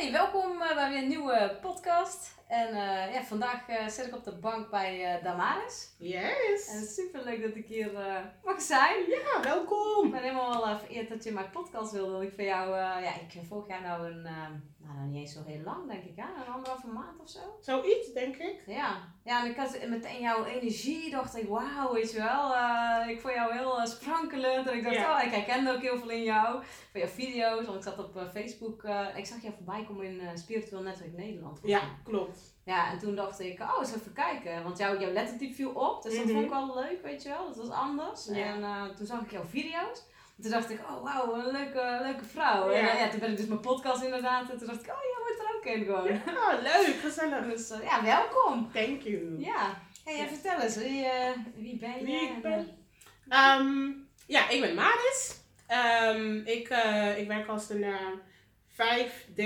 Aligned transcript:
Hey, 0.00 0.12
welkom 0.12 0.62
eh, 0.62 0.74
bij 0.74 0.88
weer 0.88 1.02
een 1.02 1.08
nieuwe 1.08 1.58
podcast. 1.60 2.34
En 2.50 2.68
eh, 2.68 3.14
ja, 3.14 3.22
vandaag 3.22 3.68
eh, 3.68 3.86
zit 3.86 4.06
ik 4.06 4.14
op 4.14 4.24
de 4.24 4.36
bank 4.36 4.70
bij 4.70 5.04
eh, 5.04 5.24
Damaris. 5.24 5.94
Yes! 5.98 6.68
En 6.68 6.82
super 6.86 7.24
leuk 7.24 7.42
dat 7.42 7.54
ik 7.54 7.66
hier 7.66 7.90
mag 8.44 8.60
zijn. 8.60 8.96
Ja, 9.08 9.42
welkom! 9.42 10.04
Ik 10.04 10.10
ben 10.10 10.22
helemaal 10.22 10.78
vereerd 10.78 11.08
dat 11.08 11.24
je 11.24 11.32
mijn 11.32 11.50
podcast 11.50 11.92
wilde. 11.92 12.12
Want 12.12 12.24
ik 12.24 12.32
van 12.34 12.44
jou, 12.44 12.76
ja, 12.76 13.14
ik 13.14 13.40
vorig 13.48 13.68
jaar 13.68 13.82
nou 13.82 14.10
een, 14.10 14.26
nou, 14.94 15.06
niet 15.08 15.20
eens 15.20 15.32
zo 15.32 15.42
heel 15.46 15.62
lang 15.64 15.88
denk 15.88 16.04
ik, 16.04 16.16
hè? 16.16 16.22
een 16.46 16.52
anderhalve 16.52 16.86
maand 16.86 17.20
of 17.20 17.28
zo. 17.28 17.40
Zoiets, 17.60 18.12
denk 18.12 18.36
ik. 18.36 18.62
Ja, 18.66 18.96
ja 19.24 19.44
en 19.44 19.50
ik 19.50 19.56
had 19.56 19.78
meteen 19.88 20.20
jouw 20.20 20.44
energie, 20.44 21.10
dacht 21.10 21.36
ik, 21.36 21.48
wauw, 21.48 21.92
weet 21.92 22.12
je 22.12 22.18
wel. 22.18 22.54
eh, 22.54 23.08
ik 23.08 23.20
vond 23.20 23.34
jou 23.34 23.52
heel 23.56 23.78
eh, 23.80 23.86
sprankelend 23.86 24.66
en 24.68 24.76
ik 24.76 24.82
dacht, 24.82 24.94
Ja. 24.94 25.16
oh, 25.18 25.24
ik 25.26 25.32
herkende 25.32 25.72
ook 25.72 25.80
heel 25.82 25.98
veel 25.98 26.10
in 26.10 26.22
jou. 26.22 26.62
Van 26.92 27.00
jouw 27.00 27.10
video's, 27.10 27.64
want 27.66 27.76
ik 27.76 27.82
zat 27.82 27.98
op 27.98 28.16
eh, 28.16 28.28
Facebook 28.28 28.84
ik 29.16 29.26
zag 29.26 29.42
jou 29.42 29.54
voorbij 29.56 29.84
komen 29.84 30.04
in 30.04 30.38
Spiritueel 30.38 30.82
Netwerk 30.82 31.16
Nederland. 31.16 31.58
Ja, 31.62 31.80
klopt. 32.04 32.38
Ja, 32.64 32.90
en 32.92 32.98
toen 32.98 33.14
dacht 33.14 33.40
ik, 33.40 33.60
oh, 33.60 33.76
eens 33.80 33.94
even 33.94 34.12
kijken. 34.12 34.62
Want 34.62 34.78
jou, 34.78 35.00
jouw 35.00 35.12
lettertype 35.12 35.54
viel 35.54 35.70
op, 35.70 36.02
dus 36.02 36.14
dat 36.16 36.24
Mhm. 36.24 36.32
vond 36.32 36.44
ik 36.44 36.50
wel 36.50 36.74
leuk, 36.74 37.02
weet 37.02 37.22
je 37.22 37.28
wel. 37.28 37.46
Dat 37.46 37.56
was 37.56 37.70
anders. 37.70 38.26
Ja. 38.26 38.34
En 38.34 38.94
toen 38.96 39.06
zag 39.06 39.20
ik 39.20 39.30
jouw 39.30 39.44
video's. 39.44 40.02
En 40.42 40.46
toen 40.50 40.54
dacht 40.60 40.70
ik, 40.70 40.80
oh 40.80 41.02
wauw, 41.02 41.34
een 41.34 41.52
leuke, 41.52 41.98
leuke 42.02 42.24
vrouw. 42.24 42.70
En 42.70 42.82
Ja. 42.84 42.92
eh, 42.92 43.00
ja, 43.00 43.08
toen 43.08 43.18
ben 43.20 43.30
ik 43.30 43.36
dus 43.36 43.46
mijn 43.46 43.60
podcast 43.60 44.02
inderdaad. 44.02 44.50
En 44.50 44.58
toen 44.58 44.66
dacht 44.66 44.80
ik, 44.82 44.90
oh, 44.90 44.98
jij 45.02 45.22
moet 45.26 45.48
er 45.48 45.56
ook 45.56 45.64
in 45.64 45.84
gewoon. 45.84 46.34
Ja, 46.36 46.60
leuk, 46.62 46.94
gezellig. 47.00 47.46
Dus 47.46 47.70
eh, 47.70 47.82
ja, 47.82 48.02
welkom. 48.04 48.70
Thank 48.72 49.02
you. 49.02 49.38
Ja, 49.38 49.82
hey, 50.04 50.28
vertel 50.28 50.60
eens, 50.60 50.76
wie, 50.76 51.04
eh, 51.04 51.30
wie 51.54 51.76
ben 51.78 51.98
je? 51.98 52.04
Wie 52.04 52.20
ik 52.22 52.30
En, 52.34 52.40
ben? 52.40 52.78
eh, 53.28 53.38
Ehm, 53.54 53.88
ja, 54.26 54.48
ik 54.48 54.60
ben 54.60 54.74
Maris. 54.74 55.38
Ehm, 55.66 56.36
ik, 56.36 56.68
ik 57.16 57.26
werk 57.28 57.46
als 57.48 57.70
een 57.70 57.84
eh, 57.84 58.06
5D 58.76 59.42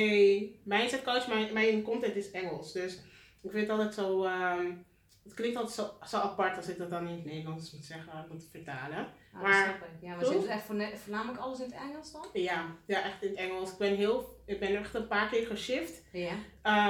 mindset 0.65 1.03
coach. 1.05 1.27
Mijn, 1.29 1.53
mijn 1.53 1.83
content 1.83 2.17
is 2.17 2.31
Engels. 2.31 2.73
Dus 2.73 2.95
ik 3.43 3.51
vind 3.51 3.69
het 3.69 3.71
altijd 3.71 3.95
zo... 3.95 4.25
ehm, 4.25 4.73
het 5.25 5.35
klinkt 5.35 5.57
altijd 5.57 5.75
zo, 5.75 6.07
zo 6.07 6.17
apart 6.17 6.57
als 6.57 6.69
ik 6.69 6.79
dat 6.79 6.91
dan 6.91 7.07
in 7.09 7.15
het 7.15 7.25
Nederlands 7.25 7.73
moet 7.73 7.85
zeggen, 7.85 8.27
moet 8.31 8.49
vertalen. 8.51 9.07
ah, 9.33 9.43
maar-. 9.43 9.81
Ja, 10.01 10.15
maar 10.15 10.25
zit 10.25 10.41
dus 10.41 10.51
echt 10.51 10.65
voornamelijk 11.03 11.39
alles 11.39 11.59
in 11.59 11.65
het 11.65 11.75
Engels 11.75 12.13
dan? 12.13 12.27
Ja, 12.33 12.67
ja, 12.87 13.03
echt 13.03 13.23
in 13.23 13.29
het 13.29 13.39
Engels. 13.39 13.73
Ik 13.73 13.79
ben, 13.79 13.97
heel, 13.97 14.43
ik 14.47 14.61
ben 14.61 14.77
echt 14.77 14.95
een 14.95 15.07
paar 15.07 15.29
keer 15.29 15.47
geshift. 15.47 16.03
Ja. 16.13 16.33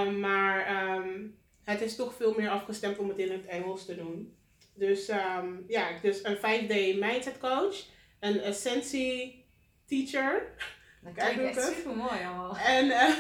Um, 0.07 0.21
maar 0.21 0.67
ehm, 0.67 1.27
het 1.65 1.81
is 1.81 1.97
toch 1.97 2.15
veel 2.15 2.35
meer 2.37 2.51
afgestemd 2.51 2.99
om 2.99 3.09
het 3.09 3.19
in 3.19 3.33
het 3.33 3.47
Engels 3.47 3.85
te 3.85 3.97
doen. 3.97 4.37
Dus 4.75 5.09
ehm, 5.09 5.53
ja, 5.67 5.89
dus 6.03 6.25
een 6.25 6.37
5D 6.37 6.99
mindset 6.99 7.39
coach, 7.39 7.77
een 8.21 8.41
essentie 8.41 9.47
teacher 9.87 10.55
Dat 11.03 11.13
Kijk, 11.13 11.39
echt 11.39 11.63
super 11.63 11.97
mooi 11.97 12.25
allemaal. 12.25 12.57
en, 12.57 12.91
eh, 12.91 13.15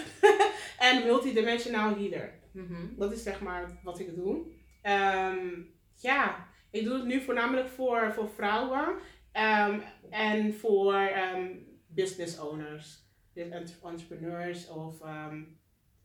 en 0.90 1.04
multidimensional 1.04 1.96
healer. 1.96 2.32
Mhm. 2.52 2.86
Dat 2.96 3.12
is 3.12 3.22
zeg 3.22 3.40
maar 3.40 3.80
wat 3.82 3.98
ik 3.98 4.14
doe. 4.14 4.46
Ehm, 4.84 5.48
ja, 5.94 6.46
ik 6.70 6.84
doe 6.84 6.94
het 6.94 7.04
nu 7.04 7.20
voornamelijk 7.20 7.68
voor, 7.68 8.12
voor 8.14 8.28
vrouwen 8.28 8.94
ehm, 9.32 9.80
en 10.10 10.54
voor 10.54 10.94
ehm, 10.94 11.48
business 11.86 12.38
owners. 12.38 13.02
Dus 13.34 13.48
ent- 13.48 13.78
entrepreneurs 13.84 14.68
of 14.68 15.00
ehm, 15.00 15.42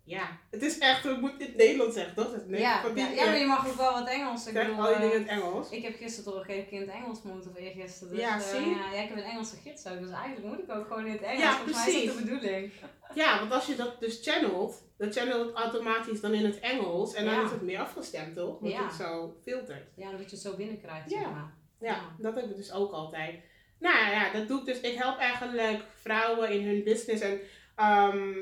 ja, 0.04 0.38
het 0.52 0.62
is 0.62 0.78
echt, 0.78 1.04
we 1.04 1.18
moeten 1.22 1.40
in 1.40 1.46
het 1.46 1.56
Nederlands 1.56 1.96
zeggen, 1.96 2.16
toch? 2.16 2.32
Het 2.32 2.46
Ja, 2.48 2.58
ja, 2.96 3.08
ja, 3.08 3.26
maar 3.26 3.38
je 3.38 3.46
mag 3.46 3.68
ook 3.68 3.76
wel 3.76 3.94
wat 3.94 4.08
Engels. 4.10 4.48
Ik 4.48 4.54
zeg 4.54 4.78
al 4.78 4.90
eh, 4.90 5.00
dingen 5.00 5.14
in 5.16 5.20
het 5.22 5.30
Engels. 5.30 5.70
Ik 5.70 5.84
heb 5.84 5.96
gisteren 5.96 6.34
toch 6.34 6.48
een 6.48 6.68
keer 6.68 6.72
in 6.72 6.82
het 6.82 6.90
Engels 6.90 7.22
moeten, 7.22 7.52
of 7.52 7.58
eergisteren. 7.58 8.14
Dus, 8.14 8.22
Ja, 8.22 8.36
eh, 8.36 8.42
zie. 8.42 8.70
ja, 8.70 8.92
ja, 8.94 9.02
ik 9.02 9.10
heb 9.10 9.18
een 9.18 9.24
Engelse 9.24 9.56
gids 9.64 9.88
ook, 9.88 10.00
dus 10.00 10.12
eigenlijk 10.12 10.46
moet 10.46 10.60
ik 10.60 10.72
ook 10.76 10.88
gewoon 10.88 11.06
in 11.06 11.12
het 11.12 11.22
Engels. 11.22 11.42
Ja, 11.44 11.54
Volgens 11.56 11.86
mij 11.86 11.88
is 11.88 11.94
dat 11.94 12.04
de 12.04 12.22
precies. 12.22 12.40
bedoeling. 12.40 12.72
Ja, 13.14 13.40
want 13.40 13.52
als 13.52 13.66
je 13.68 13.76
dat 13.76 14.00
dus 14.00 14.20
channelt, 14.24 14.84
dan 15.00 15.12
channelt 15.12 15.46
het 15.48 15.56
automatisch 15.56 16.22
dan 16.22 16.34
in 16.34 16.46
het 16.46 16.60
Engels 16.60 17.14
en 17.14 17.26
dan 17.26 17.34
Ja. 17.34 17.44
is 17.44 17.52
het 17.52 17.62
meer 17.62 17.80
afgestemd, 17.80 18.36
toch? 18.36 18.58
Ja. 18.62 18.84
het 18.86 18.94
zo 18.94 19.36
filtert. 19.44 19.88
Ja, 19.96 20.12
dat 20.12 20.20
je 20.20 20.30
het 20.30 20.40
zo 20.40 20.56
binnenkrijgt, 20.56 21.10
Ja. 21.10 21.18
zeg 21.20 21.30
maar. 21.32 21.54
Ja, 21.80 22.00
dat 22.18 22.36
heb 22.36 22.46
ik 22.50 22.56
dus 22.56 22.72
ook 22.72 22.92
altijd. 22.92 23.36
Nou 23.80 24.12
ja, 24.12 24.32
dat 24.34 24.48
doe 24.48 24.60
ik 24.60 24.66
dus. 24.66 24.80
Ik 24.82 24.98
help 24.98 25.18
eigenlijk 25.18 25.80
vrouwen 26.02 26.50
in 26.52 26.66
hun 26.68 26.84
business. 26.84 27.22
En 27.24 27.40
ehm, 27.76 28.34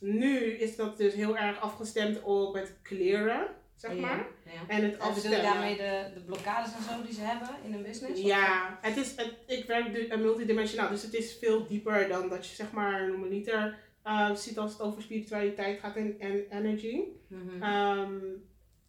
nu 0.00 0.36
is 0.38 0.76
dat 0.76 0.96
dus 0.96 1.14
heel 1.14 1.36
erg 1.36 1.60
afgestemd 1.60 2.22
op 2.22 2.54
het 2.54 2.74
clearen, 2.82 3.46
zeg 3.76 3.94
maar. 3.96 4.26
Ja. 4.44 4.50
En 4.68 4.82
het 4.82 4.94
En 4.94 5.00
afstemmen. 5.00 5.42
daarmee 5.42 5.76
de, 5.76 6.10
de 6.14 6.20
blokkades 6.20 6.74
en 6.74 6.82
zo 6.82 7.02
die 7.04 7.14
ze 7.14 7.20
hebben 7.20 7.48
in 7.64 7.72
hun 7.72 7.82
business? 7.82 8.20
Ja, 8.20 8.78
het 8.82 8.96
is, 8.96 9.16
het, 9.16 9.32
ik 9.46 9.64
werk 9.66 9.96
eh, 9.96 10.18
multidimensionaal, 10.18 10.90
dus 10.90 11.02
het 11.02 11.14
is 11.14 11.36
veel 11.40 11.66
dieper 11.66 12.08
dan 12.08 12.28
dat 12.28 12.46
je 12.48 12.54
zeg 12.54 12.70
maar 12.72 13.06
normaliter 13.08 13.78
eh 14.02 14.34
ziet 14.34 14.58
als 14.58 14.72
het 14.72 14.80
over 14.80 15.02
spiritualiteit 15.02 15.80
gaat 15.80 15.96
en, 15.96 16.20
en 16.20 16.46
energy. 16.50 17.00
Mhm. 17.28 17.62
Ehm, 17.62 18.18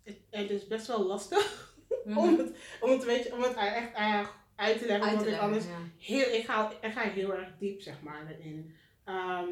het, 0.03 0.17
het 0.29 0.49
is 0.49 0.67
best 0.67 0.87
wel 0.87 1.05
lastig 1.05 1.71
Mhm. 2.05 2.17
om, 2.17 2.37
het, 2.37 2.51
om, 2.81 2.89
het, 2.89 3.05
weet 3.05 3.23
je, 3.23 3.33
om 3.33 3.41
het 3.41 3.55
echt 3.55 3.93
eh, 3.93 4.27
uit 4.55 4.79
te 4.79 4.85
leggen, 4.85 5.17
te 5.17 5.29
ik 5.29 5.39
anders 5.39 5.65
ja. 5.65 5.79
heel, 5.97 6.33
ik, 6.33 6.45
ga, 6.45 6.71
ik 6.81 6.91
ga 6.91 7.01
heel 7.01 7.33
erg 7.35 7.47
diep, 7.59 7.81
zeg 7.81 8.01
maar, 8.01 8.35
erin. 8.39 8.73
Ehm, 9.05 9.47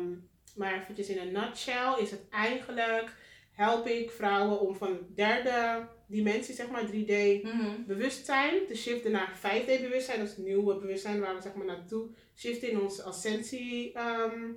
maar 0.56 0.82
eventjes 0.82 1.10
in 1.10 1.18
een 1.18 1.32
nutshell 1.32 1.94
is 2.00 2.12
het 2.12 2.22
eigenlijk, 2.30 3.16
help 3.52 3.88
ik 3.88 4.12
vrouwen 4.12 4.60
om 4.60 4.76
van 4.76 4.98
derde 5.16 5.88
dimensie, 6.08 6.56
zeg 6.56 6.70
maar 6.70 6.86
3D 6.86 7.44
Mhm. 7.44 7.84
bewustzijn 7.88 8.54
te 8.68 8.76
shiften 8.76 9.12
naar 9.12 9.38
5D 9.38 9.66
bewustzijn. 9.82 10.20
Dat 10.20 10.28
is 10.28 10.36
het 10.36 10.46
nieuwe 10.46 10.80
bewustzijn 10.80 11.20
waar 11.20 11.36
we 11.36 11.42
zeg 11.42 11.54
maar 11.54 11.66
naartoe 11.66 12.08
shiften 12.36 12.70
in 12.72 12.82
ons 12.82 13.02
ascensie 13.02 13.94
ehm, 13.94 14.52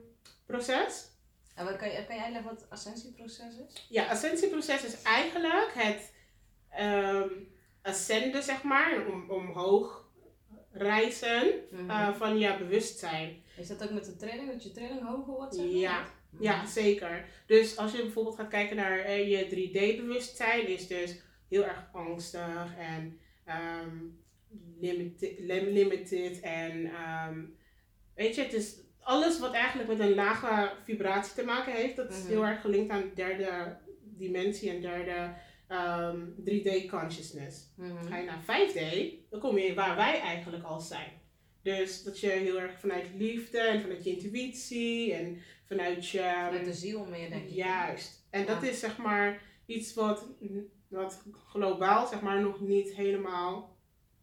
proces. 0.46 1.12
En 1.54 1.64
wat, 1.64 1.76
kan, 1.76 1.88
je, 1.90 2.04
kan 2.06 2.14
jij 2.16 2.24
uitleggen 2.24 2.50
wat 2.50 2.60
het 2.60 2.70
ascensieproces 2.70 3.54
is? 3.68 3.86
Ja, 3.88 4.06
ascensieproces 4.06 4.84
is 4.84 5.02
eigenlijk 5.02 5.72
het 5.74 6.12
ehm 6.70 7.28
ascenden, 7.82 8.42
zeg 8.42 8.62
maar, 8.62 9.06
om, 9.06 9.30
omhoog 9.30 10.08
reizen 10.72 11.52
Mhm. 11.70 11.90
eh, 11.90 12.14
van 12.14 12.38
je 12.38 12.56
bewustzijn. 12.58 13.42
Is 13.56 13.68
dat 13.68 13.82
ook 13.82 13.90
met 13.90 14.04
de 14.04 14.16
trilling, 14.16 14.50
dat 14.50 14.62
je 14.62 14.70
trilling 14.70 15.02
hoger 15.06 15.34
wordt? 15.34 15.54
Zeg 15.54 15.64
maar? 15.64 15.72
Ja. 15.74 16.04
Ja, 16.40 16.66
zeker. 16.66 17.24
Dus 17.46 17.76
als 17.76 17.92
je 17.92 18.02
bijvoorbeeld 18.02 18.36
gaat 18.36 18.48
kijken 18.48 18.76
naar 18.76 18.98
eh, 18.98 19.30
je 19.30 19.46
3D-bewustzijn, 19.48 20.66
is 20.68 20.86
dus 20.86 21.20
heel 21.48 21.64
erg 21.64 21.88
angstig 21.92 22.74
en 22.78 23.20
ehm, 23.44 23.96
limited, 24.80 25.38
lim- 25.38 25.68
limited 25.72 26.40
en 26.40 26.86
ehm, 26.86 27.44
weet 28.14 28.34
je, 28.34 28.42
het 28.42 28.52
is 28.52 28.76
alles 29.04 29.38
wat 29.38 29.52
eigenlijk 29.52 29.88
met 29.88 29.98
een 30.00 30.14
lage 30.14 30.70
vibratie 30.84 31.34
te 31.34 31.44
maken 31.44 31.72
heeft, 31.72 31.96
dat 31.96 32.10
is 32.10 32.18
Mhm. 32.18 32.28
heel 32.28 32.44
erg 32.46 32.60
gelinkt 32.60 32.92
aan 32.92 33.10
derde 33.14 33.76
dimensie 34.02 34.70
en 34.70 34.80
derde 34.80 35.34
ehm, 35.68 36.18
3D 36.44 36.88
consciousness. 36.90 37.72
Mhm. 37.76 38.06
Ga 38.06 38.16
je 38.16 38.24
naar 38.24 38.42
5D, 38.42 38.80
dan 39.30 39.40
kom 39.40 39.58
je 39.58 39.74
waar 39.74 39.96
wij 39.96 40.20
eigenlijk 40.20 40.64
al 40.64 40.80
zijn. 40.80 41.10
Dus 41.62 42.02
dat 42.02 42.20
je 42.20 42.28
heel 42.28 42.60
erg 42.60 42.80
vanuit 42.80 43.06
liefde 43.16 43.58
en 43.58 43.80
vanuit 43.82 44.04
je 44.04 44.10
intuïtie 44.10 45.12
en 45.14 45.38
vanuit 45.68 46.08
je. 46.08 46.18
Vanuit 46.18 46.64
de 46.64 46.72
ziel 46.74 47.04
meer, 47.04 47.30
denk 47.30 47.44
ik. 47.44 47.50
Juist. 47.54 48.26
En 48.30 48.46
dat 48.46 48.62
is 48.62 48.80
zeg 48.80 48.98
maar 48.98 49.42
iets 49.66 49.94
wat, 49.94 50.26
wat 50.88 51.22
globaal 51.48 52.06
zeg 52.06 52.20
maar 52.20 52.40
nog 52.40 52.60
niet 52.60 52.94
helemaal 52.94 53.76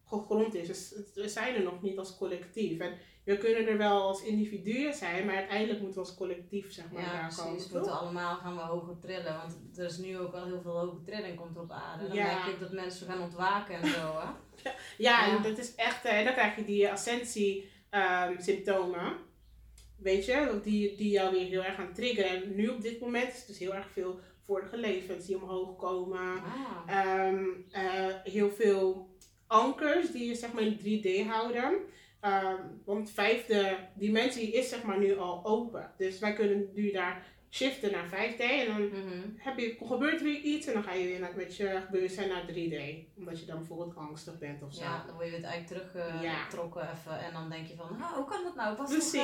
gegrond 0.05 0.55
is. 0.55 0.67
Dus 0.67 0.93
we 1.13 1.29
zijn 1.29 1.55
er 1.55 1.63
nog 1.63 1.81
niet 1.81 1.97
als 1.97 2.17
collectief. 2.17 2.79
En 2.79 2.93
we 3.23 3.37
kunnen 3.37 3.67
er 3.67 3.77
wel 3.77 4.01
als 4.01 4.23
individuen 4.23 4.93
zijn, 4.93 5.25
maar 5.25 5.35
uiteindelijk 5.35 5.81
moeten 5.81 6.01
we 6.01 6.07
als 6.07 6.17
collectief 6.17 6.73
zeg 6.73 6.85
maar 6.91 7.01
Ja, 7.01 7.11
daar 7.21 7.35
komen. 7.37 7.55
We 7.57 7.67
moeten 7.73 7.99
allemaal 7.99 8.35
gaan 8.35 8.55
we 8.55 8.61
hoger 8.61 8.99
trillen. 8.99 9.37
Want 9.37 9.57
er 9.77 9.85
is 9.85 9.97
nu 9.97 10.17
ook 10.17 10.31
wel 10.31 10.45
heel 10.45 10.61
veel 10.61 10.79
hoge 10.79 11.01
trilling 11.05 11.35
komt 11.35 11.57
op 11.57 11.71
aarde. 11.71 12.07
Dan 12.07 12.15
Ja. 12.17 12.43
denk 12.43 12.55
ik 12.55 12.59
dat 12.59 12.71
mensen 12.71 13.07
gaan 13.07 13.21
ontwaken 13.21 13.75
en 13.81 13.87
zo, 13.87 14.19
hè? 14.19 14.27
Ja, 14.97 14.97
Ja. 14.97 15.35
en 15.35 15.43
dat 15.43 15.57
is 15.57 15.75
echt, 15.75 16.05
eh, 16.05 16.17
en 16.19 16.25
dan 16.25 16.33
krijg 16.33 16.55
je 16.55 16.65
die 16.65 16.91
ascensie-symptomen. 16.91 19.13
weet 19.97 20.25
je, 20.25 20.59
die, 20.63 20.95
die 20.97 21.11
jou 21.11 21.31
weer 21.31 21.47
heel 21.47 21.63
erg 21.63 21.75
gaan 21.75 21.93
triggeren. 21.93 22.29
En 22.43 22.55
nu 22.55 22.67
op 22.67 22.81
dit 22.81 22.99
moment 22.99 23.27
is 23.31 23.37
het 23.37 23.47
dus 23.47 23.59
heel 23.59 23.73
erg 23.75 23.89
veel 23.89 24.19
vorige 24.45 24.77
levens 24.77 25.25
die 25.25 25.35
omhoog 25.41 25.75
komen. 25.77 26.43
Ah. 26.43 26.81
Ehm, 26.87 27.43
eh, 27.71 28.05
heel 28.23 28.51
veel 28.51 29.09
ankers 29.47 30.11
die 30.11 30.27
je 30.27 30.35
zeg 30.35 30.53
maar 30.53 30.63
in 30.63 30.77
3D 30.77 31.27
houden. 31.27 31.73
Ehm, 32.21 32.57
want 32.85 33.11
vijfde 33.11 33.77
dimensie 33.93 34.51
is 34.51 34.69
zeg 34.69 34.83
maar 34.83 34.99
nu 34.99 35.17
al 35.17 35.45
open. 35.45 35.91
Dus 35.97 36.19
wij 36.19 36.33
kunnen 36.33 36.69
nu 36.73 36.91
daar 36.91 37.25
shiften 37.49 37.91
naar 37.91 38.07
5D. 38.07 38.39
En 38.39 38.65
dan 38.67 38.89
heb 39.37 39.57
je, 39.59 39.75
gebeurt 39.85 40.19
er 40.19 40.23
weer 40.25 40.39
iets 40.41 40.67
en 40.67 40.73
dan 40.73 40.83
ga 40.83 40.93
je 40.93 41.05
weer 41.07 41.19
naar, 41.19 41.33
met 41.35 41.55
je 41.55 41.81
bewustzijn 41.91 42.29
naar 42.29 42.45
3D. 42.47 43.07
Omdat 43.17 43.39
je 43.39 43.45
dan 43.45 43.57
bijvoorbeeld 43.57 43.95
angstig 43.95 44.37
bent 44.39 44.63
of 44.63 44.73
zo. 44.73 44.81
Ja, 44.83 45.03
dan 45.05 45.15
word 45.15 45.27
je 45.29 45.35
het 45.35 45.43
eigenlijk 45.43 45.93
Ja. 45.93 46.19
teruggetrokken 46.21 46.81
even. 46.91 47.19
En 47.19 47.33
dan 47.33 47.49
denk 47.49 47.67
je 47.67 47.75
van, 47.75 47.89
oh, 47.89 48.13
hoe 48.13 48.25
kan 48.25 48.43
dat 48.43 48.55
nou? 48.55 48.77
Was 48.77 48.89
toch, 48.89 48.97
Precies. 48.97 49.21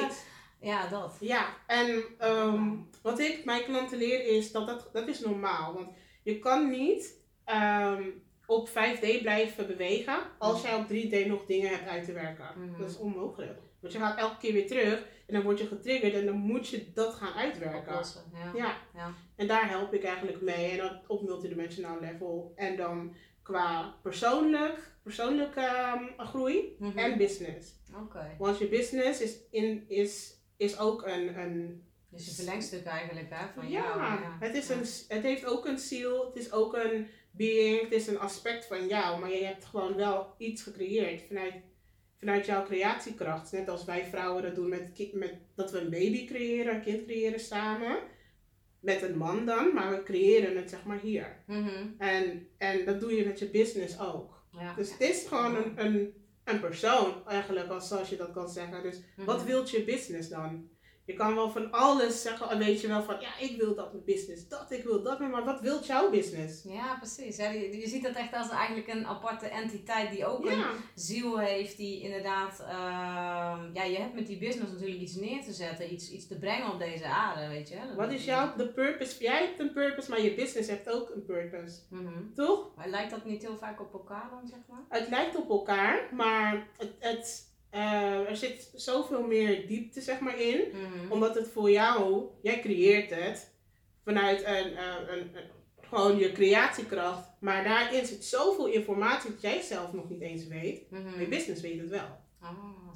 eh, 0.59 0.67
Ja, 0.67 0.87
dat. 0.87 1.17
Ja, 1.19 1.47
en 1.67 2.03
ehm, 2.17 2.75
wat 3.01 3.19
ik 3.19 3.45
mijn 3.45 3.63
klanten 3.63 3.97
leer 3.97 4.25
is 4.37 4.51
dat, 4.51 4.67
dat 4.67 4.89
dat 4.93 5.07
is 5.07 5.19
normaal. 5.19 5.73
Want 5.73 5.87
je 6.23 6.39
kan 6.39 6.69
niet 6.69 7.15
ehm, 7.43 8.03
op 8.47 8.69
5D 8.69 9.21
blijven 9.21 9.67
bewegen 9.67 10.17
als 10.37 10.61
jij 10.61 10.75
op 10.75 10.85
3D 10.87 11.27
nog 11.27 11.45
dingen 11.45 11.69
hebt 11.69 11.87
uit 11.87 12.05
te 12.05 12.11
werken. 12.13 12.47
Mhm. 12.57 12.79
Dat 12.79 12.89
is 12.89 12.97
onmogelijk. 12.97 13.59
Want 13.79 13.93
je 13.93 13.99
gaat 13.99 14.17
elke 14.19 14.37
keer 14.37 14.53
weer 14.53 14.67
terug 14.67 14.99
en 15.27 15.33
dan 15.33 15.43
word 15.43 15.59
je 15.59 15.67
getriggerd 15.67 16.13
en 16.13 16.25
dan 16.25 16.35
moet 16.37 16.67
je 16.67 16.91
dat 16.93 17.13
gaan 17.13 17.33
uitwerken. 17.33 17.79
Oplossen. 17.93 18.21
Ja. 18.33 18.51
Ja, 18.55 18.77
Ja. 18.95 19.13
en 19.35 19.47
daar 19.47 19.69
help 19.69 19.93
ik 19.93 20.03
eigenlijk 20.03 20.41
mee. 20.41 20.69
En 20.71 20.77
dat 20.77 20.93
op 21.07 21.21
multidimensionaal 21.23 21.99
level. 21.99 22.53
En 22.55 22.77
dan 22.77 23.15
qua 23.43 23.95
persoonlijk, 24.03 24.91
persoonlijke 25.03 25.59
ehm, 25.61 26.03
groei 26.27 26.75
Mhm. 26.79 26.97
en 26.97 27.17
business. 27.17 27.71
Oké. 28.03 28.35
Want 28.37 28.57
je 28.57 28.67
business 28.67 29.21
is, 29.21 29.37
in, 29.51 29.85
is, 29.87 30.35
is 30.57 30.79
ook 30.79 31.05
een, 31.05 31.37
een 31.39 31.85
Dus 32.09 32.27
een 32.27 32.33
verlengstuk 32.33 32.85
eigenlijk 32.85 33.27
hè, 33.29 33.45
van 33.53 33.69
ja, 33.69 33.81
jou. 33.83 33.99
Ja, 33.99 34.37
Het, 34.39 34.55
is 34.55 34.67
Ja. 34.67 34.73
een, 34.75 35.15
het 35.17 35.23
heeft 35.23 35.45
ook 35.45 35.65
een 35.65 35.77
ziel, 35.79 36.25
het 36.25 36.35
is 36.35 36.51
ook 36.51 36.75
een 36.75 37.07
being, 37.37 37.81
het 37.81 37.91
is 37.91 38.07
een 38.07 38.19
aspect 38.19 38.65
van 38.65 38.87
jou, 38.87 39.19
maar 39.19 39.31
je 39.31 39.43
hebt 39.45 39.65
gewoon 39.65 39.95
wel 39.95 40.33
iets 40.37 40.63
gecreëerd 40.63 41.21
vanuit, 41.27 41.53
vanuit 42.19 42.45
jouw 42.45 42.63
creatiekracht. 42.63 43.51
Net 43.51 43.69
als 43.69 43.85
wij 43.85 44.05
vrouwen 44.05 44.43
dat 44.43 44.55
doen 44.55 44.69
met, 44.69 45.13
met 45.13 45.33
dat 45.55 45.71
we 45.71 45.79
een 45.79 45.89
baby 45.89 46.25
creëren, 46.27 46.75
een 46.75 46.81
kind 46.81 47.05
creëren 47.05 47.39
samen. 47.39 47.97
Met 48.79 49.01
een 49.01 49.17
man 49.17 49.45
dan, 49.45 49.73
maar 49.73 49.89
we 49.91 50.03
creëren 50.03 50.57
het 50.57 50.69
zeg 50.69 50.83
maar 50.85 50.99
hier. 50.99 51.43
Mhm. 51.47 51.85
En, 51.97 52.47
en 52.57 52.85
dat 52.85 52.99
doe 52.99 53.15
je 53.15 53.25
met 53.25 53.39
je 53.39 53.49
business 53.49 53.99
ook. 53.99 54.45
Ja. 54.51 54.73
Dus 54.75 54.91
het 54.91 55.01
is 55.01 55.25
gewoon 55.27 55.55
een, 55.55 55.85
een, 55.85 56.13
een 56.43 56.59
persoon 56.59 57.27
eigenlijk, 57.27 57.69
als, 57.69 57.87
zoals 57.87 58.09
je 58.09 58.15
dat 58.17 58.31
kan 58.31 58.49
zeggen. 58.49 58.83
Dus 58.83 58.99
wat 59.15 59.37
Mhm. 59.37 59.45
wilt 59.45 59.69
je 59.69 59.83
business 59.83 60.29
dan? 60.29 60.69
Je 61.07 61.13
kan 61.13 61.35
wel 61.35 61.49
van 61.51 61.71
alles 61.71 62.21
zeggen, 62.21 62.49
en 62.49 62.57
weet 62.57 62.81
je 62.81 62.87
wel 62.87 63.03
van, 63.03 63.19
ja, 63.19 63.37
ik 63.39 63.57
wil 63.57 63.75
dat 63.75 63.91
mijn 63.91 64.03
business, 64.05 64.47
dat, 64.47 64.71
ik 64.71 64.83
wil 64.83 65.01
dat, 65.03 65.19
maar 65.19 65.45
wat 65.45 65.61
wilt 65.61 65.85
jouw 65.85 66.09
business? 66.09 66.63
Ja, 66.63 66.95
precies. 66.95 67.37
Ja, 67.37 67.49
je, 67.49 67.77
je 67.77 67.87
ziet 67.87 68.03
dat 68.03 68.15
echt 68.15 68.33
als 68.33 68.49
eigenlijk 68.49 68.87
een 68.87 69.05
aparte 69.07 69.45
entiteit 69.47 70.11
die 70.11 70.25
ook 70.25 70.45
een 70.45 70.63
ziel 70.95 71.39
heeft, 71.39 71.77
die 71.77 72.01
inderdaad, 72.01 72.59
ehm, 72.59 73.73
ja, 73.73 73.83
je 73.83 73.97
hebt 73.97 74.13
met 74.13 74.27
die 74.27 74.37
business 74.37 74.71
natuurlijk 74.71 74.99
iets 74.99 75.15
neer 75.15 75.43
te 75.43 75.51
zetten, 75.53 75.93
iets, 75.93 76.11
iets 76.11 76.27
te 76.27 76.37
brengen 76.39 76.71
op 76.71 76.79
deze 76.79 77.05
aarde, 77.05 77.47
weet 77.47 77.69
je. 77.69 77.75
Wat 77.95 78.11
is 78.11 78.25
jouw, 78.25 78.55
de 78.55 78.67
purpose? 78.67 79.23
Jij 79.23 79.45
hebt 79.45 79.59
een 79.59 79.73
purpose, 79.73 80.09
maar 80.09 80.21
je 80.21 80.33
business 80.35 80.69
heeft 80.69 80.89
ook 80.89 81.09
een 81.09 81.25
purpose, 81.25 81.79
Mhm. 81.89 82.33
toch? 82.35 82.75
Maar 82.75 82.87
lijkt 82.89 83.11
dat 83.11 83.25
niet 83.25 83.41
heel 83.41 83.57
vaak 83.57 83.81
op 83.81 83.93
elkaar 83.93 84.29
dan, 84.29 84.47
zeg 84.47 84.59
maar? 84.69 84.99
Het 84.99 85.09
lijkt 85.09 85.35
op 85.35 85.49
elkaar, 85.49 86.09
maar 86.13 86.67
het, 86.77 86.91
het, 86.99 87.55
eh, 87.77 88.29
er 88.29 88.35
zit 88.37 88.71
zoveel 88.75 89.21
meer 89.23 89.67
diepte, 89.67 90.01
zeg 90.01 90.19
maar, 90.19 90.39
in. 90.41 90.61
Mhm. 90.73 91.11
Omdat 91.11 91.35
het 91.35 91.47
voor 91.47 91.71
jou, 91.71 92.25
jij 92.41 92.59
creëert 92.59 93.09
het 93.09 93.51
vanuit 94.03 94.39
een, 94.45 94.75
eh, 94.77 94.95
een, 95.07 95.19
een- 95.19 95.55
gewoon 95.89 96.17
je 96.17 96.31
creatiekracht. 96.31 97.29
Maar 97.39 97.63
daarin 97.63 98.05
zit 98.05 98.25
zoveel 98.25 98.65
informatie 98.67 99.31
dat 99.31 99.41
jij 99.41 99.61
zelf 99.61 99.93
nog 99.93 100.09
niet 100.09 100.21
eens 100.21 100.47
weet. 100.47 100.91
Mhm. 100.91 101.03
Maar 101.03 101.19
je 101.19 101.27
business 101.27 101.61
weet 101.61 101.79
het 101.79 101.89
wel. 101.89 102.25
Ah, 102.41 102.53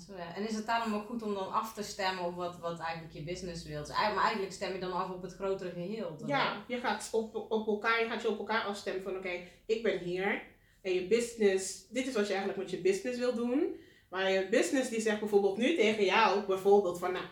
zo 0.07 0.15
ja. 0.17 0.35
En 0.35 0.47
is 0.47 0.55
het 0.55 0.65
daarom 0.65 0.93
ook 0.93 1.05
goed 1.05 1.21
om 1.23 1.33
dan 1.33 1.51
af 1.53 1.73
te 1.73 1.83
stemmen 1.83 2.23
op 2.25 2.35
wat, 2.35 2.59
wat 2.59 2.79
eigenlijk 2.79 3.13
je 3.13 3.23
business 3.23 3.63
wilt? 3.65 3.85
Dus 3.85 3.95
eigenlijk- 3.95 4.15
Maar 4.15 4.23
eigenlijk 4.23 4.53
stem 4.53 4.73
je 4.73 4.79
dan 4.79 4.91
af 4.91 5.09
op 5.09 5.21
het 5.21 5.33
grotere 5.33 5.69
geheel. 5.69 6.15
Ja, 6.27 6.63
je 6.67 6.77
gaat 6.77 7.09
op, 7.11 7.35
op 7.49 7.67
elkaar, 7.67 7.99
je 8.03 8.09
gaat 8.09 8.21
je 8.21 8.29
op 8.29 8.37
elkaar 8.37 8.63
afstemmen 8.63 9.03
van 9.03 9.17
oké, 9.17 9.31
ik 9.65 9.83
ben 9.83 9.97
hier. 9.99 10.41
En 10.81 10.93
je 10.93 11.07
business, 11.07 11.87
dit 11.89 12.07
is 12.07 12.13
wat 12.13 12.27
je 12.27 12.33
eigenlijk 12.33 12.61
met 12.61 12.69
je 12.71 12.81
business 12.81 13.17
wil 13.19 13.33
doen. 13.35 13.75
Maar 14.11 14.31
je 14.31 14.47
business 14.49 14.89
die 14.89 15.01
zegt 15.01 15.19
bijvoorbeeld 15.19 15.57
nu 15.57 15.75
tegen 15.75 16.05
jou, 16.05 16.45
bijvoorbeeld 16.45 16.99
van 16.99 17.11
nou, 17.11 17.25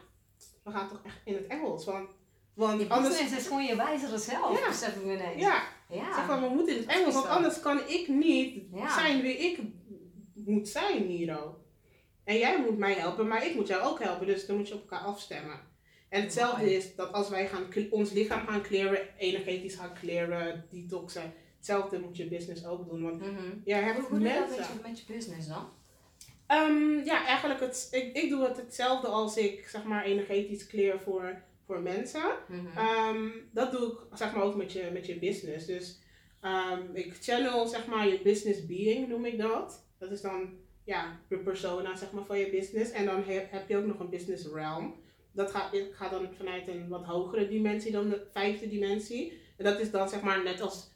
we 0.63 0.71
gaan 0.71 0.89
toch 0.89 1.01
echt 1.05 1.19
in 1.23 1.33
het 1.33 1.47
Engels. 1.47 1.85
Want, 1.85 2.09
want 2.53 2.81
Je 2.81 2.89
anders, 2.89 3.17
business 3.17 3.37
is 3.37 3.47
gewoon 3.47 3.65
je 3.65 3.75
wijzere 3.75 4.17
zelf, 4.17 4.59
Ja. 4.59 4.67
besef 4.67 4.95
ik 4.95 5.03
ineens. 5.03 5.41
ja, 5.41 5.63
Ja. 5.89 6.13
zeg 6.15 6.25
van 6.25 6.41
we 6.41 6.47
moeten 6.49 6.75
in 6.75 6.81
het 6.81 6.91
Engels, 6.91 7.13
want 7.13 7.25
anders 7.27 7.59
kan 7.59 7.79
ik 7.87 8.07
niet 8.07 8.63
Ja. 8.73 8.93
zijn 8.93 9.21
wie 9.21 9.37
ik 9.37 9.59
moet 10.33 10.67
zijn 10.69 11.35
ook. 11.37 11.57
En 12.23 12.37
jij 12.37 12.61
moet 12.61 12.77
mij 12.77 12.93
helpen, 12.93 13.27
maar 13.27 13.45
ik 13.45 13.55
moet 13.55 13.67
jou 13.67 13.83
ook 13.83 13.99
helpen. 14.03 14.25
Dus 14.27 14.45
dan 14.45 14.57
moet 14.57 14.67
je 14.67 14.73
op 14.73 14.81
elkaar 14.81 15.05
afstemmen. 15.05 15.59
En 16.09 16.21
hetzelfde 16.21 16.73
is 16.75 16.95
dat 16.95 17.13
als 17.13 17.29
wij 17.29 17.47
gaan, 17.47 17.67
ons 17.89 18.11
lichaam 18.11 18.47
gaan 18.47 18.61
clearen, 18.61 19.07
energetisch 19.17 19.75
gaan 19.75 19.93
clearen, 19.93 20.65
detoxen. 20.69 21.33
Hetzelfde 21.57 21.99
moet 21.99 22.17
je 22.17 22.27
business 22.27 22.65
ook 22.65 22.89
doen. 22.89 23.03
Want 23.03 23.21
jij 23.65 23.81
hebt 23.81 23.99
Hoe 23.99 24.19
doe 24.19 24.27
je 24.27 24.33
dat 24.57 24.81
met 24.83 24.99
je 24.99 25.13
business 25.13 25.47
dan? 25.47 25.69
Ehm, 26.50 27.04
ja, 27.04 27.25
eigenlijk 27.25 27.60
het, 27.60 27.88
ik, 27.92 28.16
ik 28.16 28.30
doe 28.30 28.44
het 28.44 28.57
hetzelfde 28.57 29.07
als 29.07 29.38
ik 29.38 29.68
zeg 29.68 29.84
maar 29.84 30.04
energetisch 30.04 30.68
clear 30.68 31.00
voor, 31.00 31.42
voor 31.66 31.81
mensen. 31.81 32.24
Mhm. 32.48 32.78
Ehm, 32.78 33.30
dat 33.51 33.72
doe 33.72 33.92
ik 33.92 33.98
zeg 34.13 34.34
maar 34.34 34.44
ook 34.44 34.56
met 34.56 34.72
je, 34.72 34.90
met 34.94 35.06
je 35.06 35.19
business. 35.19 35.66
Dus 35.66 36.00
ehm, 36.42 36.81
ik 36.94 37.18
channel 37.22 37.68
zeg 37.68 37.88
maar 37.88 38.07
je 38.07 38.22
business 38.22 38.66
being 38.66 39.07
noem 39.07 39.25
ik 39.25 39.38
dat. 39.38 39.86
Dat 39.98 40.12
is 40.12 40.22
dan 40.22 40.50
ja, 40.84 41.19
de 41.28 41.38
persona 41.38 41.96
zeg 41.96 42.12
maar 42.12 42.25
van 42.25 42.40
je 42.40 42.50
business. 42.50 42.92
En 42.92 43.06
dan 43.06 43.24
heb, 43.24 43.51
heb 43.51 43.69
je 43.69 43.78
ook 43.78 43.86
nog 43.86 44.00
een 44.00 44.10
business 44.10 44.48
realm. 44.54 44.96
Dat 45.31 45.51
gaat, 45.51 45.74
ik 45.74 45.94
ga 45.94 46.10
dan 46.10 46.30
vanuit 46.38 46.68
een 46.68 46.88
wat 46.88 47.06
hogere 47.06 47.48
dimensie 47.48 47.92
dan 47.92 48.10
de 48.10 48.25
vijfde 48.31 48.68
dimensie. 48.68 49.42
En 49.57 49.66
dat 49.66 49.80
is 49.80 49.92
dan 49.92 50.10
zeg 50.10 50.22
maar 50.22 50.44
net 50.44 50.62
als, 50.62 50.92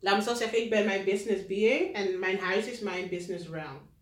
laat 0.00 0.16
me 0.16 0.22
zo 0.22 0.34
zeggen, 0.34 0.62
ik 0.62 0.70
ben 0.70 0.84
mijn 0.84 1.04
business 1.04 1.46
being 1.46 1.94
en 1.94 2.18
mijn 2.18 2.38
huis 2.38 2.66
is 2.66 2.80
mijn 2.80 3.08
business 3.08 3.48
realm. 3.48 3.94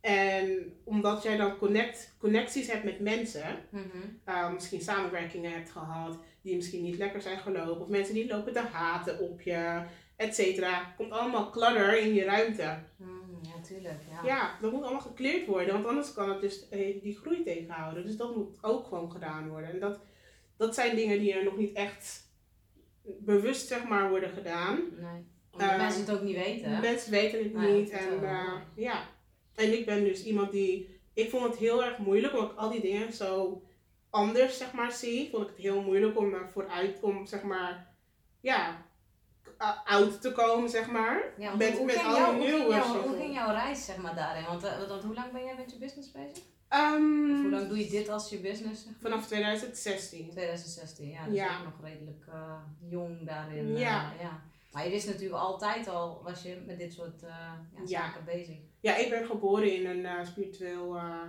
En 0.00 0.72
omdat 0.84 1.22
jij 1.22 1.36
dan 1.36 1.56
connect, 1.58 2.14
connecties 2.18 2.72
hebt 2.72 2.84
met 2.84 3.00
mensen, 3.00 3.58
Mhm. 3.70 3.86
uh, 4.28 4.52
misschien 4.52 4.80
samenwerkingen 4.80 5.52
hebt 5.52 5.70
gehad 5.70 6.18
die 6.42 6.56
misschien 6.56 6.82
niet 6.82 6.96
lekker 6.98 7.22
zijn 7.22 7.38
gelopen, 7.38 7.80
of 7.82 7.88
mensen 7.88 8.14
die 8.14 8.26
lopen 8.26 8.52
te 8.52 8.60
haten 8.60 9.18
op 9.20 9.40
je, 9.40 9.82
et 10.16 10.34
cetera. 10.34 10.94
Komt 10.96 11.10
allemaal 11.12 11.50
clutter 11.50 11.98
in 12.00 12.14
je 12.14 12.24
ruimte. 12.24 12.78
Mm, 12.96 13.38
ja, 13.42 13.60
tuurlijk. 13.66 14.00
Ja. 14.10 14.20
Ja, 14.24 14.58
dat 14.60 14.72
moet 14.72 14.82
allemaal 14.82 15.00
gekleerd 15.00 15.46
worden, 15.46 15.72
want 15.74 15.86
anders 15.86 16.12
kan 16.12 16.28
het 16.28 16.40
dus 16.40 16.68
eh, 16.68 17.02
die 17.02 17.16
groei 17.16 17.42
tegenhouden. 17.42 18.04
Dus 18.06 18.16
dat 18.16 18.36
moet 18.36 18.58
ook 18.62 18.86
gewoon 18.86 19.10
gedaan 19.10 19.48
worden. 19.48 19.70
En 19.70 19.80
dat, 19.80 20.00
dat 20.56 20.74
zijn 20.74 20.96
dingen 20.96 21.18
die 21.18 21.32
er 21.34 21.44
nog 21.44 21.56
niet 21.56 21.72
echt 21.76 22.26
bewust 23.04 23.66
zeg 23.68 23.84
maar 23.88 24.08
worden 24.08 24.30
gedaan. 24.30 24.76
Nee. 25.00 25.24
Omdat 25.50 25.70
Eh, 25.70 25.76
mensen 25.78 26.00
het 26.00 26.10
ook 26.10 26.22
niet 26.22 26.36
weten. 26.36 26.80
Mensen 26.80 27.10
weten 27.10 27.42
het 27.42 27.52
Nee, 27.54 27.72
niet. 27.80 27.90
En 27.90 28.22
eh, 28.24 28.52
ja. 28.74 29.02
En 29.58 29.72
ik 29.78 29.86
ben 29.86 30.04
dus 30.04 30.24
iemand 30.24 30.50
die. 30.52 31.00
Ik 31.14 31.30
vond 31.30 31.44
het 31.44 31.56
heel 31.56 31.84
erg 31.84 31.98
moeilijk 31.98 32.32
omdat 32.34 32.50
ik 32.50 32.56
al 32.58 32.70
die 32.70 32.80
dingen 32.80 33.12
zo 33.12 33.62
anders 34.10 34.58
zeg 34.58 34.72
maar 34.72 34.92
zie. 34.92 35.30
Vond 35.30 35.42
ik 35.42 35.48
het 35.48 35.58
heel 35.58 35.82
moeilijk 35.82 36.18
om 36.18 36.30
daar 36.30 36.50
vooruit 36.52 36.98
om 37.00 37.26
zeg 37.26 37.42
maar. 37.42 37.86
Ja. 38.40 38.86
oud 39.84 40.20
te 40.20 40.32
komen 40.32 40.68
zeg 40.70 40.90
maar. 40.90 41.22
Ja, 41.38 41.54
met 41.54 41.76
hoe, 41.76 41.86
met 41.86 41.94
ging 41.94 42.06
al 42.14 42.32
die 42.32 42.40
nieuwe 42.40 42.80
hoe 42.80 43.16
ging 43.16 43.34
jouw 43.34 43.50
reis 43.50 43.84
zeg 43.84 43.96
maar, 43.96 44.14
daarin? 44.14 44.44
Want, 44.44 44.64
eh, 44.64 44.88
want 44.88 45.02
hoe 45.04 45.14
lang 45.14 45.32
ben 45.32 45.44
jij 45.44 45.54
met 45.56 45.70
je 45.72 45.78
business 45.78 46.10
bezig? 46.10 46.44
Ehm, 46.68 47.40
hoe 47.40 47.50
lang 47.50 47.68
doe 47.68 47.78
je 47.78 47.90
dit 47.90 48.08
als 48.08 48.30
je 48.30 48.38
business? 48.40 48.82
zeg 48.82 48.92
maar? 48.92 49.10
vanaf 49.10 49.26
2016. 49.26 50.30
2016, 50.30 51.08
ja. 51.08 51.24
Dus 51.24 51.34
Ja. 51.34 51.62
nog 51.62 51.72
redelijk 51.82 52.24
eh, 52.28 52.60
jong 52.88 53.26
daarin. 53.26 53.74
eh, 53.74 53.80
Ja. 53.80 54.12
ja. 54.20 54.42
Maar 54.78 54.86
je 54.86 54.92
wist 54.92 55.06
natuurlijk 55.06 55.40
altijd 55.40 55.88
al, 55.88 56.20
was 56.22 56.42
je 56.42 56.56
met 56.66 56.78
dit 56.78 56.92
soort 56.92 57.22
eh, 57.22 57.28
ja, 57.28 57.60
Ja. 57.76 57.86
zaken 57.86 58.24
bezig. 58.24 58.56
Ja, 58.80 58.96
ik 58.96 59.10
ben 59.10 59.26
geboren 59.26 59.74
in 59.74 59.86
een 59.86 60.04
eh, 60.06 60.24
spiritueel 60.24 60.96
eh, 60.96 61.22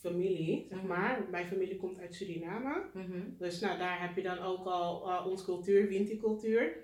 familie, 0.00 0.66
zeg 0.68 0.78
Mhm. 0.78 0.86
maar. 0.86 1.26
Mijn 1.30 1.46
familie 1.46 1.76
komt 1.76 1.98
uit 2.00 2.14
Suriname. 2.14 2.82
Mhm. 2.94 3.20
Dus 3.38 3.60
nou, 3.60 3.78
daar 3.78 4.00
heb 4.00 4.16
je 4.16 4.22
dan 4.22 4.38
ook 4.38 4.66
al 4.66 5.08
uh, 5.08 5.26
onze 5.26 5.44
cultuur, 5.44 5.88
Winti-cultuur. 5.88 6.76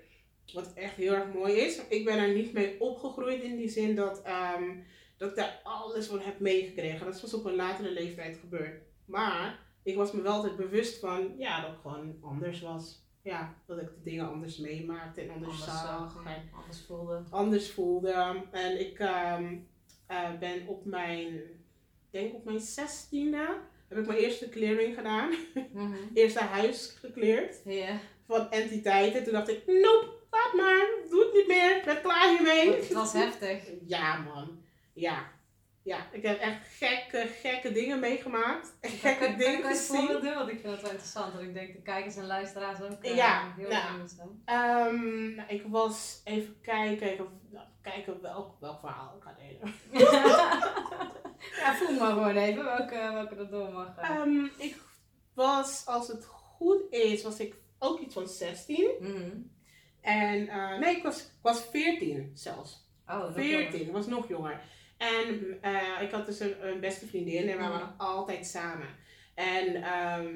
Wat 0.53 0.73
echt 0.73 0.95
heel 0.95 1.13
erg 1.13 1.33
mooi 1.33 1.53
is. 1.53 1.87
Ik 1.87 2.05
ben 2.05 2.17
er 2.17 2.33
niet 2.33 2.53
mee 2.53 2.79
opgegroeid 2.81 3.41
in 3.41 3.55
die 3.57 3.69
zin 3.69 3.95
dat, 3.95 4.21
ehm, 4.21 4.63
dat 5.17 5.29
ik 5.29 5.35
daar 5.35 5.59
alles 5.63 6.07
van 6.07 6.19
heb 6.19 6.39
meegekregen. 6.39 7.05
Dat 7.05 7.15
is 7.15 7.21
pas 7.21 7.33
op 7.33 7.45
een 7.45 7.55
latere 7.55 7.91
leeftijd 7.91 8.37
gebeurd. 8.37 8.81
Maar 9.05 9.59
ik 9.83 9.95
was 9.95 10.11
me 10.11 10.21
wel 10.21 10.33
altijd 10.33 10.55
bewust 10.55 10.99
van, 10.99 11.33
ja, 11.37 11.61
dat 11.61 11.71
ik 11.71 11.79
gewoon 11.81 12.17
anders 12.21 12.61
was. 12.61 13.02
Ja, 13.23 13.53
dat 13.65 13.77
ik 13.81 13.87
de 13.87 14.01
dingen 14.03 14.27
anders 14.27 14.57
meemaakte 14.57 15.21
en 15.21 15.29
anders, 15.29 15.51
Anders 15.67 15.71
zag. 15.81 16.23
en 16.25 16.49
anders 16.53 16.81
voelde. 16.85 17.23
anders 17.29 17.71
voelde. 17.71 18.43
En 18.51 18.79
ik 18.79 18.99
ehm, 18.99 19.55
eh, 20.07 20.37
ben 20.39 20.67
op 20.67 20.85
mijn, 20.85 21.33
ik 21.35 22.09
denk 22.11 22.33
op 22.33 22.45
mijn 22.45 22.59
zestiende, 22.59 23.57
heb 23.87 23.97
ik 23.97 24.05
mijn 24.05 24.19
eerste 24.19 24.49
clearing 24.49 24.95
gedaan. 24.95 25.29
Mhm. 25.73 25.93
Eerste 26.13 26.39
huis 26.43 26.95
gecleared 26.99 27.61
Ja. 27.65 27.99
van 28.27 28.51
entiteiten. 28.51 29.23
Toen 29.23 29.33
dacht 29.33 29.49
ik, 29.49 29.65
nope, 29.67 30.11
laat 30.31 30.53
maar, 30.55 30.87
doe 31.09 31.23
het 31.23 31.33
niet 31.33 31.47
meer, 31.47 31.77
ik 31.77 31.83
ben 31.85 32.01
klaar 32.01 32.29
hiermee. 32.29 32.75
Het 32.75 32.93
was 32.93 33.13
heftig. 33.13 33.63
Ja 33.85 34.17
man, 34.17 34.61
ja. 34.93 35.31
Ja, 35.83 36.07
ik 36.11 36.23
heb 36.23 36.39
echt 36.39 36.67
gekke, 36.77 37.27
gekke 37.41 37.71
dingen 37.71 37.99
meegemaakt. 37.99 38.73
Gekke 38.81 39.35
dingen 39.35 39.59
ik 39.59 39.65
gezien. 39.65 39.97
voorbeeld 39.97 40.21
doen? 40.21 40.33
Want 40.33 40.49
ik 40.49 40.59
vind 40.59 40.73
dat 40.73 40.81
wel 40.81 40.89
interessant. 40.91 41.33
Want 41.33 41.45
ik 41.47 41.53
denk 41.53 41.73
de 41.73 41.81
kijkers 41.81 42.15
en 42.15 42.25
luisteraars 42.25 42.81
ook 42.81 43.03
eh, 43.03 43.15
Ja, 43.15 43.53
heel 43.57 43.69
nou. 43.69 43.91
benieuwd 43.91 44.09
zijn. 44.11 44.41
Ehm, 44.45 45.35
nou, 45.35 45.49
ik 45.49 45.63
was, 45.67 46.21
even 46.23 46.61
kijken, 46.61 47.11
ik, 47.13 47.19
nou, 47.51 47.65
kijken 47.81 48.21
welk, 48.21 48.59
welk 48.59 48.79
verhaal 48.79 49.15
ik 49.17 49.23
ga 49.23 49.35
delen. 49.37 49.73
ja, 51.59 51.75
voel 51.75 51.99
maar 51.99 52.11
gewoon 52.11 52.35
even 52.35 52.63
welke, 52.63 53.09
welke 53.13 53.35
er 53.35 53.49
door 53.49 53.71
mag. 53.71 53.97
eh. 53.97 54.09
Ehm, 54.09 54.45
ik 54.57 54.77
was, 55.33 55.85
als 55.85 56.07
het 56.07 56.25
goed 56.25 56.81
is, 56.89 57.23
was 57.23 57.39
ik 57.39 57.55
ook 57.79 57.99
iets 57.99 58.13
van 58.13 58.27
16. 58.27 58.89
Mhm. 58.99 59.29
En 60.01 60.47
eh, 60.47 60.77
nee, 60.79 60.95
ik 60.95 61.03
was, 61.03 61.19
ik 61.21 61.31
was 61.41 61.63
14 61.71 62.31
zelfs. 62.33 62.91
Oh, 63.07 63.19
nog 63.19 63.33
14, 63.33 63.49
jonger. 63.61 63.73
ik 63.81 63.91
was 63.91 64.07
nog 64.07 64.27
jonger. 64.27 64.61
En 65.03 65.57
eh, 65.61 66.01
ik 66.01 66.11
had 66.11 66.25
dus 66.25 66.39
een, 66.39 66.67
een 66.67 66.79
beste 66.79 67.05
vriendin 67.07 67.49
en 67.49 67.57
we 67.57 67.63
Mhm. 67.63 67.71
waren 67.71 67.93
altijd 67.97 68.45
samen. 68.45 68.87
En 69.35 69.83
ehm, 69.83 70.27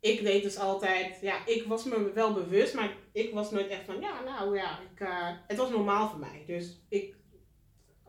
ik 0.00 0.22
deed 0.22 0.42
dus 0.42 0.56
altijd, 0.58 1.20
ja, 1.20 1.46
ik 1.46 1.64
was 1.66 1.84
me 1.84 2.12
wel 2.12 2.32
bewust, 2.32 2.74
maar 2.74 2.90
ik 3.12 3.34
was 3.34 3.50
nooit 3.50 3.68
echt 3.68 3.84
van, 3.84 4.00
ja, 4.00 4.22
nou 4.24 4.56
ja, 4.56 4.78
ik, 4.92 5.00
eh, 5.00 5.28
het 5.46 5.56
was 5.56 5.70
normaal 5.70 6.08
voor 6.08 6.18
mij. 6.18 6.44
Dus 6.46 6.80
ik 6.88 7.14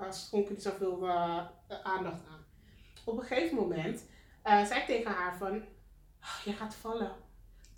uh, 0.02 0.12
schonk 0.12 0.46
er 0.46 0.52
niet 0.52 0.62
zoveel 0.64 1.08
eh, 1.08 1.46
aandacht 1.84 2.22
aan. 2.30 2.46
Op 3.06 3.18
een 3.18 3.24
gegeven 3.26 3.56
moment 3.56 4.06
eh, 4.44 4.66
zei 4.66 4.80
ik 4.80 4.86
tegen 4.86 5.12
haar 5.12 5.38
van, 5.38 5.56
"Oh, 6.22 6.40
je 6.46 6.54
gaat 6.54 6.76
vallen. 6.76 7.12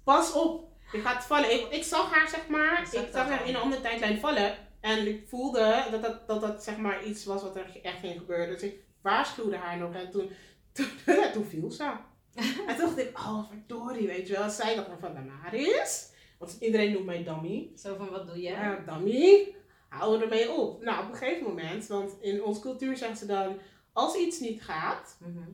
Pas 0.04 0.34
op, 0.34 0.72
je 0.92 1.00
gaat 1.00 1.26
vallen. 1.26 1.52
Ik, 1.54 1.68
ik 1.70 1.84
zag 1.84 2.14
haar, 2.14 2.30
zeg 2.30 2.48
maar, 2.48 2.82
ik 2.82 3.10
zag 3.12 3.28
haar 3.30 3.48
in 3.48 3.56
een 3.56 3.62
andere 3.62 3.82
tijdlijn 3.82 4.20
vallen. 4.20 4.56
En 4.82 5.08
ik 5.08 5.28
voelde 5.28 5.88
dat 5.92 6.02
dat, 6.02 6.28
dat, 6.28 6.42
dat 6.42 6.64
zeg 6.64 6.78
maar 6.78 7.06
iets 7.06 7.26
was 7.26 7.42
wat 7.42 7.56
er 7.56 7.80
echt 7.82 8.00
ging 8.00 8.20
gebeuren. 8.20 8.48
Dus 8.48 8.62
ik 8.62 8.84
waarschuwde 9.02 9.56
haar 9.58 9.78
nog 9.78 9.94
en 9.94 10.12
toen, 10.12 10.30
toen, 10.72 10.88
toen 11.34 11.46
viel 11.46 11.72
ze. 11.72 11.84
en 12.68 12.76
toen 12.78 12.86
dacht 12.86 12.98
ik, 12.98 13.18
oh 13.18 13.50
verdorie, 13.50 14.08
weet 14.08 14.28
je 14.28 14.34
wel. 14.34 14.50
Zij 14.50 14.76
dacht 14.76 14.90
van 15.00 15.14
Damaris. 15.14 16.10
Want 16.40 16.58
iedereen 16.60 16.92
noemt 16.92 17.06
mij 17.06 17.24
Dammy. 17.24 17.72
Zo 17.76 17.96
van, 17.96 18.10
wat 18.10 18.28
doe 18.28 18.36
je? 18.36 18.42
Ja, 18.50 18.84
Dammy, 18.86 19.56
hou 19.90 20.22
ermee 20.22 20.52
op. 20.52 20.84
Nou, 20.84 21.04
op 21.04 21.12
een 21.12 21.18
gegeven 21.18 21.44
moment, 21.48 21.88
want 21.88 22.16
in 22.22 22.44
onze 22.44 22.62
cultuur 22.62 22.98
zeggen 22.98 23.18
ze 23.18 23.26
dan, 23.26 23.58
als 23.94 24.16
iets 24.16 24.40
niet 24.40 24.62
gaat, 24.62 25.18
Mhm. 25.20 25.50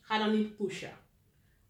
ga 0.00 0.18
dan 0.18 0.36
niet 0.36 0.56
pushen. 0.56 0.96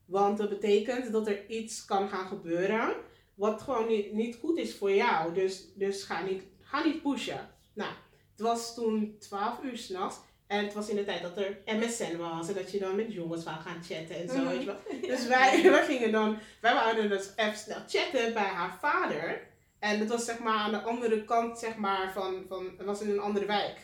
Want 0.04 0.38
dat 0.38 0.48
betekent 0.48 1.12
dat 1.12 1.26
er 1.26 1.46
iets 1.48 1.84
kan 1.84 2.08
gaan 2.08 2.26
gebeuren 2.26 2.94
wat 3.34 3.62
gewoon 3.62 3.86
niet, 3.88 4.12
niet 4.12 4.36
goed 4.36 4.58
is 4.58 4.76
voor 4.76 4.92
jou. 4.92 5.34
Dus, 5.34 5.72
dus 5.74 6.02
ga, 6.02 6.22
niet, 6.22 6.42
ga 6.68 6.84
niet 6.84 7.02
pushen. 7.02 7.48
Nou, 7.72 7.90
het 8.32 8.40
was 8.40 8.74
toen 8.74 9.16
12 9.18 9.62
uur 9.62 9.76
s'nachts. 9.76 10.16
En 10.46 10.64
het 10.64 10.74
was 10.74 10.88
in 10.88 10.96
de 10.96 11.04
tijd 11.04 11.22
dat 11.22 11.36
er 11.36 11.58
MSN 11.66 12.16
was. 12.16 12.48
En 12.48 12.54
dat 12.54 12.70
je 12.70 12.78
dan 12.78 12.96
met 12.96 13.12
jongens 13.12 13.44
wou 13.44 13.56
gaan 13.60 13.82
chatten 13.82 14.16
en 14.16 14.28
zo. 14.28 14.34
Mhm. 14.34 14.48
Weet 14.48 14.60
je 14.60 14.66
wel. 14.66 14.80
Dus 15.16 15.26
wij, 15.26 15.62
wij 15.70 15.84
gingen 15.84 16.12
dan, 16.12 16.38
wij 16.60 16.74
wouden 16.74 17.08
dus 17.08 17.30
even 17.36 17.58
snel 17.58 17.82
chatten 17.86 18.32
bij 18.32 18.42
haar 18.42 18.78
vader. 18.80 19.46
En 19.78 19.98
dat 19.98 20.08
was 20.08 20.24
zeg 20.24 20.38
maar 20.38 20.54
aan 20.54 20.70
de 20.70 20.82
andere 20.82 21.24
kant 21.24 21.58
zeg 21.58 21.76
maar 21.76 22.12
van, 22.12 22.44
van 22.48 22.74
het 22.76 22.86
was 22.86 23.00
in 23.00 23.10
een 23.10 23.20
andere 23.20 23.46
wijk. 23.46 23.78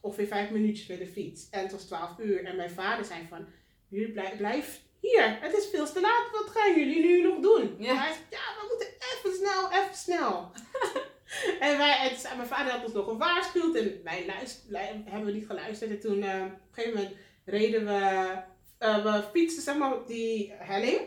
Ongeveer 0.00 0.26
vijf 0.26 0.50
minuutjes 0.50 0.86
met 0.86 0.98
de 0.98 1.06
fiets. 1.06 1.48
En 1.50 1.62
het 1.62 1.72
was 1.72 1.84
12 1.84 2.18
uur. 2.18 2.44
En 2.44 2.56
mijn 2.56 2.70
vader 2.70 3.04
zei 3.04 3.26
van, 3.28 3.46
jullie 3.88 4.12
blijf, 4.12 4.36
blijf 4.36 4.80
hier. 5.00 5.38
Het 5.40 5.56
is 5.56 5.66
veel 5.66 5.92
te 5.92 6.00
laat. 6.00 6.30
Wat 6.32 6.50
gaan 6.50 6.78
jullie 6.78 7.06
nu 7.06 7.22
nog 7.22 7.40
doen? 7.40 7.76
Ja. 7.78 7.94
Hij 7.94 8.12
zei, 8.12 8.24
ja, 8.30 8.38
we 8.60 8.66
moeten 8.68 8.88
even 8.88 9.38
snel, 9.38 9.70
even 9.72 9.94
snel. 9.94 10.52
en 11.60 11.78
wij, 11.78 12.14
zei- 12.18 12.36
mijn 12.36 12.48
vader 12.48 12.72
had 12.72 12.84
ons 12.84 12.92
nog 12.92 13.04
gewaarschuwd. 13.04 13.76
En 13.76 14.00
wij 14.04 14.26
luister, 14.26 14.80
hebben 15.04 15.34
niet 15.34 15.46
geluisterd. 15.46 15.90
En 15.90 16.00
toen, 16.00 16.22
eh, 16.22 16.40
op 16.44 16.50
een 16.50 16.58
gegeven 16.70 16.98
moment 16.98 17.16
reden 17.44 17.84
we, 17.84 18.32
eh, 18.78 19.02
we 19.02 19.24
fietsten 19.32 19.62
zeg 19.62 19.76
maar 19.76 19.94
op 19.94 20.06
die 20.06 20.52
helling. 20.58 21.00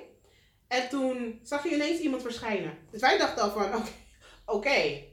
En 0.68 0.90
toen 0.90 1.40
zag 1.44 1.64
je 1.64 1.76
ineens 1.76 2.00
iemand 2.00 2.22
verschijnen. 2.22 2.78
Dus 2.92 3.02
wij 3.02 3.18
dachten 3.18 3.44
al 3.44 3.52
van, 3.52 3.84
oké, 4.56 5.04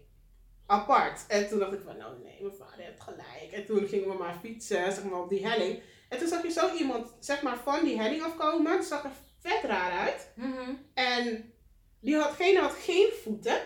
apart. 0.67 1.27
En 1.29 1.49
toen 1.49 1.59
dacht 1.59 1.73
ik 1.73 1.81
van, 1.85 1.97
nou 1.97 2.23
nee, 2.23 2.39
mijn 2.41 2.55
vader 2.55 2.85
heeft 2.85 3.01
gelijk. 3.01 3.53
En 3.53 3.65
toen 3.65 3.89
gingen 3.89 4.09
we 4.09 4.15
maar 4.15 4.39
fietsen, 4.41 4.93
zeg 4.93 5.05
maar, 5.05 5.21
op 5.21 5.29
die 5.29 5.47
helling. 5.47 5.83
En 6.09 6.19
toen 6.19 6.29
zag 6.29 6.43
je 6.43 6.51
zo 6.51 6.75
iemand, 6.75 7.17
zeg 7.21 7.43
maar, 7.43 7.59
van 7.59 7.85
die 7.85 8.01
helling 8.01 8.23
afkomen. 8.23 8.73
Het 8.73 8.85
zag 8.85 9.05
er 9.05 9.11
vet 9.41 9.63
raar 9.63 9.99
uit. 9.99 10.31
Mhm. 10.35 10.75
En 10.95 11.53
die 12.01 12.17
had 12.17 12.33
geen, 12.33 12.57
had 12.57 12.73
geen 12.73 13.11
voeten. 13.23 13.61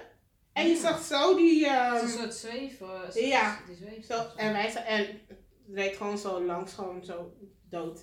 En 0.54 0.68
je 0.68 0.76
zag 0.76 1.02
zo 1.04 1.36
die, 1.36 1.68
Het 1.68 1.94
ehm, 1.94 2.06
is 2.06 2.12
een 2.14 2.18
soort 2.18 2.34
zweven. 2.34 3.12
zo- 3.12 3.18
Ja. 3.20 3.58
Die 3.66 3.76
zweeft 3.76 4.06
zo, 4.06 4.26
en 4.36 4.52
wij 4.52 4.74
en 4.74 4.98
het 5.28 5.38
reed 5.72 5.96
gewoon 5.96 6.18
zo 6.18 6.44
langs, 6.44 6.72
gewoon 6.72 7.04
zo 7.04 7.32
dood. 7.70 8.00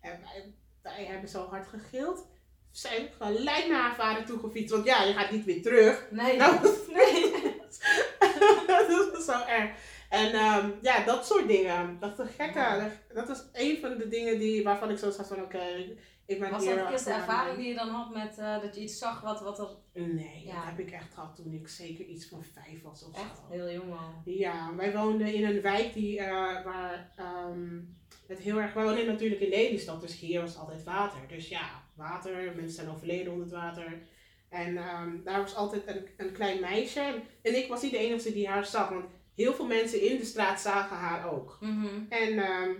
En 0.00 0.20
wij, 0.20 0.54
wij 0.82 1.04
hebben 1.04 1.28
zo 1.30 1.46
hard 1.48 1.68
gegild. 1.68 2.26
Zijn 2.70 3.08
gelijk 3.18 3.66
naar 3.68 3.80
haar 3.82 3.94
vader 3.94 4.24
toe 4.24 4.38
gefietst. 4.38 4.70
Want 4.72 4.84
ja, 4.84 5.02
je 5.02 5.12
gaat 5.12 5.30
niet 5.30 5.44
weer 5.44 5.62
terug. 5.62 6.06
Nee. 6.10 6.36
Nou, 6.36 6.54
nee. 6.96 7.30
dat 8.66 9.10
was 9.12 9.24
zo 9.24 9.44
erg. 9.46 9.70
En 10.08 10.32
ehm, 10.32 10.70
ja, 10.82 11.04
dat 11.04 11.26
soort 11.26 11.48
dingen. 11.48 11.96
Dat 12.00 12.18
is 12.18 12.26
gekke. 12.38 12.90
Dat 13.14 13.28
is 13.28 13.42
een 13.52 13.78
van 13.80 13.98
de 13.98 14.08
dingen 14.08 14.38
die, 14.38 14.64
waarvan 14.64 14.90
ik 14.90 14.98
zo 14.98 15.10
zat 15.10 15.26
van 15.28 15.42
oké, 15.42 15.96
ik 16.26 16.40
ben 16.40 16.50
Was 16.50 16.64
dat 16.64 16.74
de 16.74 16.90
eerste 16.90 17.10
ervaring 17.12 17.56
die 17.56 17.68
je 17.68 17.74
dan 17.74 17.88
had 17.88 18.14
met 18.14 18.38
eh, 18.38 18.60
dat 18.60 18.74
je 18.74 18.80
iets 18.80 18.98
zag 18.98 19.20
wat, 19.20 19.40
wat 19.40 19.58
er 19.58 19.68
Nee, 20.02 20.42
Ja. 20.46 20.54
dat 20.54 20.64
heb 20.64 20.78
ik 20.78 20.90
echt 20.90 21.14
gehad 21.14 21.36
toen 21.36 21.52
ik 21.52 21.68
zeker 21.68 22.04
iets 22.04 22.28
van 22.28 22.44
vijf 22.44 22.82
was 22.82 23.04
of 23.04 23.14
echt 23.16 23.36
zo. 23.36 23.42
heel 23.50 23.70
jong 23.70 23.92
al. 23.92 24.22
Ja, 24.24 24.74
wij 24.76 24.96
woonden 24.96 25.34
in 25.34 25.44
een 25.44 25.60
wijk 25.60 25.92
die, 25.92 26.20
eh, 26.20 26.64
waar 26.64 27.12
ehm, 27.16 27.80
het 28.26 28.38
heel 28.38 28.60
erg... 28.60 28.72
Wij 28.72 28.84
woonden 28.84 29.06
natuurlijk 29.06 29.40
in 29.40 29.48
Lelystad, 29.48 30.00
dus 30.00 30.18
hier 30.18 30.40
was 30.40 30.56
altijd 30.58 30.84
water. 30.84 31.20
Dus 31.28 31.48
ja, 31.48 31.82
water, 31.94 32.52
mensen 32.56 32.74
zijn 32.74 32.90
overleden 32.90 33.32
onder 33.32 33.46
het 33.46 33.54
water. 33.54 34.02
En 34.48 34.76
ehm, 34.76 35.22
daar 35.24 35.40
was 35.40 35.54
altijd 35.54 35.86
een, 35.86 36.06
een 36.16 36.32
klein 36.32 36.60
meisje. 36.60 37.00
En, 37.00 37.22
en 37.42 37.56
ik 37.56 37.68
was 37.68 37.82
niet 37.82 37.90
de 37.90 37.98
enige 37.98 38.32
die 38.32 38.48
haar 38.48 38.66
zag, 38.66 38.88
want 38.88 39.04
heel 39.34 39.52
veel 39.54 39.66
mensen 39.66 40.10
in 40.10 40.16
de 40.18 40.24
straat 40.24 40.60
zagen 40.60 40.96
haar 40.96 41.32
ook. 41.32 41.58
Mhm. 41.60 41.86
En 42.08 42.38
ehm, 42.38 42.70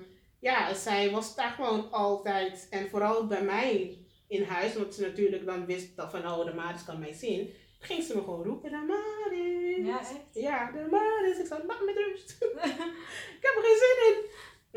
ja, 0.42 0.74
zij 0.74 1.10
was 1.10 1.34
daar 1.34 1.50
gewoon 1.50 1.90
altijd. 1.90 2.66
En 2.70 2.88
vooral 2.88 3.26
bij 3.26 3.42
mij 3.42 3.98
in 4.26 4.42
huis, 4.42 4.74
want 4.74 4.94
ze 4.94 5.02
natuurlijk 5.02 5.46
dan 5.46 5.66
wist 5.66 5.96
dat 5.96 6.10
van, 6.10 6.26
oh, 6.26 6.44
de 6.44 6.54
Maris 6.54 6.84
kan 6.84 6.98
mij 6.98 7.12
zien. 7.12 7.54
Ging 7.78 8.02
ze 8.02 8.14
me 8.14 8.22
gewoon 8.22 8.44
roepen, 8.44 8.70
de 8.70 8.84
Maris. 8.86 9.86
Ja, 9.86 10.00
echt? 10.00 10.20
Ja, 10.32 10.70
de 10.70 10.86
Maris. 10.90 11.38
Ik 11.38 11.46
zei, 11.46 11.62
laat 11.66 11.78
me 11.80 11.84
met 11.84 11.96
rust. 11.96 12.36
ik 13.38 13.40
heb 13.40 13.54
er 13.56 13.62
geen 13.62 13.78
zin 13.78 14.06
in. 14.06 14.30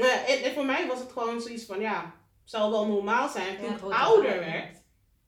Eh, 0.03 0.29
en, 0.29 0.43
en 0.43 0.53
voor 0.53 0.65
mij 0.65 0.88
was 0.88 1.00
het 1.00 1.12
gewoon 1.12 1.41
zoiets 1.41 1.65
van, 1.65 1.79
ja, 1.79 2.15
zal 2.43 2.72
wel 2.72 2.88
normaal 2.88 3.29
zijn. 3.29 3.57
Toen 3.57 3.65
Ja, 3.65 3.75
ik 3.75 3.84
ouder 3.84 4.39
werd, 4.39 4.77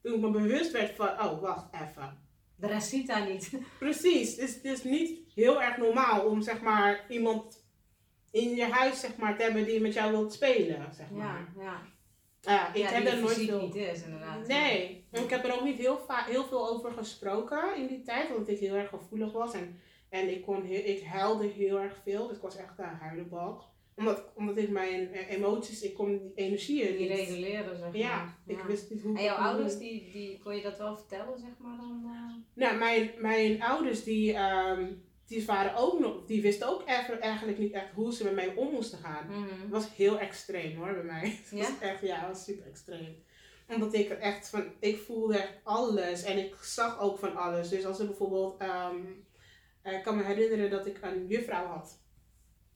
toen 0.02 0.14
ik 0.14 0.20
me 0.20 0.30
bewust 0.32 0.72
werd 0.72 0.96
van, 0.96 1.08
oh, 1.08 1.42
wacht 1.42 1.74
even. 1.74 2.26
De 2.56 2.68
rest 2.68 2.90
ziet 2.90 3.08
daar 3.08 3.30
niet. 3.30 3.52
Precies, 3.80 4.36
het 4.36 4.50
is, 4.50 4.56
het 4.56 4.64
is 4.64 4.84
niet 4.84 5.20
heel 5.36 5.62
erg 5.62 5.78
normaal 5.78 6.26
om 6.26 6.42
zeg 6.42 6.62
maar 6.62 7.06
iemand 7.10 7.67
in 8.38 8.56
je 8.56 8.64
huis 8.64 9.00
zeg 9.00 9.18
maar 9.18 9.38
te 9.38 9.44
hebben 9.44 9.66
die 9.66 9.82
met 9.82 9.94
jou 9.94 10.12
wilt 10.12 10.34
spelen, 10.34 10.94
zeg 10.94 11.12
maar. 11.12 11.52
Ja, 11.56 11.64
ja. 11.64 11.82
Ja, 12.42 12.74
ik 12.74 12.82
ja, 12.82 12.90
heb 12.90 13.06
er 13.06 13.20
nooit 13.20 13.36
veel... 13.36 13.62
niet 13.62 13.76
is 13.76 14.04
inderdaad. 14.04 14.48
Nee, 14.48 15.06
en 15.12 15.24
ik 15.24 15.30
heb 15.30 15.46
er 15.46 15.54
ook 15.54 15.64
niet 15.64 15.78
heel, 15.78 16.00
heel 16.08 16.44
veel 16.44 16.70
over 16.70 16.92
gesproken 16.92 17.76
in 17.76 17.88
die 17.88 18.02
tijd, 18.02 18.30
omdat 18.30 18.48
ik 18.48 18.60
heel 18.60 18.76
erg 18.76 18.90
gevoelig 18.90 19.32
was 19.32 19.54
en, 19.54 19.80
en 20.10 20.30
ik, 20.30 20.42
kon 20.42 20.64
heel, 20.64 20.86
ik 20.86 21.04
huilde 21.04 21.46
heel 21.46 21.80
erg 21.80 21.96
veel, 22.04 22.28
dus 22.28 22.36
ik 22.36 22.42
was 22.42 22.58
echt 22.58 22.80
een 22.80 22.86
huilenbalk. 22.86 23.64
Omdat, 23.96 24.24
omdat 24.34 24.58
ik 24.58 24.70
mijn 24.70 25.14
eh, 25.14 25.32
emoties, 25.32 25.82
ik 25.82 25.94
kon 25.94 26.18
die 26.18 26.32
energieën 26.36 26.98
Die 26.98 27.10
niet... 27.10 27.18
reguleren, 27.18 27.78
zeg 27.78 27.88
maar. 27.88 27.98
Ja, 27.98 28.38
ik 28.46 28.60
wist 28.60 28.90
niet 28.90 29.02
hoe 29.02 29.12
En 29.18 29.24
ik 29.24 29.26
jouw 29.26 29.36
ouders, 29.36 29.78
die, 29.78 30.12
die, 30.12 30.40
kon 30.44 30.56
je 30.56 30.62
dat 30.62 30.78
wel 30.78 30.98
vertellen, 30.98 31.40
zeg 31.40 31.50
maar 31.58 31.78
dan? 31.78 32.04
eh? 32.06 32.64
Nou, 32.64 32.78
mijn, 32.78 33.12
mijn 33.18 33.64
ouders 33.64 34.04
die, 34.04 34.34
ehm, 34.34 34.92
die 35.28 35.46
waren 35.46 35.76
ook 35.76 36.00
nog, 36.00 36.26
die 36.26 36.42
wisten 36.42 36.68
ook 36.68 36.84
eigenlijk 37.20 37.58
niet 37.58 37.74
echt 37.74 37.92
hoe 37.94 38.14
ze 38.14 38.24
met 38.24 38.36
mij 38.36 38.54
om 38.56 38.72
moesten 38.72 39.00
gaan. 39.00 39.28
Mhm. 39.28 39.62
Het 39.62 39.70
was 39.70 39.96
heel 39.96 40.20
extreem 40.20 40.78
hoor 40.78 40.94
bij 40.94 41.04
mij. 41.04 41.30
Het 41.44 41.50
Ja? 41.52 41.58
was 41.70 41.80
echt, 41.80 42.02
ja, 42.02 42.20
het 42.20 42.28
was 42.28 42.44
super 42.44 42.66
extreem. 42.66 43.16
Omdat 43.68 43.94
ik 43.94 44.10
er 44.10 44.20
echt 44.20 44.50
van, 44.50 44.64
ik 44.80 44.98
voelde 44.98 45.38
echt 45.38 45.54
alles 45.64 46.24
en 46.24 46.38
ik 46.38 46.56
zag 46.62 47.00
ook 47.00 47.20
van 47.20 47.36
alles. 47.36 47.70
Dus 47.70 47.86
als 47.86 48.00
er 48.00 48.06
bijvoorbeeld, 48.06 48.60
ehm, 48.62 48.96
eh, 49.82 49.94
ik 49.94 50.04
kan 50.04 50.18
me 50.18 50.24
herinneren 50.24 50.70
dat 50.70 50.86
ik 50.86 50.98
een 51.02 51.28
juffrouw 51.28 51.66
had. 51.66 52.00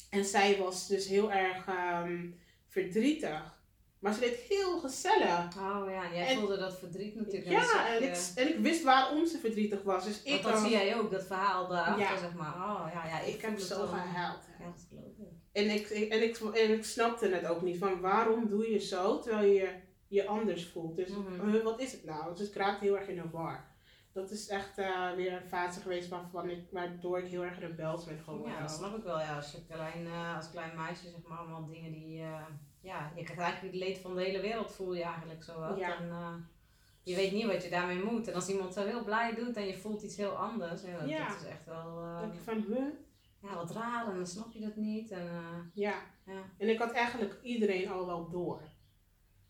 En 0.09 0.25
zij 0.25 0.57
was 0.57 0.87
dus 0.87 1.07
heel 1.07 1.31
erg 1.31 1.67
ehm, 1.67 2.29
verdrietig. 2.67 3.59
Maar 4.01 4.13
ze 4.13 4.19
deed 4.19 4.35
heel 4.35 4.79
gezellig. 4.79 5.57
Oh 5.57 5.85
ja, 5.89 6.13
jij 6.13 6.27
En- 6.27 6.37
voelde 6.37 6.57
dat 6.57 6.77
verdriet 6.79 7.15
natuurlijk. 7.15 7.51
Ja, 7.51 7.87
en 7.95 8.03
ik, 8.03 8.31
en 8.35 8.47
ik 8.47 8.57
wist 8.59 8.83
waarom 8.83 9.25
ze 9.25 9.37
verdrietig 9.37 9.83
was. 9.83 10.05
Dus 10.05 10.23
ik, 10.23 10.41
Want 10.41 10.55
dat 10.55 10.63
zie 10.63 10.71
jij 10.71 10.95
ook, 10.97 11.11
dat 11.11 11.23
verhaal 11.23 11.67
daarachter, 11.67 12.03
Ja. 12.03 12.17
zeg 12.17 12.33
maar. 12.33 12.53
Oh 12.55 12.87
ja, 12.93 13.05
ja 13.07 13.19
ik, 13.19 13.33
ik 13.33 13.41
heb 13.41 13.51
het 13.51 13.61
zo 13.61 13.85
gehuild. 13.85 14.39
Ja, 14.59 14.65
ik. 14.65 15.27
En 15.51 15.69
ik, 15.69 15.89
en, 15.89 16.23
ik, 16.23 16.37
en 16.37 16.71
ik 16.73 16.85
snapte 16.85 17.27
het 17.27 17.45
ook 17.45 17.61
niet. 17.61 17.77
Van 17.77 17.99
waarom 18.01 18.49
doe 18.49 18.71
je 18.71 18.79
zo 18.79 19.19
terwijl 19.19 19.51
je 19.51 19.69
je 20.07 20.25
anders 20.27 20.67
voelt? 20.67 20.95
Dus 20.95 21.09
Mhm. 21.09 21.49
huh, 21.49 21.63
wat 21.63 21.79
is 21.79 21.91
het 21.91 22.03
nou? 22.05 22.35
Dus 22.35 22.47
ik 22.49 22.55
raakte 22.55 22.85
heel 22.85 22.97
erg 22.97 23.07
in 23.07 23.15
de 23.15 23.29
war. 23.31 23.69
Dat 24.13 24.31
is 24.31 24.47
echt 24.47 24.77
eh, 24.77 25.11
weer 25.15 25.33
een 25.33 25.47
fase 25.47 25.79
geweest 25.79 26.09
waarvan 26.09 26.49
ik, 26.49 26.59
waardoor 26.71 27.19
ik 27.19 27.27
heel 27.27 27.43
erg 27.43 27.59
rebels 27.59 28.05
ben 28.05 28.19
geworden. 28.23 28.51
Ja, 28.51 28.61
dat 28.61 28.71
snap 28.71 28.97
ik 28.97 29.03
wel. 29.03 29.19
Ja. 29.19 29.35
Als 29.35 29.51
je 29.51 29.57
klein, 29.69 30.05
eh, 30.07 30.35
als 30.37 30.49
klein 30.51 30.75
meisje, 30.75 31.03
zeg 31.09 31.21
maar, 31.27 31.37
allemaal 31.37 31.65
dingen 31.65 31.91
die... 31.91 32.21
eh, 32.21 32.41
ja, 32.81 33.11
je 33.15 33.23
krijgt 33.23 33.41
eigenlijk 33.41 33.73
het 33.73 33.83
leed 33.83 33.97
van 33.99 34.15
de 34.15 34.21
hele 34.23 34.41
wereld, 34.41 34.71
voel 34.71 34.93
je 34.93 35.03
eigenlijk 35.03 35.43
zo 35.43 35.59
wat. 35.59 35.77
Ja. 35.77 35.97
En 35.99 36.09
eh, 36.09 36.33
je 37.03 37.15
weet 37.15 37.31
niet 37.31 37.45
wat 37.45 37.63
je 37.63 37.69
daarmee 37.69 38.03
moet. 38.03 38.27
En 38.27 38.33
als 38.33 38.49
iemand 38.49 38.73
zo 38.73 38.85
heel 38.85 39.03
blij 39.03 39.33
doet 39.35 39.55
en 39.55 39.67
je 39.67 39.77
voelt 39.77 40.01
iets 40.03 40.15
heel 40.17 40.35
anders, 40.37 40.81
ja, 40.81 40.97
dat, 40.99 41.09
Ja. 41.09 41.27
dat 41.27 41.41
is 41.41 41.47
echt 41.47 41.65
wel... 41.65 41.95
Dan 41.95 42.13
eh, 42.15 42.19
denk 42.19 42.33
ik 42.33 42.39
van, 42.43 42.65
huh? 42.67 42.85
ja, 43.41 43.55
wat 43.55 43.71
raar 43.71 44.07
en 44.07 44.15
dan 44.15 44.27
snap 44.27 44.51
je 44.51 44.59
dat 44.59 44.75
niet. 44.75 45.11
En, 45.11 45.27
eh, 45.27 45.57
Ja. 45.73 46.01
ja. 46.25 46.41
En 46.57 46.69
ik 46.69 46.79
had 46.79 46.91
eigenlijk 46.91 47.39
iedereen 47.41 47.89
al 47.89 48.05
wel 48.05 48.29
door. 48.29 48.61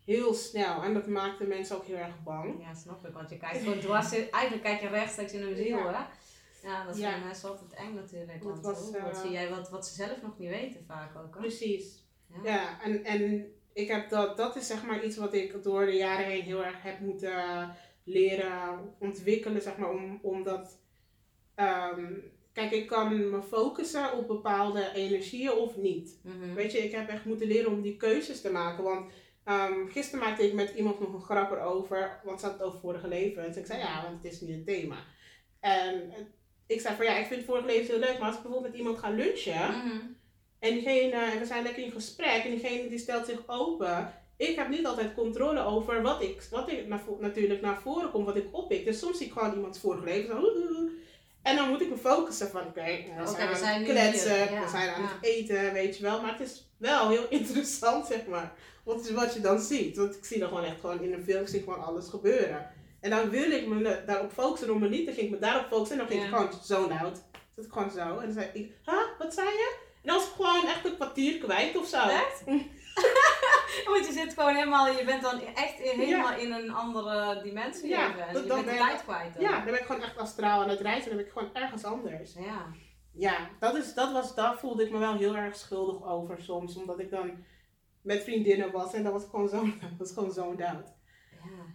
Heel 0.05 0.33
snel. 0.33 0.83
En 0.83 0.93
dat 0.93 1.07
maakte 1.07 1.43
mensen 1.43 1.75
ook 1.75 1.85
heel 1.85 1.95
erg 1.97 2.23
bang. 2.23 2.61
ja, 2.61 2.73
snap 2.73 3.07
ik. 3.07 3.13
Want 3.13 3.29
je 3.29 3.37
kijkt 3.37 3.57
gewoon 3.57 3.79
dwars 3.79 4.11
Eigenlijk 4.29 4.63
kijk 4.63 4.81
je 4.81 4.87
rechtstreeks 4.87 5.33
in 5.33 5.41
hun 5.41 5.55
ziel, 5.55 5.77
Ja. 5.77 5.91
hè? 5.93 6.19
Ja, 6.67 6.85
dat 6.85 6.95
is 6.95 7.01
Ja. 7.01 7.11
voor 7.11 7.25
mensen 7.25 7.49
altijd 7.49 7.73
eng 7.73 7.93
natuurlijk. 7.95 8.43
Want 8.43 8.61
was, 8.61 8.89
oh, 8.89 9.03
wat 9.03 9.17
zie 9.17 9.31
jij 9.31 9.49
wat, 9.49 9.69
wat 9.69 9.87
ze 9.87 9.93
zelf 9.93 10.21
nog 10.21 10.37
niet 10.37 10.49
weten 10.49 10.85
vaak 10.85 11.15
ook, 11.15 11.33
hè? 11.33 11.39
Precies. 11.39 12.00
Ja. 12.43 12.53
Ja, 12.53 12.81
en, 12.83 13.03
en 13.03 13.51
ik 13.73 13.87
heb 13.87 14.09
dat, 14.09 14.37
dat 14.37 14.55
is 14.55 14.67
zeg 14.67 14.85
maar 14.85 15.03
iets 15.03 15.17
wat 15.17 15.33
ik 15.33 15.63
door 15.63 15.85
de 15.85 15.95
jaren 15.95 16.25
heen 16.25 16.41
heel 16.41 16.65
erg 16.65 16.81
heb 16.81 16.99
moeten 16.99 17.75
leren 18.03 18.95
ontwikkelen, 18.99 19.61
zeg 19.61 19.77
maar, 19.77 19.89
om, 19.89 20.19
omdat, 20.21 20.79
ehm, 21.55 22.13
kijk, 22.53 22.71
ik 22.71 22.87
kan 22.87 23.29
me 23.29 23.41
focussen 23.43 24.13
op 24.17 24.27
bepaalde 24.27 24.91
energieën 24.93 25.51
of 25.51 25.77
niet. 25.77 26.19
Mhm. 26.23 26.53
Weet 26.53 26.71
je, 26.71 26.77
ik 26.77 26.91
heb 26.91 27.09
echt 27.09 27.25
moeten 27.25 27.47
leren 27.47 27.71
om 27.71 27.81
die 27.81 27.97
keuzes 27.97 28.41
te 28.41 28.51
maken, 28.51 28.83
want 28.83 29.11
ehm, 29.43 29.87
gisteren 29.87 30.25
maakte 30.25 30.47
ik 30.47 30.53
met 30.53 30.73
iemand 30.75 30.99
nog 30.99 31.13
een 31.13 31.21
grap 31.21 31.51
erover, 31.51 32.19
want 32.23 32.39
ze 32.39 32.45
had 32.45 32.55
het 32.59 32.67
over 32.67 32.79
vorige 32.79 33.07
levens. 33.07 33.57
Ik 33.57 33.65
zei, 33.65 33.79
ja, 33.79 34.03
want 34.03 34.23
het 34.23 34.33
is 34.33 34.41
niet 34.41 34.49
een 34.49 34.65
thema. 34.65 34.95
En 35.59 36.11
eh, 36.11 36.17
ik 36.67 36.81
zei 36.81 36.95
van, 36.95 37.05
ja, 37.05 37.17
ik 37.17 37.25
vind 37.25 37.43
vorige 37.43 37.65
levens 37.65 37.87
heel 37.87 37.99
leuk, 37.99 38.17
maar 38.19 38.27
als 38.27 38.35
ik 38.35 38.41
bijvoorbeeld 38.41 38.71
met 38.71 38.81
iemand 38.81 38.97
ga 38.99 39.09
lunchen, 39.09 39.69
Mhm. 39.71 39.97
En 40.61 40.73
diegene, 40.73 41.15
en 41.15 41.39
we 41.39 41.45
zijn 41.45 41.63
lekker 41.63 41.83
in 41.83 41.91
gesprek 41.91 42.43
en 42.43 42.49
diegene 42.49 42.89
die 42.89 42.99
stelt 42.99 43.25
zich 43.25 43.43
open. 43.45 44.13
Ik 44.37 44.55
heb 44.55 44.69
niet 44.69 44.85
altijd 44.85 45.13
controle 45.13 45.59
over 45.59 46.01
wat 46.01 46.21
ik, 46.21 46.43
wat 46.51 46.71
ik 46.71 46.87
naar 46.87 47.01
natuurlijk 47.19 47.61
naar 47.61 47.81
voren 47.81 48.11
kom, 48.11 48.25
wat 48.25 48.35
ik 48.35 48.47
oppik. 48.51 48.85
Dus 48.85 48.99
soms 48.99 49.17
zie 49.17 49.25
ik 49.25 49.31
gewoon 49.31 49.53
iemands 49.53 49.79
vorige 49.79 50.03
leven 50.03 50.27
zo. 50.27 50.89
En 51.41 51.55
dan 51.55 51.69
moet 51.69 51.81
ik 51.81 51.89
me 51.89 51.97
focussen 51.97 52.49
van 52.49 52.61
oké, 52.61 53.03
we 53.17 53.27
zijn 53.35 53.49
we 53.49 53.55
zijn 53.55 53.83
kletsen, 53.83 54.53
ja, 54.53 54.61
we 54.61 54.69
zijn 54.69 54.89
aan 54.89 55.01
ja. 55.01 55.07
het 55.07 55.25
eten, 55.25 55.73
weet 55.73 55.97
je 55.97 56.03
wel. 56.03 56.21
Maar 56.21 56.31
het 56.31 56.49
is 56.49 56.67
wel 56.77 57.09
heel 57.09 57.25
interessant, 57.39 58.05
zeg 58.05 58.25
maar. 58.25 58.53
Wat, 58.83 59.05
is 59.05 59.11
wat 59.11 59.33
je 59.33 59.39
dan 59.39 59.59
ziet. 59.59 59.97
Want 59.97 60.15
ik 60.15 60.25
zie 60.25 60.39
dan 60.39 60.47
gewoon 60.47 60.63
echt 60.63 60.79
gewoon 60.79 61.01
in 61.01 61.13
een 61.13 61.23
film, 61.23 61.41
ik 61.41 61.47
zie 61.47 61.63
gewoon 61.63 61.83
alles 61.83 62.07
gebeuren. 62.07 62.69
En 62.99 63.09
dan 63.09 63.29
wil 63.29 63.51
ik 63.51 63.67
me 63.67 64.03
daarop 64.05 64.31
focussen, 64.31 64.71
om 64.71 64.79
me 64.79 64.89
niet, 64.89 65.05
dan 65.05 65.15
ging 65.15 65.25
ik 65.25 65.33
me 65.33 65.39
daarop 65.39 65.65
focussen 65.67 65.99
en 65.99 66.05
dan 66.05 66.11
ging 66.11 66.23
ik 66.23 66.35
gewoon 66.35 66.53
zo 66.63 66.87
out. 66.87 67.23
Zat 67.55 67.65
ik 67.65 67.71
gewoon 67.71 67.91
zo. 67.91 68.17
En 68.17 68.25
dan 68.25 68.33
zei 68.33 68.49
ik, 68.53 68.71
huh, 68.85 69.17
wat 69.17 69.33
zei 69.33 69.47
je? 69.47 69.89
En 70.01 70.07
dan 70.07 70.15
was 70.15 70.27
ik 70.27 70.33
gewoon 70.33 70.67
echt 70.67 70.85
een 70.85 70.95
kwartier 70.95 71.37
kwijt 71.39 71.77
of 71.77 71.87
zo. 71.87 72.07
Echt? 72.07 72.43
Want 73.85 74.07
je 74.07 74.11
zit 74.11 74.33
gewoon 74.33 74.55
helemaal, 74.55 74.87
je 74.87 75.05
bent 75.05 75.21
dan 75.21 75.41
echt 75.41 75.73
helemaal 75.73 76.39
in 76.39 76.51
een 76.51 76.71
andere 76.71 77.41
dimensie 77.43 77.89
Ja, 77.89 78.07
even. 78.07 78.41
Je 78.41 78.47
bent 78.47 78.65
de 78.65 78.75
tijd 78.75 79.03
kwijt 79.03 79.33
dan. 79.33 79.43
Ja, 79.43 79.51
dan 79.51 79.65
ben 79.65 79.73
ik 79.73 79.85
gewoon 79.85 80.01
echt 80.01 80.17
astraal 80.17 80.61
aan 80.61 80.69
het 80.69 80.81
reizen. 80.81 81.07
Dan 81.07 81.17
ben 81.17 81.25
ik 81.25 81.31
gewoon 81.31 81.53
ergens 81.53 81.83
anders. 81.83 82.33
Ja. 82.33 82.65
Ja, 83.13 83.49
dat 83.59 83.75
is, 83.75 83.93
dat 83.93 84.11
was, 84.11 84.35
daar 84.35 84.57
voelde 84.57 84.83
ik 84.83 84.91
me 84.91 84.97
wel 84.97 85.17
heel 85.17 85.35
erg 85.35 85.55
schuldig 85.55 86.05
over 86.05 86.41
soms. 86.41 86.75
Omdat 86.75 86.99
ik 86.99 87.09
dan 87.09 87.43
met 88.01 88.23
vriendinnen 88.23 88.71
was 88.71 88.93
en 88.93 89.03
dat 89.03 89.13
was 89.13 89.25
gewoon 89.29 89.49
zo, 89.49 89.63
dat 89.81 89.97
was 89.97 90.11
gewoon 90.11 90.31
zo'n. 90.31 90.59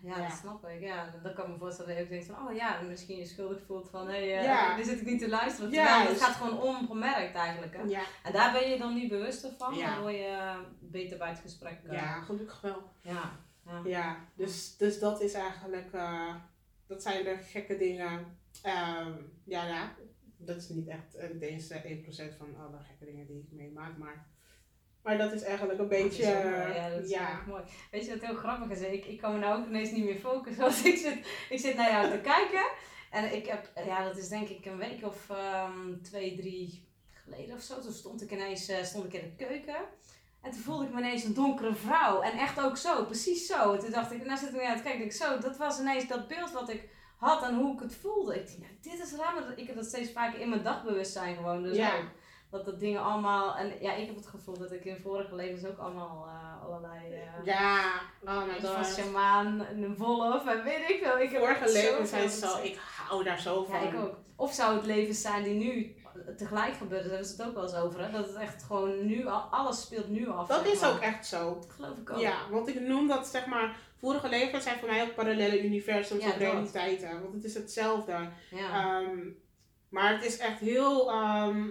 Ja, 0.06 0.16
ja, 0.16 0.22
Ja. 0.22 0.28
dat 0.28 0.38
snap 0.38 0.66
ik. 0.68 0.80
Ja, 0.80 1.14
dan 1.22 1.34
kan 1.34 1.44
ik 1.44 1.50
me 1.50 1.58
voorstellen 1.58 1.88
dat 1.90 1.98
je 1.98 2.04
ook 2.04 2.10
denkt 2.10 2.26
van, 2.26 2.48
oh 2.48 2.54
ja, 2.56 2.80
misschien 2.80 3.16
je 3.18 3.24
schuldig 3.26 3.62
voelt 3.66 3.88
van, 3.90 4.08
hé, 4.08 4.30
hey, 4.32 4.42
Ja. 4.44 4.76
nu 4.76 4.84
zit 4.84 5.00
ik 5.00 5.06
niet 5.06 5.20
te 5.20 5.28
luisteren. 5.28 5.70
Terwijl 5.70 5.98
het 5.98 6.06
Juist. 6.06 6.22
gaat 6.22 6.34
gewoon 6.34 6.60
ongemerkt 6.60 7.34
eigenlijk. 7.34 7.76
Hè? 7.76 7.82
Ja, 7.82 8.02
En 8.22 8.32
daar 8.32 8.52
ben 8.52 8.70
je 8.70 8.78
dan 8.78 8.94
nu 8.94 9.08
bewuster 9.08 9.50
van, 9.58 9.74
Ja. 9.74 9.86
waardoor 9.88 10.10
je 10.10 10.26
eh, 10.26 10.56
beter 10.80 11.18
bij 11.18 11.28
het 11.28 11.38
gesprek 11.38 11.78
kan. 11.84 11.94
ja, 11.94 12.20
gelukkig 12.20 12.60
wel. 12.60 12.82
Ja. 13.00 13.32
ja. 13.66 13.80
Ja, 13.84 14.16
dus, 14.34 14.76
dus 14.76 14.98
dat 14.98 15.20
is 15.20 15.32
eigenlijk, 15.32 15.92
eh, 15.92 16.34
dat 16.86 17.02
zijn 17.02 17.24
de 17.24 17.36
gekke 17.36 17.76
dingen. 17.76 18.38
Ehm, 18.62 19.12
ja, 19.44 19.66
ja, 19.66 19.94
dat 20.36 20.56
is 20.56 20.68
niet 20.68 20.88
echt 20.88 21.14
eh, 21.14 21.28
deze 21.38 21.74
1% 21.84 22.34
van 22.38 22.56
alle 22.56 22.78
gekke 22.88 23.04
dingen 23.04 23.26
die 23.26 23.38
ik 23.38 23.52
meemaak, 23.52 23.96
maar, 23.96 24.26
maar 25.06 25.18
dat 25.18 25.32
is 25.32 25.42
eigenlijk 25.42 25.78
een 25.78 25.88
beetje, 25.88 26.24
mooi, 26.24 26.74
ja, 26.74 26.88
dat 26.90 27.04
is 27.04 27.10
ja, 27.10 27.40
mooi. 27.46 27.62
Weet 27.90 28.04
je 28.06 28.10
wat 28.10 28.26
heel 28.28 28.36
grappig 28.36 28.68
is? 28.70 28.80
Ik, 28.80 29.04
ik 29.04 29.18
kan 29.20 29.32
me 29.32 29.38
nou 29.38 29.60
ook 29.60 29.66
ineens 29.66 29.90
niet 29.90 30.04
meer 30.04 30.18
focussen. 30.18 30.62
Want 30.66 30.84
ik 30.84 30.96
zit, 30.96 31.18
ik 31.50 31.58
zit 31.60 31.76
naar 31.76 31.90
jou 31.90 32.10
te 32.10 32.18
kijken. 32.18 32.66
En 33.10 33.34
ik 33.36 33.46
heb, 33.46 33.70
ja, 33.86 34.04
dat 34.04 34.16
is 34.16 34.28
denk 34.28 34.48
ik 34.48 34.66
een 34.66 34.76
week 34.78 35.04
of 35.04 35.30
ehm, 35.30 36.00
twee, 36.02 36.36
drie 36.36 36.88
geleden 37.12 37.54
of 37.56 37.62
zo. 37.62 37.80
Toen 37.80 37.92
stond 37.92 38.22
ik 38.22 38.30
ineens 38.30 38.68
eh, 38.68 38.84
stond 38.84 39.04
ik 39.04 39.12
in 39.12 39.34
de 39.36 39.44
keuken. 39.44 39.76
En 40.42 40.50
toen 40.50 40.60
voelde 40.60 40.84
ik 40.84 40.92
me 40.92 40.98
ineens 40.98 41.24
een 41.24 41.34
donkere 41.34 41.74
vrouw. 41.74 42.20
En 42.20 42.38
echt 42.38 42.60
ook 42.60 42.76
zo, 42.76 43.04
precies 43.04 43.46
zo. 43.46 43.72
En 43.72 43.78
toen 43.80 43.90
dacht 43.90 44.12
ik, 44.12 44.24
nou 44.24 44.38
zit 44.38 44.48
ik 44.54 44.62
naar 44.62 44.76
te 44.76 44.82
kijken. 44.82 45.04
Ik 45.04 45.12
zo, 45.12 45.38
dat 45.38 45.56
was 45.56 45.80
ineens 45.80 46.06
dat 46.08 46.28
beeld 46.28 46.52
wat 46.52 46.68
ik 46.68 46.88
had 47.16 47.42
en 47.42 47.54
hoe 47.54 47.74
ik 47.74 47.80
het 47.80 47.94
voelde. 47.94 48.34
Ik 48.34 48.46
dacht, 48.46 48.58
nou, 48.58 48.72
dit 48.80 49.06
is 49.06 49.12
raar, 49.12 49.34
maar 49.34 49.58
ik 49.58 49.66
heb 49.66 49.76
dat 49.76 49.86
steeds 49.86 50.12
vaker 50.12 50.40
in 50.40 50.48
mijn 50.48 50.62
dagbewustzijn 50.62 51.36
gewoon. 51.36 51.62
Dus 51.62 51.76
Ja. 51.76 51.96
ook. 51.96 52.04
Dat 52.50 52.64
dat 52.64 52.80
dingen 52.80 53.02
allemaal, 53.02 53.56
en 53.56 53.72
ja, 53.80 53.92
ik 53.94 54.06
heb 54.06 54.16
het 54.16 54.26
gevoel 54.26 54.58
dat 54.58 54.72
ik 54.72 54.84
in 54.84 54.98
vorige 55.02 55.34
levens 55.34 55.64
ook 55.64 55.78
allemaal 55.78 56.26
eh, 56.26 56.64
allerlei, 56.64 57.12
eh 57.12 57.44
ja, 57.44 57.84
oh 58.24 58.44
my 58.46 58.60
van 58.60 58.84
god. 58.84 58.86
shamaan 58.94 59.64
en 59.64 59.82
een 59.82 59.96
wolf 59.96 60.46
en 60.46 60.64
weet 60.64 60.90
ik 60.90 61.00
veel. 61.02 61.18
Ik 61.18 61.30
Vorige 61.30 61.64
echt 61.64 61.72
leven 61.72 62.06
zoveel 62.06 62.28
zijn 62.28 62.50
zo, 62.50 62.62
ik 62.62 62.78
hou 62.96 63.24
daar 63.24 63.40
zo 63.40 63.64
van. 63.64 63.80
Ja, 63.80 63.88
ik 63.88 63.98
ook. 63.98 64.14
Of 64.36 64.52
zou 64.52 64.76
het 64.76 64.86
leven 64.86 65.14
zijn 65.14 65.42
die 65.42 65.54
nu 65.54 65.94
tegelijk 66.36 66.74
gebeurt, 66.74 67.08
daar 67.10 67.24
ze 67.24 67.32
het 67.36 67.42
ook 67.48 67.54
wel 67.54 67.62
eens 67.62 67.74
over. 67.74 68.00
Hè? 68.00 68.10
Dat 68.10 68.26
het 68.26 68.36
echt 68.36 68.62
gewoon 68.62 69.06
nu, 69.06 69.26
al- 69.26 69.48
alles 69.50 69.80
speelt 69.82 70.08
nu 70.08 70.28
af. 70.28 70.48
Dat 70.48 70.62
zeg 70.64 70.72
is 70.72 70.84
ook 70.84 71.00
echt 71.00 71.26
zo. 71.26 71.54
Dat 71.54 71.70
geloof 71.70 71.96
ik 71.98 72.10
ook. 72.10 72.18
Ja, 72.18 72.34
want 72.50 72.68
ik 72.68 72.80
noem 72.80 73.08
dat 73.08 73.26
zeg 73.26 73.46
maar, 73.46 73.76
vorige 73.98 74.28
levens 74.28 74.64
zijn 74.64 74.78
voor 74.78 74.88
mij 74.88 75.02
ook 75.02 75.14
parallele 75.14 75.64
universums 75.64 76.22
Ja, 76.24 76.28
of 76.30 76.36
realiteiten. 76.36 77.22
Want 77.22 77.34
het 77.34 77.44
is 77.44 77.54
hetzelfde. 77.54 78.28
Ja. 78.50 79.00
Ehm, 79.00 79.18
maar 79.88 80.12
het 80.12 80.24
is 80.24 80.38
echt 80.38 80.58
heel, 80.58 81.10
ehm, 81.10 81.68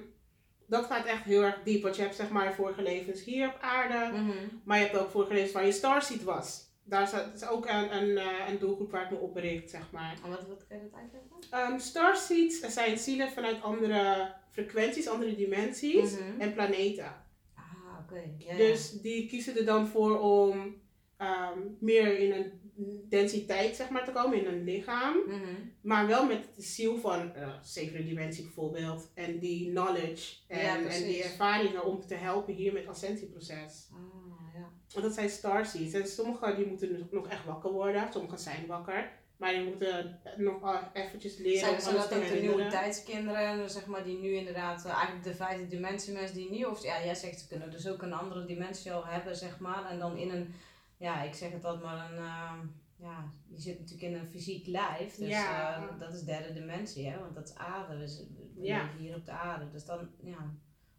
dat 0.67 0.86
gaat 0.86 1.06
echt 1.06 1.23
heel 1.23 1.41
erg 1.43 1.60
diep. 1.63 1.82
Want 1.84 1.95
je 1.95 2.01
hebt 2.01 2.15
zeg 2.15 2.30
maar 2.30 2.54
vorige 2.54 2.82
levens 2.82 3.23
hier 3.23 3.47
op 3.47 3.58
aarde. 3.62 4.17
Mhm. 4.17 4.32
Maar 4.63 4.78
je 4.80 4.84
hebt 4.86 4.97
ook 4.97 5.10
vorige 5.12 5.34
levens 5.34 5.51
waar 5.51 5.65
je 5.65 5.71
starseed 5.71 6.23
was. 6.23 6.63
Daar 6.84 7.01
is, 7.01 7.12
dat 7.12 7.32
is 7.36 7.47
ook 7.47 7.67
een, 7.67 7.95
een, 7.95 8.17
eh, 8.17 8.49
een 8.49 8.60
doelgroep 8.60 8.91
waar 8.91 9.04
ik 9.04 9.10
me 9.12 9.17
op 9.17 9.36
richt, 9.36 9.69
zeg 9.69 9.91
maar. 9.91 10.15
En 10.23 10.30
wat, 10.30 10.47
wat 10.47 10.67
kan 10.67 10.78
je 10.78 10.84
dat 10.84 10.99
uitleggen? 10.99 11.30
Ehm 11.49 11.80
starseeds 11.80 12.60
zijn 12.60 12.97
zielen 12.97 13.32
vanuit 13.32 13.62
andere 13.62 14.34
frequenties, 14.51 15.08
andere 15.08 15.36
dimensies 15.36 16.12
Mhm. 16.12 16.41
en 16.41 16.54
planeten. 16.54 17.13
Ah, 17.56 17.99
oké. 18.01 18.21
Ja. 18.38 18.56
Dus 18.58 18.91
die 19.01 19.28
kiezen 19.28 19.58
er 19.58 19.65
dan 19.65 19.88
voor 19.88 20.19
om 20.19 20.84
ehm, 21.17 21.60
meer 21.80 22.19
in 22.19 22.32
een 22.32 22.64
densiteit 23.09 23.75
zeg 23.75 23.89
maar, 23.89 24.05
te 24.05 24.11
komen, 24.11 24.38
in 24.39 24.45
een 24.45 24.63
lichaam. 24.63 25.17
Mhm. 25.27 25.53
Maar 25.81 26.07
wel 26.07 26.25
met 26.25 26.47
de 26.55 26.61
ziel 26.61 26.97
van 26.97 27.33
eh 27.35 27.49
zevende 27.63 28.03
dimensie 28.05 28.43
bijvoorbeeld. 28.43 29.11
En 29.13 29.39
die 29.39 29.69
knowledge 29.69 30.33
en, 30.47 30.59
Ja, 30.59 30.89
en 30.89 31.03
die 31.03 31.23
ervaringen 31.23 31.83
om 31.85 32.05
te 32.07 32.15
helpen 32.15 32.53
hier 32.53 32.73
met 32.73 32.88
ascensieproces. 32.88 33.88
Ah, 33.93 34.53
ja. 34.53 34.69
Want 34.93 35.05
dat 35.05 35.13
zijn 35.13 35.29
starseeds. 35.29 35.93
En 35.93 36.07
sommigen 36.07 36.55
die 36.55 36.65
moeten 36.65 36.91
nog- 36.99 37.11
nog 37.11 37.27
echt 37.27 37.45
wakker 37.45 37.71
worden. 37.71 38.07
Sommigen 38.11 38.39
zijn 38.39 38.65
wakker. 38.67 39.11
Maar 39.38 39.53
die 39.53 39.63
moeten 39.63 40.19
nog 40.38 40.89
eventjes 40.93 41.38
leren 41.38 41.81
Zijn, 41.81 41.95
dat 41.95 42.13
ook 42.13 42.27
de 42.27 42.39
nieuwe 42.39 42.67
tijdskinderen, 42.67 43.57
dus 43.57 43.73
zeg 43.73 43.85
maar, 43.85 44.03
die 44.03 44.17
nu 44.19 44.33
inderdaad, 44.33 44.85
eh, 44.85 44.91
eigenlijk 44.91 45.23
de 45.23 45.35
vijfde 45.35 45.67
dimensie 45.67 46.13
mensen 46.13 46.35
die 46.35 46.49
nu, 46.51 46.63
of 46.63 46.83
ja, 46.83 47.03
jij 47.03 47.15
zegt 47.15 47.39
ze 47.39 47.47
kunnen 47.47 47.71
dus 47.71 47.88
ook 47.88 48.01
een 48.01 48.13
andere 48.13 48.45
dimensie 48.45 48.91
al 48.93 49.05
hebben, 49.05 49.35
zeg 49.35 49.59
maar, 49.59 49.85
en 49.89 49.99
dan 49.99 50.17
in 50.17 50.29
een, 50.29 50.53
ja, 50.97 51.21
ik 51.21 51.34
zeg 51.34 51.51
het 51.51 51.65
altijd 51.65 51.84
maar, 51.84 52.12
een, 52.12 52.17
ehm, 52.17 52.67
ja, 52.97 53.29
je 53.47 53.60
zit 53.62 53.79
natuurlijk 53.79 54.13
in 54.13 54.19
een 54.19 54.27
fysiek 54.27 54.67
lijf, 54.67 55.15
dus 55.15 55.27
Ja. 55.29 55.75
eh, 55.75 55.99
dat 55.99 56.13
is 56.13 56.23
derde 56.23 56.53
dimensie, 56.53 57.08
hè, 57.08 57.19
want 57.19 57.36
dat 57.36 57.47
is 57.49 57.55
aarde, 57.55 57.97
dus 57.97 58.17
we 58.55 58.63
Ja. 58.63 58.81
leven 58.84 58.97
hier 58.99 59.15
op 59.15 59.25
de 59.25 59.31
aarde, 59.31 59.69
dus 59.71 59.86
dan, 59.86 60.10
ja, 60.23 60.53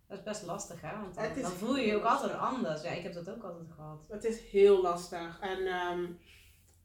dat 0.06 0.18
is 0.18 0.24
best 0.24 0.42
lastig, 0.42 0.80
hè, 0.80 1.00
want 1.00 1.14
dan, 1.14 1.52
voel 1.52 1.76
je 1.76 1.87
je 1.87 1.96
ook 1.96 2.02
altijd 2.02 2.32
anders, 2.32 2.82
ja, 2.82 2.90
ik 2.90 3.02
heb 3.02 3.12
dat 3.12 3.30
ook 3.30 3.42
altijd 3.42 3.70
gehad. 3.70 4.04
Het 4.09 4.24
is 4.24 4.40
heel 4.50 4.82
lastig. 4.82 5.40
En 5.40 5.66
ehm, 5.66 6.04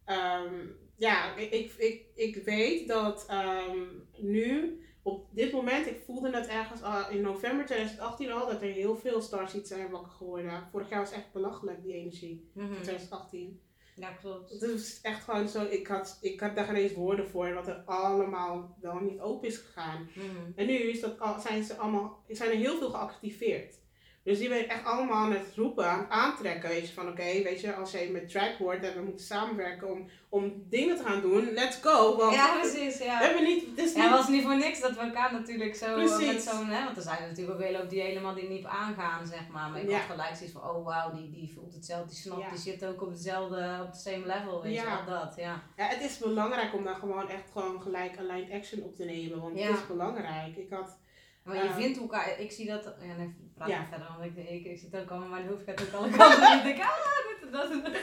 ehm, 0.05 0.67
ja, 0.95 1.35
ik, 1.35 1.51
ik, 1.51 1.73
ik, 1.73 2.05
ik 2.15 2.43
weet 2.43 2.87
dat 2.87 3.27
nu, 4.17 4.81
op 5.03 5.27
dit 5.31 5.51
moment, 5.51 5.87
ik 5.87 6.01
voelde 6.05 6.35
het 6.35 6.47
ergens 6.47 6.81
al 6.81 7.09
in 7.09 7.21
november 7.21 7.65
2018 7.65 8.31
al, 8.31 8.47
dat 8.47 8.61
er 8.61 8.71
heel 8.71 8.95
veel 8.97 9.21
starseeds 9.21 9.69
zijn 9.69 9.89
wakker 9.89 10.11
geworden. 10.11 10.67
Vorig 10.71 10.89
jaar 10.89 10.99
was 10.99 11.11
echt 11.11 11.31
belachelijk, 11.33 11.83
die 11.83 11.93
energie, 11.93 12.49
Mhm. 12.53 12.67
van 12.73 12.81
2018. 12.83 13.61
Ja, 13.95 14.11
klopt. 14.11 14.49
Het 14.49 14.61
is 14.61 14.99
echt 15.01 15.23
gewoon 15.23 15.47
zo, 15.47 15.65
ik 15.65 15.87
had, 15.87 16.17
ik 16.21 16.39
had 16.39 16.55
daar 16.55 16.65
geen 16.65 16.75
eens 16.75 16.93
woorden 16.93 17.27
voor, 17.29 17.53
wat 17.53 17.67
er 17.67 17.83
allemaal 17.85 18.77
wel 18.81 18.99
niet 18.99 19.19
open 19.19 19.47
is 19.47 19.57
gegaan. 19.57 20.09
Mhm. 20.15 20.51
En 20.55 20.65
nu 20.65 20.73
is 20.73 20.99
dat 21.01 21.19
al, 21.19 21.39
zijn, 21.39 21.63
ze 21.63 21.75
allemaal, 21.77 22.23
zijn 22.27 22.49
er 22.51 22.57
heel 22.57 22.77
veel 22.77 22.89
geactiveerd. 22.89 23.79
Dus 24.23 24.37
die 24.39 24.49
ben 24.49 24.59
ik 24.59 24.67
echt 24.71 24.85
allemaal 24.85 25.15
aan 25.25 25.31
het 25.31 25.55
roepen, 25.55 25.85
aan 25.85 25.99
het 25.99 26.09
aantrekken. 26.09 26.69
Weet 26.69 26.87
je, 26.87 26.93
van 26.93 27.07
oké, 27.07 27.23
weet 27.23 27.61
je, 27.61 27.75
als 27.75 27.91
jij 27.91 28.07
met 28.09 28.29
track 28.29 28.55
hoort 28.57 28.83
en 28.83 28.93
we 28.95 29.01
moeten 29.01 29.25
samenwerken 29.25 29.89
om, 29.89 30.09
om 30.29 30.63
dingen 30.69 30.97
te 30.97 31.03
gaan 31.03 31.21
doen, 31.21 31.51
let's 31.53 31.77
go. 31.81 32.17
Want 32.17 32.35
Ja, 32.35 32.59
precies, 32.59 32.97
ja. 32.97 33.17
we 33.17 33.23
hebben 33.25 33.43
niet, 33.43 33.63
Ja, 33.95 34.01
het 34.01 34.09
was 34.11 34.27
niet 34.27 34.43
voor 34.43 34.57
niks 34.57 34.79
dat 34.81 34.91
we 34.91 34.99
elkaar 34.99 35.31
natuurlijk 35.33 35.75
zo 35.75 35.85
eh, 35.85 35.93
Precies. 35.93 36.33
met 36.33 36.41
zo'n, 36.41 36.65
hè, 36.65 36.83
want 36.83 36.97
er 36.97 37.03
zijn 37.03 37.21
natuurlijk 37.21 37.57
ook 37.57 37.63
hele 37.65 37.77
hoop 37.77 37.89
die 37.89 38.01
helemaal 38.01 38.33
die 38.33 38.49
niet 38.49 38.65
aangaan, 38.65 39.27
zeg 39.27 39.47
maar. 39.51 39.69
Maar 39.69 39.81
ik 39.81 39.89
Ja. 39.89 39.97
had 39.97 40.09
gelijk 40.09 40.35
zoiets 40.35 40.55
van, 40.55 40.69
oh 40.69 40.85
wauw, 40.85 41.13
die, 41.13 41.31
die 41.31 41.51
voelt 41.55 41.73
hetzelfde, 41.73 42.07
die 42.09 42.17
snapt, 42.17 42.41
Ja. 42.41 42.49
die 42.49 42.57
zit 42.59 42.85
ook 42.85 43.01
op 43.01 43.09
hetzelfde, 43.09 43.77
op 43.81 43.87
het 43.87 43.97
same 44.01 44.25
level, 44.25 44.61
weet 44.61 44.75
je 44.75 44.83
wel, 44.85 45.19
dat, 45.19 45.33
ja. 45.37 45.63
ja, 45.77 45.85
het 45.85 46.01
is 46.01 46.17
belangrijk 46.17 46.73
om 46.73 46.83
daar 46.83 46.95
gewoon 46.95 47.29
echt 47.29 47.51
gewoon 47.51 47.81
gelijk 47.81 48.17
aligned 48.17 48.51
action 48.51 48.81
op 48.83 48.95
te 48.95 49.03
nemen. 49.05 49.41
Want 49.41 49.59
het 49.59 49.69
is 49.77 49.87
belangrijk. 49.87 50.55
Ik 50.57 50.69
had, 50.69 50.99
Maar 51.43 51.55
je 51.55 51.63
Ja. 51.63 51.73
vindt 51.73 51.99
elkaar, 51.99 52.39
ik 52.39 52.51
zie 52.51 52.67
dat, 52.67 52.83
ja, 52.83 53.15
nee, 53.17 53.35
praat 53.61 53.69
Ja. 53.69 53.77
maar 53.77 53.87
verder, 53.87 54.07
want 54.17 54.37
ik, 54.37 54.49
ik, 54.49 54.65
ik 54.65 54.79
zit 54.79 54.95
ook 54.95 55.09
al, 55.09 55.19
mijn 55.19 55.47
hoofd 55.47 55.63
gaat 55.65 55.81
ook 55.81 55.93
alle 55.93 56.09
kanten 56.17 56.47
en 56.51 56.57
ik 56.57 56.63
denk, 56.63 56.79
ah, 56.81 56.89
dit 57.29 57.45
en 57.45 57.51
dat. 57.51 57.95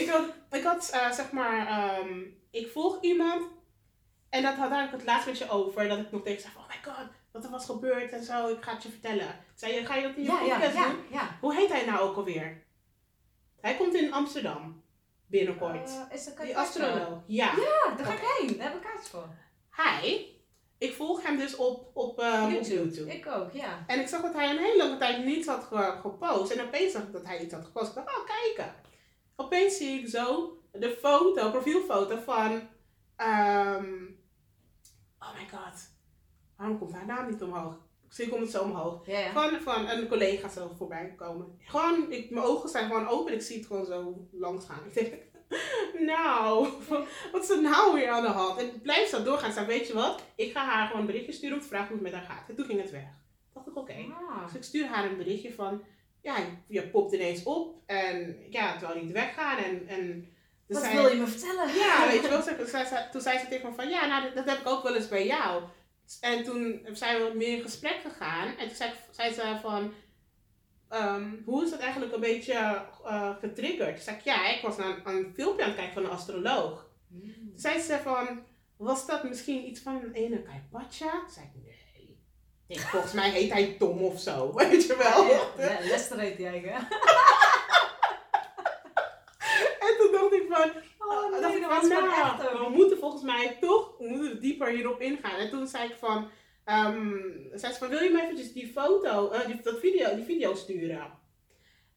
ik 0.00 0.08
had, 0.10 0.24
ik 0.50 0.62
had 0.64 0.90
eh, 0.92 1.10
zeg 1.10 1.30
maar, 1.32 1.66
ehm, 1.66 2.20
ik 2.50 2.68
volg 2.70 2.98
iemand 3.00 3.42
En 4.30 4.42
dat 4.42 4.54
had 4.54 4.84
ik 4.84 4.90
het 4.90 5.04
laatst 5.04 5.26
met 5.26 5.38
je 5.38 5.50
over. 5.50 5.88
Dat 5.88 5.98
ik 5.98 6.10
nog 6.12 6.22
tegen 6.22 6.40
zei 6.40 6.52
van, 6.52 6.62
oh 6.62 6.68
my 6.68 6.92
god, 6.92 7.06
wat 7.32 7.44
er 7.44 7.50
was 7.50 7.66
gebeurd 7.66 8.12
en 8.12 8.22
zo. 8.24 8.48
Ik 8.48 8.62
ga 8.62 8.72
het 8.72 8.82
je 8.82 8.88
vertellen. 8.88 9.44
Zei 9.54 9.74
je, 9.74 9.86
ga 9.86 9.94
je 9.94 10.02
dat 10.02 10.16
in 10.16 10.22
je 10.22 10.28
Ja, 10.28 10.38
podcast 10.38 10.74
ja, 10.74 10.88
doen? 10.88 11.04
ja. 11.10 11.36
Hoe 11.40 11.54
heet 11.54 11.72
hij 11.72 11.84
nou 11.84 11.98
ook 11.98 12.16
alweer? 12.16 12.62
Hij 13.60 13.76
komt 13.76 13.94
in 13.94 14.12
Amsterdam. 14.12 14.82
Binnenkort. 15.26 15.90
Is 16.10 16.24
dat 16.24 16.34
je 16.38 16.44
Die 16.44 16.58
astroloog. 16.58 17.18
Ja. 17.26 17.46
Ja, 17.56 17.94
daar 17.96 18.06
ga 18.06 18.12
ik 18.12 18.20
heen. 18.38 18.56
Daar 18.58 18.66
heb 18.66 18.76
ik 18.76 18.82
kaartjes 18.82 19.08
voor. 19.08 19.28
Hij, 19.70 20.28
ik 20.78 20.94
volg 20.94 21.22
hem 21.22 21.36
dus 21.36 21.56
op, 21.56 21.90
op, 21.94 22.18
eh, 22.20 22.42
op 22.44 22.50
YouTube. 22.62 23.12
Ik 23.14 23.26
ook, 23.26 23.52
ja. 23.52 23.84
En 23.86 24.00
ik 24.00 24.08
zag 24.08 24.22
dat 24.22 24.34
hij 24.34 24.50
een 24.50 24.58
hele 24.64 24.76
lange 24.76 24.96
tijd 24.96 25.24
niets 25.24 25.46
had 25.46 25.64
ge- 25.64 25.98
gepost. 26.00 26.52
En 26.52 26.66
opeens 26.66 26.92
zag 26.92 27.02
ik 27.02 27.12
dat 27.12 27.24
hij 27.26 27.42
iets 27.42 27.54
had 27.54 27.64
gepost. 27.64 27.88
Ik 27.88 27.94
dacht, 27.94 28.18
oh 28.18 28.24
kijken. 28.26 28.74
Opeens 29.36 29.76
zie 29.76 30.00
ik 30.00 30.08
zo 30.08 30.52
de 30.72 30.90
foto, 31.00 31.50
profielfoto 31.50 32.16
van... 32.16 32.68
ehm, 33.16 33.84
oh 35.18 35.34
my 35.34 35.48
god. 35.50 35.90
Waarom 36.56 36.78
komt 36.78 36.92
haar 36.92 37.06
naam 37.06 37.30
niet 37.30 37.42
omhoog? 37.42 37.74
Misschien 38.06 38.28
komt 38.28 38.40
het 38.42 38.50
zo 38.50 38.62
omhoog. 38.62 39.06
Ja. 39.06 39.32
Van, 39.32 39.60
van 39.60 39.88
een 39.88 40.08
collega 40.08 40.48
zo 40.48 40.72
voorbij 40.76 41.14
komen. 41.16 41.58
Gewoon, 41.60 42.12
ik, 42.12 42.30
mijn 42.30 42.44
ogen 42.46 42.68
zijn 42.68 42.86
gewoon 42.86 43.08
open 43.08 43.32
en 43.32 43.38
ik 43.38 43.44
zie 43.44 43.56
het 43.56 43.66
gewoon 43.66 43.86
zo 43.86 44.26
langs 44.32 44.66
gaan. 44.68 44.80
Ik 44.86 44.94
denk, 44.94 45.14
nou, 45.98 46.68
wat 47.32 47.42
is 47.42 47.50
er 47.50 47.62
nou 47.62 47.94
weer 47.94 48.08
aan 48.08 48.22
de 48.22 48.28
hand? 48.28 48.58
En 48.60 48.80
blijft 48.82 49.10
zo 49.10 49.22
doorgaan. 49.22 49.52
Zei, 49.52 49.66
weet 49.66 49.86
je 49.86 49.92
wat? 49.94 50.22
Ik 50.34 50.52
ga 50.52 50.64
haar 50.64 50.86
gewoon 50.86 51.00
een 51.00 51.06
berichtje 51.06 51.32
sturen 51.32 51.56
om 51.56 51.62
te 51.62 51.68
vragen 51.68 51.86
hoe 51.88 51.96
het 51.96 52.12
met 52.12 52.12
haar 52.12 52.36
gaat. 52.36 52.48
En 52.48 52.54
toen 52.54 52.64
ging 52.66 52.80
het 52.80 52.90
weg. 52.90 53.06
Dacht 53.54 53.66
ik, 53.66 53.76
oké. 53.76 53.92
Ah. 53.92 54.44
Dus 54.44 54.54
ik 54.54 54.62
stuur 54.62 54.86
haar 54.86 55.04
een 55.04 55.16
berichtje 55.16 55.52
van, 55.54 55.82
ja, 56.22 56.36
je 56.66 56.88
popt 56.88 57.12
ineens 57.12 57.42
op. 57.42 57.74
En 57.86 58.36
ja, 58.50 58.76
terwijl 58.78 59.02
niet 59.02 59.12
weggaan. 59.12 59.56
En, 59.58 59.88
en 59.88 60.32
dus 60.66 60.76
Wat 60.76 60.84
zij- 60.86 60.94
wil 60.94 61.08
je 61.08 61.16
me 61.16 61.26
vertellen? 61.26 61.74
ja, 61.74 62.06
weet 62.08 62.22
je 62.22 62.28
wel. 62.28 62.42
Ze, 62.42 62.56
ze- 62.58 62.84
ze- 62.88 63.08
toen 63.12 63.20
zei 63.20 63.38
ze 63.38 63.48
tegen 63.48 63.68
me 63.68 63.74
van, 63.74 63.88
ja, 63.88 64.06
nou, 64.06 64.22
dat, 64.22 64.34
dat 64.34 64.44
heb 64.48 64.58
ik 64.58 64.68
ook 64.68 64.82
wel 64.82 64.94
eens 64.94 65.08
bij 65.08 65.26
jou. 65.26 65.62
En 66.20 66.44
toen 66.44 66.86
zijn 66.92 67.22
we 67.24 67.32
meer 67.36 67.56
in 67.56 67.62
gesprek 67.62 68.00
gegaan. 68.02 68.46
En 68.58 68.66
toen 68.66 68.76
zei, 68.76 68.90
zei 69.10 69.32
ze 69.32 69.56
van, 69.62 69.92
ehm, 70.88 71.30
hoe 71.44 71.64
is 71.64 71.70
dat 71.70 71.80
eigenlijk 71.80 72.14
een 72.14 72.20
beetje 72.20 72.84
eh, 73.04 73.30
getriggerd? 73.40 73.94
Toen 73.94 74.04
zei 74.04 74.16
ik, 74.16 74.22
ja, 74.22 74.48
ik 74.48 74.62
was 74.62 74.76
naar 74.76 74.88
een, 74.88 75.14
een 75.14 75.32
filmpje 75.34 75.62
aan 75.62 75.68
het 75.68 75.78
kijken 75.78 75.94
van 75.94 76.04
een 76.04 76.10
astroloog. 76.10 76.86
Mm. 77.08 77.20
Toen 77.22 77.52
zei 77.58 77.80
ze 77.80 77.98
van, 78.02 78.40
was 78.76 79.06
dat 79.06 79.24
misschien 79.24 79.66
iets 79.66 79.80
van 79.80 79.94
een 79.94 80.12
ene 80.12 80.42
Kaipacha? 80.42 81.10
Toen 81.10 81.30
zei 81.30 81.46
ik, 81.46 81.62
nee. 82.66 82.78
Volgens 82.78 83.12
mij 83.12 83.30
heet 83.30 83.52
hij 83.52 83.76
Tom 83.78 83.98
of 84.02 84.20
zo, 84.20 84.52
weet 84.56 84.86
je 84.86 84.96
wel. 84.96 85.24
Ja, 85.66 85.78
Lester 85.80 86.18
heet 86.18 86.38
jij, 86.38 86.58
hè? 86.58 86.78
En 89.88 89.96
toen 89.98 90.12
dacht 90.12 90.32
ik 90.32 90.46
van, 90.48 90.70
Oh, 91.08 91.30
nee, 91.30 91.40
dacht 91.40 91.54
ik 91.54 91.92
van, 91.92 92.08
nou, 92.08 92.42
ook. 92.42 92.66
we 92.66 92.74
moeten 92.74 92.98
volgens 92.98 93.22
mij 93.22 93.56
toch 93.60 93.94
we 93.98 94.08
moeten 94.08 94.40
dieper 94.40 94.68
hierop 94.68 95.00
ingaan. 95.00 95.38
En 95.38 95.50
toen 95.50 95.66
zei 95.66 95.88
ik 95.88 95.96
van, 95.98 96.30
ehm 96.68 97.28
zei 97.52 97.72
ze 97.72 97.78
van, 97.78 97.88
wil 97.88 98.02
je 98.02 98.10
me 98.10 98.22
eventjes 98.22 98.52
die 98.52 98.66
foto, 98.66 99.30
eh, 99.30 99.46
die, 99.46 99.62
dat 99.62 99.78
video, 99.78 100.14
die 100.14 100.24
video 100.24 100.54
sturen? 100.54 101.12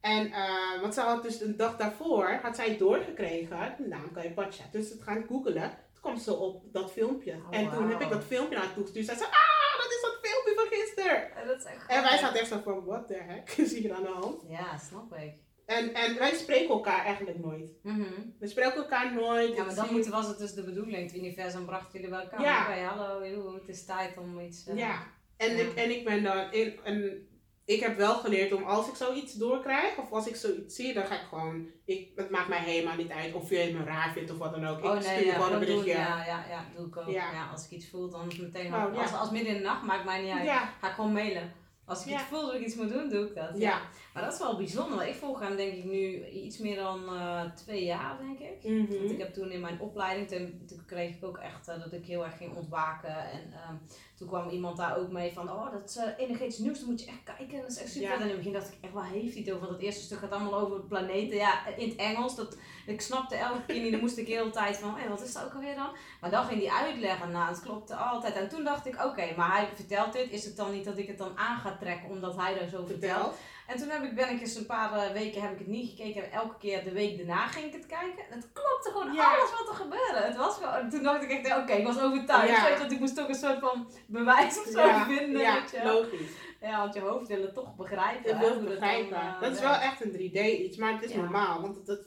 En, 0.02 0.32
eh, 0.32 0.82
want 0.82 0.94
ze 0.94 1.02
had 1.02 1.24
dus 1.24 1.42
een 1.42 1.58
dag 1.58 1.78
daarvoor, 1.78 2.40
had 2.42 2.56
zij 2.56 2.78
doorgekregen, 2.78 3.76
de 3.78 3.88
naam 3.88 4.12
Kaipacha. 4.12 4.64
Dus 4.72 4.90
het 4.90 5.02
gaan 5.02 5.26
googelen, 5.28 5.70
toen 5.70 6.02
kwam 6.02 6.18
ze 6.18 6.34
op 6.34 6.64
dat 6.72 6.92
filmpje. 6.92 7.32
Oh, 7.32 7.58
en 7.58 7.72
toen 7.72 7.90
heb 7.90 8.02
ik 8.02 8.10
dat 8.10 8.24
filmpje 8.24 8.56
naar 8.56 8.66
haar 8.66 8.74
toegestuurd. 8.74 9.06
Zij 9.06 9.16
zei, 9.16 9.30
ah, 9.30 9.78
dat 9.84 9.92
is 9.92 10.02
dat 10.02 10.18
filmpje 10.22 10.54
van 10.56 10.78
gisteren. 10.78 11.30
Ja, 11.36 11.46
dat 11.46 11.58
is 11.58 11.64
echt 11.64 11.88
En 11.88 12.04
wij 12.04 12.18
zaten 12.18 12.40
echt 12.40 12.50
zo 12.50 12.60
van, 12.64 12.86
what 12.86 13.08
the 13.08 13.14
heck 13.14 13.50
is 13.50 13.74
hier 13.74 13.94
aan 13.94 14.04
de 14.04 14.10
hand? 14.10 14.42
Ja, 14.48 14.78
snap 14.78 15.16
ik. 15.16 15.34
En, 15.78 15.94
en 15.94 16.16
wij 16.18 16.36
spreken 16.36 16.70
elkaar 16.70 17.06
eigenlijk 17.06 17.40
nooit. 17.40 17.72
Mhm. 17.84 18.02
We 18.40 18.48
spreken 18.48 18.76
elkaar 18.76 19.14
nooit. 19.14 19.56
Ja, 19.56 19.64
maar 19.64 19.76
dan 19.76 19.88
moet, 19.92 20.08
was 20.08 20.28
het 20.28 20.38
dus 20.38 20.54
de 20.54 20.64
bedoeling. 20.64 20.98
Het 20.98 21.16
universum 21.16 21.66
bracht 21.66 21.94
jullie 21.94 22.10
bij 22.10 22.20
elkaar. 22.20 22.42
Ja. 22.42 22.62
Oké, 22.70 22.80
hallo, 22.80 23.54
het 23.54 23.68
is 23.68 23.86
tijd 23.86 24.18
om 24.18 24.40
iets... 24.40 24.68
eh, 24.68 24.78
Ja, 24.78 25.04
en, 25.38 25.56
Ja. 25.56 25.64
Ik, 25.64 25.74
en 25.76 25.90
ik 25.92 26.06
ben 26.06 26.24
dan 26.24 26.52
in. 26.52 26.80
En 26.84 27.28
ik 27.66 27.80
heb 27.80 27.98
wel 27.98 28.16
geleerd 28.16 28.54
om 28.54 28.64
als 28.64 28.88
ik 28.88 28.96
zoiets 28.96 29.34
doorkrijg 29.34 29.98
of 29.98 30.12
als 30.12 30.28
ik 30.28 30.36
zoiets 30.36 30.76
zie, 30.76 30.94
dan 30.94 31.06
ga 31.06 31.16
ik 31.16 31.28
gewoon. 31.30 31.68
Ik, 31.86 32.10
het 32.16 32.30
maakt 32.30 32.48
mij 32.48 32.60
helemaal 32.60 32.96
niet 32.96 33.12
uit 33.12 33.34
of 33.34 33.50
je 33.50 33.74
me 33.78 33.84
raar 33.84 34.12
vindt 34.14 34.32
of 34.32 34.38
wat 34.38 34.52
dan 34.52 34.66
ook. 34.68 34.84
Oh 34.84 34.96
ik 34.96 35.02
nee, 35.06 35.18
stuur 35.18 35.26
ja, 35.26 35.34
gewoon 35.34 35.54
een 35.54 35.60
berichtje. 35.60 35.92
Ja, 35.92 36.26
ja, 36.26 36.46
ja, 36.50 36.66
doe 36.76 36.88
ik 36.88 36.98
ook. 36.98 37.10
Ja. 37.10 37.50
Als 37.52 37.66
ik 37.66 37.72
iets 37.72 37.90
voel, 37.90 38.10
dan 38.10 38.28
is 38.28 38.38
het 38.38 38.54
meteen... 38.54 38.74
Oh, 38.74 38.98
als, 38.98 39.14
als 39.14 39.32
midden 39.32 39.52
in 39.52 39.58
de 39.58 39.64
nacht, 39.64 39.84
maakt 39.84 40.06
mij 40.06 40.22
niet 40.22 40.32
uit. 40.32 40.46
Ga 40.80 40.88
ik 40.88 40.94
gewoon 40.94 41.14
mailen. 41.14 41.54
Als 41.86 42.06
ik 42.06 42.14
iets 42.14 42.24
voel 42.24 42.46
dat 42.46 42.54
ik 42.56 42.62
iets 42.66 42.76
moet 42.76 42.90
doen, 42.90 43.10
doe 43.10 43.28
ik 43.28 43.36
dat. 43.36 43.58
ja. 43.58 43.82
Maar 44.14 44.24
dat 44.24 44.34
is 44.34 44.40
wel 44.40 44.58
bijzonder. 44.58 44.98
want 44.98 45.10
Ik 45.10 45.16
volg 45.16 45.40
hem 45.40 45.56
denk 45.56 45.74
ik 45.74 45.84
nu 45.84 46.28
iets 46.28 46.58
meer 46.58 46.76
dan 46.76 47.16
eh, 47.16 47.42
twee 47.56 47.84
jaar, 47.84 48.18
denk 48.18 48.40
ik. 48.40 48.64
Mhm. 48.64 48.98
Want 48.98 49.12
ik 49.12 49.18
heb 49.18 49.34
toen 49.34 49.52
in 49.52 49.60
mijn 49.60 49.80
opleiding, 49.80 50.28
toen, 50.28 50.62
toen 50.68 50.86
kreeg 50.86 51.16
ik 51.16 51.24
ook 51.24 51.38
echt 51.38 51.68
eh, 51.68 51.80
dat 51.80 51.94
ik 51.94 52.06
heel 52.06 52.26
erg 52.26 52.38
ging 52.38 52.56
ontwaken. 52.56 53.16
En 53.16 53.54
ehm, 53.54 53.76
toen 54.18 54.28
kwam 54.28 54.50
iemand 54.50 54.78
daar 54.78 54.98
ook 54.98 55.12
mee 55.12 55.34
van, 55.34 55.52
oh 55.52 55.72
dat 55.72 55.90
is 55.90 55.96
eh, 55.96 56.08
energetisch 56.18 56.58
nieuws, 56.58 56.80
dan 56.80 56.90
moet 56.90 57.02
je 57.02 57.08
echt 57.08 57.38
kijken. 57.38 57.62
Dat 57.62 57.72
is 57.72 57.82
echt 57.82 57.92
super. 57.92 58.10
Ja. 58.10 58.16
En 58.16 58.22
in 58.22 58.28
het 58.28 58.38
begin 58.38 58.54
dacht 58.54 58.68
ik 58.68 58.78
echt, 58.82 58.94
waar 58.94 59.10
heeft 59.10 59.34
hij 59.34 59.44
het 59.44 59.52
over? 59.52 59.66
Want 59.68 59.78
het 59.78 59.82
eerste 59.86 60.04
stuk 60.04 60.20
gaat 60.20 60.32
allemaal 60.32 60.60
over 60.60 60.80
planeten. 60.80 61.38
Ja, 61.38 61.68
in 61.78 61.90
het 61.90 61.98
Engels. 61.98 62.36
Dat, 62.36 62.58
ik 62.86 63.02
snapte 63.02 63.36
elke 63.36 63.66
keer 63.66 63.82
niet, 63.82 63.92
dan 63.92 64.02
moest 64.02 64.18
ik 64.18 64.26
de 64.26 64.32
hele 64.32 64.50
tijd 64.50 64.78
van, 64.78 64.96
hé, 64.96 65.10
wat 65.10 65.22
is 65.24 65.34
dat 65.34 65.44
ook 65.44 65.54
alweer 65.54 65.76
dan? 65.76 65.90
Maar 66.22 66.32
dan 66.32 66.46
ging 66.46 66.68
hij 66.68 66.86
uitleggen, 66.86 67.32
nou, 67.32 67.50
het 67.50 67.62
klopte 67.62 67.96
altijd. 67.96 68.36
En 68.36 68.50
toen 68.50 68.64
dacht 68.64 68.86
ik, 68.86 69.06
oké, 69.06 69.36
maar 69.38 69.52
hij 69.52 69.70
vertelt 69.76 70.14
dit. 70.14 70.32
Is 70.32 70.46
het 70.46 70.56
dan 70.56 70.72
niet 70.72 70.86
dat 70.86 70.98
ik 70.98 71.08
het 71.08 71.18
dan 71.18 71.38
aan 71.38 71.58
ga 71.58 71.78
trekken, 71.80 72.10
omdat 72.10 72.36
hij 72.36 72.60
daar 72.60 72.70
zo 72.70 72.86
vertelt? 72.86 73.00
Vertel. 73.00 73.34
En 73.72 73.78
toen 73.78 73.90
heb 73.90 74.04
ik, 74.04 74.16
ben 74.16 74.30
ik 74.30 74.40
eens 74.42 74.56
een 74.56 74.66
paar 74.66 74.94
eh, 74.94 75.12
weken 75.12 75.42
heb 75.42 75.52
ik 75.52 75.58
het 75.58 75.68
niet 75.68 75.90
gekeken. 75.90 76.24
En 76.24 76.32
elke 76.32 76.58
keer 76.58 76.84
de 76.84 76.92
week 76.92 77.18
daarna 77.18 77.48
ging 77.48 77.66
ik 77.66 77.74
het 77.74 77.86
kijken. 77.86 78.24
En 78.30 78.36
het 78.40 78.50
klopte 78.54 78.90
gewoon 78.92 79.14
Ja. 79.14 79.34
alles 79.36 79.52
wat 79.60 79.68
er 79.70 79.76
gebeurde. 79.76 80.20
Het 80.28 80.36
was 80.38 80.56
gewoon, 80.58 80.90
toen 80.90 81.04
dacht 81.04 81.24
ik 81.24 81.32
echt, 81.32 81.58
oké, 81.58 81.72
ik 81.74 81.86
was 81.86 82.00
overtuigd. 82.00 82.48
Ja. 82.70 82.78
Want 82.78 82.92
ik 82.92 83.00
moest 83.00 83.16
toch 83.16 83.28
een 83.28 83.36
soort 83.36 83.60
van 83.60 83.88
bewijs 84.08 84.60
of 84.60 84.66
zo 84.66 84.80
Ja, 84.86 85.06
vinden. 85.06 85.42
ja, 85.42 85.60
weet 85.62 85.72
je. 85.72 85.82
wel. 85.84 85.94
logisch. 86.02 86.32
ja, 86.62 86.80
want 86.80 86.94
je 86.94 87.00
hoofd 87.00 87.28
wil 87.28 87.42
het 87.42 87.54
toch 87.54 87.76
begrijpen. 87.76 88.40
Wil 88.40 88.50
dat 88.64 88.80
dan, 88.80 89.14
eh, 89.14 89.42
dat 89.42 89.52
is 89.54 89.60
wel 89.60 89.70
werkt. 89.70 89.84
echt 89.86 90.04
een 90.04 90.12
3D 90.12 90.60
iets, 90.60 90.78
maar 90.78 90.94
het 90.94 91.04
is 91.04 91.14
normaal. 91.16 91.62
Want 91.62 91.86
dat, 91.86 92.00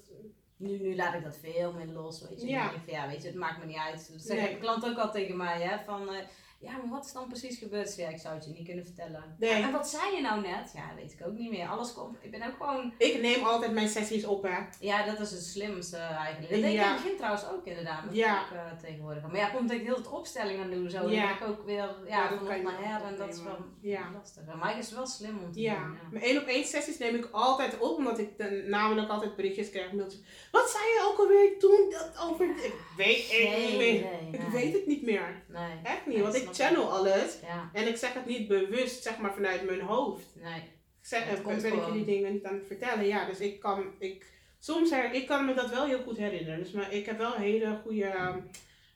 Nu, 0.56 0.78
nu 0.78 0.96
laat 0.96 1.14
ik 1.14 1.24
dat 1.24 1.36
veel 1.42 1.72
meer 1.72 1.86
los, 1.86 2.28
weet 2.28 2.40
je. 2.40 2.48
Ja. 2.48 2.70
Van, 2.86 3.08
weet 3.08 3.22
je, 3.22 3.28
het 3.28 3.36
maakt 3.36 3.58
me 3.58 3.64
niet 3.64 3.76
uit. 3.76 4.08
Dat 4.12 4.20
zeggen 4.22 4.44
Nee. 4.46 4.54
de 4.54 4.60
klant 4.60 4.84
ook 4.86 4.98
al 4.98 5.10
tegen 5.10 5.36
mij, 5.36 5.60
hè. 5.62 5.76
Van, 5.84 6.08
eh, 6.14 6.20
ja, 6.64 6.72
maar 6.76 6.88
wat 6.90 7.04
is 7.04 7.12
dan 7.12 7.28
precies 7.28 7.58
gebeurd? 7.58 7.96
Ja, 7.96 8.08
ik 8.08 8.18
zou 8.18 8.34
het 8.34 8.44
je 8.44 8.50
niet 8.50 8.66
kunnen 8.66 8.84
vertellen. 8.84 9.36
Nee. 9.38 9.62
En 9.62 9.72
wat 9.72 9.88
zei 9.88 10.14
je 10.16 10.20
nou 10.20 10.40
net? 10.40 10.72
Ja, 10.74 10.82
weet 10.96 11.12
ik 11.12 11.26
ook 11.26 11.32
niet 11.38 11.50
meer. 11.50 11.68
Alles 11.68 11.92
komt, 11.92 12.16
ik 12.20 12.30
ben 12.30 12.42
ook 12.42 12.56
gewoon 12.58 12.92
ik 12.98 13.20
neem 13.20 13.44
altijd 13.44 13.72
mijn 13.72 13.88
sessies 13.88 14.24
op, 14.24 14.42
hè. 14.42 14.56
Ja, 14.80 15.04
dat 15.06 15.20
is 15.20 15.30
het 15.30 15.42
slimste 15.44 15.96
eigenlijk. 15.96 16.52
Dat 16.52 16.60
deed 16.60 16.64
ik 16.72 16.80
in 16.80 16.86
het 16.86 17.02
begin 17.02 17.16
trouwens 17.16 17.48
ook 17.48 17.64
inderdaad. 17.66 18.04
Dat 18.04 18.14
Ja. 18.14 18.44
ik 18.44 18.52
uh, 18.52 18.78
tegenwoordig. 18.80 19.22
Maar 19.22 19.36
ja, 19.36 19.48
komt 19.48 19.70
ik 19.72 19.82
heel 19.82 19.96
het 19.96 20.08
opstellingen 20.10 20.70
doen 20.70 20.90
zo. 20.90 21.08
Ja. 21.10 21.26
Dan 21.26 21.36
ben 21.38 21.48
ik 21.48 21.54
ook 21.54 21.64
weer 21.66 21.96
ja, 22.06 22.28
van 22.28 22.38
op 22.38 22.62
naar 22.62 22.82
her 22.84 23.02
en 23.06 23.16
dat 23.16 23.28
is 23.34 23.42
wel. 23.42 23.56
Ja. 23.80 24.10
lastig. 24.14 24.42
Maar 24.60 24.74
het 24.76 24.84
is 24.84 24.92
wel 24.92 25.06
slim 25.06 25.38
om 25.44 25.52
te 25.52 25.60
Ja, 25.60 25.74
doen. 25.74 25.92
Ja. 25.92 25.98
mijn 26.10 26.24
één 26.24 26.40
op 26.40 26.46
één 26.46 26.64
sessies 26.64 26.98
neem 26.98 27.14
ik 27.14 27.28
altijd 27.32 27.78
op, 27.78 27.96
omdat 27.96 28.18
ik 28.18 28.38
dan 28.38 28.68
namelijk 28.68 29.08
altijd 29.08 29.36
berichtjes 29.36 29.70
krijg, 29.70 29.92
mailtjes. 29.92 30.20
Wat 30.50 30.70
zei 30.70 30.82
je 30.84 31.08
ook 31.10 31.18
alweer 31.18 31.58
toen 31.58 31.86
dat 31.90 32.28
over... 32.30 32.46
Ik 32.64 32.74
weet 32.96 33.16
het 33.16 33.24
Geen 33.26 33.60
niet 33.68 33.76
meer. 33.78 33.94
idee, 33.94 34.28
Ik 34.32 34.38
nee. 34.38 34.50
weet 34.50 34.72
het 34.72 34.86
niet 34.86 35.02
meer. 35.02 35.42
Nee. 35.48 35.80
Echt 35.82 36.06
niet, 36.06 36.14
Nee, 36.14 36.22
want 36.22 36.34
ik 36.34 36.40
snap 36.42 36.52
ik. 36.52 36.53
Channel 36.54 36.90
alles. 36.92 37.38
Ja, 37.42 37.70
En 37.72 37.88
ik 37.88 37.96
zeg 37.96 38.12
het 38.12 38.26
niet 38.26 38.48
bewust, 38.48 39.02
zeg 39.02 39.18
maar, 39.18 39.34
vanuit 39.34 39.64
mijn 39.66 39.80
hoofd. 39.80 40.26
nee. 40.42 40.72
Ik 41.00 41.10
zeg, 41.10 41.24
Het 41.24 41.38
eh, 41.38 41.44
ben 41.44 41.72
ik 41.72 41.86
jullie 41.86 42.04
dingen 42.04 42.32
niet 42.32 42.44
aan 42.44 42.54
het 42.54 42.66
vertellen. 42.66 43.06
Ja, 43.06 43.24
dus 43.26 43.40
ik 43.40 43.60
kan... 43.60 43.84
Ik, 43.98 44.26
soms 44.58 44.90
her, 44.90 45.12
ik 45.12 45.26
kan 45.26 45.44
me 45.44 45.54
dat 45.54 45.70
wel 45.70 45.86
heel 45.86 46.02
goed 46.02 46.16
herinneren. 46.16 46.58
Dus 46.58 46.70
maar 46.72 46.92
ik 46.92 47.06
heb 47.06 47.18
wel 47.18 47.32
hele 47.32 47.80
goede... 47.82 48.04
ehm, 48.04 48.38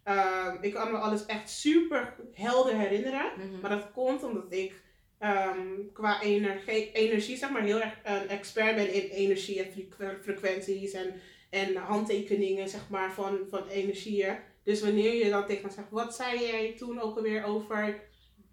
ehm, 0.02 0.56
ik 0.60 0.72
kan 0.72 0.90
me 0.92 0.98
alles 0.98 1.26
echt 1.26 1.50
super 1.50 2.14
helder 2.32 2.76
herinneren. 2.78 3.30
Mhm. 3.36 3.60
Maar 3.60 3.70
dat 3.70 3.90
komt 3.92 4.22
omdat 4.22 4.52
ik 4.52 4.72
ehm, 5.18 5.58
qua 5.92 6.22
energie, 6.22 6.92
energie, 6.92 7.36
zeg 7.36 7.50
maar, 7.50 7.62
heel 7.62 7.80
erg 7.80 7.98
een 8.04 8.28
expert 8.28 8.74
ben 8.76 8.92
in 8.94 9.08
energie 9.10 9.62
en 9.62 9.72
frequ- 9.72 10.22
frequenties 10.22 10.92
en, 10.92 11.20
en 11.50 11.76
handtekeningen, 11.76 12.68
zeg 12.68 12.88
maar, 12.88 13.12
van, 13.12 13.38
van 13.50 13.66
energieën. 13.68 14.36
Dus 14.68 14.80
wanneer 14.80 15.14
je 15.24 15.30
dan 15.30 15.46
tegen 15.46 15.66
me 15.66 15.72
zegt, 15.72 15.90
wat 15.90 16.14
zei 16.14 16.40
jij 16.40 16.74
toen 16.76 17.00
ook 17.00 17.16
alweer 17.16 17.44
over 17.44 18.00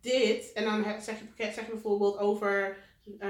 dit? 0.02 0.52
En 0.54 0.64
dan 0.64 0.84
zeg 1.02 1.16
je, 1.20 1.44
zeg 1.44 1.56
je 1.66 1.72
bijvoorbeeld 1.72 2.18
over 2.18 2.78
eh, 3.20 3.30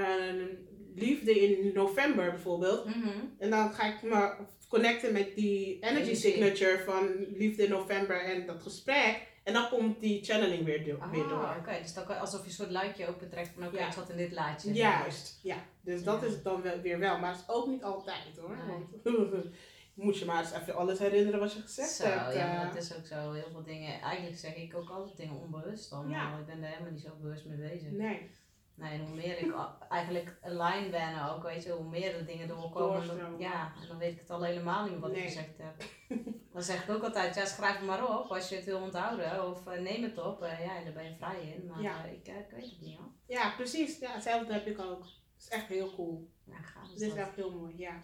liefde 0.94 1.40
in 1.40 1.70
november 1.74 2.30
bijvoorbeeld. 2.30 2.84
Mhm. 2.84 3.08
En 3.38 3.50
dan 3.50 3.72
ga 3.72 3.94
ik 3.94 4.02
me 4.02 4.32
connecten 4.68 5.12
met 5.12 5.34
die 5.34 5.78
energy 5.80 6.14
signature 6.14 6.82
van 6.84 7.08
liefde 7.36 7.62
in 7.64 7.70
november 7.70 8.20
en 8.24 8.46
dat 8.46 8.62
gesprek. 8.62 9.20
En 9.44 9.52
dan 9.52 9.68
komt 9.68 10.00
die 10.00 10.24
channeling 10.24 10.64
weer, 10.64 10.84
do- 10.84 10.96
Ah, 11.00 11.10
weer 11.10 11.28
door. 11.28 11.56
oké. 11.58 11.78
Dus 11.82 11.94
dan 11.94 12.04
kan, 12.06 12.18
alsof 12.18 12.40
je 12.40 12.46
een 12.46 12.52
soort 12.52 12.70
luikje 12.70 13.06
opentrekt 13.08 13.50
van 13.54 13.66
oké, 13.66 13.78
Ja. 13.78 13.86
ik 13.86 13.92
zat 13.92 14.10
in 14.10 14.16
dit 14.16 14.32
laadje. 14.32 14.72
Juist, 14.72 15.38
ja. 15.42 15.56
Dus 15.80 16.02
dat 16.02 16.22
is 16.22 16.32
het 16.32 16.44
dan 16.44 16.62
wel, 16.62 16.80
weer 16.80 16.98
wel. 16.98 17.18
Maar 17.18 17.30
het 17.32 17.40
is 17.48 17.54
ook 17.54 17.66
niet 17.66 17.82
altijd 17.82 18.36
hoor. 18.40 18.56
Nee. 18.66 18.76
Want 19.04 19.44
moet 19.96 20.18
je 20.18 20.24
maar 20.24 20.38
eens 20.42 20.52
even 20.52 20.74
alles 20.76 20.98
herinneren 20.98 21.40
wat 21.40 21.52
je 21.52 21.60
gezegd 21.60 21.90
Zo, 21.90 22.04
hebt. 22.04 22.34
ja, 22.34 22.48
eh. 22.50 22.56
maar 22.56 22.66
dat 22.66 22.82
is 22.82 22.96
ook 22.96 23.06
zo. 23.06 23.32
Heel 23.32 23.50
veel 23.50 23.62
dingen. 23.62 24.00
Eigenlijk 24.00 24.38
zeg 24.38 24.56
ik 24.56 24.74
ook 24.76 24.90
altijd 24.90 25.16
dingen 25.16 25.40
onbewust 25.40 25.90
dan. 25.90 26.08
Ja. 26.08 26.38
Ik 26.38 26.46
ben 26.46 26.62
er 26.62 26.68
helemaal 26.68 26.90
niet 26.92 27.00
zo 27.00 27.16
bewust 27.20 27.44
mee 27.46 27.56
bezig. 27.56 27.90
Nee. 27.90 28.30
Nee, 28.74 28.92
en 28.92 29.06
hoe 29.06 29.14
meer 29.16 29.38
ik 29.38 29.54
eigenlijk 29.88 30.36
align 30.42 30.90
ben 30.90 31.30
ook, 31.30 31.42
weet 31.42 31.62
je, 31.64 31.72
hoe 31.72 31.88
meer 31.88 32.18
de 32.18 32.24
dingen 32.24 32.48
doorkomen. 32.48 33.06
dan- 33.06 33.38
ja, 33.38 33.72
en 33.82 33.88
dan 33.88 33.98
weet 33.98 34.12
ik 34.12 34.18
het 34.20 34.30
al 34.30 34.42
helemaal 34.42 34.82
niet 34.82 34.90
meer 34.92 35.00
wat 35.00 35.16
ik 35.16 35.22
gezegd 35.22 35.58
heb. 35.58 35.84
Dan 36.52 36.62
zeg 36.64 36.82
ik 36.84 36.90
ook 36.90 37.02
altijd, 37.02 37.34
ja, 37.34 37.44
schrijf 37.44 37.76
het 37.76 37.86
maar 37.86 38.18
op 38.20 38.30
als 38.30 38.48
je 38.48 38.54
het 38.56 38.64
wil 38.64 38.80
onthouden. 38.80 39.48
Of 39.50 39.66
eh, 39.66 39.80
neem 39.80 40.02
het 40.02 40.18
op. 40.18 40.42
Eh, 40.42 40.64
ja, 40.64 40.76
en 40.76 40.84
daar 40.84 40.92
ben 40.92 41.04
je 41.04 41.16
vrij 41.16 41.40
in. 41.56 41.66
Maar 41.66 41.80
Ja. 41.82 42.04
ik, 42.04 42.28
ik 42.28 42.46
weet 42.50 42.70
het 42.70 42.80
niet 42.80 42.98
hoor. 42.98 43.08
Ja, 43.26 43.50
precies. 43.56 43.98
Ja, 43.98 44.12
hetzelfde 44.12 44.52
heb 44.52 44.66
ik 44.66 44.78
ook. 44.80 45.02
Het 45.02 45.42
is 45.42 45.48
echt 45.48 45.66
heel 45.66 45.94
cool. 45.94 46.30
Ja, 46.44 46.56
gaaf 46.62 46.84
is 46.84 46.90
Het 47.02 47.12
is 47.12 47.14
echt 47.18 47.34
heel 47.36 47.52
mooi, 47.52 47.74
ja. 47.78 48.02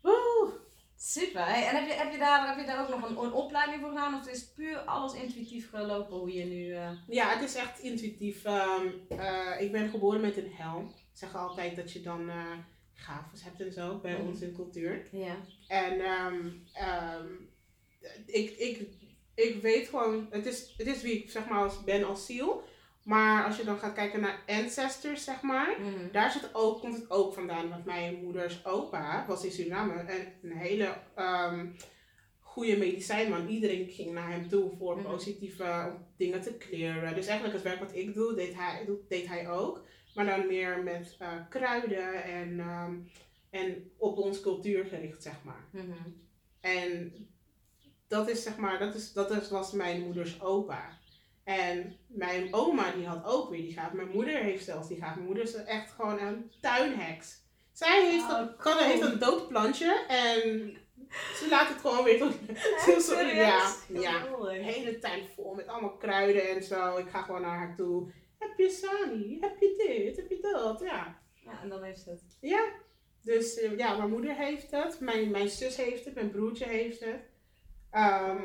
Woe! 0.00 0.52
Super. 1.06 1.44
Hey, 1.46 1.66
en 1.68 1.74
heb 1.76 1.86
je, 1.88 1.92
heb, 1.94 2.12
je 2.12 2.18
daar, 2.18 2.48
heb 2.48 2.58
je 2.58 2.64
daar 2.66 2.82
ook 2.82 2.88
nog 3.00 3.08
een, 3.10 3.16
een 3.24 3.32
opleiding 3.32 3.80
voor 3.80 3.88
gedaan? 3.88 4.14
Of 4.20 4.26
is 4.28 4.40
het 4.40 4.54
puur 4.54 4.78
alles 4.78 5.14
intuïtief 5.14 5.70
gelopen 5.70 6.16
hoe 6.16 6.32
je 6.32 6.44
nu... 6.44 6.72
eh, 6.74 6.90
Ja, 7.08 7.28
het 7.28 7.42
is 7.48 7.54
echt 7.54 7.78
intuïtief. 7.78 8.44
Ehm, 8.44 8.86
eh, 9.08 9.60
ik 9.60 9.72
ben 9.72 9.88
geboren 9.90 10.20
met 10.20 10.36
een 10.36 10.52
helm. 10.52 10.88
Ze 10.90 11.18
zeggen 11.18 11.38
altijd 11.40 11.76
dat 11.76 11.92
je 11.92 12.00
dan 12.00 12.28
eh 12.28 12.52
gaves 12.96 13.42
hebt 13.44 13.60
en 13.60 13.72
zo 13.72 13.98
bij 13.98 14.12
Mhm. 14.18 14.26
ons 14.28 14.40
in 14.40 14.54
cultuur. 14.54 15.08
Ja. 15.12 15.36
En 15.68 16.00
ehm, 16.00 16.48
ehm, 16.72 17.26
ik, 18.26 18.50
ik, 18.50 18.88
ik 19.34 19.62
weet 19.62 19.88
gewoon, 19.88 20.26
het 20.30 20.46
is, 20.46 20.74
het 20.76 20.86
is 20.86 21.02
wie 21.02 21.14
ik 21.22 21.30
zeg 21.30 21.48
maar 21.48 21.58
als, 21.62 21.84
ben 21.84 22.04
als 22.04 22.26
ziel. 22.26 22.62
Maar 23.04 23.44
als 23.44 23.56
je 23.56 23.64
dan 23.64 23.78
gaat 23.78 23.92
kijken 23.94 24.20
naar 24.20 24.42
ancestors, 24.46 25.24
zeg 25.24 25.42
maar. 25.42 25.76
Mhm. 25.80 26.12
Daar 26.12 26.30
zit 26.30 26.54
ook, 26.54 26.80
komt 26.80 26.96
het 26.96 27.10
ook 27.10 27.34
vandaan. 27.34 27.68
Want 27.68 27.84
mijn 27.84 28.22
moeders 28.22 28.64
opa 28.66 29.24
was 29.28 29.44
in 29.44 29.50
Suriname 29.52 29.92
en 29.92 30.32
een 30.42 30.56
hele 30.56 30.96
ehm 31.14 31.66
goede 32.40 32.76
medicijnman. 32.76 33.48
Iedereen 33.48 33.88
ging 33.90 34.12
naar 34.12 34.30
hem 34.30 34.48
toe 34.48 34.70
voor 34.78 34.96
Mhm. 34.96 35.10
positieve 35.10 35.92
om 35.94 36.06
dingen 36.16 36.40
te 36.40 36.56
clearen. 36.56 37.14
Dus 37.14 37.26
eigenlijk 37.26 37.54
het 37.54 37.64
werk 37.64 37.80
wat 37.80 37.94
ik 37.94 38.14
doe, 38.14 38.34
deed 38.34 38.54
hij, 38.54 38.88
deed 39.08 39.26
hij 39.26 39.48
ook. 39.50 39.84
Maar 40.14 40.26
dan 40.26 40.46
meer 40.46 40.82
met 40.82 41.16
eh, 41.18 41.32
kruiden 41.48 42.24
en, 42.24 42.60
ehm, 42.60 42.94
en 43.50 43.90
op 43.98 44.18
ons 44.18 44.40
cultuur 44.40 44.84
gericht, 44.84 45.22
zeg 45.22 45.42
maar. 45.44 45.64
Mhm. 45.70 45.92
En 46.60 47.12
dat 48.08 48.28
is 48.28 48.42
zeg 48.42 48.56
maar, 48.56 48.78
dat, 48.78 48.94
is, 48.94 49.12
dat 49.12 49.48
was 49.48 49.72
mijn 49.72 50.00
moeders 50.02 50.42
opa. 50.42 50.98
En 51.44 51.96
mijn 52.06 52.54
oma 52.54 52.92
die 52.92 53.06
had 53.06 53.24
ook 53.24 53.50
weer 53.50 53.60
die 53.60 53.72
gaaf. 53.72 53.92
Mijn 53.92 54.10
moeder 54.10 54.34
heeft 54.34 54.64
zelfs 54.64 54.88
die 54.88 54.96
gaaf. 54.96 55.14
Mijn 55.14 55.26
moeder 55.26 55.42
is 55.42 55.54
echt 55.54 55.90
gewoon 55.90 56.18
een 56.18 56.52
tuinheks. 56.60 57.42
Zij 57.72 58.10
heeft, 58.10 58.30
Oh, 58.30 58.38
een, 58.38 58.56
cool. 58.56 58.78
heeft 58.78 59.02
een 59.02 59.18
dood 59.18 59.48
plantje 59.48 60.04
en 60.08 60.76
ze 61.10 61.46
laat 61.50 61.68
het 61.68 61.80
gewoon 61.80 62.04
weer 62.04 62.18
tot... 62.18 62.32
Serieus? 63.04 63.86
ja, 63.88 64.00
ja. 64.00 64.36
leuk. 64.40 64.62
hele 64.62 64.98
tuin 64.98 65.24
vol 65.34 65.54
met 65.54 65.66
allemaal 65.66 65.96
kruiden 65.96 66.48
en 66.48 66.62
zo. 66.62 66.96
Ik 66.96 67.08
ga 67.08 67.22
gewoon 67.22 67.40
naar 67.42 67.56
haar 67.56 67.76
toe. 67.76 68.10
Heb 68.38 68.58
je 68.58 68.70
sani? 68.70 69.38
Heb 69.40 69.60
je 69.60 69.74
dit? 69.86 70.16
Heb 70.16 70.30
je 70.30 70.38
dat? 70.40 70.80
Ja. 70.80 71.22
Ja, 71.44 71.62
en 71.62 71.68
dan 71.68 71.82
heeft 71.82 72.00
ze 72.00 72.10
het. 72.10 72.22
Ja, 72.40 72.64
dus 73.22 73.58
eh, 73.58 73.76
ja, 73.76 73.96
mijn 73.96 74.10
moeder 74.10 74.34
heeft 74.34 74.70
het, 74.70 75.00
mijn, 75.00 75.30
mijn 75.30 75.48
zus 75.48 75.76
heeft 75.76 76.04
het, 76.04 76.14
mijn 76.14 76.30
broertje 76.30 76.66
heeft 76.66 77.00
het. 77.00 77.20
Ehm, 77.90 78.42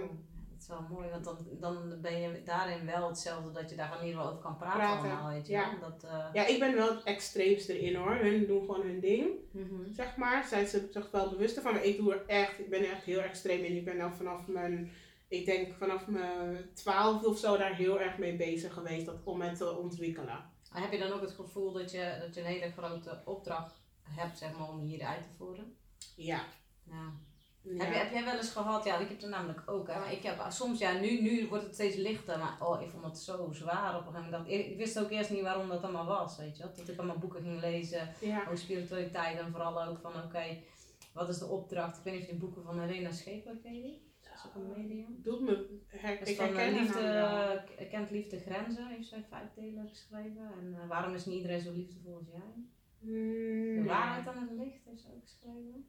is 0.69 0.77
wel 0.77 0.97
mooi, 0.97 1.09
want 1.09 1.23
dan, 1.23 1.37
dan 1.59 2.01
ben 2.01 2.21
je 2.21 2.43
daarin 2.43 2.85
wel 2.85 3.07
hetzelfde 3.07 3.51
dat 3.51 3.69
je 3.69 3.75
daar 3.75 3.99
in 3.99 4.05
ieder 4.05 4.19
geval 4.19 4.31
over 4.31 4.43
kan 4.43 4.57
praten, 4.57 4.79
Praten, 4.79 5.09
allemaal, 5.09 5.29
weet 5.29 5.47
je 5.47 5.53
ja. 5.53 5.77
Dat, 5.81 6.03
eh, 6.03 6.25
ja, 6.33 6.45
ik 6.45 6.59
ben 6.59 6.75
wel 6.75 6.95
het 6.95 7.03
extreemste 7.03 7.79
erin 7.79 7.95
hoor. 7.95 8.15
Hun 8.15 8.47
doen 8.47 8.59
gewoon 8.59 8.81
hun 8.81 8.99
ding, 8.99 9.29
mhm. 9.51 9.93
zeg 9.93 10.15
maar. 10.15 10.45
Zijn 10.47 10.67
ze 10.67 10.87
zich 10.91 11.11
wel 11.11 11.29
bewust 11.29 11.59
van, 11.59 11.73
maar 11.73 11.83
ik 11.83 11.97
doe 11.97 12.13
er 12.13 12.25
echt, 12.25 12.59
ik 12.59 12.69
ben 12.69 12.79
er 12.79 12.91
echt 12.91 13.03
heel 13.03 13.19
extreem 13.19 13.63
in. 13.63 13.75
Ik 13.75 13.85
ben 13.85 14.01
al 14.01 14.11
vanaf 14.11 14.47
mijn, 14.47 14.91
ik 15.27 15.45
denk 15.45 15.73
vanaf 15.73 16.07
mijn 16.07 16.73
twaalfde 16.73 17.27
of 17.27 17.37
zo 17.37 17.57
daar 17.57 17.75
heel 17.75 17.99
erg 17.99 18.17
mee 18.17 18.35
bezig 18.35 18.73
geweest 18.73 19.05
dat, 19.05 19.15
om 19.23 19.41
het 19.41 19.57
te 19.57 19.77
ontwikkelen. 19.77 20.47
Maar 20.71 20.81
heb 20.81 20.91
je 20.91 20.99
dan 20.99 21.11
ook 21.11 21.21
het 21.21 21.31
gevoel 21.31 21.71
dat 21.71 21.91
je, 21.91 22.17
dat 22.21 22.35
je 22.35 22.41
een 22.41 22.47
hele 22.47 22.71
grote 22.71 23.21
opdracht 23.25 23.81
hebt, 24.03 24.37
zeg 24.37 24.57
maar, 24.57 24.69
om 24.69 24.79
hier 24.79 25.03
uit 25.03 25.23
te 25.23 25.29
voeren? 25.37 25.75
Ja. 26.15 26.43
Ja. 26.83 27.13
Ja. 27.77 27.83
Heb, 27.83 27.93
je, 27.93 27.99
heb 27.99 28.11
jij 28.11 28.23
wel 28.25 28.35
eens 28.37 28.51
gehad, 28.51 28.85
ja, 28.85 28.97
ik 28.97 29.07
heb 29.09 29.21
het 29.21 29.29
namelijk 29.29 29.61
ook, 29.65 29.87
hè, 29.87 29.99
maar 29.99 30.11
ik 30.13 30.23
heb 30.23 30.45
soms, 30.49 30.79
ja, 30.79 30.99
nu, 30.99 31.21
nu 31.21 31.47
wordt 31.47 31.63
het 31.63 31.73
steeds 31.73 31.95
lichter, 31.95 32.37
maar 32.37 32.57
oh, 32.67 32.81
ik 32.81 32.89
vond 32.89 33.03
het 33.05 33.17
zo 33.17 33.51
zwaar 33.51 33.97
op 33.99 34.05
een 34.07 34.13
gegeven 34.13 34.31
moment. 34.31 34.51
Ik, 34.51 34.65
ik 34.67 34.77
wist 34.77 34.99
ook 34.99 35.09
eerst 35.09 35.29
niet 35.29 35.41
waarom 35.41 35.67
dat 35.69 35.83
allemaal 35.83 36.05
was, 36.05 36.37
weet 36.37 36.57
je 36.57 36.63
wel. 36.63 36.71
Tot 36.73 36.89
ik 36.89 36.97
allemaal 36.97 37.17
boeken 37.17 37.41
ging 37.41 37.59
lezen, 37.59 38.09
ja. 38.21 38.41
over 38.41 38.57
spiritualiteit 38.57 39.39
en 39.39 39.51
vooral 39.51 39.83
ook 39.83 39.99
van, 39.99 40.23
oké, 40.23 40.43
wat 41.13 41.29
is 41.29 41.37
de 41.37 41.45
opdracht? 41.45 41.97
Ik 41.97 42.03
weet 42.03 42.13
niet 42.13 42.21
of 42.23 42.27
je 42.29 42.33
de 42.33 42.39
boeken 42.39 42.63
van 42.63 42.79
Helena 42.79 43.11
Scheper 43.11 43.57
ken? 43.57 44.07
Dat 44.21 44.31
is 44.33 44.45
ook 44.47 44.55
een 44.55 44.69
medium. 44.87 45.19
Doet 45.23 45.41
me, 45.41 45.79
her, 45.87 46.17
Dat 46.19 46.27
is 46.27 46.33
ik 46.33 46.39
van 46.39 46.45
herken 46.55 46.73
eh, 46.75 46.81
liefde, 46.81 47.63
k- 47.65 47.89
kent 47.89 48.09
liefde 48.11 48.39
grenzen, 48.39 48.87
heeft 48.87 49.07
zij 49.07 49.25
vijf 49.29 49.53
delen 49.55 49.87
geschreven. 49.89 50.51
En 50.59 50.75
eh, 50.81 50.87
waarom 50.87 51.13
is 51.13 51.25
niet 51.25 51.35
iedereen 51.35 51.61
zo 51.61 51.71
liefdevol 51.71 52.15
als 52.15 52.27
jij? 52.27 52.53
Hmm, 52.99 53.75
De 53.75 53.83
waarheid 53.85 54.27
aan 54.27 54.47
het 54.47 54.51
licht 54.57 54.85
heeft 54.85 55.01
ze 55.01 55.07
ook 55.15 55.21
geschreven. 55.21 55.87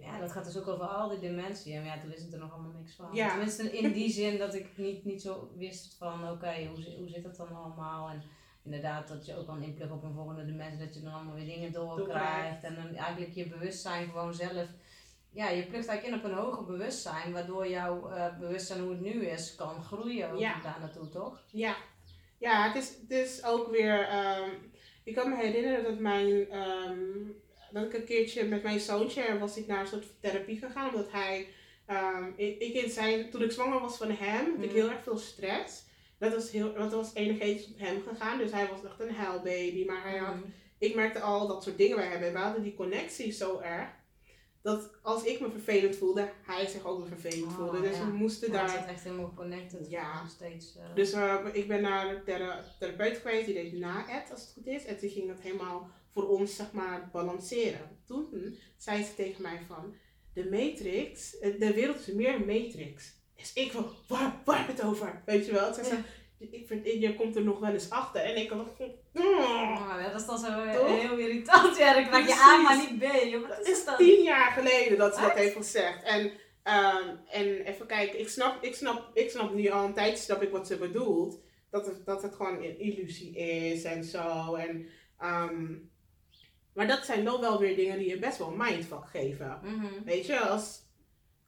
Ja, 0.00 0.18
dat 0.18 0.32
gaat 0.32 0.44
dus 0.44 0.56
ook 0.58 0.68
over 0.68 0.86
al 0.86 1.08
die 1.08 1.18
dimensies. 1.18 1.74
En 1.74 1.84
ja, 1.84 1.98
toen 2.00 2.10
wist 2.10 2.26
ik 2.26 2.32
er 2.32 2.38
nog 2.38 2.52
allemaal 2.52 2.72
niks 2.78 2.94
van. 2.94 3.14
Ja. 3.14 3.28
Tenminste, 3.28 3.76
in 3.78 3.92
die 3.92 4.10
zin 4.20 4.38
dat 4.38 4.54
ik 4.54 4.76
niet, 4.76 5.04
niet 5.04 5.22
zo 5.22 5.50
wist 5.56 5.94
van, 5.98 6.30
oké, 6.30 6.66
hoe, 6.66 6.94
hoe 6.98 7.08
zit 7.08 7.22
dat 7.22 7.36
dan 7.36 7.56
allemaal? 7.56 8.08
En 8.08 8.22
inderdaad, 8.64 9.08
dat 9.08 9.26
je 9.26 9.36
ook 9.36 9.46
kan 9.46 9.62
inpluggen 9.62 9.96
op 9.96 10.02
een 10.02 10.14
volgende 10.14 10.44
dimensie, 10.44 10.78
dat 10.86 10.94
je 10.94 11.00
dan 11.02 11.12
allemaal 11.12 11.34
weer 11.34 11.44
dingen 11.46 11.72
doorkrijgt. 11.72 12.64
En 12.64 12.74
dan 12.74 12.94
eigenlijk 12.94 13.34
je 13.34 13.48
bewustzijn 13.48 14.08
gewoon 14.08 14.34
zelf, 14.34 14.66
ja, 15.30 15.48
je 15.48 15.62
plugt 15.66 15.86
eigenlijk 15.88 16.22
in 16.22 16.30
op 16.30 16.36
een 16.38 16.44
hoger 16.44 16.64
bewustzijn, 16.64 17.32
waardoor 17.32 17.68
jouw 17.68 18.08
eh, 18.10 18.38
bewustzijn 18.38 18.80
hoe 18.80 18.90
het 18.90 19.00
nu 19.00 19.26
is, 19.26 19.54
kan 19.54 19.82
groeien 19.82 20.30
ook 20.30 20.38
Ja. 20.38 20.60
daar 20.62 20.76
naartoe, 20.80 21.08
toch? 21.08 21.42
Ja, 21.50 21.76
ja 22.38 22.66
het, 22.72 22.82
is, 22.82 22.96
het 23.00 23.10
is 23.10 23.44
ook 23.44 23.70
weer. 23.70 24.08
ehm, 24.08 24.50
ik 25.04 25.14
kan 25.14 25.28
me 25.30 25.36
herinneren 25.36 25.84
dat 25.84 25.98
mijn. 25.98 26.48
ehm, 26.50 26.98
dat 27.72 27.84
ik 27.84 27.92
een 27.94 28.04
keertje 28.04 28.44
met 28.44 28.62
mijn 28.62 28.80
zoontje 28.80 29.38
was 29.38 29.56
ik 29.56 29.66
naar 29.66 29.80
een 29.80 29.86
soort 29.86 30.06
therapie 30.20 30.58
gegaan. 30.58 30.88
Omdat 30.94 31.12
hij. 31.12 31.48
ehm, 31.86 32.24
ik, 32.36 32.58
ik 32.58 32.74
in 32.74 32.90
zijn, 32.90 33.30
toen 33.30 33.42
ik 33.42 33.50
zwanger 33.50 33.80
was 33.80 33.96
van 33.96 34.10
hem, 34.10 34.44
had 34.54 34.64
ik 34.64 34.70
Mhm. 34.70 34.74
heel 34.74 34.90
erg 34.90 35.02
veel 35.02 35.18
stress. 35.18 35.84
Dat 36.18 36.34
was, 36.34 36.50
heel, 36.50 36.72
dat 36.74 36.92
was 36.92 37.14
energetisch 37.14 37.66
op 37.66 37.78
hem 37.78 38.02
gegaan. 38.08 38.38
Dus 38.38 38.52
hij 38.52 38.68
was 38.70 38.84
echt 38.84 39.00
een 39.00 39.14
huilbaby. 39.14 39.84
Maar 39.86 40.02
hij 40.02 40.18
had 40.18 40.34
Mhm. 40.34 40.44
ik 40.78 40.94
merkte 40.94 41.20
al 41.20 41.46
dat 41.46 41.62
soort 41.62 41.76
dingen 41.78 41.96
bij 41.96 42.06
hem. 42.06 42.22
En 42.22 42.32
we 42.32 42.38
hadden 42.38 42.62
die 42.62 42.74
connectie 42.74 43.32
zo 43.32 43.58
erg. 43.60 43.88
Dat 44.62 44.90
als 45.02 45.24
ik 45.24 45.40
me 45.40 45.50
vervelend 45.50 45.96
voelde, 45.96 46.28
hij 46.42 46.66
zich 46.66 46.84
ook 46.86 46.98
weer 46.98 47.18
vervelend 47.20 47.52
Oh, 47.52 47.56
voelde. 47.58 47.80
Dus 47.80 47.96
ja. 47.96 48.06
we 48.06 48.12
moesten 48.12 48.50
Maar 48.50 48.66
daar. 48.66 48.76
het 48.76 48.84
is 48.84 48.90
echt 48.90 49.04
helemaal 49.04 49.32
connected. 49.36 49.90
Ja. 49.90 50.20
Nog 50.22 50.30
steeds. 50.30 50.76
eh, 50.76 50.94
Dus 50.94 51.12
eh, 51.12 51.36
ik 51.52 51.68
ben 51.68 51.82
naar 51.82 52.08
de 52.08 52.22
thera- 52.24 52.64
therapeut 52.78 53.16
geweest, 53.16 53.44
die 53.46 53.54
deed 53.54 53.72
na 53.72 54.04
het 54.06 54.30
als 54.30 54.40
het 54.40 54.50
goed 54.54 54.66
is. 54.66 54.84
En 54.84 54.98
toen 54.98 55.08
ging 55.10 55.28
het 55.28 55.40
helemaal 55.40 55.90
voor 56.18 56.28
ons, 56.28 56.56
zeg 56.56 56.72
maar, 56.72 57.08
balanceren. 57.12 58.00
Toen 58.06 58.28
hm, 58.30 58.50
zei 58.76 59.04
ze 59.04 59.14
tegen 59.14 59.42
mij 59.42 59.60
van, 59.66 59.94
de 60.34 60.50
matrix, 60.50 61.38
eh, 61.38 61.60
de 61.60 61.74
wereld 61.74 61.98
is 61.98 62.14
meer 62.14 62.34
een 62.34 62.46
matrix. 62.46 63.16
Dus 63.36 63.52
ik 63.52 63.72
van, 63.72 63.86
waar, 64.08 64.40
waar 64.44 64.58
heb 64.58 64.76
het 64.76 64.82
over? 64.82 65.22
Weet 65.26 65.46
je 65.46 65.52
wel? 65.52 65.74
Ze 65.74 65.84
zei, 65.84 66.04
ik 66.50 66.66
vind, 66.66 66.86
je 66.86 67.14
komt 67.14 67.36
er 67.36 67.44
nog 67.44 67.58
wel 67.58 67.72
eens 67.72 67.90
achter. 67.90 68.22
En 68.22 68.36
ik 68.36 68.48
dacht 68.48 68.80
oh, 68.80 68.88
Oh, 69.14 70.12
dat 70.12 70.20
is 70.20 70.26
dan 70.26 70.38
zo 70.38 70.46
eh, 70.46 70.74
Toch? 70.74 71.00
heel 71.00 71.18
irritant. 71.18 71.76
Ja, 71.76 71.94
dan 71.94 72.06
krijg 72.06 72.26
je 72.26 72.32
Precies. 72.32 72.42
A, 72.42 72.62
maar 72.62 72.76
niet 72.76 72.98
B. 72.98 73.30
Joh, 73.30 73.40
wat 73.40 73.56
dat 73.56 73.66
is 73.66 73.78
is 73.78 73.84
dat? 73.84 73.98
tien 73.98 74.22
jaar 74.22 74.50
geleden 74.50 74.98
dat 74.98 75.14
ze 75.14 75.20
dat 75.20 75.32
heeft 75.32 75.56
gezegd. 75.56 76.02
En, 76.02 76.32
ehm, 76.62 77.16
en 77.30 77.60
even 77.64 77.86
kijken, 77.86 78.20
ik 78.20 78.28
snap, 78.28 78.62
ik, 78.62 78.74
snap, 78.74 79.10
ik 79.14 79.30
snap 79.30 79.54
nu 79.54 79.68
al 79.68 79.84
een 79.84 79.94
tijd 79.94 80.18
snap 80.18 80.42
ik 80.42 80.50
wat 80.50 80.66
ze 80.66 80.76
bedoelt. 80.76 81.38
Dat 81.70 81.86
het, 81.86 82.06
dat 82.06 82.22
het 82.22 82.34
gewoon 82.34 82.62
een 82.62 82.78
illusie 82.78 83.36
is 83.36 83.84
en 83.84 84.04
zo. 84.04 84.54
En, 84.54 84.88
ehm, 85.18 85.74
maar 86.78 86.86
dat 86.86 87.04
zijn 87.04 87.22
nog 87.22 87.40
wel 87.40 87.58
weer 87.58 87.76
dingen 87.76 87.98
die 87.98 88.08
je 88.08 88.18
best 88.18 88.38
wel 88.38 88.50
mindfuck 88.50 89.06
geven. 89.10 89.58
Mhm. 89.62 90.04
Weet 90.04 90.26
je, 90.26 90.38
als, 90.40 90.82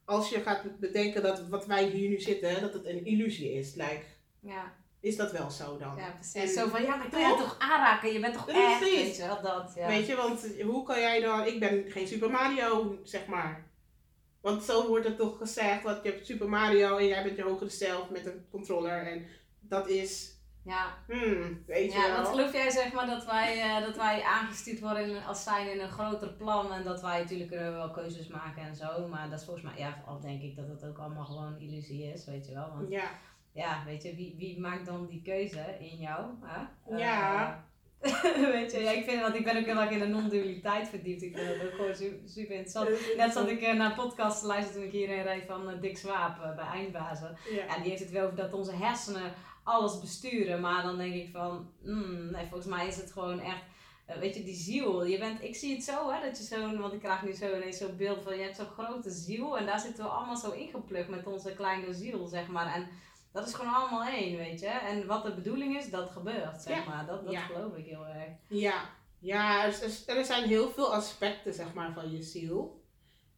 als 0.05 0.29
je 0.31 0.41
gaat 0.41 0.79
bedenken 0.81 1.23
dat 1.23 1.49
wat 1.49 1.67
wij 1.67 1.85
hier 1.85 2.09
nu 2.09 2.21
zitten, 2.21 2.61
dat 2.61 2.73
het 2.73 2.87
een 2.87 3.05
illusie 3.05 3.53
is, 3.53 3.75
like, 3.75 4.03
Ja, 4.41 4.75
is 5.01 5.17
dat 5.17 5.33
wel 5.33 5.51
zo 5.51 5.79
dan? 5.79 5.97
ja, 5.97 6.11
precies. 6.11 6.35
En- 6.43 6.49
zo 6.63 6.69
van, 6.69 6.83
ja, 6.83 6.97
maar 6.97 7.09
kan 7.11 7.21
je 7.21 7.37
Toch? 7.39 7.57
aanraken? 7.59 8.13
Je 8.13 8.21
bent 8.21 8.35
toch 8.35 8.45
Precies. 8.45 8.65
echt, 8.71 8.81
weet 8.81 9.17
je 9.17 9.27
wel, 9.27 9.43
dat. 9.43 9.73
Ja. 9.77 9.87
Weet 9.87 10.07
je, 10.07 10.17
want 10.17 10.47
hoe 10.63 10.85
kan 10.85 11.01
jij 11.01 11.21
dan... 11.21 11.47
Ik 11.47 11.61
ben 11.61 11.85
geen 11.91 12.07
Super 12.09 12.31
Mario, 12.31 12.99
zeg 13.03 13.27
maar. 13.27 13.69
Want 14.41 14.65
zo 14.65 14.87
wordt 14.89 15.07
het 15.07 15.17
toch 15.17 15.39
gezegd, 15.39 15.83
dat 15.83 16.03
je 16.03 16.11
hebt 16.11 16.27
Super 16.27 16.49
Mario 16.49 16.97
en 16.97 17.07
jij 17.07 17.23
bent 17.23 17.37
je 17.37 17.43
hogere 17.43 17.71
zelf 17.71 18.11
met 18.11 18.27
een 18.27 18.47
controller. 18.51 19.07
En 19.07 19.27
dat 19.61 19.89
is... 19.89 20.39
Ja, 20.65 20.87
Hmm, 21.07 21.63
weet 21.67 21.93
je 21.93 21.99
ja 21.99 22.07
wel. 22.07 22.17
want 22.17 22.29
geloof 22.29 22.53
jij 22.53 22.71
zeg 22.71 22.93
maar 22.93 23.07
dat 23.07 23.25
wij, 23.27 23.61
eh, 23.63 23.85
dat 23.87 23.97
wij 23.97 24.23
aangestuurd 24.23 24.81
worden 24.81 25.25
als 25.25 25.43
zijn 25.43 25.71
in 25.73 25.81
een 25.81 25.89
groter 25.91 26.29
plan 26.29 26.73
en 26.73 26.85
dat 26.85 27.01
wij 27.03 27.19
natuurlijk 27.21 27.51
kunnen 27.51 27.71
we 27.73 27.77
wel 27.77 27.91
keuzes 27.91 28.29
maken 28.29 28.63
en 28.63 28.77
zo, 28.77 29.09
maar 29.09 29.31
dat 29.31 29.39
is 29.39 29.45
volgens 29.45 29.65
mij, 29.65 29.75
ja, 29.79 29.95
vooral 29.99 30.21
denk 30.21 30.43
ik 30.43 30.57
dat 30.57 30.69
het 30.69 30.85
ook 30.85 30.99
allemaal 30.99 31.25
gewoon 31.25 31.59
illusie 31.59 32.13
is, 32.13 32.27
weet 32.27 32.47
je 32.47 32.55
wel. 32.55 32.73
Want 32.75 32.91
Ja, 32.91 33.11
ja, 33.53 33.83
weet 33.87 34.03
je, 34.03 34.15
wie, 34.15 34.35
wie 34.39 34.61
maakt 34.61 34.87
dan 34.87 35.07
die 35.07 35.23
keuze 35.23 35.77
in 35.79 35.97
jou? 35.97 36.25
Hè? 36.43 36.63
Ja. 36.97 37.65
Eh, 38.01 38.11
weet 38.57 38.73
je, 38.73 38.79
ja, 38.81 38.91
ik 38.91 39.05
vind, 39.05 39.21
want 39.23 39.35
ik 39.35 39.45
ben 39.45 39.57
ook 39.59 39.65
heel 39.65 39.81
erg 39.81 39.91
in 39.91 39.99
de 39.99 40.07
non-dualiteit 40.07 40.89
verdiept. 40.89 41.23
Ik 41.23 41.37
vind 41.37 41.49
dat 41.49 41.67
ook 41.69 41.75
gewoon 41.75 41.95
su- 41.95 42.21
super 42.27 42.55
interessant. 42.57 43.17
Net 43.17 43.33
zat 43.33 43.49
ik 43.49 43.61
eh, 43.63 43.75
naar 43.75 43.91
een 43.91 43.97
podcast 43.97 44.41
te 44.41 44.47
luisteren 44.47 44.75
toen 44.81 44.87
ik 44.91 44.93
hierheen 44.97 45.23
reed 45.23 45.45
van 45.47 45.71
eh, 45.71 45.81
Dick 45.81 45.99
Swaap 45.99 46.43
eh, 46.43 46.57
bij 46.57 46.65
Eindbazen. 46.65 47.37
Ja. 47.51 47.65
Ja, 47.65 47.79
die 47.81 47.91
heeft 47.91 48.03
het 48.03 48.11
wel 48.11 48.25
over 48.25 48.37
dat 48.37 48.53
onze 48.53 48.75
hersenen 48.75 49.33
alles 49.71 50.01
besturen. 50.01 50.61
Maar 50.61 50.83
dan 50.83 50.97
denk 50.99 51.15
ik 51.15 51.29
van, 51.33 51.71
mm, 51.83 52.31
nee, 52.31 52.47
volgens 52.47 52.71
mij 52.71 52.87
is 52.87 52.97
het 52.97 53.13
gewoon 53.13 53.41
echt, 53.41 53.63
eh, 54.07 54.17
weet 54.19 54.35
je, 54.37 54.45
die 54.45 54.55
ziel. 54.55 55.05
Je 55.05 55.19
bent, 55.19 55.43
ik 55.43 55.57
zie 55.57 55.75
het 55.75 55.85
zo, 55.85 56.11
hè, 56.11 56.23
dat 56.29 56.39
je 56.39 56.45
zo'n, 56.45 56.79
want 56.81 56.93
ik 56.93 57.01
krijg 57.01 57.23
nu 57.23 57.33
zo 57.33 57.57
ineens 57.57 57.79
zo'n 57.79 57.97
beeld 57.97 58.23
van, 58.23 58.37
je 58.37 58.43
hebt 58.43 58.57
zo'n 58.57 58.67
grote 58.67 59.11
ziel. 59.11 59.59
En 59.59 59.67
daar 59.67 59.81
zitten 59.81 60.05
we 60.05 60.11
allemaal 60.11 60.37
zo 60.37 60.51
ingeplukt 60.51 61.09
met 61.09 61.27
onze 61.27 61.53
kleine 61.55 61.95
ziel, 61.95 62.27
zeg 62.27 62.47
maar. 62.49 62.75
En 62.75 62.89
dat 63.33 63.47
is 63.49 63.55
gewoon 63.55 63.75
allemaal 63.75 64.05
één, 64.05 64.37
weet 64.37 64.61
je. 64.61 64.67
En 64.67 65.07
wat 65.07 65.23
de 65.25 65.35
bedoeling 65.35 65.77
is, 65.77 65.91
dat 65.91 66.11
gebeurt, 66.11 66.63
zeg 66.63 66.77
Ja. 66.77 66.85
maar. 66.91 67.07
Dat, 67.07 67.25
dat 67.25 67.33
Ja. 67.33 67.41
geloof 67.41 67.77
ik 67.77 67.87
heel 67.87 68.07
erg. 68.07 68.29
Ja, 68.49 68.83
ja 69.19 69.65
er, 69.65 69.81
er 70.07 70.25
zijn 70.25 70.49
heel 70.49 70.71
veel 70.71 70.95
aspecten 70.95 71.55
zeg 71.55 71.75
maar, 71.75 71.93
van 71.93 72.11
je 72.11 72.23
ziel. 72.23 72.80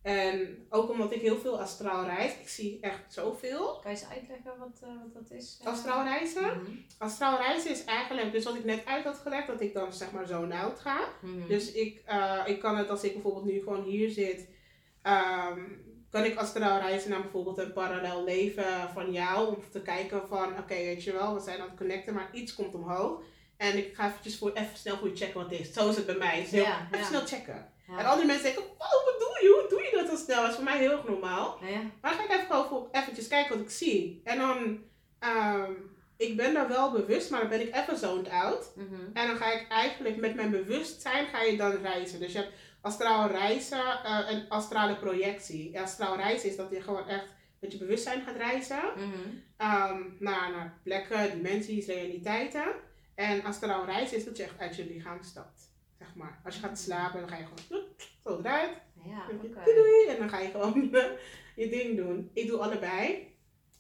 En 0.02 0.66
ook 0.70 0.90
omdat 0.90 1.12
ik 1.12 1.20
heel 1.20 1.38
veel 1.38 1.60
astraal 1.60 2.04
reis, 2.04 2.32
ik 2.40 2.48
zie 2.48 2.78
echt 2.80 3.02
zoveel. 3.12 3.78
Kan 3.82 3.90
je 3.92 3.96
eens 3.98 4.08
uitleggen 4.08 4.58
wat, 4.58 4.80
eh, 4.82 4.88
wat 4.88 5.14
dat 5.14 5.30
is? 5.38 5.58
eh? 5.60 5.66
Astraal 5.66 6.04
reizen? 6.04 6.42
Mhm. 6.42 6.70
Astraal 6.98 7.38
reizen 7.38 7.70
is 7.70 7.84
eigenlijk, 7.84 8.32
dus 8.32 8.44
wat 8.44 8.54
ik 8.54 8.64
net 8.64 8.86
uit 8.86 9.04
had 9.04 9.16
gelegd, 9.16 9.46
dat 9.46 9.60
ik 9.60 9.74
dan 9.74 9.92
zeg 9.92 10.10
maar 10.12 10.26
zo 10.26 10.50
out 10.50 10.78
ga. 10.80 11.08
Mhm. 11.20 11.48
Dus 11.48 11.72
ik, 11.72 12.02
eh, 12.06 12.40
ik 12.46 12.60
kan 12.60 12.76
het 12.76 12.90
als 12.90 13.02
ik 13.04 13.12
bijvoorbeeld 13.12 13.44
nu 13.44 13.58
gewoon 13.62 13.82
hier 13.82 14.10
zit, 14.10 14.48
ehm, 15.02 15.60
kan 16.10 16.24
ik 16.24 16.36
astraal 16.36 16.80
reizen 16.80 17.10
naar 17.10 17.20
bijvoorbeeld 17.22 17.58
een 17.58 17.72
parallel 17.72 18.24
leven 18.24 18.90
van 18.94 19.12
jou. 19.12 19.48
Om 19.56 19.62
te 19.70 19.82
kijken 19.82 20.28
van, 20.28 20.58
oké 20.58 20.74
weet 20.74 21.04
je 21.04 21.12
wel, 21.12 21.34
we 21.34 21.40
zijn 21.40 21.60
aan 21.60 21.68
het 21.68 21.78
connecten, 21.78 22.14
maar 22.14 22.28
iets 22.32 22.54
komt 22.54 22.74
omhoog. 22.74 23.20
En 23.56 23.76
ik 23.78 23.94
ga 23.94 24.08
eventjes 24.08 24.38
voor, 24.38 24.50
even 24.52 24.76
snel 24.76 24.96
voor 24.96 25.08
je 25.08 25.16
checken 25.16 25.40
wat 25.42 25.50
het 25.50 25.60
is. 25.60 25.72
Zo 25.72 25.88
is 25.88 25.96
het 25.96 26.06
bij 26.06 26.14
mij. 26.16 26.40
Heel- 26.40 26.62
Ja, 26.62 26.84
even 26.86 26.98
ja. 26.98 27.04
snel 27.04 27.26
checken. 27.26 27.71
Ja. 27.88 27.98
En 27.98 28.04
andere 28.04 28.26
mensen 28.26 28.44
denken, 28.44 28.62
wow, 28.62 28.78
wat 28.78 29.16
doe 29.18 29.38
je? 29.42 29.58
Hoe 29.60 29.68
doe 29.68 29.82
je 29.82 29.96
dat 29.96 30.18
zo 30.18 30.24
snel? 30.24 30.40
Dat 30.40 30.50
is 30.50 30.54
voor 30.54 30.64
mij 30.64 30.78
heel 30.78 30.92
erg 30.92 31.08
normaal. 31.08 31.58
Ja. 31.60 31.80
Maar 32.00 32.10
dan 32.10 32.20
ga 32.20 32.24
ik 32.24 32.30
even 32.30 32.46
gewoon 32.46 32.68
voor, 32.68 32.88
eventjes 32.92 33.28
kijken 33.28 33.56
wat 33.56 33.64
ik 33.64 33.70
zie. 33.70 34.20
En 34.24 34.38
dan, 34.38 34.82
ehm, 35.18 35.72
ik 36.16 36.36
ben 36.36 36.54
daar 36.54 36.68
wel 36.68 36.92
bewust, 36.92 37.30
maar 37.30 37.40
dan 37.40 37.48
ben 37.48 37.60
ik 37.60 37.76
even 37.76 37.98
zoned 37.98 38.28
out. 38.28 38.72
Mhm. 38.76 39.00
En 39.12 39.26
dan 39.26 39.36
ga 39.36 39.52
ik 39.52 39.66
eigenlijk 39.68 40.16
met 40.16 40.34
mijn 40.34 40.50
bewustzijn 40.50 41.26
ga 41.26 41.42
je 41.42 41.56
dan 41.56 41.70
reizen. 41.70 42.20
Dus 42.20 42.32
je 42.32 42.38
hebt 42.38 42.52
astraal 42.80 43.28
reizen 43.28 44.04
eh, 44.04 44.30
en 44.30 44.48
astrale 44.48 44.96
projectie. 44.96 45.80
Astraal 45.80 46.16
reizen 46.16 46.48
is 46.48 46.56
dat 46.56 46.70
je 46.70 46.82
gewoon 46.82 47.08
echt 47.08 47.26
met 47.60 47.72
je 47.72 47.78
bewustzijn 47.78 48.22
gaat 48.22 48.36
reizen. 48.36 48.82
Mhm. 48.96 49.28
ehm, 49.56 50.02
naar, 50.18 50.50
naar 50.50 50.80
plekken, 50.82 51.30
dimensies, 51.30 51.86
realiteiten. 51.86 52.64
En 53.14 53.44
astraal 53.44 53.84
reizen 53.84 54.16
is 54.16 54.24
dat 54.24 54.36
je 54.36 54.42
echt 54.42 54.58
uit 54.58 54.76
je 54.76 54.86
lichaam 54.86 55.22
stapt. 55.22 55.71
Zeg 56.02 56.14
maar. 56.14 56.40
Als 56.44 56.54
je 56.54 56.60
gaat 56.60 56.78
slapen, 56.78 57.20
dan 57.20 57.28
ga 57.28 57.36
je 57.36 57.44
gewoon 57.44 57.84
zo 58.24 58.38
eruit. 58.38 58.72
Ja. 59.04 59.28
En 60.08 60.18
dan 60.18 60.28
ga 60.28 60.38
je 60.38 60.50
gewoon 60.50 60.90
je 61.56 61.68
ding 61.68 61.96
doen. 61.96 62.30
Ik 62.32 62.46
doe 62.46 62.58
allebei. 62.58 63.31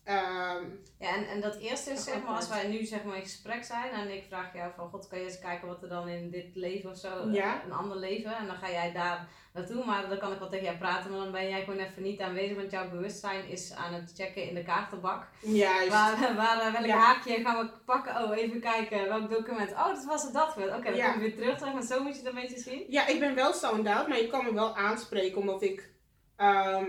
Ehm, 0.04 0.64
Ja, 0.98 1.14
en, 1.16 1.28
en 1.28 1.40
dat 1.40 1.56
eerste 1.56 1.90
is 1.90 2.04
zeg 2.04 2.22
maar, 2.24 2.34
als 2.36 2.48
wij 2.48 2.66
nu 2.68 2.84
zeg 2.84 3.04
maar 3.04 3.16
in 3.16 3.22
gesprek 3.22 3.64
zijn 3.64 3.90
en 3.92 4.14
ik 4.14 4.24
vraag 4.28 4.54
jou 4.54 4.72
van 4.76 4.88
god, 4.88 5.08
kan 5.08 5.18
je 5.18 5.24
eens 5.24 5.38
kijken 5.38 5.68
wat 5.68 5.82
er 5.82 5.88
dan 5.88 6.08
in 6.08 6.30
dit 6.30 6.46
leven 6.54 6.90
of 6.90 6.96
zo, 6.96 7.26
eh, 7.28 7.34
Ja. 7.34 7.62
een 7.64 7.72
ander 7.72 7.96
leven, 7.96 8.36
en 8.36 8.46
dan 8.46 8.56
ga 8.56 8.70
jij 8.70 8.92
daar 8.92 9.28
naartoe, 9.52 9.84
maar 9.84 10.08
dan 10.08 10.18
kan 10.18 10.32
ik 10.32 10.38
wel 10.38 10.48
tegen 10.48 10.64
jou 10.64 10.76
praten, 10.76 11.10
maar 11.10 11.18
dan 11.20 11.32
ben 11.32 11.48
jij 11.48 11.64
gewoon 11.64 11.78
even 11.78 12.02
niet 12.02 12.20
aanwezig, 12.20 12.56
want 12.56 12.70
jouw 12.70 12.90
bewustzijn 12.90 13.48
is 13.48 13.72
aan 13.72 13.94
het 13.94 14.12
checken 14.16 14.48
in 14.48 14.54
de 14.54 14.62
kaartenbak. 14.62 15.26
juist. 15.40 15.88
Waar, 15.88 16.34
waar, 16.36 16.60
eh, 16.60 16.72
welk 16.72 16.86
Ja. 16.86 16.96
haakje 16.96 17.40
gaan 17.42 17.58
we 17.66 17.70
pakken? 17.84 18.22
Oh, 18.22 18.36
even 18.36 18.60
kijken, 18.60 19.08
welk 19.08 19.30
document? 19.30 19.70
Oh, 19.72 19.86
dat 19.86 20.04
was 20.04 20.22
het 20.22 20.32
dat. 20.32 20.56
Oké, 20.56 20.82
dan 20.82 20.94
Ja. 20.94 21.12
kom 21.12 21.22
ik 21.22 21.34
weer 21.34 21.36
terug, 21.44 21.58
zeg 21.58 21.72
maar, 21.72 21.82
zo 21.82 22.02
moet 22.02 22.12
je 22.12 22.18
het 22.18 22.28
een 22.34 22.40
beetje 22.42 22.58
zien. 22.58 22.84
Ja, 22.88 23.06
ik 23.06 23.18
ben 23.20 23.34
wel 23.34 23.52
zoned 23.52 23.86
out, 23.86 24.08
maar 24.08 24.18
je 24.20 24.26
kan 24.26 24.44
me 24.44 24.52
wel 24.54 24.76
aanspreken 24.76 25.38
omdat 25.40 25.62
ik. 25.62 25.90
ehm, 26.36 26.86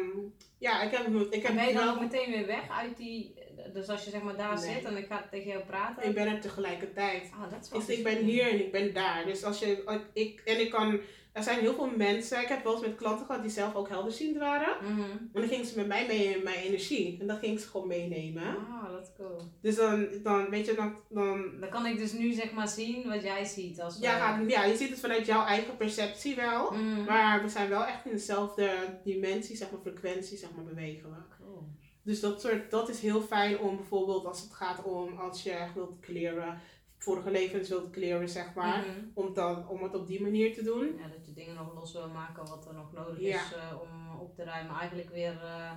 ja, 0.64 0.82
ik 0.82 0.92
heb, 0.92 1.08
ik 1.08 1.44
En 1.44 1.46
heb 1.46 1.56
ben 1.56 1.68
je 1.68 1.74
dan 1.74 1.86
wel. 1.86 1.94
ook 1.94 2.00
meteen 2.00 2.32
weer 2.32 2.46
weg 2.46 2.70
uit 2.70 2.98
die, 2.98 3.34
dus 3.74 3.88
als 3.90 4.04
je 4.04 4.10
zeg 4.10 4.22
maar 4.22 4.36
daar 4.38 4.56
Nee. 4.60 4.74
zit 4.74 4.84
en 4.84 4.98
ik 4.98 5.06
ga 5.08 5.28
tegen 5.32 5.48
jou 5.52 5.64
praten. 5.64 6.08
Ik 6.08 6.14
ben 6.16 6.28
er 6.28 6.42
tegelijkertijd. 6.42 7.32
Ah, 7.34 7.52
dat 7.52 7.64
is 7.64 7.70
wel 7.70 7.80
Dus 7.80 7.98
ik 7.98 8.04
ben 8.04 8.18
hier 8.18 8.50
en 8.50 8.60
ik 8.60 8.72
ben 8.72 8.94
daar. 8.94 9.26
Dus 9.26 9.44
als 9.44 9.60
je. 9.60 10.02
Ik, 10.14 10.42
en 10.46 10.60
ik 10.60 10.70
kan. 10.70 11.00
Er 11.34 11.44
zijn 11.44 11.60
heel 11.60 11.74
veel 11.74 11.90
mensen. 11.98 12.42
Ik 12.42 12.48
heb 12.48 12.64
wel 12.64 12.74
eens 12.74 12.82
met 12.82 12.96
klanten 12.96 13.26
gehad 13.26 13.42
die 13.42 13.52
zelf 13.52 13.76
ook 13.76 13.90
helderziend 13.90 14.38
waren. 14.38 14.78
Mhm. 14.82 15.02
En 15.02 15.30
dan 15.42 15.48
gingen 15.48 15.66
ze 15.66 15.78
met 15.78 15.88
mij 15.88 16.08
mee 16.08 16.36
in 16.36 16.44
mijn 16.44 16.56
energie. 16.56 17.18
En 17.20 17.28
dat 17.28 17.40
ging 17.40 17.60
ze 17.60 17.68
gewoon 17.68 17.88
meenemen. 17.88 18.58
Ah, 18.58 18.92
dat 18.92 19.02
is 19.02 19.10
cool. 19.18 19.42
Dus 19.62 19.76
dan, 19.76 20.08
dan 20.24 20.50
weet 20.50 20.66
je, 20.66 20.74
dan, 20.74 20.96
dan 21.10 21.60
Dan 21.60 21.70
kan 21.70 21.86
ik 21.86 21.98
dus 21.98 22.12
nu 22.14 22.34
zeg 22.34 22.52
maar 22.52 22.68
zien 22.68 23.08
wat 23.10 23.24
jij 23.24 23.46
ziet 23.46 23.82
als 23.82 23.98
ja, 24.00 24.16
eh, 24.16 24.22
gaat, 24.22 24.50
ja, 24.50 24.64
je 24.64 24.78
ziet 24.78 24.90
het 24.90 25.00
vanuit 25.00 25.26
jouw 25.26 25.46
eigen 25.46 25.78
perceptie 25.78 26.36
wel. 26.36 26.72
mm. 26.72 27.04
Maar 27.04 27.42
we 27.42 27.50
zijn 27.50 27.70
wel 27.70 27.86
echt 27.86 28.06
in 28.06 28.12
dezelfde 28.12 29.00
dimensie, 29.04 29.56
zeg 29.56 29.72
maar, 29.72 29.82
frequentie, 29.82 30.38
zeg 30.38 30.50
maar, 30.56 30.66
bewegen 30.66 31.10
we. 31.10 31.16
Cool. 31.38 31.64
Dus 32.04 32.20
dat, 32.20 32.42
soort, 32.42 32.72
dat 32.72 32.90
is 32.90 33.00
heel 33.00 33.22
fijn 33.22 33.60
om 33.60 33.76
bijvoorbeeld 33.76 34.26
als 34.26 34.42
het 34.42 34.54
gaat 34.54 34.84
om 34.84 35.18
als 35.18 35.44
je 35.44 35.52
echt 35.52 35.74
wilt 35.74 36.00
clearen, 36.00 36.62
vorige 37.04 37.32
levens 37.32 37.70
wilt 37.70 37.90
clearen, 37.92 38.30
zeg 38.30 38.54
maar. 38.54 38.78
Mhm. 38.80 39.00
Om, 39.14 39.34
dan, 39.34 39.68
om 39.68 39.84
het 39.84 39.96
op 39.96 40.08
die 40.08 40.22
manier 40.22 40.54
te 40.54 40.64
doen. 40.64 40.96
Ja, 40.98 41.08
dat 41.08 41.26
je 41.26 41.34
dingen 41.34 41.56
nog 41.56 41.74
los 41.74 41.94
wil 41.94 42.08
maken 42.10 42.46
wat 42.48 42.68
er 42.68 42.74
nog 42.74 42.92
nodig 42.94 43.20
Ja. 43.20 43.36
is 43.46 43.54
eh, 43.54 43.78
om 43.82 44.20
op 44.20 44.36
te 44.36 44.44
ruimen. 44.44 44.76
Eigenlijk 44.76 45.10
weer 45.10 45.44
eh, 45.44 45.72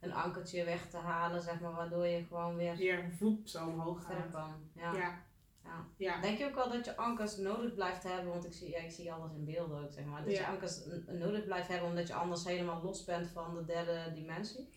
een 0.00 0.12
ankertje 0.14 0.64
weg 0.64 0.90
te 0.90 0.96
halen, 0.96 1.42
zeg 1.42 1.60
maar, 1.60 1.72
waardoor 1.72 2.06
je 2.06 2.24
gewoon 2.28 2.56
weer 2.56 2.76
Weer 2.76 3.10
voep 3.18 3.48
zo 3.48 3.66
omhoog 3.66 4.04
gaat. 4.04 4.30
kan. 4.32 4.54
Ja. 4.74 4.92
Ja. 4.92 5.22
Ja. 5.64 5.84
Ja. 5.96 6.20
Denk 6.20 6.38
je 6.38 6.44
ook 6.46 6.54
wel 6.54 6.70
dat 6.70 6.84
je 6.84 6.96
ankers 6.96 7.36
nodig 7.36 7.74
blijft 7.74 8.02
hebben? 8.02 8.32
Want 8.32 8.44
ik 8.44 8.52
zie, 8.52 8.70
ja, 8.70 8.78
ik 8.78 8.90
zie 8.90 9.12
alles 9.12 9.32
in 9.32 9.44
beelden 9.44 9.82
ook, 9.84 9.92
zeg 9.92 10.04
maar. 10.04 10.24
Dat 10.24 10.36
je 10.36 10.46
ankers 10.46 10.80
nodig 11.06 11.44
blijft 11.44 11.68
hebben 11.68 11.88
omdat 11.88 12.06
je 12.08 12.14
anders 12.14 12.44
helemaal 12.44 12.82
los 12.82 13.04
bent 13.04 13.28
van 13.28 13.54
de 13.54 13.64
derde 13.64 14.12
dimensie. 14.14 14.68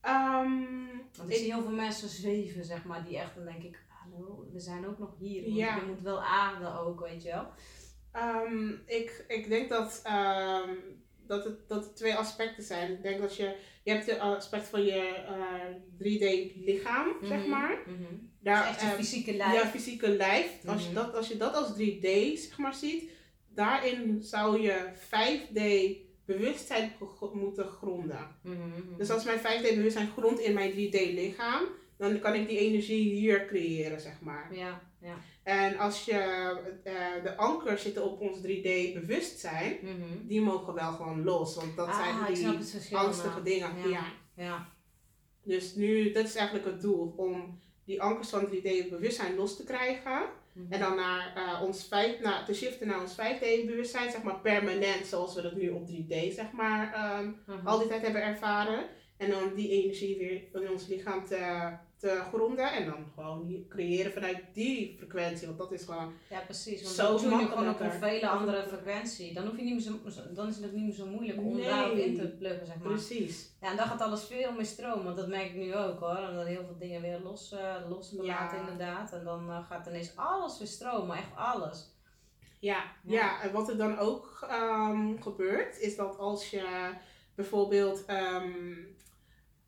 Ehm, 0.00 0.86
Want 1.16 1.28
ik, 1.28 1.34
Ik- 1.34 1.36
zie 1.42 1.52
heel 1.52 1.62
veel 1.62 1.70
mensen 1.74 2.08
zweven, 2.08 2.64
zeg 2.64 2.84
maar, 2.84 3.04
die 3.04 3.18
echt 3.18 3.34
dan 3.34 3.44
denk 3.44 3.62
ik, 3.62 3.82
hallo, 4.12 4.46
we 4.52 4.60
zijn 4.60 4.86
ook 4.86 4.98
nog 4.98 5.14
hier. 5.18 5.42
Want 5.42 5.56
Ja. 5.56 5.76
Je 5.76 5.82
moet 5.86 6.00
wel 6.02 6.22
aarden 6.22 6.74
ook, 6.80 7.00
weet 7.00 7.22
je 7.22 7.28
wel. 7.28 7.46
Ehm, 8.12 8.68
ik, 8.86 9.24
ik 9.28 9.48
denk 9.48 9.68
dat, 9.68 10.00
ehm, 10.04 10.68
dat, 11.26 11.44
het, 11.44 11.68
dat 11.68 11.96
twee 11.96 12.14
aspecten 12.14 12.62
zijn. 12.64 12.92
Ik 12.92 13.02
denk 13.02 13.20
dat 13.20 13.36
je, 13.36 13.56
je 13.82 13.90
hebt 13.92 14.06
het 14.06 14.18
aspect 14.18 14.68
van 14.68 14.82
je 14.84 15.14
eh 15.14 15.74
3D 15.98 16.56
lichaam, 16.64 17.08
zeg 17.22 17.38
Mhm, 17.40 17.48
maar. 17.48 17.78
mhm. 17.86 18.02
Daar, 18.40 18.60
Dus 18.62 18.70
echt 18.70 18.80
je 18.80 18.86
ehm, 18.86 18.96
fysieke 18.96 19.36
lijf. 19.36 19.62
Ja, 19.62 19.66
fysieke 19.68 20.08
lijf. 20.08 20.66
Als, 20.66 20.86
je 20.86 20.92
dat, 20.94 21.14
als 21.14 21.28
je 21.28 21.36
dat 21.36 21.54
als 21.54 21.72
3D 21.78 22.38
zeg 22.38 22.58
maar 22.58 22.74
ziet, 22.74 23.10
daarin 23.48 24.22
zou 24.22 24.60
je 24.60 24.92
5D 24.94 25.60
bewustzijn 26.24 26.92
moeten 27.32 27.66
gronden. 27.68 28.36
Mhm. 28.42 28.96
Dus 28.98 29.10
als 29.10 29.24
mijn 29.24 29.38
5D 29.38 29.62
bewustzijn 29.74 30.10
grondt 30.16 30.40
in 30.40 30.54
mijn 30.54 30.70
3D 30.72 30.92
lichaam, 31.14 31.62
dan 32.02 32.20
kan 32.20 32.34
ik 32.34 32.48
die 32.48 32.58
energie 32.58 33.12
hier 33.12 33.46
creëren, 33.46 34.00
zeg 34.00 34.20
maar. 34.20 34.54
Ja, 34.54 34.80
ja. 35.00 35.14
En 35.42 35.78
als 35.78 36.04
je, 36.04 36.12
eh, 36.84 37.22
de 37.22 37.36
ankers 37.36 37.82
zitten 37.82 38.04
op 38.10 38.20
ons 38.20 38.40
3D 38.40 38.94
bewustzijn, 38.94 39.76
Mhm. 39.82 40.26
die 40.26 40.40
mogen 40.40 40.74
wel 40.74 40.92
gewoon 40.92 41.24
los, 41.24 41.54
want 41.56 41.76
dat 41.76 41.88
ah, 41.88 41.96
zijn 42.26 42.36
snap 42.36 42.82
die 42.88 42.96
angstige 42.96 43.42
dingen. 43.42 43.70
Ja. 43.76 43.88
Ja. 43.88 44.04
Ja. 44.34 44.66
Dus 45.44 45.74
nu, 45.74 46.12
dat 46.12 46.24
is 46.24 46.34
eigenlijk 46.34 46.66
het 46.66 46.80
doel, 46.80 47.14
om 47.16 47.60
die 47.84 48.02
ankers 48.02 48.28
van 48.28 48.46
3D 48.46 48.88
bewustzijn 48.90 49.34
los 49.34 49.56
te 49.56 49.64
krijgen. 49.64 50.22
Mhm. 50.52 50.72
En 50.72 50.80
dan 50.80 50.96
naar 50.96 51.32
eh, 51.36 51.62
ons 51.62 51.86
vijf, 51.88 52.20
naar, 52.20 52.44
te 52.44 52.54
shiften 52.54 52.86
naar 52.86 53.00
ons 53.00 53.14
5D 53.14 53.66
bewustzijn, 53.66 54.10
zeg 54.10 54.22
maar 54.22 54.40
permanent, 54.40 55.06
zoals 55.06 55.34
we 55.34 55.42
dat 55.42 55.56
nu 55.56 55.68
op 55.70 55.86
3D 55.86 56.32
zeg 56.34 56.50
maar 56.52 56.92
ehm, 56.94 57.30
Mhm. 57.46 57.66
al 57.66 57.78
die 57.78 57.88
tijd 57.88 58.02
hebben 58.02 58.22
ervaren. 58.22 58.84
En 59.16 59.30
dan 59.30 59.54
die 59.54 59.70
energie 59.70 60.18
weer 60.18 60.62
in 60.62 60.70
ons 60.70 60.86
lichaam 60.86 61.24
te, 61.26 61.72
te 62.02 62.22
gronden 62.28 62.72
en 62.72 62.86
dan 62.86 63.04
gewoon 63.14 63.64
creëren 63.68 64.12
vanuit 64.12 64.42
die 64.52 64.94
frequentie, 64.98 65.46
want 65.46 65.58
dat 65.58 65.72
is 65.72 65.84
gewoon, 65.84 66.12
Ja, 66.30 66.40
precies. 66.40 66.82
Want 66.82 66.94
Zo 66.94 67.06
dan 67.06 67.16
tune 67.18 67.36
je 67.42 67.48
gewoon 67.48 67.68
op 67.68 67.80
een 67.80 67.92
vele 67.92 68.28
andere 68.28 68.64
frequentie. 68.68 69.34
Dan, 69.34 69.46
hoef 69.46 69.56
je 69.56 69.62
niet 69.62 69.72
meer 69.72 69.82
zo, 69.82 70.24
dan 70.34 70.48
is 70.48 70.56
het 70.56 70.64
ook 70.66 70.72
niet 70.72 70.84
meer 70.84 70.94
zo 70.94 71.06
moeilijk 71.06 71.38
om 71.38 71.54
Nee. 71.56 71.64
daarop 71.64 71.96
in 71.96 72.16
te 72.16 72.28
pluggen, 72.28 72.66
zeg 72.66 72.76
maar. 72.78 72.88
precies. 72.92 73.50
Ja, 73.60 73.70
en 73.70 73.76
dan 73.76 73.86
gaat 73.86 74.00
alles 74.00 74.24
veel 74.24 74.52
meer 74.52 74.64
stromen, 74.66 75.04
want 75.04 75.16
dat 75.16 75.28
merk 75.28 75.44
ik 75.46 75.54
nu 75.54 75.74
ook 75.76 76.00
hoor. 76.00 76.16
En 76.16 76.34
dan 76.34 76.46
heel 76.46 76.64
veel 76.64 76.78
dingen 76.78 77.02
weer 77.02 77.18
los, 77.20 77.52
eh 77.52 77.74
losgelaten 77.88 78.56
Ja. 78.58 78.62
inderdaad. 78.70 79.12
En 79.12 79.24
dan 79.24 79.50
eh, 79.50 79.66
gaat 79.66 79.86
ineens 79.86 80.12
alles 80.16 80.58
weer 80.58 80.68
stromen, 80.68 81.16
echt 81.16 81.36
alles. 81.36 81.90
Ja, 82.58 82.82
Ja. 83.02 83.12
ja. 83.14 83.42
en 83.42 83.52
wat 83.52 83.68
er 83.68 83.76
dan 83.76 83.98
ook 83.98 84.46
ehm, 84.50 85.20
gebeurt, 85.20 85.78
is 85.80 85.96
dat 85.96 86.18
als 86.18 86.50
je 86.50 86.90
bijvoorbeeld 87.34 88.04
ehm 88.04 88.74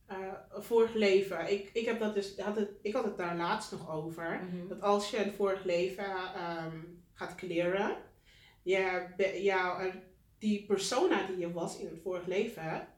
eh, 0.06 0.32
vorig 0.50 0.94
leven, 0.94 1.52
ik, 1.52 1.70
ik, 1.72 1.84
heb 1.84 1.98
dat 1.98 2.14
dus, 2.14 2.38
had 2.38 2.56
het, 2.56 2.70
ik 2.82 2.92
had 2.92 3.04
het 3.04 3.16
daar 3.16 3.36
laatst 3.36 3.72
nog 3.72 3.90
over. 3.90 4.40
Mhm. 4.44 4.68
Dat 4.68 4.80
als 4.80 5.10
je 5.10 5.24
een 5.24 5.32
vorig 5.32 5.64
leven 5.64 6.04
ehm, 6.34 6.78
gaat 7.14 7.34
clearen, 7.34 7.96
je, 8.62 9.08
jou, 9.42 9.92
die 10.38 10.64
persona 10.66 11.26
die 11.26 11.38
je 11.38 11.52
was 11.52 11.78
in 11.78 11.86
het 11.86 12.00
vorig 12.02 12.26
leven, 12.26 12.88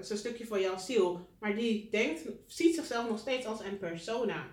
is 0.00 0.10
een 0.10 0.16
stukje 0.16 0.46
van 0.46 0.60
jouw 0.60 0.78
ziel, 0.78 1.28
maar 1.38 1.54
die 1.54 1.90
denkt, 1.90 2.28
ziet 2.46 2.74
zichzelf 2.74 3.08
nog 3.08 3.18
steeds 3.18 3.46
als 3.46 3.60
een 3.60 3.78
persona. 3.78 4.46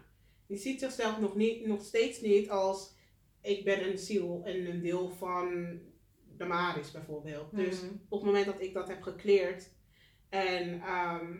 Die 0.47 0.57
ziet 0.57 0.79
zichzelf 0.79 1.19
nog, 1.19 1.35
niet, 1.35 1.65
nog 1.65 1.83
steeds 1.83 2.21
niet 2.21 2.49
als 2.49 2.93
ik 3.41 3.63
ben 3.63 3.87
een 3.89 3.97
ziel 3.97 4.41
en 4.45 4.65
een 4.65 4.81
deel 4.81 5.09
van 5.09 5.79
de 6.37 6.45
Maris 6.45 6.91
bijvoorbeeld. 6.91 7.55
Dus 7.55 7.81
Mhm. 7.81 7.91
op 8.09 8.17
het 8.19 8.27
moment 8.27 8.45
dat 8.45 8.61
ik 8.61 8.73
dat 8.73 8.87
heb 8.87 9.01
gecleared 9.01 9.73
en, 10.29 10.81
ehm, 10.81 11.35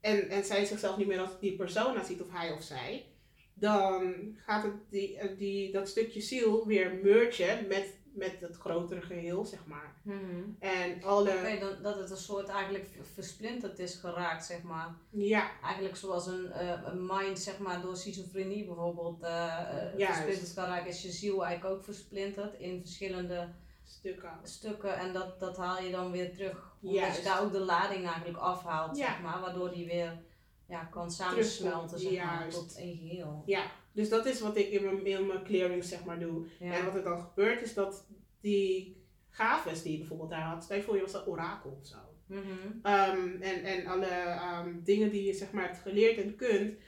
en, 0.00 0.28
en 0.28 0.44
zij 0.44 0.64
zichzelf 0.64 0.96
niet 0.96 1.06
meer 1.06 1.20
als 1.20 1.38
die 1.40 1.56
persona 1.56 2.04
ziet 2.04 2.22
of 2.22 2.30
hij 2.30 2.52
of 2.52 2.62
zij, 2.62 3.06
dan 3.54 4.14
gaat 4.36 4.62
het 4.62 4.74
die, 4.90 5.18
eh, 5.18 5.38
die, 5.38 5.72
dat 5.72 5.88
stukje 5.88 6.20
ziel 6.20 6.66
weer 6.66 6.94
mergen 7.02 7.66
met, 7.68 7.98
met 8.14 8.40
het 8.40 8.56
grotere 8.56 9.00
geheel, 9.00 9.44
zeg 9.44 9.66
maar. 9.66 9.94
Mhm. 10.02 10.42
En 10.58 11.02
alle, 11.02 11.58
dan, 11.60 11.82
dat 11.82 11.96
het 11.96 12.10
een 12.10 12.16
soort 12.16 12.48
eigenlijk 12.48 12.88
versplinterd 13.14 13.78
is 13.78 13.94
geraakt, 13.94 14.44
zeg 14.44 14.62
maar. 14.62 14.94
ja, 15.10 15.50
Eigenlijk 15.62 15.96
zoals 15.96 16.26
een, 16.26 16.52
eh, 16.52 16.82
een 16.84 17.06
mind, 17.06 17.38
zeg 17.38 17.58
maar, 17.58 17.80
door 17.80 17.96
schizofrenie 17.96 18.64
bijvoorbeeld 18.64 19.20
Juist. 19.20 19.96
versplinterd 19.98 20.54
kan 20.54 20.64
raken, 20.64 20.88
is 20.88 21.02
je 21.02 21.10
ziel 21.10 21.44
eigenlijk 21.44 21.76
ook 21.76 21.84
versplinterd 21.84 22.54
in 22.58 22.80
verschillende 22.80 23.48
stukken. 23.84 24.38
stukken. 24.42 24.96
En 24.96 25.12
dat, 25.12 25.40
dat 25.40 25.56
haal 25.56 25.82
je 25.82 25.90
dan 25.90 26.10
weer 26.10 26.32
terug. 26.32 26.69
Omdat 26.82 27.00
Juist. 27.00 27.18
je 27.18 27.24
daar 27.24 27.42
ook 27.42 27.52
de 27.52 27.58
lading 27.58 28.06
eigenlijk 28.06 28.38
afhaalt, 28.38 28.96
Ja. 28.96 29.06
zeg 29.06 29.20
maar. 29.20 29.40
Waardoor 29.40 29.70
die 29.70 29.86
weer 29.86 30.22
ja, 30.68 30.84
kan 30.84 31.10
samensmelten, 31.10 31.98
zeg 31.98 32.10
maar, 32.24 32.40
Juist. 32.40 32.56
tot 32.58 32.76
één 32.76 32.96
geheel. 32.96 33.42
Ja, 33.46 33.62
dus 33.92 34.08
dat 34.08 34.26
is 34.26 34.40
wat 34.40 34.56
ik 34.56 34.68
in 34.70 34.84
mijn, 34.84 35.06
in 35.06 35.26
mijn 35.26 35.44
clearing 35.44 35.84
zeg 35.84 36.04
maar 36.04 36.18
doe. 36.18 36.46
Ja. 36.58 36.72
En 36.72 36.84
wat 36.84 36.94
er 36.94 37.02
dan 37.02 37.20
gebeurt 37.20 37.62
is 37.62 37.74
dat 37.74 38.06
die 38.40 39.04
gaves 39.30 39.82
die 39.82 39.92
je 39.92 39.98
bijvoorbeeld 39.98 40.30
daar 40.30 40.40
had, 40.42 40.62
stel 40.64 40.80
voor 40.82 40.94
je 40.96 41.02
was 41.02 41.14
een 41.14 41.26
orakel 41.26 41.78
of 41.80 41.86
zo. 41.86 41.96
Mhm. 42.26 42.42
Ehm, 42.82 43.42
en, 43.42 43.64
en 43.64 43.86
alle 43.86 44.06
ehm, 44.06 44.74
dingen 44.82 45.10
die 45.10 45.24
je 45.24 45.32
zeg 45.34 45.50
maar 45.52 45.64
hebt 45.64 45.78
geleerd 45.78 46.18
en 46.18 46.36
kunt, 46.36 46.78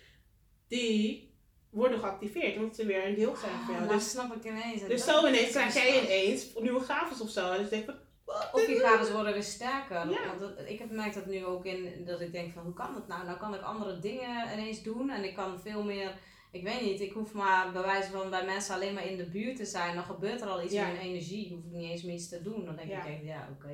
die 0.69 1.31
worden 1.71 1.99
geactiveerd 1.99 2.57
omdat 2.57 2.77
ze 2.77 2.87
weer 2.87 3.07
een 3.07 3.15
deel 3.15 3.37
zijn 3.37 3.53
van 3.53 3.61
Ah, 3.61 3.69
jou. 3.69 3.81
nou 3.81 3.93
Dus, 3.95 4.11
snap 4.11 4.35
ik 4.37 4.45
ineens. 4.45 4.83
En 4.83 4.89
dus 4.89 5.05
dat 5.05 5.15
zo 5.21 5.27
ineens 5.29 5.51
krijg 5.51 5.75
jij 5.75 6.03
ineens 6.03 6.47
nieuwe 6.61 6.81
gaves 6.81 7.21
of 7.21 7.31
zo. 7.31 7.51
En 7.53 7.59
dus 7.61 7.69
denk 7.71 7.89
ik? 7.89 7.97
Of 8.53 8.67
je 8.67 8.75
gaven 8.79 9.13
worden 9.15 9.33
weer 9.33 9.43
sterker. 9.43 10.11
Ja. 10.11 10.27
Want 10.27 10.41
dat- 10.41 10.69
ik 10.69 10.79
heb 10.79 10.89
gemerkt 10.89 11.15
dat 11.15 11.27
nu 11.27 11.45
ook 11.45 11.65
in 11.65 12.05
dat 12.05 12.21
ik 12.21 12.33
denk 12.33 12.53
van 12.53 12.63
hoe 12.63 12.73
kan 12.73 12.93
dat 12.95 13.09
nou? 13.09 13.25
Nou 13.27 13.39
kan 13.39 13.55
ik 13.55 13.63
andere 13.63 13.99
dingen 13.99 14.53
ineens 14.53 14.83
doen 14.83 15.11
en 15.11 15.25
ik 15.25 15.35
kan 15.35 15.61
veel 15.61 15.83
meer. 15.83 16.13
Ik 16.51 16.63
weet 16.63 16.81
niet, 16.81 17.01
ik 17.01 17.13
hoef 17.13 17.33
maar 17.33 17.73
bij 17.73 17.83
wijze 17.83 18.11
van 18.11 18.31
bij 18.31 18.45
mensen 18.45 18.75
alleen 18.75 18.95
maar 18.95 19.07
in 19.07 19.17
de 19.17 19.25
buurt 19.31 19.57
te 19.57 19.65
zijn. 19.65 19.95
Dan 19.95 20.05
gebeurt 20.05 20.41
er 20.41 20.49
al 20.49 20.63
iets 20.63 20.73
Ja. 20.73 20.87
in 20.87 20.93
mijn 20.93 21.05
energie. 21.07 21.55
Hoef 21.55 21.65
ik 21.65 21.71
niet 21.73 21.91
eens 21.91 22.03
meer 22.03 22.15
iets 22.15 22.29
te 22.29 22.43
doen. 22.43 22.65
Dan 22.65 22.77
denk 22.77 22.91
Ja. 22.91 23.05
ik, 23.05 23.13
echt, 23.15 23.25
ja 23.25 23.49
oké. 23.57 23.73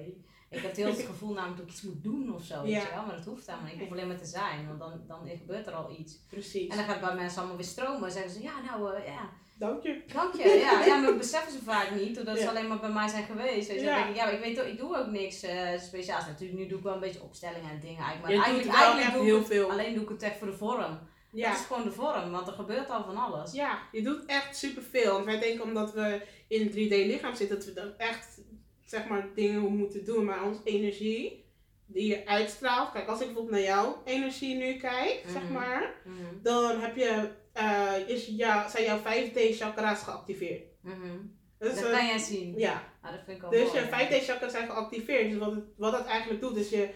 Ik 0.50 0.58
heb 0.62 0.76
heel 0.76 0.86
het 0.86 1.00
gevoel 1.12 1.32
namelijk 1.32 1.56
dat 1.58 1.66
ik 1.66 1.72
iets 1.72 1.82
moet 1.82 2.02
doen 2.02 2.34
of 2.34 2.42
zo. 2.44 2.62
Weet 2.62 2.70
Ja. 2.70 2.80
je 2.80 2.88
wel? 2.94 3.04
Maar 3.06 3.16
dat 3.16 3.24
hoeft 3.24 3.46
helemaal 3.46 3.64
niet. 3.66 3.74
Ik 3.74 3.80
hoef 3.80 3.90
alleen 3.90 4.06
maar 4.08 4.18
te 4.18 4.24
zijn. 4.24 4.66
Want 4.66 4.78
dan, 4.78 5.00
dan 5.06 5.28
gebeurt 5.38 5.66
er 5.66 5.72
al 5.72 5.96
iets. 5.98 6.18
Precies. 6.28 6.68
En 6.70 6.76
dan 6.76 6.84
gaat 6.84 6.96
het 6.96 7.04
bij 7.04 7.14
mensen 7.14 7.38
allemaal 7.38 7.56
weer 7.56 7.66
stromen. 7.66 8.04
En 8.04 8.12
zeggen 8.12 8.30
ze, 8.30 8.42
ja 8.42 8.52
nou 8.66 8.94
eh, 8.94 9.06
ja, 9.06 9.30
Dank 9.58 9.82
je. 9.82 10.02
Dank 10.12 10.34
je. 10.34 10.48
Ja, 10.48 10.84
ja, 10.84 10.96
maar 10.96 11.06
dat 11.06 11.18
beseffen 11.18 11.52
ze 11.52 11.62
vaak 11.62 11.90
niet, 11.90 12.14
doordat 12.14 12.36
ze 12.36 12.42
Ja. 12.42 12.48
alleen 12.48 12.68
maar 12.68 12.80
bij 12.80 12.90
mij 12.90 13.08
zijn 13.08 13.24
geweest. 13.24 13.68
Weet 13.68 13.80
je. 13.80 13.84
Ja. 13.86 13.94
Dan 13.94 13.96
denk 14.02 14.08
ik, 14.10 14.16
ja, 14.16 14.24
maar 14.24 14.34
ik 14.34 14.40
weet 14.56 14.66
ik 14.72 14.78
doe 14.78 14.96
ook 14.96 15.06
niks 15.06 15.42
eh, 15.42 15.78
speciaals. 15.80 16.26
Natuurlijk, 16.26 16.58
nu 16.58 16.66
doe 16.66 16.78
ik 16.78 16.84
wel 16.84 16.94
een 16.94 17.00
beetje 17.00 17.22
opstellingen 17.22 17.70
en 17.70 17.80
dingen 17.80 18.02
eigenlijk. 18.04 18.22
Maar 18.22 18.32
Je 18.32 18.36
eigenlijk, 18.42 19.12
doe 19.12 19.20
ik 19.20 19.26
heel 19.26 19.38
het- 19.38 19.46
veel. 19.46 19.70
alleen 19.70 19.94
doe 19.94 20.02
ik 20.02 20.08
het 20.08 20.22
echt 20.22 20.38
voor 20.38 20.46
de 20.46 20.56
vorm. 20.56 20.98
Ja. 21.32 21.48
Dat 21.50 21.58
is 21.58 21.64
gewoon 21.66 21.84
de 21.84 21.92
vorm, 21.92 22.30
want 22.30 22.46
er 22.46 22.52
gebeurt 22.52 22.90
al 22.90 23.04
van 23.04 23.16
alles. 23.16 23.52
Ja, 23.52 23.78
je 23.92 24.02
doet 24.02 24.24
echt 24.26 24.56
superveel. 24.56 25.12
Want 25.12 25.24
wij 25.24 25.38
denken 25.40 25.64
omdat 25.64 25.92
we 25.92 26.20
in 26.48 26.60
het 26.62 26.72
3D-lichaam 26.72 27.34
zitten, 27.34 27.56
dat 27.56 27.64
we 27.66 27.72
dan 27.72 27.92
echt 27.96 28.40
zeg 28.84 29.06
maar, 29.08 29.28
dingen 29.34 29.76
moeten 29.76 30.04
doen. 30.04 30.24
Maar 30.24 30.44
onze 30.44 30.60
energie 30.64 31.44
die 31.86 32.08
je 32.08 32.26
uitstraalt. 32.26 32.92
Kijk, 32.92 33.08
als 33.08 33.20
ik 33.20 33.26
bijvoorbeeld 33.26 33.54
naar 33.54 33.64
jouw 33.64 34.02
energie 34.04 34.54
nu 34.56 34.76
kijk, 34.76 35.22
zeg 35.32 35.42
Mhm. 35.42 35.52
maar, 35.52 35.94
Mhm, 36.04 36.42
dan 36.42 36.80
heb 36.80 36.96
je, 36.96 37.28
eh, 37.58 38.08
is 38.08 38.26
jou, 38.26 38.70
zijn 38.70 38.84
jouw 38.84 38.98
5D-chakra's 38.98 40.02
geactiveerd. 40.02 40.62
mhm. 40.82 41.16
Dat 41.58 41.74
Dat 41.74 41.90
kan 41.90 42.06
jij 42.06 42.18
zien. 42.18 42.58
ja, 42.58 42.82
Ah, 43.02 43.10
dat 43.12 43.20
vind 43.24 43.36
ik 43.38 43.44
al 43.44 43.50
dus 43.50 43.66
mooi, 43.72 43.80
je 43.80 43.86
ja. 43.90 44.08
5D-chakras 44.08 44.50
zijn 44.50 44.66
geactiveerd. 44.68 45.30
Dus 45.30 45.38
wat, 45.38 45.54
het, 45.54 45.64
wat 45.76 45.92
dat 45.92 46.06
eigenlijk 46.06 46.40
doet, 46.40 46.56
is 46.56 46.70
je, 46.70 46.88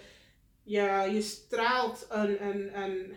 je, 0.62 1.08
je 1.12 1.22
straalt 1.22 2.06
een, 2.08 2.44
een, 2.46 2.80
een 2.82 3.16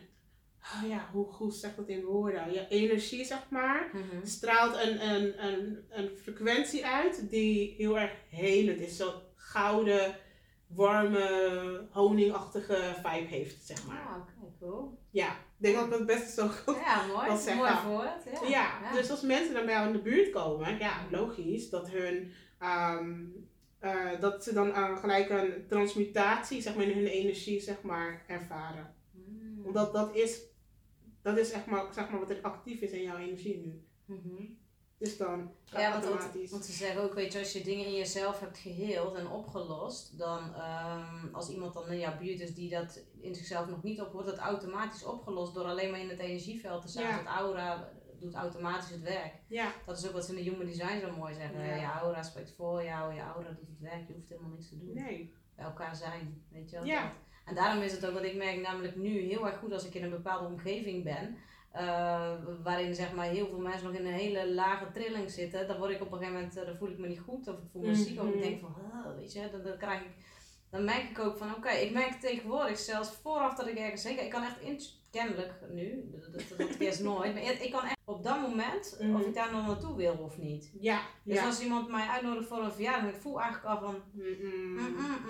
oh 0.62 0.90
ja, 0.90 1.10
hoe, 1.12 1.26
hoe 1.34 1.52
zeg 1.52 1.76
dat 1.76 1.88
in 1.88 2.04
woorden? 2.04 2.54
Je 2.54 2.68
energie, 2.68 3.26
zeg 3.26 3.50
maar 3.50 3.90
Mhm. 3.94 4.26
straalt 4.26 4.76
een, 4.82 5.10
een, 5.10 5.46
een, 5.46 5.86
een 5.90 6.10
frequentie 6.24 6.86
uit 6.86 7.30
die 7.30 7.74
heel 7.78 8.00
erg 8.00 8.12
helend 8.30 8.80
is. 8.80 8.98
Zo'n 8.98 9.14
gouden, 9.36 10.16
warme, 10.68 11.88
honingachtige 11.92 12.94
vibe 12.96 13.28
heeft, 13.28 13.66
zeg 13.66 13.88
maar. 13.88 14.06
Ah, 14.08 14.16
oké, 14.18 14.56
cool. 14.60 15.00
Ja, 15.10 15.36
denk 15.66 15.90
dat 15.90 16.00
het 16.00 16.08
best 16.08 16.34
zo 16.34 16.48
goed... 16.48 16.76
Ja, 16.76 17.06
mooi. 17.06 17.28
Dat 17.28 17.40
zeg 17.40 17.56
mooi 17.56 17.72
woord. 17.88 18.24
Ja. 18.42 18.48
Ja, 18.50 18.94
dus 18.94 19.12
als 19.12 19.22
mensen 19.22 19.54
dan 19.54 19.66
bij 19.66 19.74
jou 19.74 19.88
in 19.88 19.94
de 19.94 20.02
buurt 20.02 20.30
komen, 20.30 20.78
ja, 20.78 21.06
logisch 21.12 21.70
dat 21.70 21.90
hun... 21.90 22.32
ehm, 22.60 23.24
eh, 23.86 24.20
dat 24.20 24.44
ze 24.44 24.54
dan 24.54 24.74
eh, 24.74 24.98
gelijk 24.98 25.30
een 25.30 25.66
transmutatie, 25.68 26.62
zeg 26.62 26.76
maar, 26.76 26.86
in 26.86 26.98
hun 26.98 27.08
energie, 27.08 27.60
zeg 27.60 27.82
maar, 27.82 28.24
ervaren. 28.28 28.94
Mm. 29.12 29.66
Omdat 29.66 29.94
dat 29.94 30.16
is, 30.16 30.42
dat 31.22 31.38
is 31.38 31.52
echt 31.52 31.66
maar, 31.66 31.86
zeg 31.94 32.10
maar, 32.10 32.20
wat 32.20 32.30
er 32.30 32.42
actief 32.42 32.80
is 32.82 32.92
in 32.92 33.02
jouw 33.02 33.18
energie 33.18 33.58
nu. 33.58 33.84
Mhm. 34.06 34.44
Dus 34.98 35.18
dan 35.18 35.52
Ja, 35.66 35.92
want, 35.92 36.04
want, 36.04 36.16
automatisch. 36.16 36.52
want 36.52 36.66
ze 36.66 36.72
zeggen 36.72 37.02
ook, 37.02 37.14
weet 37.14 37.34
je, 37.34 37.40
als 37.40 37.54
je 37.54 37.64
dingen 37.64 37.86
in 37.86 37.96
jezelf 37.96 38.40
hebt 38.40 38.58
geheeld 38.58 39.16
en 39.16 39.28
opgelost, 39.28 40.18
dan 40.18 40.54
ehm, 40.54 41.34
als 41.34 41.50
iemand 41.50 41.74
dan 41.74 41.92
in 41.92 42.00
jouw 42.00 42.18
buurt 42.18 42.40
is 42.40 42.56
die 42.56 42.70
dat 42.70 43.04
in 43.26 43.36
zichzelf 43.36 43.68
nog 43.68 43.84
niet 43.84 44.02
op, 44.02 44.12
wordt 44.12 44.28
dat 44.28 44.38
automatisch 44.38 45.06
opgelost 45.06 45.54
door 45.54 45.64
alleen 45.66 45.92
maar 45.92 46.00
in 46.00 46.10
het 46.10 46.20
energieveld 46.20 46.82
te 46.82 46.88
zijn. 46.88 47.08
Ja. 47.08 47.18
Het 47.18 47.26
aura 47.28 47.90
doet 48.20 48.34
automatisch 48.34 48.90
het 48.90 49.02
werk. 49.02 49.34
Ja, 49.48 49.72
Dat 49.86 49.98
is 49.98 50.08
ook 50.08 50.14
wat 50.14 50.26
ze 50.26 50.36
in 50.38 50.44
de 50.44 50.50
human 50.50 50.66
design 50.66 51.00
zo 51.00 51.12
mooi 51.18 51.34
zeggen. 51.34 51.66
Ja. 51.66 51.76
Je 51.76 52.00
aura 52.02 52.24
spreekt 52.24 52.54
voor 52.56 52.84
jou, 52.84 53.14
je 53.14 53.22
aura 53.22 53.50
doet 53.50 53.68
het 53.68 53.80
werk, 53.80 54.08
je 54.08 54.14
hoeft 54.14 54.30
helemaal 54.30 54.52
niks 54.52 54.70
te 54.70 54.78
doen. 54.78 54.94
nee. 54.94 55.34
Bij 55.56 55.66
elkaar 55.66 55.96
zijn, 55.96 56.44
weet 56.52 56.70
je 56.70 56.76
wel. 56.76 56.86
Ja. 56.86 57.02
dat. 57.02 57.12
En 57.46 57.56
daarom 57.56 57.84
is 57.84 57.92
het 57.92 58.06
ook 58.06 58.14
wat 58.14 58.24
ik 58.24 58.36
merk 58.36 58.62
namelijk 58.62 58.96
nu 58.96 59.20
heel 59.20 59.46
erg 59.48 59.58
goed 59.58 59.72
als 59.74 59.86
ik 59.88 59.94
in 59.94 60.04
een 60.04 60.10
bepaalde 60.10 60.46
omgeving 60.48 61.04
ben. 61.04 61.38
eh, 61.72 62.34
waarin 62.64 62.96
zeg 62.96 63.14
maar 63.14 63.26
heel 63.26 63.48
veel 63.48 63.60
mensen 63.60 63.88
nog 63.88 63.96
in 63.96 64.06
een 64.06 64.14
hele 64.14 64.54
lage 64.54 64.92
trilling 64.92 65.32
zitten. 65.32 65.68
Dan 65.68 65.78
word 65.78 65.92
ik 65.92 66.02
op 66.02 66.12
een 66.12 66.18
gegeven 66.18 66.34
moment, 66.40 66.58
eh, 66.58 66.66
dan 66.66 66.76
voel 66.76 66.90
ik 66.90 66.98
me 66.98 67.08
niet 67.08 67.20
goed 67.20 67.48
of 67.48 67.58
ik 67.58 67.64
voel 67.72 67.82
me 67.82 67.96
ziek. 67.96 68.20
Of 68.22 68.28
ik 68.28 68.34
Mhm. 68.34 68.42
denk 68.44 68.60
van, 68.60 68.76
weet 69.18 69.34
je, 69.34 69.50
dan, 69.52 69.64
dan 69.64 69.78
krijg 69.78 70.02
ik, 70.02 70.16
dan 70.76 70.84
merk 70.86 71.10
ik 71.10 71.20
ook 71.20 71.38
van 71.38 71.56
oké, 71.56 71.70
ik 71.70 71.92
merk 71.92 72.20
tegenwoordig 72.20 72.78
zelfs 72.80 73.10
vooraf 73.22 73.56
dat 73.56 73.68
ik 73.68 73.78
ergens 73.78 74.04
heen. 74.04 74.24
Ik 74.24 74.30
kan 74.30 74.44
echt 74.44 74.60
in, 74.62 74.80
kennelijk 75.12 75.54
nu, 75.72 76.10
dat, 76.12 76.58
dat, 76.58 76.68
eerst 76.80 77.04
nooit, 77.10 77.34
maar 77.34 77.44
ik 77.44 77.72
kan 77.72 77.84
echt 77.84 77.94
op 78.06 78.24
dat 78.24 78.42
moment 78.42 78.98
of 79.00 79.06
Mhm. 79.06 79.20
ik 79.22 79.34
daar 79.34 79.52
nog 79.52 79.68
naartoe 79.68 79.96
wil 79.96 80.14
of 80.22 80.38
niet. 80.38 80.72
Ja, 80.80 81.02
Dus 81.24 81.36
ja. 81.38 81.46
als 81.46 81.62
iemand 81.62 81.90
mij 81.90 82.08
uitnodigt 82.08 82.48
voor 82.48 82.58
een 82.64 82.72
verjaardag, 82.72 83.10
ik 83.10 83.22
voel 83.22 83.42
eigenlijk 83.42 83.74
al 83.74 83.82
van. 83.82 84.02
Mm, 84.12 84.24
mm, 84.42 84.88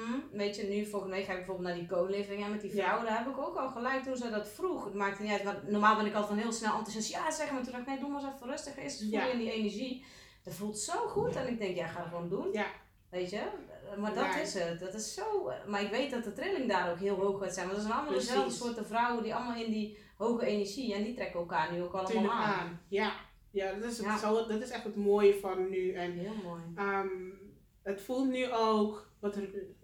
mm. 0.07 0.23
Weet 0.31 0.55
je, 0.55 0.63
nu 0.63 0.85
volgende 0.85 1.15
week 1.15 1.25
ga 1.25 1.31
ik 1.31 1.37
bijvoorbeeld 1.37 1.67
naar 1.67 1.77
die 1.77 1.87
co-living 1.87 2.43
en 2.43 2.51
met 2.51 2.61
die 2.61 2.75
Ja. 2.75 2.83
vrouw. 2.87 3.05
Daar 3.05 3.17
heb 3.17 3.27
ik 3.27 3.37
ook 3.37 3.55
al 3.57 3.69
gelijk 3.69 4.03
toen 4.03 4.17
ze 4.17 4.29
dat 4.29 4.47
vroeg. 4.47 4.85
Het 4.85 4.93
maakte 4.93 5.21
niet 5.21 5.31
uit, 5.31 5.43
want 5.43 5.67
normaal 5.69 5.95
ben 5.95 6.05
ik 6.05 6.13
altijd 6.13 6.31
van 6.33 6.41
heel 6.41 6.51
snel 6.51 6.73
enthousiast. 6.77 7.09
Ja, 7.11 7.31
zeg 7.31 7.51
maar. 7.51 7.61
Toen 7.63 7.71
dacht 7.71 7.83
ik, 7.83 7.89
nee, 7.89 7.99
doe 7.99 8.09
maar 8.09 8.23
eens 8.23 8.33
even 8.35 8.47
rustig. 8.47 8.77
Eerst 8.77 8.99
voel 9.01 9.09
Ja. 9.11 9.25
je 9.25 9.31
in 9.31 9.37
die 9.39 9.51
energie. 9.51 10.05
Dat 10.43 10.53
voelt 10.53 10.79
zo 10.79 10.93
goed. 11.07 11.35
En 11.35 11.47
ik 11.47 11.59
denk, 11.59 11.75
ja, 11.75 11.87
ga 11.87 11.99
het 11.99 12.07
gewoon 12.09 12.29
doen. 12.29 12.47
Ja. 12.51 12.65
Weet 13.09 13.29
je? 13.29 13.41
Maar 13.97 14.13
dat 14.13 14.35
is 14.41 14.53
het. 14.53 14.79
Dat 14.79 14.93
is 14.93 15.13
zo... 15.13 15.51
Maar 15.67 15.81
ik 15.81 15.89
weet 15.89 16.11
dat 16.11 16.23
de 16.23 16.33
trilling 16.33 16.69
daar 16.69 16.91
ook 16.91 16.99
heel 16.99 17.15
hoog 17.15 17.39
gaat 17.43 17.53
zijn. 17.53 17.65
Want 17.65 17.77
dat 17.77 17.85
zijn 17.87 17.97
allemaal 17.99 18.19
dezelfde 18.19 18.51
soorten 18.53 18.85
vrouwen 18.85 19.23
die 19.23 19.35
allemaal 19.35 19.63
in 19.63 19.71
die 19.71 19.97
hoge 20.17 20.45
energie. 20.45 20.93
En 20.93 21.03
die 21.03 21.13
trekken 21.13 21.39
elkaar 21.39 21.71
nu 21.73 21.81
ook 21.81 21.93
allemaal 21.93 22.11
Tuurlijk 22.11 22.33
aan. 22.33 22.53
aan. 22.59 22.81
Ja, 22.87 23.13
ja, 23.51 23.73
dat, 23.73 23.91
is 23.91 23.97
het 23.97 24.05
Ja. 24.05 24.17
Zo, 24.17 24.33
dat 24.47 24.61
is 24.61 24.69
echt 24.69 24.83
het 24.83 24.95
mooie 24.95 25.35
van 25.39 25.69
nu. 25.69 25.91
En 25.93 26.11
Heel 26.11 26.33
mooi. 26.43 26.61
ehm, 26.75 27.07
het 27.83 28.01
voelt 28.01 28.29
nu 28.29 28.51
ook 28.51 29.09
wat 29.19 29.37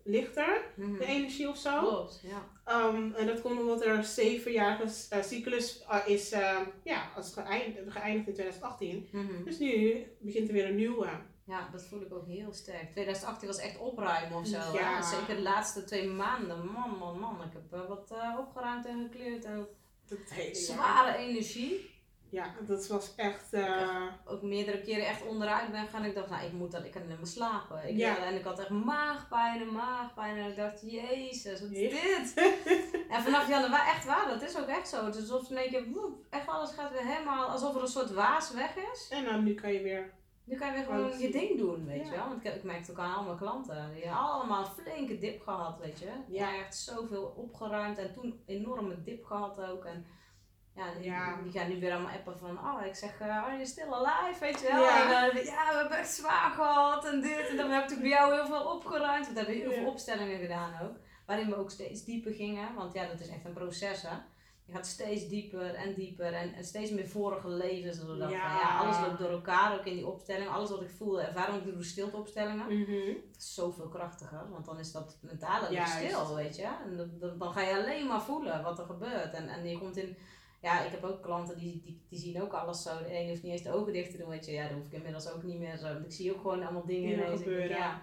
lichter, 0.03 0.61
Mhm. 0.75 0.97
de 0.97 1.05
energie 1.05 1.49
of 1.49 1.57
zo. 1.57 1.79
Klopt, 1.79 2.21
ja. 2.23 2.47
Ehm, 2.65 3.11
en 3.13 3.27
dat 3.27 3.41
komt 3.41 3.59
omdat 3.59 3.85
er 3.85 3.93
een 3.97 4.03
zevenjarige 4.03 4.83
eh, 5.15 5.21
cyclus 5.23 5.83
eh, 5.89 5.99
is 6.05 6.31
ehm, 6.31 6.63
ja, 6.83 7.09
als 7.15 7.33
geëindigd, 7.33 7.91
geëindigd 7.91 8.27
in 8.27 8.33
2018. 8.33 9.07
Mhm. 9.11 9.43
Dus 9.43 9.59
nu 9.59 10.03
begint 10.19 10.47
er 10.47 10.53
weer 10.53 10.65
een 10.69 10.75
nieuwe. 10.75 11.07
Ja, 11.51 11.67
dat 11.71 11.83
voel 11.83 12.01
ik 12.01 12.13
ook 12.13 12.27
heel 12.27 12.53
sterk. 12.53 12.91
2018 12.91 13.47
was 13.47 13.57
echt 13.57 13.77
opruimen 13.77 14.37
of 14.39 14.47
zo. 14.47 14.57
hè? 14.59 14.79
Ja. 14.79 15.01
Zeker 15.01 15.35
de 15.35 15.41
laatste 15.41 15.83
twee 15.83 16.07
maanden. 16.07 16.65
Man, 16.71 16.97
man, 16.99 17.19
man. 17.19 17.35
Ik 17.43 17.53
heb 17.53 17.73
eh, 17.81 17.87
wat 17.87 18.11
eh, 18.11 18.35
opgeruimd 18.39 18.85
en 18.85 19.09
gekleurd. 19.11 19.45
En 19.45 19.67
Dat 20.07 20.17
hele 20.29 20.45
jaar. 20.47 20.55
zware 20.55 21.17
energie. 21.17 21.89
Ja, 22.29 22.55
dat 22.67 22.87
was 22.87 23.15
echt. 23.15 23.53
eh, 23.53 24.05
Ook 24.25 24.41
meerdere 24.41 24.81
keren 24.81 25.05
echt 25.07 25.25
onderuit 25.25 25.71
ben 25.71 25.87
gaan. 25.87 26.05
Ik 26.05 26.15
dacht, 26.15 26.29
nou, 26.29 26.45
ik 26.45 26.51
moet 26.51 26.71
dat, 26.71 26.83
ik 26.85 26.91
kan 26.91 27.07
niet 27.07 27.17
meer 27.17 27.27
slapen. 27.27 27.87
Ik, 27.89 27.97
Ja. 27.97 28.17
En 28.25 28.35
ik 28.35 28.43
had 28.43 28.59
echt 28.59 28.69
maagpijn 28.69 29.61
en 29.61 29.71
maagpijn. 29.71 30.37
En 30.37 30.49
ik 30.49 30.55
dacht, 30.55 30.81
jezus, 30.91 31.61
wat 31.61 31.69
is 31.71 31.89
dit? 31.91 32.33
en 33.13 33.21
vanaf 33.23 33.47
januari, 33.49 33.89
echt 33.89 34.05
waar, 34.05 34.27
dat 34.27 34.41
is 34.41 34.57
ook 34.57 34.67
echt 34.67 34.89
zo. 34.89 35.05
Het 35.05 35.15
is 35.15 35.29
alsof 35.31 35.49
in 35.49 35.57
één 35.57 35.69
keer, 35.69 35.85
woep, 35.93 36.25
echt 36.29 36.47
alles 36.47 36.71
gaat 36.71 36.91
weer 36.91 37.05
helemaal, 37.05 37.47
alsof 37.49 37.75
er 37.75 37.81
een 37.81 37.87
soort 37.87 38.11
waas 38.13 38.51
weg 38.53 38.75
is. 38.93 39.07
en 39.09 39.23
dan 39.25 39.43
nu 39.43 39.53
kan 39.53 39.73
je 39.73 39.81
weer. 39.81 40.13
Nu 40.51 40.57
kan 40.57 40.67
je 40.67 40.73
weer 40.73 40.83
gewoon 40.83 41.19
je 41.19 41.31
ding 41.31 41.57
doen, 41.57 41.85
weet 41.85 42.05
je 42.05 42.11
wel. 42.15 42.27
Want 42.27 42.45
ik, 42.45 42.55
ik 42.55 42.63
merk 42.63 42.79
het 42.79 42.91
ook 42.91 42.99
aan 42.99 43.15
al 43.15 43.23
mijn 43.23 43.37
klanten. 43.37 43.91
Die 43.93 44.03
hebben 44.03 44.21
allemaal 44.21 44.65
een 44.65 44.83
flinke 44.83 45.17
dip 45.17 45.41
gehad, 45.41 45.79
weet 45.79 45.99
je. 45.99 46.09
Ja. 46.27 46.55
Echt 46.55 46.75
zoveel 46.77 47.33
opgeruimd 47.37 47.97
en 47.97 48.13
toen 48.13 48.43
enorme 48.45 49.01
dip 49.01 49.25
gehad 49.25 49.61
ook. 49.61 49.85
En 49.85 50.05
ja, 50.75 50.93
die, 50.93 51.03
Ja. 51.03 51.41
die 51.43 51.51
gaan 51.51 51.69
nu 51.69 51.79
weer 51.79 51.91
allemaal 51.93 52.11
appen 52.13 52.37
van, 52.37 52.57
oh, 52.59 52.85
ik 52.85 52.95
zeg, 52.95 53.19
eh, 53.19 53.43
are 53.43 53.51
you 53.51 53.65
still 53.65 53.91
alive, 53.91 54.39
weet 54.39 54.59
je 54.61 54.67
wel. 54.67 54.83
Ja. 54.83 55.29
En, 55.29 55.37
eh, 55.37 55.45
ja, 55.45 55.69
we 55.71 55.77
hebben 55.77 55.97
echt 55.97 56.13
zwaar 56.13 56.51
gehad 56.51 57.05
en 57.05 57.21
dit. 57.21 57.47
En 57.49 57.57
dan 57.57 57.69
heb 57.69 57.83
ik 57.83 57.89
natuurlijk 57.89 58.09
bij 58.09 58.09
jou 58.19 58.33
heel 58.33 58.45
veel 58.45 58.71
opgeruimd. 58.73 59.27
We 59.31 59.37
hebben 59.37 59.55
heel 59.55 59.71
veel 59.71 59.87
opstellingen 59.87 60.39
gedaan 60.39 60.73
ook. 60.81 60.95
Waarin 61.25 61.49
we 61.49 61.55
ook 61.55 61.71
steeds 61.71 62.03
dieper 62.03 62.33
gingen. 62.33 62.73
Want 62.75 62.93
ja, 62.93 63.07
dat 63.07 63.19
is 63.19 63.27
echt 63.29 63.45
een 63.45 63.53
proces, 63.53 64.01
hè. 64.01 64.15
Je 64.71 64.77
gaat 64.77 64.87
steeds 64.87 65.27
dieper 65.27 65.73
en 65.73 65.93
dieper 65.93 66.33
en, 66.33 66.53
en 66.53 66.63
steeds 66.63 66.91
meer 66.91 67.07
vorige 67.07 67.49
levens. 67.49 67.97
Zo 67.97 68.15
Ja. 68.15 68.19
Van, 68.19 68.29
ja, 68.31 68.79
alles 68.79 68.99
loopt 68.99 69.19
door 69.19 69.29
elkaar, 69.29 69.79
ook 69.79 69.85
in 69.85 69.95
die 69.95 70.07
opstelling. 70.07 70.49
Alles 70.49 70.69
wat 70.69 70.81
ik 70.81 70.89
voelde, 70.89 71.21
ervaring, 71.21 71.65
ik 71.65 71.73
doe 71.73 71.83
stilte 71.83 72.17
opstellingen. 72.17 72.65
Mhm. 72.65 73.05
Dat 73.31 73.41
is 73.41 73.53
zoveel 73.53 73.87
krachtiger, 73.87 74.49
want 74.49 74.65
dan 74.65 74.79
is 74.79 74.91
dat 74.91 75.17
mentale 75.21 75.71
Juist. 75.71 75.93
stil, 75.93 76.35
weet 76.35 76.55
je. 76.55 76.69
En 76.85 76.97
dan, 76.97 77.09
dan, 77.19 77.37
dan 77.37 77.51
ga 77.51 77.61
je 77.61 77.77
alleen 77.77 78.07
maar 78.07 78.21
voelen 78.21 78.63
wat 78.63 78.79
er 78.79 78.85
gebeurt. 78.85 79.33
En, 79.33 79.47
en 79.47 79.69
je 79.69 79.77
komt 79.77 79.97
in, 79.97 80.17
ja, 80.61 80.85
ik 80.85 80.91
heb 80.91 81.03
ook 81.03 81.21
klanten 81.21 81.57
die, 81.57 81.81
die, 81.83 82.01
die 82.09 82.19
zien 82.19 82.41
ook 82.41 82.53
alles 82.53 82.83
zo. 82.83 82.97
De 82.97 83.13
een 83.17 83.29
hoeft 83.29 83.43
niet 83.43 83.51
eens 83.51 83.63
de 83.63 83.73
ogen 83.73 83.93
dicht 83.93 84.11
te 84.11 84.17
doen, 84.17 84.29
weet 84.29 84.45
je. 84.45 84.51
Ja, 84.51 84.63
dat 84.67 84.77
hoef 84.77 84.85
ik 84.85 84.91
inmiddels 84.93 85.29
ook 85.29 85.43
niet 85.43 85.59
meer 85.59 85.77
zo. 85.77 85.83
Want 85.83 86.05
ik 86.05 86.11
zie 86.11 86.33
ook 86.33 86.41
gewoon 86.41 86.63
allemaal 86.63 86.85
dingen 86.85 87.09
Ja, 87.09 87.25
ineens. 87.25 87.69
Ja. 87.69 88.01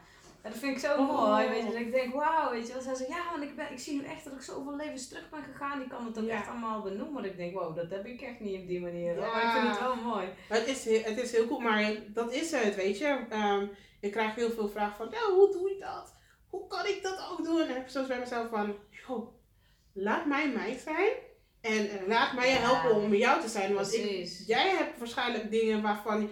En 0.49 0.55
dat 0.55 0.63
vind 0.63 0.77
ik 0.77 0.83
zo 0.91 0.97
Oh. 0.97 1.27
mooi, 1.29 1.49
weet 1.49 1.59
je. 1.63 1.65
Dat 1.73 1.75
ik 1.81 1.93
denk, 1.93 2.15
wauw, 2.15 2.51
weet 2.51 2.67
je. 2.67 2.73
wel. 2.73 2.83
Zij 2.97 3.07
ja, 3.09 3.31
want 3.31 3.43
ik, 3.43 3.57
ben, 3.57 3.73
ik 3.73 3.79
zie 3.79 4.01
nu 4.01 4.05
echt 4.07 4.25
dat 4.25 4.33
ik 4.33 4.43
zoveel 4.43 4.77
levens 4.77 5.09
terug 5.09 5.31
ben 5.31 5.43
gegaan. 5.43 5.79
Die 5.79 5.89
kan 5.89 6.07
het 6.07 6.19
ook 6.19 6.25
Ja. 6.25 6.35
echt 6.37 6.49
allemaal 6.49 6.83
benoemen. 6.83 7.25
Ik 7.25 7.37
denk, 7.37 7.55
wow, 7.55 7.77
dat 7.77 7.91
heb 7.91 8.07
ik 8.07 8.21
echt 8.21 8.41
niet 8.41 8.61
op 8.61 8.67
die 8.69 8.81
manier. 8.81 9.15
Ja. 9.15 9.21
Maar 9.33 9.43
ik 9.45 9.51
vind 9.61 9.69
het 9.69 9.81
wel 9.81 9.97
mooi. 9.97 10.29
Het 10.49 10.67
is, 10.67 10.85
heel- 10.85 11.03
het 11.03 11.19
is 11.19 11.33
heel 11.33 11.47
cool, 11.47 11.61
maar 11.61 11.93
dat 12.07 12.33
is 12.33 12.51
het, 12.51 12.75
weet 12.75 12.99
je. 12.99 13.19
Ehm, 13.31 13.67
ik 14.01 14.13
krijg 14.13 14.35
heel 14.35 14.51
veel 14.51 14.69
vragen 14.69 14.97
van, 14.97 15.09
nou, 15.11 15.35
hoe 15.35 15.53
doe 15.53 15.69
je 15.69 15.79
dat? 15.81 16.15
Hoe 16.51 16.67
kan 16.67 16.87
ik 16.87 17.03
dat 17.03 17.29
ook 17.31 17.45
doen? 17.45 17.61
En 17.61 17.69
ik 17.69 17.75
heb 17.75 17.89
soms 17.89 18.07
bij 18.09 18.19
mezelf 18.19 18.49
van, 18.51 18.77
joh, 19.07 19.29
laat 19.93 20.27
mij 20.27 20.49
mij 20.49 20.79
zijn. 20.85 21.11
En 21.61 21.89
laat 22.07 22.33
mij 22.35 22.47
je 22.49 22.55
Ja. 22.55 22.61
helpen 22.61 22.95
om 23.03 23.09
met 23.09 23.19
jou 23.19 23.41
te 23.41 23.49
zijn. 23.49 23.75
Want 23.75 23.95
ik, 23.95 24.29
jij 24.47 24.69
hebt 24.69 24.99
waarschijnlijk 24.99 25.51
dingen 25.51 25.83
waarvan, 25.83 26.31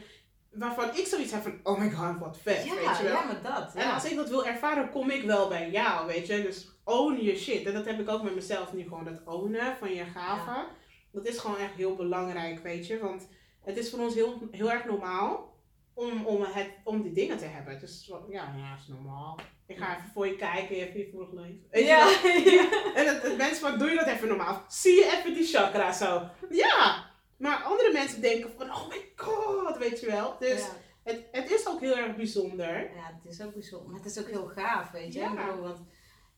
waarvan 0.50 0.96
ik 0.96 1.06
zoiets 1.06 1.32
heb 1.32 1.42
van, 1.42 1.60
oh 1.62 1.78
my 1.78 1.90
god, 1.90 2.18
wat 2.18 2.38
vet, 2.42 2.64
ja, 2.64 2.74
weet 2.74 2.96
je 2.96 3.02
wel. 3.02 3.12
ja, 3.12 3.24
maar 3.24 3.42
dat. 3.42 3.74
En 3.74 3.92
als 3.92 4.04
ik 4.04 4.16
dat 4.16 4.28
wil 4.28 4.46
ervaren, 4.46 4.90
kom 4.90 5.10
ik 5.10 5.22
wel 5.22 5.48
bij 5.48 5.70
jou, 5.70 6.06
weet 6.06 6.26
je. 6.26 6.42
Dus 6.42 6.68
own 6.84 7.20
je 7.20 7.36
shit. 7.36 7.66
En 7.66 7.72
dat 7.72 7.84
heb 7.84 8.00
ik 8.00 8.08
ook 8.08 8.22
met 8.22 8.34
mezelf 8.34 8.72
nu 8.72 8.82
gewoon, 8.82 9.04
dat 9.04 9.22
ownen 9.24 9.76
van 9.76 9.94
je 9.94 10.04
gaven. 10.04 10.64
Dat 11.12 11.26
is 11.26 11.38
gewoon 11.38 11.58
echt 11.58 11.74
heel 11.74 11.94
belangrijk, 11.94 12.62
weet 12.62 12.86
je. 12.86 12.98
Want 12.98 13.28
het 13.64 13.76
is 13.76 13.90
voor 13.90 13.98
ons 13.98 14.14
heel, 14.14 14.48
heel 14.50 14.70
erg 14.70 14.84
normaal 14.84 15.54
om, 15.94 16.26
om, 16.26 16.42
het, 16.42 16.70
om 16.84 17.02
die 17.02 17.12
dingen 17.12 17.38
te 17.38 17.44
hebben. 17.44 17.80
Dus 17.80 18.10
ja, 18.28 18.54
ja, 18.56 18.76
is 18.80 18.86
normaal. 18.88 19.38
Ik 19.66 19.78
ga 19.78 19.96
even 19.96 20.10
voor 20.14 20.26
je 20.26 20.36
kijken, 20.36 20.76
even 20.76 20.98
je 20.98 21.08
vorig 21.12 21.32
leven. 21.32 21.84
Ja. 21.84 22.08
En 22.98 23.06
het, 23.06 23.22
het 23.22 23.36
mensen 23.36 23.68
van, 23.68 23.78
doe 23.78 23.88
je 23.88 23.94
dat 23.96 24.06
even 24.06 24.28
normaal? 24.28 24.64
Zie 24.68 24.94
je 24.94 25.16
even 25.16 25.34
die 25.34 25.46
chakra 25.46 25.92
zo? 25.92 26.22
Ja! 26.50 27.05
Maar 27.38 27.62
andere 27.62 27.92
mensen 27.92 28.20
denken 28.20 28.50
van, 28.58 28.70
oh 28.70 28.88
my 28.88 29.12
god, 29.16 29.78
weet 29.78 30.00
je 30.00 30.06
wel. 30.06 30.36
Dus 30.38 30.60
Ja. 30.60 30.76
het, 31.02 31.24
het 31.32 31.50
is 31.50 31.68
ook 31.68 31.80
heel 31.80 31.96
erg 31.96 32.16
bijzonder. 32.16 32.90
Ja, 32.94 33.20
het 33.22 33.32
is 33.32 33.42
ook 33.42 33.52
bijzonder. 33.52 33.88
Maar 33.90 34.00
het 34.02 34.10
is 34.10 34.18
ook 34.18 34.28
heel 34.28 34.46
gaaf, 34.46 34.90
weet 34.90 35.12
je. 35.12 35.18
Ja. 35.20 35.34
Bedoel, 35.46 35.62
want 35.62 35.78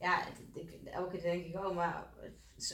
ja, 0.01 0.23
ik, 0.55 0.71
elke 0.85 1.11
keer 1.11 1.23
denk 1.23 1.45
ik, 1.45 1.55
oh, 1.55 1.75
maar 1.75 2.07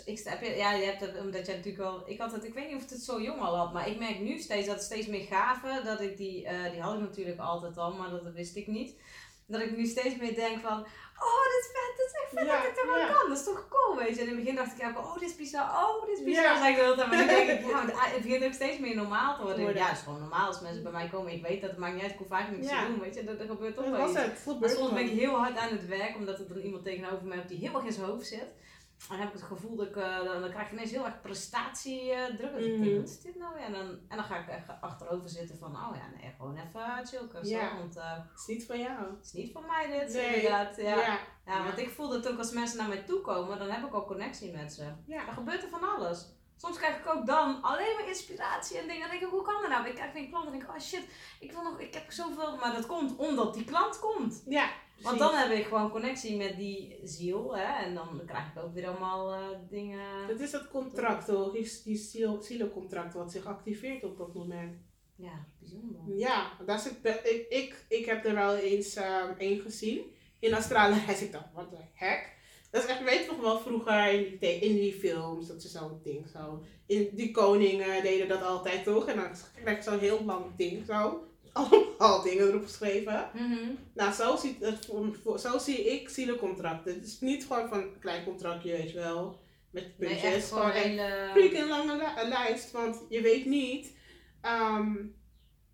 ik, 0.05 0.21
heb 0.25 0.41
je, 0.43 0.51
ja, 0.51 0.73
je 0.73 0.85
hebt 0.85 1.21
omdat 1.21 1.47
jij 1.47 1.57
natuurlijk 1.57 1.85
al, 1.85 2.11
ik 2.11 2.19
had 2.19 2.33
het, 2.33 2.45
ik 2.45 2.55
weet 2.55 2.67
niet 2.67 2.77
of 2.77 2.83
ik 2.83 2.91
het 2.91 3.03
zo 3.03 3.21
jong 3.21 3.41
al 3.41 3.57
had, 3.57 3.73
maar 3.73 3.89
ik 3.89 3.99
merk 3.99 4.21
nu 4.21 4.39
steeds 4.39 4.67
dat 4.67 4.75
het 4.77 4.85
steeds 4.85 5.07
meer 5.07 5.25
gaven, 5.27 5.85
dat 5.85 6.01
ik 6.01 6.17
die, 6.17 6.47
eh, 6.47 6.71
die 6.73 6.81
had 6.81 6.95
ik 6.95 7.01
natuurlijk 7.01 7.39
altijd 7.39 7.77
al, 7.79 7.93
maar 7.95 8.11
dat 8.11 8.33
wist 8.33 8.57
ik 8.57 8.67
niet. 8.67 8.97
Dat 9.47 9.61
ik 9.61 9.77
nu 9.77 9.87
steeds 9.87 10.17
meer 10.17 10.35
denk 10.35 10.61
van, 10.61 10.87
oh, 11.27 11.45
dit 11.53 11.61
is 11.65 11.69
vet, 11.75 11.93
dit 11.97 12.07
is 12.11 12.17
echt 12.23 12.31
vet 12.35 12.47
Ja, 12.47 12.57
dat 12.57 12.71
ik 12.71 12.77
dat 12.77 12.87
wel 12.87 12.99
ja. 12.99 13.13
kan. 13.13 13.29
Dat 13.29 13.39
is 13.39 13.45
toch 13.45 13.69
cool, 13.69 13.97
weet 13.97 14.15
je. 14.17 14.21
En 14.23 14.29
in 14.29 14.35
het 14.35 14.41
begin 14.43 14.57
dacht 14.57 14.73
ik, 14.73 14.79
ja, 14.79 14.89
oh, 14.97 15.15
dit 15.19 15.29
is 15.31 15.37
bizar, 15.37 15.67
oh, 15.83 16.07
dit 16.07 16.19
is 16.19 16.25
bizar. 16.25 16.45
Ja. 16.45 16.63
Zeg 16.63 16.77
ik. 16.77 16.97
Maar 16.97 17.17
nu 17.17 17.27
denk 17.27 17.49
ik, 17.51 17.61
ja, 17.73 17.81
het 18.17 18.23
begint 18.23 18.45
ook 18.45 18.53
steeds 18.53 18.79
meer 18.79 18.97
normaal 18.97 19.37
te 19.37 19.43
worden. 19.43 19.75
Ja, 19.75 19.87
het 19.87 19.97
is 19.97 20.03
gewoon 20.03 20.21
normaal 20.21 20.47
als 20.47 20.61
mensen 20.61 20.83
bij 20.83 20.93
mij 20.93 21.09
komen. 21.09 21.33
Ik 21.33 21.43
weet 21.43 21.61
dat 21.61 21.71
het 21.71 21.79
maakt 21.79 21.95
niet 21.95 22.03
uit, 22.03 22.13
ik 22.13 22.19
hoef 22.19 22.29
vaak 22.29 22.51
niks 22.51 22.69
te 22.69 22.87
doen, 22.89 23.01
weet 23.01 23.15
je. 23.15 23.21
Er 23.21 23.47
gebeurt 23.47 23.75
toch 23.75 23.85
Dat 23.85 23.97
wel 23.97 24.09
iets. 24.09 24.45
Dat 24.61 24.71
soms 24.71 24.93
ben 24.93 25.05
ik 25.05 25.19
heel 25.21 25.35
hard 25.35 25.57
aan 25.57 25.71
het 25.71 25.87
werk, 25.87 26.17
omdat 26.17 26.39
er 26.39 26.49
dan 26.49 26.59
iemand 26.59 26.85
tegenover 26.85 27.25
mij 27.25 27.37
hebt 27.37 27.49
die 27.49 27.59
helemaal 27.59 27.83
in 27.83 27.93
zijn 27.93 28.07
hoofd 28.07 28.27
zit. 28.27 28.49
Dan 29.09 29.19
heb 29.19 29.27
ik 29.29 29.33
het 29.35 29.43
gevoel 29.43 29.77
dat 29.77 29.87
ik, 29.87 29.97
eh, 29.97 30.25
dan, 30.25 30.51
krijg 30.51 30.67
ik 30.67 30.73
ineens 30.73 30.91
heel 30.91 31.05
erg 31.05 31.21
prestatiedruk. 31.21 32.57
Ik 32.57 32.83
denk, 32.83 32.97
wat 32.97 33.09
is 33.09 33.21
dit 33.21 33.37
nou 33.37 33.55
weer? 33.55 33.63
En 33.65 33.73
dan, 33.73 33.99
en 34.09 34.17
dan 34.17 34.25
ga 34.25 34.37
ik 34.39 34.49
echt 34.49 34.65
achterover 34.81 35.29
zitten 35.29 35.59
van, 35.59 35.71
oh 35.71 35.97
ja, 35.97 36.19
nee, 36.21 36.35
gewoon 36.37 36.57
even 36.57 37.07
chillen. 37.07 37.49
Ja. 37.49 37.77
Want 37.79 37.97
eh, 37.97 38.13
Het 38.13 38.41
is 38.41 38.47
niet 38.47 38.67
van 38.67 38.79
jou. 38.79 38.99
het 39.17 39.25
is 39.25 39.33
niet 39.33 39.53
van 39.53 39.67
mij 39.67 39.99
dit, 39.99 40.15
Nee. 40.15 40.35
inderdaad. 40.35 40.77
Ja. 40.77 40.83
Ja. 40.97 41.19
Ja. 41.47 41.65
want 41.65 41.79
ik 41.79 41.91
voel 41.91 42.09
dat 42.09 42.29
ook 42.29 42.39
als 42.39 42.53
mensen 42.53 42.79
naar 42.79 42.89
mij 42.89 43.03
toe 43.03 43.21
komen, 43.21 43.59
dan 43.59 43.71
heb 43.71 43.85
ik 43.87 43.95
ook 43.95 44.07
connectie 44.07 44.53
met 44.53 44.73
ze. 44.73 44.93
Ja. 45.07 45.25
Dan 45.25 45.35
gebeurt 45.35 45.63
er 45.63 45.69
van 45.69 45.95
alles. 45.97 46.33
Soms 46.57 46.77
krijg 46.77 46.99
ik 46.99 47.07
ook 47.07 47.27
dan 47.27 47.63
alleen 47.63 47.97
maar 47.99 48.09
inspiratie 48.09 48.79
en 48.79 48.87
dingen. 48.87 49.01
Dan 49.01 49.11
denk 49.11 49.23
ik, 49.23 49.29
hoe 49.29 49.43
kan 49.43 49.61
dat 49.61 49.71
nou? 49.71 49.87
Ik 49.89 49.95
krijg 49.95 50.15
een 50.15 50.29
klant 50.29 50.45
en 50.45 50.51
denk 50.51 50.63
ik, 50.63 50.69
oh 50.69 50.79
shit, 50.79 51.07
ik 51.41 51.53
wil 51.53 51.63
nog, 51.63 51.79
ik 51.81 51.95
heb 51.95 52.13
zoveel. 52.13 52.57
Maar 52.57 52.73
dat 52.73 52.87
komt 52.87 53.17
omdat 53.17 53.55
die 53.55 53.65
klant 53.65 53.99
komt. 54.01 54.43
Ja. 54.47 54.69
Want 55.05 55.19
dan 55.19 55.35
heb 55.35 55.51
ik 55.51 55.65
gewoon 55.67 55.91
connectie 55.91 56.37
met 56.37 56.57
die 56.57 56.99
ziel. 57.03 57.57
Hè? 57.57 57.85
En 57.85 57.95
dan 57.95 58.23
krijg 58.27 58.47
ik 58.55 58.63
ook 58.63 58.75
weer 58.75 58.89
allemaal 58.89 59.33
eh, 59.33 59.59
dingen. 59.69 60.29
Dat 60.29 60.41
is 60.41 60.51
dat 60.51 60.69
contract, 60.69 61.27
hoor. 61.27 61.53
Die, 61.53 61.81
die 61.85 61.97
ziel, 61.97 62.43
zielencontract 62.43 63.15
wat 63.15 63.33
zich 63.33 63.45
activeert 63.45 64.05
op 64.05 64.19
dat 64.19 64.35
moment. 64.35 64.77
Ja, 65.17 65.47
bijzonder. 65.59 66.01
Ja, 66.17 66.53
dat 66.67 66.79
is 66.79 66.85
het, 66.85 67.21
ik, 67.25 67.47
ik, 67.49 67.85
ik 67.89 68.05
heb 68.05 68.25
er 68.25 68.35
wel 68.35 68.57
eens 68.57 68.95
ehm 68.95 69.33
één 69.39 69.61
gezien. 69.61 70.13
In 70.39 70.53
Australië. 70.53 71.01
Ik 71.21 71.33
dacht, 71.33 71.53
wat 71.55 71.71
de 71.71 71.77
heck? 71.93 72.33
Dat 72.71 72.83
is 72.83 72.89
echt, 72.89 73.05
weet 73.05 73.25
je 73.25 73.31
nog 73.31 73.41
wel, 73.41 73.59
vroeger 73.59 74.13
in 74.13 74.37
die, 74.41 74.59
in 74.59 74.75
die 74.75 74.93
films, 74.93 75.47
dat 75.47 75.63
ze 75.63 75.69
zo'n 75.69 76.01
ding 76.03 76.29
zo. 76.29 76.63
In, 76.87 77.09
die 77.13 77.31
koningen 77.31 78.03
deden 78.03 78.29
dat 78.29 78.43
altijd 78.43 78.85
toch? 78.85 79.07
En 79.07 79.17
dan 79.17 79.31
krijg 79.63 79.77
je 79.77 79.91
zo'n 79.91 79.99
heel 79.99 80.25
lang 80.25 80.45
ding 80.57 80.87
zo. 80.87 81.25
Allemaal 81.99 82.23
dingen 82.23 82.49
erop 82.49 82.65
geschreven. 82.65 83.31
Mhm. 83.35 83.71
Nou, 83.95 84.13
zo, 84.13 84.37
ziet 84.37 84.61
het, 84.61 84.89
zo 85.41 85.59
zie 85.59 85.85
ik 85.93 86.09
zielencontracten. 86.09 86.95
Het 86.95 87.05
is 87.07 87.21
niet 87.21 87.47
gewoon 87.47 87.69
van 87.69 87.79
een 87.79 87.99
klein 88.01 88.25
contractje, 88.25 88.71
weet 88.73 88.91
je 88.91 88.99
wel. 88.99 89.41
Met 89.71 89.83
Nee, 89.99 90.09
puntjes. 90.09 90.35
echt 90.35 90.49
gewoon 90.53 90.67
een 90.67 90.73
hele... 90.73 91.29
freaking 91.33 91.69
lange 91.69 91.97
li- 91.97 92.29
lijst. 92.29 92.71
Want 92.71 93.03
je 93.09 93.21
weet 93.21 93.45
niet 93.47 93.93
ehm, 94.41 94.97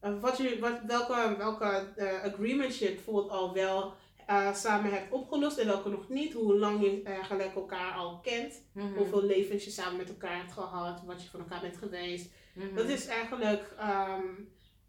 eh, 0.00 0.20
wat 0.20 0.36
je, 0.36 0.58
wat, 0.60 0.78
welke, 0.86 1.34
welke 1.38 1.92
eh, 1.96 2.22
agreements 2.32 2.78
je 2.78 2.92
bijvoorbeeld 2.94 3.30
al 3.30 3.54
wel 3.54 3.94
eh, 4.26 4.54
samen 4.54 4.92
hebt 4.92 5.12
opgelost 5.12 5.58
en 5.58 5.66
welke 5.66 5.88
nog 5.88 6.08
niet. 6.08 6.32
Hoe 6.32 6.58
lang 6.58 6.80
je 6.82 7.02
eigenlijk 7.02 7.54
elkaar 7.54 7.92
al 7.92 8.20
kent. 8.20 8.62
Mhm. 8.72 8.94
Hoeveel 8.96 9.22
levens 9.24 9.64
je 9.64 9.70
samen 9.70 9.96
met 9.96 10.08
elkaar 10.08 10.36
hebt 10.36 10.52
gehad. 10.52 11.02
Wat 11.06 11.22
je 11.22 11.28
van 11.30 11.40
elkaar 11.40 11.60
bent 11.60 11.76
geweest. 11.76 12.30
Mhm. 12.54 12.74
Dat 12.74 12.88
is 12.88 13.06
eigenlijk, 13.06 13.74
ehm, 13.78 14.24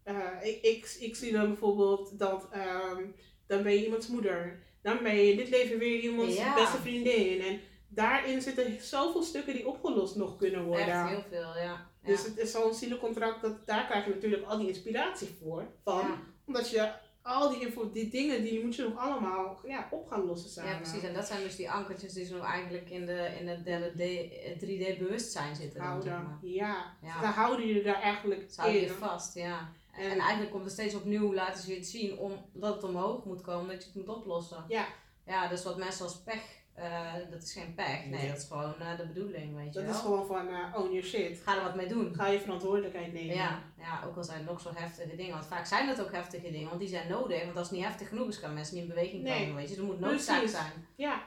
eh, 0.04 0.16
ik, 0.42 0.62
ik, 0.62 0.96
ik 1.00 1.16
zie 1.16 1.32
dan 1.32 1.46
bijvoorbeeld 1.46 2.18
dat, 2.18 2.48
ehm, 2.50 3.02
dan 3.46 3.62
ben 3.62 3.72
je 3.72 3.84
iemands 3.84 4.06
moeder. 4.08 4.62
Dan 4.82 4.98
ben 5.02 5.14
je 5.14 5.30
in 5.30 5.36
dit 5.36 5.48
leven 5.48 5.78
weer 5.78 6.00
iemands 6.00 6.36
Ja. 6.36 6.54
beste 6.54 6.76
vriendin. 6.80 7.40
En 7.40 7.60
daarin 7.88 8.42
zitten 8.42 8.80
zoveel 8.80 9.22
stukken 9.22 9.54
die 9.54 9.68
opgelost 9.68 10.16
nog 10.16 10.36
kunnen 10.36 10.64
worden. 10.64 10.86
Echt 10.86 11.08
heel 11.08 11.24
veel, 11.30 11.56
ja. 11.62 11.90
Dus 12.04 12.24
het 12.24 12.38
is 12.38 12.50
zo'n 12.50 12.74
zielencontract, 12.74 13.42
dat, 13.42 13.66
daar 13.66 13.86
krijg 13.86 14.04
je 14.04 14.14
natuurlijk 14.14 14.44
al 14.44 14.58
die 14.58 14.68
inspiratie 14.68 15.36
voor. 15.42 15.66
Van, 15.84 15.98
Ja. 15.98 16.18
Omdat 16.46 16.70
je 16.70 16.92
al 17.22 17.50
die, 17.50 17.60
info, 17.60 17.90
die 17.92 18.08
dingen, 18.10 18.42
die 18.42 18.64
moet 18.64 18.76
je 18.76 18.82
nog 18.82 18.98
allemaal 18.98 19.60
ja, 19.66 19.88
op 19.90 20.08
gaan 20.08 20.24
lossen 20.24 20.50
samen. 20.50 20.70
Ja, 20.70 20.76
precies. 20.76 21.02
En 21.02 21.14
dat 21.14 21.26
zijn 21.26 21.42
dus 21.42 21.56
die 21.56 21.70
ankertjes 21.70 22.12
die 22.12 22.24
zo 22.26 22.40
eigenlijk 22.40 22.90
in, 22.90 23.06
de, 23.06 23.28
in 23.40 23.48
het 23.48 23.64
derde 23.64 23.88
D- 23.90 24.62
3D 24.64 24.98
bewustzijn 24.98 25.56
zitten. 25.56 25.80
Dan, 25.80 26.02
zeg 26.02 26.12
Houden. 26.12 26.30
maar. 26.30 26.50
Ja. 26.50 26.96
Ja. 27.02 27.20
Dan 27.20 27.30
houden 27.30 27.66
je 27.66 27.82
daar 27.82 28.00
eigenlijk 28.02 28.52
houden 28.56 28.80
in. 28.80 28.86
je 28.86 28.92
vast, 28.92 29.34
ja. 29.34 29.72
En, 29.92 30.04
En- 30.04 30.10
en 30.10 30.18
eigenlijk 30.18 30.50
komt 30.50 30.64
het 30.64 30.72
steeds 30.72 30.94
opnieuw, 30.94 31.34
laten 31.34 31.62
ze 31.62 31.74
het 31.74 31.86
zien, 31.86 32.18
omdat 32.18 32.74
het 32.74 32.84
omhoog 32.84 33.24
moet 33.24 33.40
komen, 33.40 33.68
dat 33.68 33.82
je 33.82 33.88
het 33.88 34.06
moet 34.06 34.16
oplossen. 34.16 34.64
Ja. 34.68 34.86
Ja, 35.26 35.48
dus 35.48 35.64
wat 35.64 35.76
mensen 35.76 36.04
als 36.04 36.22
pech, 36.22 36.42
eh, 36.74 37.12
dat 37.30 37.42
is 37.42 37.52
geen 37.52 37.74
pech, 37.74 37.86
nee, 38.00 38.08
Nee. 38.08 38.28
dat 38.28 38.36
is 38.36 38.44
gewoon 38.44 38.74
eh, 38.80 38.96
de 38.96 39.06
bedoeling, 39.06 39.54
weet 39.56 39.66
je 39.66 39.72
Dat 39.72 39.82
wel. 39.82 39.92
is 39.94 40.00
gewoon 40.00 40.26
van 40.26 40.48
eh 40.48 40.74
own 40.74 40.92
your 40.92 41.02
shit. 41.06 41.40
Ga 41.44 41.56
er 41.56 41.62
wat 41.62 41.74
mee 41.74 41.86
doen. 41.88 42.14
Ga 42.14 42.26
je 42.26 42.40
verantwoordelijkheid 42.40 43.12
nemen. 43.12 43.34
Ja, 43.34 43.62
ja, 43.78 44.02
ook 44.06 44.16
al 44.16 44.24
zijn 44.24 44.38
het 44.38 44.46
nog 44.48 44.60
zo 44.60 44.70
heftige 44.74 45.16
dingen. 45.16 45.32
Want 45.32 45.46
vaak 45.46 45.66
zijn 45.66 45.86
dat 45.86 46.00
ook 46.00 46.12
heftige 46.12 46.50
dingen, 46.50 46.68
want 46.68 46.80
die 46.80 46.88
zijn 46.88 47.08
nodig. 47.08 47.44
Want 47.44 47.56
als 47.56 47.68
het 47.68 47.76
niet 47.76 47.86
heftig 47.86 48.08
genoeg 48.08 48.28
is, 48.28 48.40
kan 48.40 48.54
mensen 48.54 48.74
niet 48.74 48.82
in 48.82 48.88
beweging 48.88 49.22
Nee. 49.22 49.38
komen, 49.40 49.54
weet 49.56 49.70
je. 49.70 49.76
Er 49.76 49.84
moet 49.84 50.00
noodzaak 50.00 50.38
Precies. 50.38 50.56
zijn. 50.56 50.86
Ja, 50.96 51.22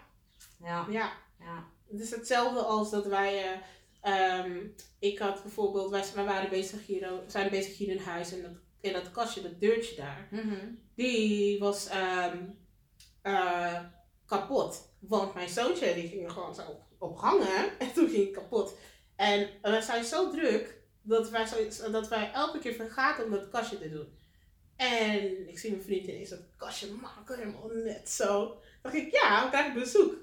Ja, 0.63 0.85
ja. 0.89 1.11
ja. 1.39 1.63
Het 1.91 1.99
is 1.99 2.11
hetzelfde 2.11 2.59
als 2.61 2.91
dat 2.91 3.05
wij. 3.05 3.61
Eh, 4.05 4.13
ehm, 4.13 4.67
ik 4.99 5.19
had 5.19 5.41
bijvoorbeeld, 5.43 5.89
wij, 5.89 6.03
wij 6.15 6.23
waren 6.25 6.49
bezig 6.49 6.85
hier, 6.85 6.99
we 6.99 7.23
zijn 7.27 7.49
bezig 7.49 7.77
hier 7.77 7.89
in 7.89 7.97
huis 7.97 8.31
en 8.33 8.41
dat, 8.41 8.51
in 8.81 8.93
dat 8.93 9.11
kastje, 9.11 9.41
dat 9.41 9.59
deurtje 9.59 9.95
daar, 9.95 10.27
Mhm. 10.31 10.55
die 10.95 11.59
was 11.59 11.87
ehm, 11.87 12.37
eh, 13.21 13.79
kapot. 14.25 14.93
Want 14.99 15.33
mijn 15.33 15.49
zoontje 15.49 15.93
die 15.93 16.07
ging 16.07 16.23
er 16.23 16.29
gewoon 16.31 16.55
zo 16.55 16.61
op, 16.61 16.81
op 16.97 17.17
hangen 17.17 17.79
en 17.79 17.93
toen 17.93 18.09
ging 18.09 18.25
het 18.25 18.33
kapot. 18.35 18.73
En 19.15 19.49
we 19.61 19.81
zijn 19.81 20.03
zo 20.03 20.29
druk 20.31 20.81
dat 21.01 21.29
wij, 21.29 21.45
zo, 21.71 21.91
dat 21.91 22.07
wij 22.07 22.31
elke 22.31 22.59
keer 22.59 22.73
vergaten 22.73 23.25
om 23.25 23.31
dat 23.31 23.49
kastje 23.49 23.79
te 23.79 23.89
doen. 23.89 24.07
En 24.75 25.49
ik 25.49 25.59
zie 25.59 25.71
mijn 25.71 25.83
vriend 25.83 26.07
ineens 26.07 26.29
dat 26.29 26.39
kastje 26.57 26.91
maken, 27.01 27.37
helemaal 27.37 27.69
net 27.73 28.09
zo. 28.09 28.57
dacht 28.81 28.95
ik, 28.95 29.11
ja, 29.11 29.43
we 29.43 29.49
krijgen 29.49 29.73
bezoek. 29.73 30.13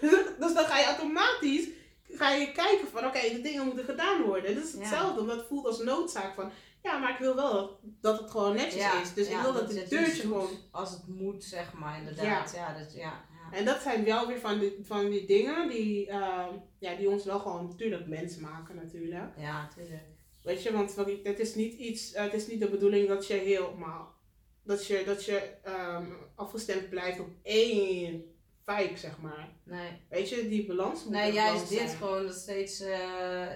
dus 0.40 0.54
dan 0.54 0.64
ga 0.64 0.78
je 0.78 0.84
automatisch 0.86 1.68
ga 2.16 2.30
je 2.30 2.52
kijken 2.52 2.88
van, 2.92 3.06
oké, 3.06 3.20
de 3.20 3.40
dingen 3.40 3.66
moeten 3.66 3.84
gedaan 3.84 4.22
worden. 4.22 4.54
Dat 4.54 4.64
is 4.64 4.72
hetzelfde, 4.72 5.20
omdat 5.20 5.36
het 5.36 5.46
voelt 5.46 5.66
als 5.66 5.82
noodzaak 5.82 6.34
van, 6.34 6.50
ja, 6.82 6.98
maar 6.98 7.10
ik 7.10 7.18
wil 7.18 7.34
wel 7.34 7.52
dat, 7.52 7.78
dat 8.00 8.18
het 8.18 8.30
gewoon 8.30 8.54
netjes 8.54 8.82
Ja, 8.82 9.00
is. 9.00 9.14
Dus 9.14 9.28
ja, 9.28 9.36
ik 9.36 9.42
wil 9.42 9.52
dat 9.52 9.74
het 9.74 9.90
deurtje 9.90 10.22
gewoon... 10.22 10.50
Als 10.70 10.90
het 10.90 11.08
moet, 11.08 11.44
zeg 11.44 11.72
maar, 11.72 11.98
inderdaad. 11.98 12.52
Ja, 12.54 12.74
dus, 12.78 12.94
ja, 12.94 13.00
Ja. 13.00 13.58
En 13.58 13.64
dat 13.64 13.82
zijn 13.82 14.04
wel 14.04 14.26
weer 14.26 14.40
van 14.40 14.58
die, 14.58 14.78
van 14.82 15.10
die 15.10 15.26
dingen 15.26 15.68
die, 15.68 16.06
ehm, 16.08 16.54
ja, 16.78 16.94
die 16.94 17.08
ons 17.08 17.24
wel 17.24 17.38
gewoon 17.38 17.66
natuurlijk 17.66 18.06
mens 18.06 18.36
maken 18.36 18.74
natuurlijk. 18.74 19.28
Ja, 19.36 19.62
natuurlijk. 19.62 20.02
Weet 20.42 20.62
je, 20.62 20.72
want 20.72 20.96
het 21.22 21.38
is 21.38 21.54
niet 21.54 21.72
iets, 21.74 22.14
het 22.14 22.34
is 22.34 22.46
niet 22.46 22.60
de 22.60 22.68
bedoeling 22.68 23.08
dat 23.08 23.26
je 23.26 23.34
helemaal, 23.34 24.14
dat 24.62 24.86
je, 24.86 25.02
dat 25.06 25.24
je 25.24 25.54
ehm, 25.62 26.12
afgestemd 26.34 26.88
blijft 26.88 27.20
op 27.20 27.28
één 27.42 28.33
vibe, 28.66 28.96
zeg 28.96 29.20
maar. 29.20 29.48
Nee. 29.64 29.90
Weet 30.08 30.28
je, 30.28 30.48
die 30.48 30.66
balans 30.66 31.04
moet 31.04 31.12
Nee, 31.12 31.32
juist 31.32 31.64
gewoon 31.66 31.68
dit 31.78 31.88
zijn. 31.88 31.96
gewoon 32.00 32.26
dat 32.26 32.34
steeds 32.34 32.80
eh, 32.80 33.46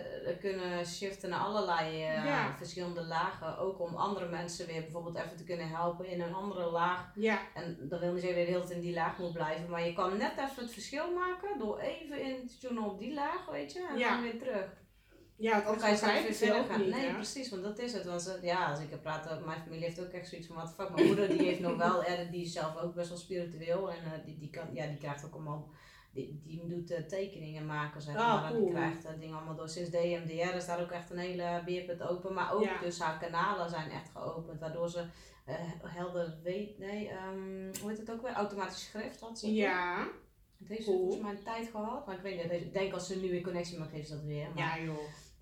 kunnen 0.40 0.86
shiften 0.86 1.30
naar 1.30 1.40
allerlei 1.40 1.86
eh, 2.02 2.24
Ja. 2.24 2.54
verschillende 2.56 3.02
lagen. 3.04 3.58
Ook 3.58 3.80
om 3.80 3.94
andere 3.94 4.28
mensen 4.28 4.66
weer 4.66 4.80
bijvoorbeeld 4.82 5.16
even 5.16 5.36
te 5.36 5.44
kunnen 5.44 5.68
helpen 5.68 6.06
in 6.06 6.20
een 6.20 6.34
andere 6.34 6.70
laag. 6.70 7.12
Ja, 7.14 7.38
En 7.54 7.76
dat 7.88 8.00
wil 8.00 8.12
niet 8.12 8.22
zeggen 8.22 8.38
dat 8.38 8.46
je 8.46 8.52
de 8.52 8.58
hele 8.58 8.66
tijd 8.68 8.78
in 8.80 8.86
die 8.86 8.94
laag 8.94 9.18
moet 9.18 9.32
blijven. 9.32 9.70
Maar 9.70 9.86
je 9.86 9.92
kan 9.92 10.16
net 10.16 10.32
even 10.32 10.62
het 10.62 10.72
verschil 10.72 11.12
maken 11.14 11.58
door 11.58 11.78
even 11.78 12.20
in 12.20 12.46
te 12.46 12.58
tunen 12.58 12.82
op 12.82 12.98
die 12.98 13.14
laag, 13.14 13.46
weet 13.50 13.72
je. 13.72 13.86
En 13.90 13.98
Ja. 13.98 14.10
dan 14.10 14.22
weer 14.22 14.38
terug. 14.38 14.66
Ja, 15.38 15.52
Dan 15.52 15.62
anders 15.64 15.80
kan 15.82 15.90
je 15.90 15.96
straks 15.96 16.22
weer 16.22 16.34
verder 16.34 16.58
ook 16.58 16.66
gaan. 16.66 16.80
niet, 16.80 16.90
nee, 16.90 17.12
precies, 17.14 17.50
want 17.50 17.62
dat 17.62 17.78
is 17.78 17.92
het. 17.92 18.04
Want 18.04 18.22
ze, 18.22 18.38
ja, 18.42 18.70
als 18.70 18.80
ik 18.80 18.90
heb 18.90 19.02
praten, 19.02 19.44
mijn 19.44 19.60
familie 19.62 19.84
heeft 19.84 20.00
ook 20.00 20.12
echt 20.12 20.28
zoiets 20.28 20.46
van 20.46 20.68
fuck. 20.68 20.90
Mijn 20.94 21.06
moeder 21.06 21.28
die 21.28 21.42
heeft 21.42 21.60
nog 21.60 21.76
wel, 21.76 22.02
eh, 22.04 22.30
die 22.30 22.44
is 22.44 22.52
zelf 22.52 22.76
ook 22.76 22.94
best 22.94 23.08
wel 23.08 23.18
spiritueel. 23.18 23.90
En 23.90 23.96
eh, 24.04 24.24
die, 24.24 24.38
die, 24.38 24.50
kan, 24.50 24.66
ja, 24.72 24.86
die 24.86 24.96
krijgt 24.98 25.24
ook 25.24 25.32
allemaal, 25.34 25.68
die, 26.12 26.40
die 26.44 26.66
doet 26.66 26.90
eh, 26.90 27.02
tekeningen 27.02 27.66
maken 27.66 28.02
zeg 28.02 28.16
Ah, 28.16 28.42
maar. 28.42 28.50
Cool. 28.50 28.64
die 28.64 28.74
krijgt 28.74 29.04
eh, 29.04 29.12
dingen 29.20 29.36
allemaal 29.36 29.56
door. 29.56 29.68
Sinds 29.68 29.90
DMDR 29.90 30.54
is 30.56 30.66
daar 30.66 30.80
ook 30.80 30.90
echt 30.90 31.10
een 31.10 31.18
hele 31.18 31.62
beerput 31.64 32.02
open. 32.02 32.34
Maar 32.34 32.52
ook 32.52 32.62
Ja. 32.64 32.80
dus 32.80 33.00
haar 33.00 33.18
kanalen 33.18 33.70
zijn 33.70 33.90
echt 33.90 34.10
geopend. 34.10 34.60
Waardoor 34.60 34.88
ze 34.90 35.04
eh, 35.44 35.54
helder 35.82 36.38
weet, 36.42 36.78
nee, 36.78 37.08
ehm, 37.08 37.80
hoe 37.80 37.88
heet 37.90 37.98
het 37.98 38.10
ook 38.10 38.22
weer? 38.22 38.32
Automatisch 38.32 38.84
schrift 38.84 39.20
had 39.20 39.38
ze 39.38 39.44
toen. 39.46 39.54
Ja, 39.54 40.06
Het 40.58 40.68
heeft 40.68 40.84
ze 40.84 40.90
Cool. 40.90 40.98
volgens 41.00 41.22
mij 41.22 41.30
een 41.30 41.42
tijd 41.42 41.68
gehad. 41.70 42.06
Maar 42.06 42.14
ik 42.16 42.22
weet 42.22 42.42
niet, 42.42 42.52
ik 42.62 42.72
denk 42.72 42.92
als 42.92 43.06
ze 43.06 43.16
nu 43.20 43.30
weer 43.30 43.42
connectie 43.42 43.78
maakt, 43.78 43.92
heeft 43.92 44.08
ze 44.08 44.14
dat 44.14 44.24
weer. 44.24 44.46
Maar 44.54 44.78
ja 44.78 44.84
joh. 44.84 44.98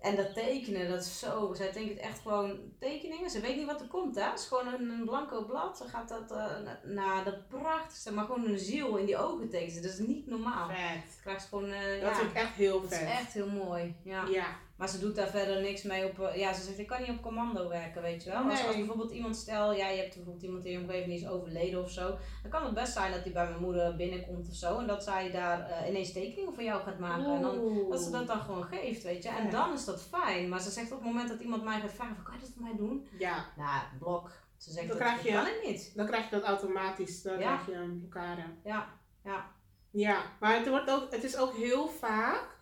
En 0.07 0.15
dat 0.15 0.33
tekenen, 0.33 0.89
dat 0.89 1.01
is 1.05 1.19
zo. 1.19 1.53
Zij 1.53 1.71
tekent 1.71 1.99
echt 1.99 2.19
gewoon 2.19 2.59
tekeningen. 2.79 3.29
Ze 3.29 3.39
weet 3.39 3.55
niet 3.55 3.65
wat 3.65 3.81
er 3.81 3.87
komt, 3.87 4.15
hè? 4.15 4.23
Het 4.23 4.39
is 4.39 4.45
gewoon 4.45 4.67
een, 4.73 4.89
een 4.89 5.05
blanco 5.05 5.45
blad. 5.45 5.77
Ze 5.77 5.83
gaat 5.87 6.09
dat 6.09 6.31
eh 6.31 6.37
na- 6.63 6.79
naar 6.83 7.23
dat 7.23 7.47
prachtigste, 7.47 8.13
maar 8.13 8.25
gewoon 8.25 8.45
een 8.45 8.59
ziel 8.59 8.95
in 8.97 9.05
die 9.05 9.17
ogen 9.17 9.49
tekenen. 9.49 9.81
Dat 9.81 9.91
is 9.91 9.99
niet 9.99 10.27
normaal. 10.27 10.67
Vet. 10.69 11.19
Krijgt 11.21 11.45
gewoon, 11.45 11.71
eh, 11.71 12.01
Dat 12.01 12.15
ja, 12.15 12.21
ik 12.21 12.33
echt 12.33 12.53
heel 12.53 12.81
dat 12.81 12.91
is 12.91 12.97
vet. 12.97 13.07
echt 13.07 13.33
heel 13.33 13.49
mooi. 13.49 13.95
Ja. 14.03 14.25
Ja, 14.27 14.45
Maar 14.77 14.89
ze 14.89 14.99
doet 14.99 15.15
daar 15.15 15.27
verder 15.27 15.61
niks 15.61 15.83
mee 15.83 16.05
op. 16.05 16.19
eh, 16.19 16.35
Ja, 16.37 16.53
ze 16.53 16.61
zegt, 16.63 16.77
ik 16.79 16.87
kan 16.87 17.01
niet 17.01 17.09
op 17.09 17.21
commando 17.21 17.67
werken, 17.69 18.01
weet 18.01 18.23
je 18.23 18.29
wel. 18.29 18.43
Als, 18.49 18.65
als 18.67 18.75
bijvoorbeeld 18.75 19.11
iemand 19.11 19.35
stel, 19.35 19.73
ja, 19.73 19.87
je 19.89 19.97
hebt 20.01 20.15
bijvoorbeeld 20.15 20.43
iemand 20.43 20.65
in 20.65 20.71
je 20.71 20.77
omgeving 20.79 21.05
die 21.05 21.15
is 21.15 21.27
overleden 21.27 21.81
of 21.83 21.91
zo. 21.91 22.17
Dan 22.41 22.51
kan 22.51 22.63
het 22.65 22.73
best 22.73 22.93
zijn 22.93 23.11
dat 23.11 23.23
die 23.23 23.33
bij 23.33 23.47
mijn 23.49 23.61
moeder 23.61 23.95
binnenkomt 23.95 24.47
of 24.49 24.55
zo. 24.55 24.79
En 24.79 24.87
dat 24.87 25.03
zij 25.03 25.31
daar 25.31 25.69
eh, 25.69 25.89
ineens 25.89 26.11
tekeningen 26.13 26.53
voor 26.53 26.63
jou 26.63 26.81
gaat 26.83 26.99
maken. 26.99 27.35
En 27.35 27.41
dan 27.41 27.87
dat 27.89 28.01
ze 28.01 28.09
dat 28.11 28.27
dan 28.27 28.39
gewoon 28.41 28.63
geeft, 28.63 29.03
weet 29.03 29.23
je. 29.23 29.29
En 29.29 29.43
Ja. 29.43 29.49
dan 29.49 29.73
is 29.73 29.85
dat 29.85 30.01
fijn. 30.01 30.49
Maar 30.49 30.61
ze 30.61 30.69
zegt 30.69 30.91
op 30.91 30.97
het 30.97 31.07
moment 31.07 31.29
dat 31.29 31.39
iemand 31.41 31.63
mij 31.63 31.79
gaat 31.79 31.93
vragen, 31.93 32.15
van, 32.15 32.23
kan 32.23 32.33
je 32.33 32.39
dat 32.39 32.49
voor 32.53 32.63
mij 32.63 32.75
doen? 32.77 33.07
Ja, 33.19 33.45
Nou, 33.57 33.81
blok. 33.99 34.31
Ze 34.57 34.71
zegt, 34.71 34.87
Dan 34.87 34.97
dat, 34.97 35.05
krijg 35.05 35.21
dat 35.21 35.31
je- 35.31 35.37
kan 35.37 35.47
ik 35.47 35.61
niet. 35.67 35.91
dan 35.95 36.05
krijg 36.05 36.23
je 36.29 36.35
dat 36.35 36.43
automatisch. 36.43 37.21
Dan 37.21 37.39
Ja. 37.39 37.39
krijg 37.39 37.65
je 37.65 37.73
een 37.83 37.99
blokkade. 37.99 38.41
Ja, 38.63 38.87
ja. 39.23 39.45
Ja, 39.91 40.21
maar 40.39 40.57
het, 40.57 40.69
wordt 40.69 40.89
ook, 40.91 41.11
het 41.11 41.23
is 41.23 41.37
ook 41.37 41.55
heel 41.55 41.87
vaak. 41.87 42.55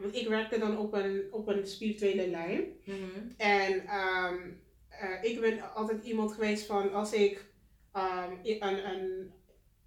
Want 0.00 0.14
ik 0.14 0.28
werkte 0.28 0.58
dan 0.58 0.78
op 0.78 0.92
een, 0.92 1.28
op 1.30 1.48
een 1.48 1.66
spirituele 1.66 2.28
lijn. 2.28 2.64
Mhm. 2.84 3.30
En 3.36 3.86
ehm, 3.86 4.50
eh, 4.88 5.24
ik 5.24 5.40
ben 5.40 5.74
altijd 5.74 6.04
iemand 6.04 6.32
geweest 6.32 6.66
van 6.66 6.92
als 6.92 7.12
ik 7.12 7.46
ehm, 7.92 8.32
een, 8.42 8.90
een, 8.90 9.32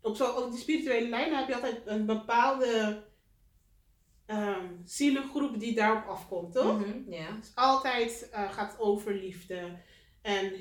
op, 0.01 0.15
zo, 0.15 0.31
op 0.31 0.51
die 0.51 0.59
spirituele 0.59 1.09
lijn 1.09 1.33
heb 1.33 1.47
je 1.47 1.55
altijd 1.55 1.81
een 1.85 2.05
bepaalde 2.05 3.03
zielengroep 4.83 5.59
die 5.59 5.75
daarop 5.75 6.07
afkomt, 6.07 6.53
toch? 6.53 6.79
Mhm, 6.79 7.11
Ja. 7.13 7.31
Dus 7.39 7.51
altijd 7.55 8.29
eh, 8.31 8.51
gaat 8.51 8.79
over 8.79 9.13
liefde. 9.13 9.79
En 10.21 10.53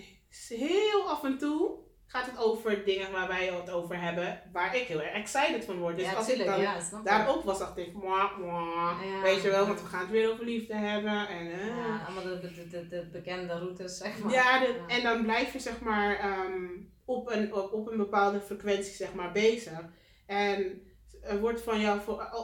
heel 0.48 1.08
af 1.08 1.24
en 1.24 1.38
toe 1.38 1.78
gaat 2.14 2.26
het 2.26 2.38
over 2.38 2.84
dingen 2.84 3.12
waar 3.12 3.28
wij 3.28 3.46
het 3.46 3.70
over 3.70 4.00
hebben, 4.00 4.40
waar 4.52 4.76
ik 4.76 4.86
heel 4.86 5.02
erg 5.02 5.12
excited 5.12 5.64
van 5.64 5.78
word. 5.78 5.96
Dus 5.96 6.06
ja, 6.06 6.12
als 6.12 6.26
tuurlijk, 6.26 6.48
ik 6.48 6.54
dan 6.54 6.64
ja, 6.64 6.76
ik. 6.76 7.04
daarop 7.04 7.44
was, 7.44 7.58
dacht 7.58 7.76
ik, 7.76 7.92
mwah, 7.92 8.38
mwah. 8.38 8.98
Ja. 9.02 9.22
weet 9.22 9.42
je 9.42 9.50
wel, 9.50 9.66
want 9.66 9.80
we 9.80 9.86
gaan 9.86 10.00
het 10.00 10.10
weer 10.10 10.32
over 10.32 10.44
liefde 10.44 10.74
hebben. 10.74 11.28
En, 11.28 11.52
eh. 11.52 11.66
Ja, 11.66 12.04
allemaal 12.06 12.22
de, 12.22 12.40
de, 12.40 12.68
de, 12.70 12.88
de 12.88 13.08
bekende 13.12 13.58
routes, 13.58 13.96
zeg 13.96 14.18
maar. 14.18 14.32
Ja, 14.32 14.66
en 14.86 15.02
dan 15.02 15.22
blijf 15.22 15.52
je 15.52 15.58
zeg 15.58 15.80
maar 15.80 16.18
ehm, 16.18 16.66
op, 17.04 17.30
een, 17.30 17.54
op, 17.54 17.72
op 17.72 17.90
een 17.90 17.96
bepaalde 17.96 18.40
frequentie 18.40 18.94
zeg 18.94 19.14
maar 19.14 19.32
bezig. 19.32 19.80
En 20.26 20.82
er 21.22 21.40
wordt 21.40 21.62
van 21.62 21.80
jou, 21.80 22.00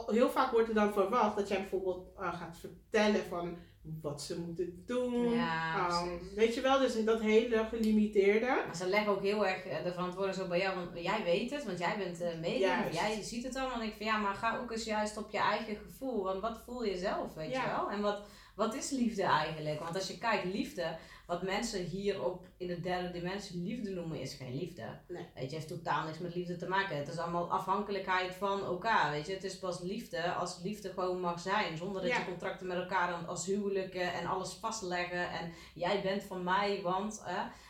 heel 0.07 0.29
vaak 0.29 0.51
wordt 0.51 0.67
er 0.67 0.75
dan 0.75 0.93
verwacht 0.93 1.35
dat 1.35 1.47
jij 1.47 1.59
bijvoorbeeld 1.59 2.07
eh, 2.17 2.39
gaat 2.39 2.57
vertellen 2.59 3.23
van 3.29 3.57
wat 4.01 4.21
ze 4.21 4.39
moeten 4.39 4.83
doen. 4.85 5.29
Ja, 5.29 5.87
Ehm, 5.89 6.09
weet 6.35 6.53
je 6.55 6.61
wel, 6.61 6.79
dus 6.79 7.03
dat 7.05 7.21
hele 7.21 7.65
gelimiteerde. 7.69 8.45
Maar 8.65 8.75
ze 8.75 8.87
leggen 8.87 9.11
ook 9.11 9.21
heel 9.21 9.47
erg 9.47 9.65
eh, 9.65 9.83
de 9.83 9.91
verantwoording 9.91 10.35
zo 10.37 10.47
bij 10.47 10.59
jou, 10.59 10.75
want 10.75 10.89
jij 11.03 11.23
weet 11.23 11.51
het, 11.51 11.63
want 11.65 11.79
jij 11.79 11.97
bent 11.97 12.21
uh, 12.21 12.27
medium, 12.39 12.59
Juist. 12.69 12.93
jij 12.99 13.21
ziet 13.21 13.43
het 13.43 13.55
allemaal. 13.55 13.81
En 13.81 13.87
ik 13.87 13.93
van 13.97 14.05
ja, 14.05 14.17
maar 14.17 14.33
ga 14.35 14.57
ook 14.57 14.71
eens 14.71 14.83
juist 14.83 15.17
op 15.17 15.31
je 15.31 15.37
eigen 15.39 15.75
gevoel, 15.75 16.23
want 16.23 16.41
wat 16.41 16.61
voel 16.65 16.83
je 16.83 16.97
zelf, 16.97 17.33
weet 17.33 17.51
Ja. 17.51 17.61
je 17.63 17.69
wel? 17.69 17.89
En 17.91 18.01
wat, 18.01 18.21
wat 18.55 18.75
is 18.75 18.89
liefde 18.89 19.23
eigenlijk? 19.23 19.79
Want 19.79 19.95
als 19.95 20.07
je 20.07 20.17
kijkt, 20.17 20.45
liefde, 20.45 20.97
wat 21.31 21.41
mensen 21.41 21.83
hier 21.83 22.23
op 22.25 22.45
in 22.57 22.67
de 22.67 22.79
derde 22.79 23.11
dimensie 23.11 23.61
liefde 23.61 23.89
noemen, 23.89 24.19
is 24.19 24.33
geen 24.33 24.55
liefde. 24.55 24.83
Nee. 25.07 25.25
Weet 25.35 25.49
je, 25.49 25.55
heeft 25.55 25.67
totaal 25.67 26.05
niks 26.05 26.19
met 26.19 26.35
liefde 26.35 26.55
te 26.55 26.67
maken. 26.67 26.97
Het 26.97 27.07
is 27.07 27.17
allemaal 27.17 27.51
afhankelijkheid 27.51 28.35
van 28.35 28.63
elkaar, 28.63 29.11
weet 29.11 29.27
je. 29.27 29.33
Het 29.33 29.43
is 29.43 29.59
pas 29.59 29.81
liefde 29.81 30.33
als 30.33 30.59
liefde 30.63 30.89
gewoon 30.93 31.19
mag 31.19 31.39
zijn, 31.39 31.77
zonder 31.77 32.01
dat 32.01 32.11
Ja. 32.11 32.17
je 32.17 32.25
contracten 32.25 32.67
met 32.67 32.77
elkaar 32.77 33.13
als 33.13 33.45
huwelijken 33.45 34.13
en 34.13 34.25
alles 34.25 34.53
vastleggen. 34.53 35.29
En 35.29 35.51
jij 35.73 36.01
bent 36.01 36.23
van 36.23 36.43
mij, 36.43 36.79
want... 36.83 37.23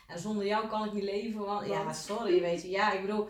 en 0.06 0.18
zonder 0.18 0.46
jou 0.46 0.68
kan 0.68 0.84
ik 0.84 0.92
niet 0.92 1.02
leven, 1.02 1.40
want... 1.40 1.66
Ja, 1.66 1.92
sorry, 1.92 2.40
weet 2.40 2.62
je. 2.62 2.70
Ja, 2.70 2.92
ik 2.92 3.00
bedoel... 3.00 3.28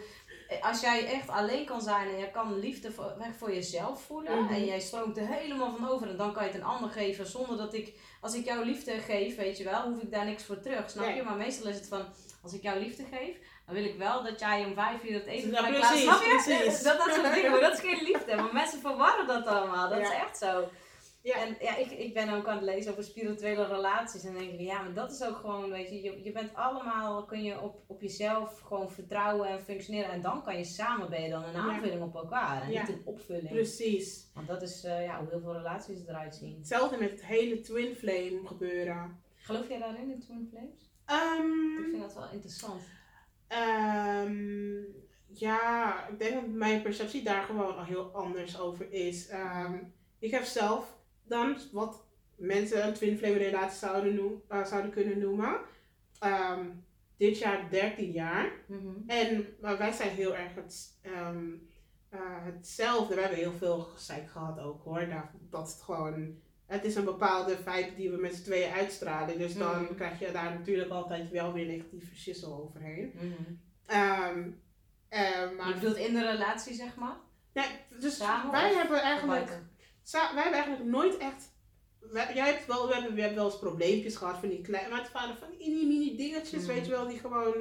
Als 0.61 0.81
jij 0.81 1.07
echt 1.07 1.29
alleen 1.29 1.65
kan 1.65 1.81
zijn 1.83 2.09
en 2.09 2.19
je 2.19 2.31
kan 2.31 2.59
liefde 2.59 2.93
voor, 2.93 3.13
weg 3.19 3.37
voor 3.39 3.55
jezelf 3.55 4.03
voelen 4.03 4.43
Mhm. 4.45 4.53
en 4.53 4.65
jij 4.65 4.81
stroomt 4.81 5.17
er 5.17 5.27
helemaal 5.27 5.77
van 5.77 5.89
over 5.89 6.09
en 6.09 6.17
dan 6.17 6.33
kan 6.33 6.43
je 6.45 6.49
het 6.51 6.59
een 6.59 6.67
ander 6.67 6.91
geven 6.91 7.27
zonder 7.27 7.57
dat 7.57 7.75
ik, 7.75 7.93
als 8.21 8.35
ik 8.35 8.45
jou 8.45 8.65
liefde 8.65 8.93
geef, 8.99 9.37
weet 9.37 9.59
je 9.59 9.65
wel, 9.65 9.83
hoef 9.83 10.03
ik 10.03 10.11
daar 10.11 10.25
niks 10.25 10.45
voor 10.45 10.61
terug, 10.61 10.91
snap 10.91 11.05
Nee. 11.07 11.15
je? 11.17 11.23
Maar 11.23 11.37
meestal 11.37 11.69
is 11.71 11.77
het 11.77 11.89
van, 11.89 12.05
als 12.43 12.53
ik 12.53 12.63
jou 12.63 12.79
liefde 12.79 13.05
geef, 13.13 13.37
dan 13.67 13.75
wil 13.75 13.85
ik 13.85 13.97
wel 13.99 14.23
dat 14.23 14.41
jij 14.41 14.65
om 14.65 14.75
vijf 14.75 15.05
uur 15.05 15.15
het 15.15 15.27
eten 15.27 15.51
Ja, 15.51 15.67
klaar 15.69 15.97
snap 15.97 16.23
je? 16.23 16.29
precies. 16.45 16.83
Dat, 16.89 16.99
dat 16.99 17.15
soort 17.15 17.35
dingen, 17.35 17.51
maar 17.51 17.61
dat 17.61 17.73
is 17.73 17.81
geen 17.81 18.03
liefde, 18.03 18.35
maar 18.37 18.53
mensen 18.53 18.81
verwarren 18.81 19.27
dat 19.27 19.47
allemaal, 19.47 19.89
dat 19.89 19.99
is 19.99 20.11
echt 20.11 20.39
zo. 20.39 20.69
Ja. 21.23 21.35
En 21.47 21.57
ja, 21.61 21.77
ik, 21.77 21.91
ik 21.91 22.15
ben 22.15 22.29
ook 22.29 22.47
aan 22.47 22.57
het 22.57 22.65
lezen 22.65 22.91
over 22.93 23.05
spirituele 23.05 23.67
relaties. 23.67 24.25
En 24.25 24.33
dan 24.33 24.43
denk 24.43 24.53
ik, 24.55 24.61
ja, 24.61 24.83
maar 24.83 24.95
dat 24.95 25.13
is 25.13 25.25
ook 25.25 25.37
gewoon, 25.37 25.71
weet 25.71 25.89
je, 25.89 26.03
je, 26.03 26.21
je 26.25 26.33
bent 26.33 26.55
allemaal, 26.55 27.25
kun 27.25 27.43
je 27.43 27.61
op, 27.61 27.83
op 27.87 28.01
jezelf 28.03 28.61
gewoon 28.61 28.91
vertrouwen 28.91 29.49
en 29.49 29.61
functioneren. 29.63 30.11
En 30.11 30.21
dan 30.21 30.43
kan 30.43 30.59
je 30.59 30.65
samen 30.65 31.11
ben 31.11 31.23
je 31.23 31.31
dan 31.31 31.45
een 31.45 31.53
Ja. 31.53 31.59
aanvulling 31.59 32.03
op 32.03 32.15
elkaar. 32.15 32.63
En 32.63 32.71
Ja. 32.71 32.81
niet 32.81 32.97
een 32.97 33.03
opvulling. 33.05 33.49
Precies. 33.49 34.31
Want 34.35 34.47
dat 34.49 34.63
is 34.63 34.85
eh, 34.85 35.05
ja, 35.05 35.19
hoe 35.19 35.29
heel 35.29 35.41
veel 35.41 35.53
relaties 35.57 36.07
eruit 36.07 36.35
zien. 36.35 36.57
Hetzelfde 36.59 36.97
met 36.97 37.11
het 37.11 37.25
hele 37.25 37.61
twin 37.61 37.95
flame 37.97 38.41
gebeuren. 38.47 39.21
Geloof 39.37 39.69
jij 39.69 39.79
daarin, 39.79 40.11
in 40.11 40.21
Twin 40.21 40.49
Flames? 40.51 40.91
Ehm, 41.07 41.83
Ik 41.85 41.89
vind 41.91 42.03
dat 42.03 42.15
wel 42.15 42.31
interessant. 42.33 42.83
Ehm, 43.49 44.83
ja, 45.27 46.09
ik 46.09 46.19
denk 46.19 46.35
dat 46.35 46.47
mijn 46.47 46.83
perceptie 46.83 47.23
daar 47.23 47.43
gewoon 47.43 47.77
al 47.77 47.85
heel 47.85 48.11
anders 48.15 48.59
over 48.61 48.93
is. 48.93 49.29
Ehm, 49.29 49.79
ik 50.19 50.31
heb 50.31 50.43
zelf 50.43 51.01
dan 51.25 51.57
wat 51.73 52.05
mensen 52.37 52.87
een 52.87 52.95
twin 52.95 53.19
flame 53.19 53.37
relatie 53.37 53.79
zouden, 53.79 54.15
noem, 54.15 54.43
eh, 54.49 54.65
zouden 54.65 54.91
kunnen 54.91 55.19
noemen. 55.19 55.57
Ehm, 56.19 56.67
dit 57.17 57.39
jaar 57.39 57.71
13 57.71 58.11
jaar. 58.11 58.53
Mhm. 58.67 58.87
En 59.07 59.47
maar 59.61 59.79
wij 59.79 59.93
zijn 59.93 60.11
heel 60.11 60.37
erg 60.37 60.55
het, 60.55 60.99
ehm, 61.03 61.47
eh, 62.09 62.21
hetzelfde. 62.45 63.15
We 63.15 63.21
hebben 63.21 63.39
heel 63.39 63.53
veel 63.59 63.79
gezeik 63.81 64.31
gehad 64.31 64.59
ook 64.59 64.85
hoor. 64.85 65.07
Daar, 65.09 65.31
dat 65.51 65.73
het 65.73 65.81
gewoon. 65.83 66.41
Het 66.67 66.85
is 66.85 66.95
een 66.95 67.05
bepaalde 67.05 67.57
vibe 67.57 67.95
die 67.97 68.11
we 68.11 68.17
met 68.17 68.35
z'n 68.35 68.43
tweeën 68.43 68.73
uitstralen. 68.73 69.39
Dus 69.39 69.55
dan 69.57 69.83
Mhm. 69.83 69.95
krijg 69.95 70.19
je 70.19 70.33
daar 70.33 70.53
natuurlijk 70.53 70.91
altijd 70.91 71.31
wel 71.31 71.53
weer 71.53 71.67
negatieve 71.67 72.17
schissel 72.17 72.63
overheen. 72.63 73.13
Mhm. 73.15 73.53
Ehm, 73.87 74.51
eh, 75.09 75.51
maar 75.57 75.69
Je 75.69 75.75
bedoelt 75.75 75.97
in 75.97 76.13
de 76.15 76.31
relatie, 76.31 76.75
zeg 76.75 76.95
maar? 76.97 77.17
nee, 77.53 77.67
dus 78.01 78.17
Samen 78.17 78.51
wij 78.53 78.75
hebben 78.75 79.01
eigenlijk, 79.03 79.59
wij 80.11 80.43
hebben 80.43 80.53
eigenlijk 80.53 80.85
nooit 80.85 81.17
echt. 81.17 81.51
wij- 82.01 82.35
jij 82.35 82.53
hebt 82.53 82.67
wel, 82.67 82.87
we 82.89 82.95
hebben, 82.95 83.15
we 83.15 83.21
hebben 83.21 83.39
wel 83.39 83.51
eens 83.51 83.59
probleempjes 83.59 84.17
gehad 84.17 84.39
van 84.39 84.49
die 84.49 84.61
kleine, 84.61 84.89
maar 84.91 85.03
het 85.03 85.13
waren 85.13 85.37
van 85.37 85.49
die 85.59 85.87
mini 85.87 86.17
dingetjes, 86.17 86.63
Mhm. 86.65 86.73
weet 86.75 86.85
je 86.85 86.91
wel, 86.91 87.07
die 87.09 87.19
gewoon, 87.19 87.55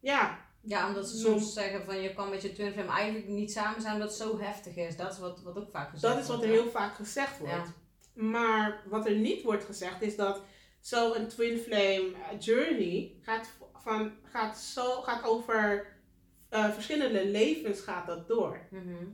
ja, 0.00 0.42
Ja, 0.66 0.88
omdat 0.88 1.08
ze 1.08 1.16
soms 1.16 1.52
zeggen 1.52 1.84
van 1.84 2.00
je 2.00 2.14
kan 2.14 2.30
met 2.30 2.42
je 2.42 2.52
twin 2.52 2.72
flame 2.72 2.88
eigenlijk 2.90 3.28
niet 3.28 3.52
samen 3.52 3.80
zijn 3.80 3.92
omdat 3.94 4.08
het 4.08 4.18
zo 4.18 4.38
heftig 4.38 4.76
is. 4.76 4.96
Dat 4.96 5.12
is 5.12 5.18
wat, 5.18 5.42
wat 5.42 5.56
ook 5.56 5.70
vaak 5.70 5.90
gezegd 5.90 6.14
Dat 6.14 6.22
is 6.22 6.28
wat 6.28 6.42
er 6.42 6.48
wordt, 6.48 6.62
heel 6.62 6.70
vaak 6.70 6.94
gezegd 6.94 7.38
wordt. 7.38 7.52
Ja. 8.14 8.22
Maar 8.22 8.82
wat 8.88 9.06
er 9.06 9.14
niet 9.16 9.42
wordt 9.42 9.64
gezegd 9.64 10.02
is 10.02 10.16
dat 10.16 10.42
zo'n 10.80 11.26
twin 11.28 11.58
flame 11.58 12.12
journey 12.38 13.16
gaat, 13.20 13.48
van, 13.74 14.12
gaat, 14.22 14.58
zo, 14.58 15.00
gaat 15.02 15.24
over 15.24 15.86
eh, 16.48 16.70
verschillende 16.70 17.26
levens 17.26 17.80
gaat 17.80 18.06
dat 18.06 18.28
door. 18.28 18.66
Mhm. 18.70 19.04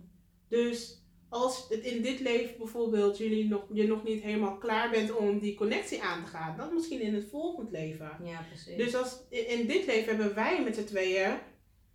Dus 0.49 1.00
als 1.31 1.67
het 1.69 1.81
in 1.81 2.03
dit 2.03 2.21
leven 2.21 2.55
bijvoorbeeld 2.59 3.19
jullie 3.19 3.49
nog, 3.49 3.63
je 3.73 3.87
nog 3.87 4.05
niet 4.05 4.23
helemaal 4.23 4.57
klaar 4.59 4.91
bent 4.91 5.17
om 5.17 5.39
die 5.39 5.55
connectie 5.55 6.03
aan 6.03 6.25
te 6.25 6.31
gaan, 6.31 6.57
dan 6.57 6.75
misschien 6.75 7.01
in 7.01 7.15
het 7.15 7.27
volgend 7.31 7.71
leven. 7.71 8.11
Ja, 8.25 8.45
precies. 8.49 8.77
Dus 8.77 8.95
als, 8.97 9.21
in 9.29 9.67
dit 9.67 9.87
leven 9.87 10.17
hebben 10.17 10.35
wij 10.35 10.63
met 10.63 10.75
z'n 10.75 10.85
tweeën, 10.85 11.39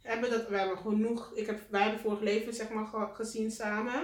hebben 0.02 0.30
dat, 0.30 0.48
we 0.50 0.58
hebben 0.58 0.78
genoeg, 0.78 1.32
ik 1.36 1.46
heb, 1.46 1.60
wij 1.70 1.82
hebben 1.82 2.00
vorig 2.00 2.20
leven 2.22 2.54
zeg 2.54 2.70
maar 2.70 2.86
ge- 2.86 3.10
gezien 3.14 3.52
samen. 3.52 4.04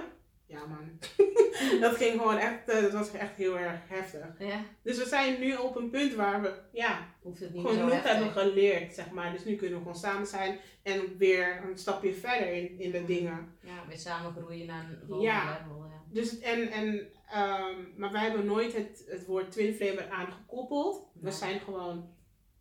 Ja 0.52 0.66
man, 0.66 0.98
dat 1.80 1.96
ging 1.96 2.20
gewoon 2.20 2.36
echt, 2.36 2.68
eh, 2.68 2.82
dat 2.82 2.92
was 2.92 3.12
echt 3.12 3.34
heel 3.36 3.58
erg 3.58 3.80
heftig. 3.88 4.26
ja, 4.38 4.60
Dus 4.82 4.98
we 4.98 5.04
zijn 5.04 5.40
nu 5.40 5.54
op 5.56 5.76
een 5.76 5.90
punt 5.90 6.14
waar 6.14 6.42
we, 6.42 6.54
ja, 6.72 7.06
hoeft 7.22 7.40
het 7.40 7.54
niet 7.54 7.66
genoeg 7.66 8.02
hebben 8.02 8.30
geleerd, 8.30 8.94
zeg 8.94 9.10
maar. 9.10 9.32
Dus 9.32 9.44
nu 9.44 9.56
kunnen 9.56 9.74
we 9.78 9.84
gewoon 9.84 9.98
samen 10.00 10.26
zijn 10.26 10.58
en 10.82 11.16
weer 11.18 11.62
een 11.64 11.78
stapje 11.78 12.12
verder 12.14 12.52
in, 12.52 12.80
in 12.80 12.90
de 12.90 13.04
dingen. 13.04 13.54
Ja, 13.60 13.86
weer 13.88 13.98
samen 13.98 14.32
groeien 14.32 14.66
naar 14.66 14.84
een 14.84 14.98
volgende 15.06 15.22
Ja. 15.22 15.58
level. 15.60 15.84
Ja. 15.84 16.02
Dus 16.12 16.38
en, 16.40 16.70
en, 16.70 17.08
ehm, 17.30 17.76
maar 17.96 18.12
wij 18.12 18.22
hebben 18.22 18.46
nooit 18.46 18.76
het, 18.76 19.04
het 19.08 19.26
woord 19.26 19.50
twin 19.50 19.74
flame 19.74 20.04
eraan 20.06 20.32
gekoppeld. 20.32 21.06
We 21.20 21.30
zijn 21.30 21.60
gewoon 21.60 22.08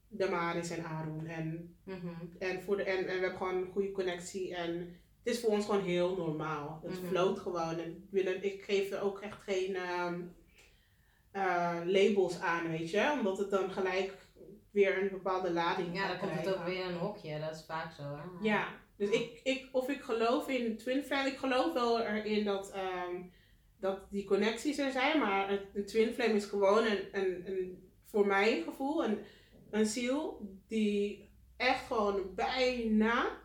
Damaris 0.08 0.70
en 0.70 0.84
Aaron. 0.86 1.26
En, 1.28 1.76
Mhm. 1.86 2.08
en, 2.40 2.62
voor 2.64 2.78
de, 2.78 2.84
en, 2.84 2.98
en 2.98 3.06
we 3.06 3.12
hebben 3.12 3.38
gewoon 3.38 3.56
een 3.56 3.72
goede 3.72 3.92
connectie. 3.92 4.56
En 4.56 4.96
het 5.24 5.34
is 5.34 5.40
voor 5.42 5.50
ons 5.50 5.66
gewoon 5.66 5.82
heel 5.84 6.16
normaal. 6.16 6.82
Het 6.84 7.00
floot 7.08 7.40
gewoon. 7.40 7.78
En 7.80 7.90
ik 7.90 7.98
wil 8.10 8.26
er- 8.26 8.44
ik 8.44 8.64
geef 8.64 8.92
er 8.92 9.02
ook 9.02 9.20
echt 9.22 9.42
geen 9.42 9.76
ehm, 9.76 10.22
eh, 11.32 11.80
labels 11.86 12.40
aan, 12.40 12.70
weet 12.70 12.90
je. 12.90 13.12
Omdat 13.20 13.38
het 13.38 13.50
dan 13.50 13.72
gelijk 13.72 14.14
weer 14.72 15.02
een 15.02 15.10
bepaalde 15.10 15.52
lading 15.52 15.96
Ja, 15.96 16.08
dan 16.08 16.18
komt 16.18 16.32
het 16.32 16.56
ook 16.56 16.66
weer 16.66 16.86
een 16.86 16.98
hokje. 16.98 17.40
Dat 17.40 17.56
is 17.56 17.64
vaak 17.66 17.94
zo, 17.94 18.04
hè? 18.04 18.48
Ja, 18.48 18.68
dus 18.98 19.10
ik, 19.10 19.40
ik, 19.44 19.70
of 19.72 19.90
ik 19.90 20.02
geloof 20.02 20.48
in 20.48 20.78
twin 20.78 21.04
flame, 21.04 21.30
ik 21.30 21.38
geloof 21.38 21.74
wel 21.74 22.02
erin 22.02 22.46
dat, 22.46 22.72
ehm, 22.72 23.16
dat 23.80 24.00
die 24.12 24.26
connecties 24.26 24.78
er 24.78 24.92
zijn, 24.92 25.20
maar 25.20 25.60
een 25.74 25.86
twin 25.86 26.14
flame 26.14 26.34
is 26.34 26.46
gewoon 26.46 26.86
een, 26.86 27.00
een, 27.12 27.44
een 27.48 27.90
voor 28.06 28.28
mijn 28.28 28.64
gevoel 28.64 29.04
een, 29.06 29.20
een 29.72 29.86
ziel 29.86 30.50
die 30.68 31.30
echt 31.58 31.86
gewoon 31.86 32.36
bijna 32.36 33.41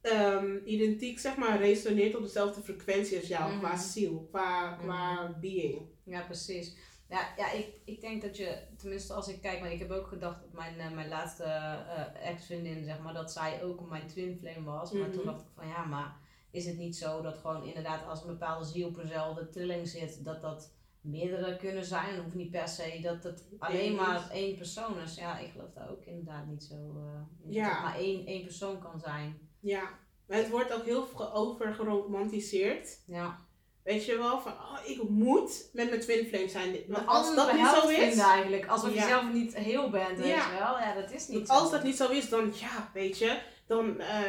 ehm, 0.00 0.56
identiek 0.64 1.18
zeg 1.18 1.36
maar 1.36 1.58
resoneert 1.58 2.16
op 2.16 2.22
dezelfde 2.22 2.62
frequentie 2.62 3.18
als 3.18 3.26
jou, 3.28 3.50
Mhm. 3.50 3.58
qua 3.58 3.76
ziel, 3.76 4.26
qua, 4.30 4.72
qua 4.72 5.32
being. 5.40 5.80
Ja, 6.04 6.20
precies. 6.22 6.76
Ja, 7.08 7.28
ja 7.36 7.50
ik, 7.52 7.66
ik 7.84 8.00
denk 8.00 8.22
dat 8.22 8.36
je, 8.36 8.58
tenminste 8.76 9.12
als 9.12 9.28
ik 9.28 9.40
kijk, 9.40 9.60
maar 9.60 9.72
ik 9.72 9.78
heb 9.78 9.90
ook 9.90 10.06
gedacht 10.06 10.40
dat 10.40 10.52
mijn, 10.52 10.78
eh, 10.78 10.90
mijn 10.94 11.08
laatste 11.08 11.44
eh, 11.44 12.28
ex-vriendin, 12.28 12.84
zeg 12.84 13.00
maar, 13.00 13.14
dat 13.14 13.32
zij 13.32 13.62
ook 13.64 13.88
mijn 13.88 14.06
twin 14.06 14.36
flame 14.40 14.62
was. 14.64 14.92
Maar 14.92 15.08
Mhm. 15.08 15.12
toen 15.16 15.24
dacht 15.24 15.40
ik 15.40 15.46
van 15.54 15.68
ja, 15.68 15.84
maar 15.84 16.16
is 16.50 16.66
het 16.66 16.76
niet 16.78 16.96
zo 16.96 17.22
dat 17.22 17.38
gewoon 17.38 17.64
inderdaad 17.64 18.06
als 18.06 18.20
een 18.22 18.26
bepaalde 18.26 18.64
ziel 18.64 18.88
op 18.88 18.96
dezelfde 18.96 19.48
trilling 19.48 19.88
zit, 19.88 20.24
dat 20.24 20.40
dat 20.42 20.72
meerdere 21.00 21.56
kunnen 21.56 21.84
zijn? 21.84 22.14
Het 22.14 22.22
hoeft 22.22 22.34
niet 22.34 22.50
per 22.50 22.68
se 22.68 22.98
dat 23.02 23.22
het 23.22 23.44
alleen 23.58 23.94
maar 23.94 24.30
één 24.30 24.56
persoon 24.56 24.98
is. 25.00 25.14
Ja, 25.14 25.38
ik 25.38 25.50
geloof 25.50 25.72
daar 25.74 25.90
ook 25.90 26.04
inderdaad 26.04 26.46
niet 26.46 26.62
zo 26.62 26.74
in. 26.74 27.52
Ja. 27.52 27.64
Dat 27.68 27.72
het 27.74 27.82
maar 27.84 27.98
één, 27.98 28.26
één 28.26 28.42
persoon 28.42 28.78
kan 28.78 29.00
zijn. 29.00 29.48
Ja, 29.60 29.98
maar 30.26 30.38
het 30.38 30.50
wordt 30.50 30.72
ook 30.72 30.84
heel 30.84 31.06
veel 31.06 31.32
overgeromantiseerd. 31.32 32.98
Ja. 33.06 33.38
Weet 33.82 34.04
je 34.04 34.18
wel, 34.18 34.40
van 34.40 34.52
oh, 34.52 34.78
ik 34.84 35.08
moet 35.08 35.68
met 35.72 35.88
mijn 35.88 36.00
twin 36.00 36.26
flame 36.26 36.48
zijn. 36.48 36.76
Want 36.88 37.06
als 37.06 37.34
dat 37.34 37.52
niet 37.52 37.66
zo 37.66 37.88
is, 37.88 38.18
eigenlijk, 38.18 38.66
alsof 38.66 38.94
Ja. 38.94 39.02
je 39.02 39.08
zelf 39.08 39.32
niet 39.32 39.54
heel 39.54 39.90
bent, 39.90 40.18
weet 40.18 40.26
Ja. 40.26 40.52
je 40.52 40.58
wel. 40.58 40.78
Ja, 40.78 40.94
dat 40.94 41.12
is 41.12 41.28
niet 41.28 41.46
zo. 41.46 41.52
als 41.52 41.70
dat 41.70 41.82
niet 41.82 41.96
zo 41.96 42.10
is, 42.10 42.28
dan 42.28 42.52
ja, 42.54 42.90
weet 42.94 43.18
je, 43.18 43.40
dan 43.66 43.98
eh, 44.00 44.20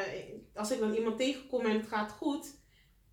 als 0.55 0.71
ik 0.71 0.79
dan 0.79 0.93
iemand 0.93 1.17
tegenkom 1.17 1.65
en 1.65 1.77
het 1.77 1.87
gaat 1.87 2.11
goed, 2.11 2.59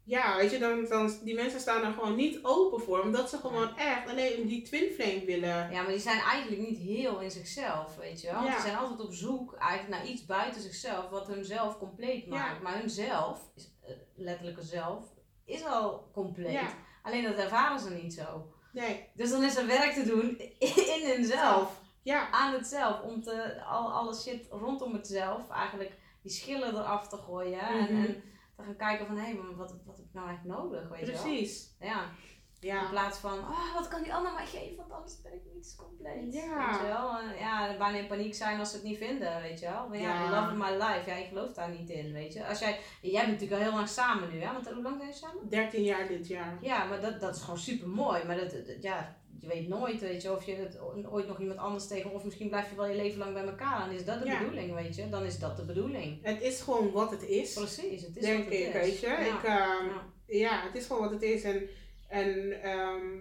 ja, 0.08 0.36
weet 0.36 0.50
je, 0.50 0.58
dan, 0.58 0.84
dan 0.88 1.12
die 1.22 1.34
mensen 1.34 1.60
staan 1.60 1.84
er 1.84 1.92
gewoon 1.92 2.14
niet 2.16 2.38
open 2.42 2.80
voor, 2.80 3.00
omdat 3.00 3.30
ze 3.30 3.38
gewoon 3.38 3.76
echt 3.76 4.08
alleen 4.08 4.46
die 4.46 4.62
twin 4.62 4.90
flame 4.92 5.24
willen. 5.24 5.70
Ja, 5.70 5.82
maar 5.82 5.90
die 5.90 5.98
zijn 5.98 6.20
eigenlijk 6.20 6.62
niet 6.68 6.78
heel 6.78 7.18
in 7.20 7.30
zichzelf, 7.30 7.96
weet 7.96 8.20
je 8.20 8.32
wel. 8.32 8.42
Ja. 8.44 8.50
Die 8.50 8.60
zijn 8.60 8.76
altijd 8.76 9.00
op 9.00 9.12
zoek 9.12 9.54
eigenlijk 9.54 9.90
naar 10.02 10.10
iets 10.12 10.24
buiten 10.26 10.60
zichzelf, 10.62 11.08
wat 11.08 11.26
hun 11.26 11.44
zelf 11.44 11.78
compleet 11.78 12.26
maakt. 12.26 12.56
Ja. 12.56 12.62
Maar 12.62 12.78
hun 12.78 12.90
zelf, 12.90 13.40
is, 13.56 13.70
eh, 13.84 13.90
letterlijke 14.16 14.62
zelf, 14.62 15.04
is 15.44 15.64
al 15.64 16.08
compleet. 16.12 16.60
Alleen 17.02 17.22
dat 17.24 17.36
ervaren 17.36 17.80
ze 17.80 17.90
niet 17.90 18.14
zo. 18.14 18.52
Nee, 18.72 19.08
Dus 19.14 19.30
dan 19.30 19.42
is 19.44 19.56
er 19.56 19.66
werk 19.66 19.92
te 19.92 20.04
doen 20.04 20.38
in 20.96 21.10
hunzelf. 21.16 21.80
ja, 22.02 22.30
Aan 22.30 22.52
het 22.52 22.66
zelf. 22.66 23.02
Om 23.02 23.22
te, 23.22 23.62
al, 23.64 23.92
alle 23.92 24.14
shit 24.14 24.46
rondom 24.50 24.92
het 24.92 25.06
zelf, 25.06 25.50
eigenlijk 25.50 25.92
die 26.22 26.32
schillen 26.32 26.68
eraf 26.74 27.08
te 27.08 27.16
gooien. 27.16 27.60
en, 27.60 27.94
Mhm. 27.94 28.04
en 28.04 28.22
gaan 28.64 28.76
kijken 28.76 29.06
van, 29.06 29.16
hé, 29.16 29.32
maar 29.34 29.56
wat, 29.56 29.74
wat 29.84 29.96
heb 29.96 30.06
ik 30.06 30.12
nou 30.14 30.28
eigenlijk 30.28 30.58
nodig, 30.58 30.88
weet 30.88 31.00
je 31.06 31.12
wel. 31.12 31.22
precies. 31.22 31.76
Ja. 31.80 32.02
In 32.60 32.68
Ja, 32.68 32.88
plaats 32.90 33.18
van, 33.18 33.38
oh, 33.38 33.74
wat 33.74 33.88
kan 33.88 34.02
die 34.02 34.14
ander 34.14 34.32
mij 34.32 34.46
geven, 34.46 34.76
want 34.76 34.92
anders 34.92 35.20
ben 35.22 35.32
ik 35.32 35.42
niet 35.54 35.74
compleet. 35.78 36.32
Ja. 36.34 36.70
Weet 36.70 36.80
je 36.80 36.86
wel? 36.86 37.10
Ja, 37.38 37.76
bijna 37.78 37.98
in 37.98 38.06
paniek 38.06 38.34
zijn 38.34 38.58
als 38.58 38.70
ze 38.70 38.76
het 38.76 38.84
niet 38.84 38.98
vinden, 38.98 39.40
weet 39.42 39.60
je 39.60 39.66
wel. 39.70 39.88
Maar 39.88 39.98
ja, 39.98 40.14
Ja. 40.22 40.30
love 40.30 40.50
of 40.50 40.56
my 40.70 40.72
life, 40.76 41.10
ja, 41.10 41.14
ik 41.16 41.28
geloof 41.28 41.52
daar 41.52 41.70
niet 41.70 41.90
in, 41.90 42.12
weet 42.12 42.32
je. 42.32 42.46
Als 42.46 42.58
jij, 42.58 42.78
jij 43.02 43.20
bent 43.26 43.32
natuurlijk 43.32 43.60
al 43.62 43.66
heel 43.68 43.76
lang 43.76 43.88
samen 43.88 44.30
nu, 44.32 44.40
hè? 44.40 44.52
Want 44.52 44.68
hoe 44.70 44.82
lang 44.82 44.96
zijn 44.96 45.08
je 45.08 45.14
samen? 45.14 45.48
13 45.48 45.82
jaar 45.82 46.06
dit 46.08 46.26
jaar. 46.26 46.58
Ja, 46.60 46.84
maar 46.84 47.00
dat, 47.00 47.20
dat 47.20 47.34
is 47.36 47.42
gewoon 47.42 47.58
super 47.58 47.88
mooi. 47.88 48.24
Maar 48.24 48.36
dat, 48.36 48.50
dat- 48.50 48.82
ja, 48.82 49.16
je 49.40 49.46
weet 49.48 49.68
nooit, 49.68 50.00
weet 50.00 50.22
je, 50.22 50.32
of 50.32 50.44
je 50.46 50.54
het 50.54 50.78
ooit 51.10 51.26
nog 51.26 51.40
iemand 51.40 51.58
anders 51.58 51.86
tegen, 51.86 52.10
of 52.12 52.24
misschien 52.24 52.48
blijf 52.48 52.70
je 52.70 52.76
wel 52.76 52.86
je 52.86 52.96
leven 52.96 53.18
lang 53.18 53.32
bij 53.32 53.44
elkaar. 53.44 53.88
En 53.88 53.94
is 53.94 54.04
dat 54.04 54.18
de 54.20 54.26
Ja. 54.26 54.38
bedoeling, 54.38 54.74
weet 54.74 54.96
je? 54.96 55.08
Dan 55.08 55.24
is 55.24 55.38
dat 55.38 55.56
de 55.56 55.64
bedoeling. 55.64 56.18
Het 56.22 56.42
is 56.42 56.60
gewoon 56.60 56.90
wat 56.90 57.10
het 57.10 57.22
is, 57.22 57.52
Precies, 57.54 58.02
het 58.02 58.16
is 58.16 58.22
denk 58.22 58.44
wat 58.44 58.52
het 58.52 58.62
ik, 58.62 58.66
is. 58.66 58.72
weet 58.72 59.00
je. 59.00 59.06
Ja. 59.06 59.18
Ik, 59.18 59.42
ehm, 59.42 59.86
Ja. 59.86 60.04
ja, 60.26 60.62
het 60.66 60.74
is 60.74 60.86
gewoon 60.86 61.02
wat 61.02 61.10
het 61.10 61.22
is. 61.22 61.42
En, 61.42 61.68
en 62.08 62.62
ehm, 62.62 63.18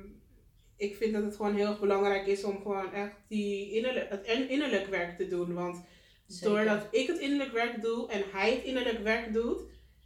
ik 0.78 0.96
vind 0.96 1.14
dat 1.14 1.24
het 1.24 1.36
gewoon 1.36 1.56
heel 1.56 1.68
erg 1.68 1.80
belangrijk 1.80 2.26
is 2.28 2.44
om 2.44 2.62
gewoon 2.62 2.94
echt 2.94 3.16
die 3.28 3.72
innerlijk, 3.72 4.10
het 4.10 4.26
in- 4.26 4.50
innerlijk 4.50 4.88
werk 4.88 5.18
te 5.18 5.28
doen. 5.28 5.54
Want 5.54 5.84
Zeker. 6.28 6.50
doordat 6.56 6.88
ik 6.92 7.08
het 7.08 7.20
innerlijk 7.20 7.52
werk 7.52 7.82
doe 7.82 8.10
en 8.12 8.24
hij 8.32 8.52
het 8.52 8.64
innerlijk 8.64 9.00
werk 9.04 9.34
doet, 9.34 9.62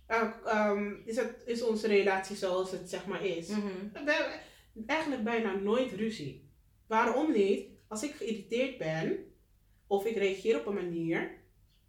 eh, 0.05 0.27
ehm, 0.45 0.93
is, 1.05 1.15
het, 1.15 1.41
is 1.45 1.61
onze 1.63 1.87
relatie 1.87 2.35
zoals 2.35 2.71
het 2.71 2.89
zeg 2.89 3.05
maar 3.05 3.25
is. 3.25 3.47
Mhm. 3.47 3.61
We 4.05 4.39
eigenlijk 4.85 5.23
bijna 5.23 5.53
nooit 5.55 5.91
ruzie. 5.91 6.49
Waarom 6.87 7.31
niet? 7.31 7.67
Als 7.87 8.03
ik 8.03 8.11
geïrriteerd 8.11 8.77
ben 8.77 9.33
of 9.87 10.05
ik 10.05 10.15
reageer 10.17 10.59
op 10.59 10.65
een 10.65 10.73
manier, 10.73 11.31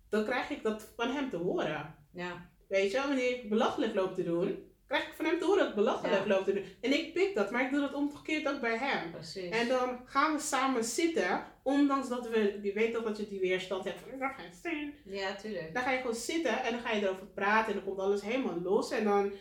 dan 0.09 0.25
krijg 0.25 0.51
ik 0.51 0.63
dat 0.63 0.93
van 0.97 1.11
hem 1.11 1.31
te 1.31 1.37
horen. 1.37 1.95
Ja, 2.13 2.51
Weet 2.69 2.91
je, 2.91 2.99
wanneer 2.99 3.31
ik 3.31 3.49
belachelijk 3.49 3.95
loop 3.95 4.15
te 4.15 4.23
doen, 4.25 4.71
krijg 4.87 5.07
ik 5.07 5.15
van 5.15 5.25
hem 5.25 5.39
te 5.39 5.45
horen 5.45 5.59
dat 5.59 5.69
ik 5.69 5.75
belachelijk 5.75 6.27
Ja. 6.27 6.35
loop 6.35 6.45
te 6.45 6.53
doen. 6.53 6.65
En 6.81 6.93
ik 6.93 7.13
pik 7.15 7.35
dat, 7.35 7.51
maar 7.51 7.65
ik 7.65 7.71
doe 7.71 7.81
dat 7.81 7.95
omgekeerd 7.95 8.49
ook 8.49 8.61
bij 8.61 8.77
hem. 8.77 9.11
precies. 9.11 9.51
En 9.51 9.69
dan 9.69 10.01
gaan 10.05 10.33
we 10.35 10.41
samen 10.41 10.85
zitten, 10.85 11.45
ondanks 11.63 12.09
dat 12.09 12.29
we, 12.29 12.59
je 12.63 12.73
weet 12.73 12.93
toch 12.93 13.05
dat 13.05 13.17
je 13.19 13.29
die 13.29 13.41
weerstand 13.41 13.85
hebt 13.85 14.01
van, 14.01 14.13
ik 14.13 14.19
ga 14.19 14.29
geen 14.29 14.53
steen. 14.53 14.95
Ja, 15.05 15.35
tuurlijk. 15.35 15.75
Dan 15.75 15.83
ga 15.83 15.91
je 15.91 16.01
gewoon 16.01 16.15
zitten 16.17 16.63
en 16.63 16.73
dan 16.73 16.81
ga 16.81 16.93
je 16.93 17.03
erover 17.03 17.27
praten 17.27 17.67
en 17.73 17.79
dan 17.79 17.85
komt 17.89 17.99
alles 17.99 18.23
helemaal 18.23 18.61
los. 18.61 18.91
En 18.91 19.05
dan 19.05 19.33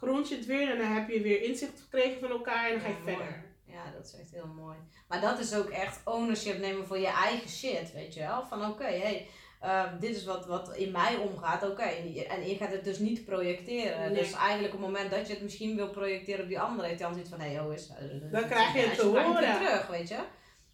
grond 0.00 0.28
je 0.28 0.36
het 0.36 0.46
weer 0.46 0.70
en 0.70 0.78
dan 0.78 0.86
heb 0.86 1.08
je 1.08 1.20
weer 1.20 1.42
inzicht 1.42 1.80
gekregen 1.80 2.20
van 2.20 2.30
elkaar 2.30 2.66
en 2.70 2.72
dan 2.72 2.80
ga 2.80 2.88
je 2.88 2.94
Ja, 2.94 3.00
mooi. 3.04 3.16
verder. 3.16 3.44
Ja, 3.66 3.90
dat 3.96 4.04
is 4.06 4.20
echt 4.20 4.30
heel 4.30 4.46
mooi. 4.46 4.76
Maar 5.08 5.20
dat 5.20 5.38
is 5.38 5.54
ook 5.54 5.68
echt 5.68 6.00
ownership 6.04 6.58
nemen 6.58 6.86
voor 6.86 6.98
je 6.98 7.06
eigen 7.06 7.48
shit, 7.48 7.92
weet 7.92 8.14
je 8.14 8.20
wel. 8.20 8.44
Van 8.48 8.64
oké, 8.66 8.84
hey, 8.84 9.26
eh, 9.60 9.84
dit 10.00 10.16
is 10.16 10.24
wat, 10.24 10.46
wat 10.46 10.76
in 10.76 10.90
mij 10.92 11.16
omgaat, 11.16 11.70
oké. 11.70 11.82
En 11.82 12.12
je- 12.14 12.26
En 12.26 12.48
je 12.48 12.56
gaat 12.56 12.72
het 12.72 12.84
dus 12.84 12.98
niet 12.98 13.24
projecteren. 13.24 14.12
Nee. 14.12 14.22
Dus 14.22 14.32
eigenlijk 14.32 14.74
op 14.74 14.80
het 14.80 14.88
moment 14.90 15.10
dat 15.10 15.26
je 15.26 15.32
het 15.32 15.42
misschien 15.42 15.76
wil 15.76 15.90
projecteren 15.90 16.42
op 16.42 16.48
die 16.48 16.60
andere, 16.60 16.86
heeft 16.86 16.98
die 16.98 17.06
ander 17.06 17.22
zoiets 17.26 17.36
van, 17.42 17.48
hé, 17.50 17.54
hey, 17.54 17.64
hoe 17.64 17.74
is 17.74 17.88
het? 17.92 18.32
Dan 18.32 18.46
krijg 18.46 18.72
je 18.74 18.80
het 18.80 18.98
te 18.98 19.06
horen. 19.06 19.54
terug, 19.56 19.86
weet 19.86 20.08
je. 20.08 20.16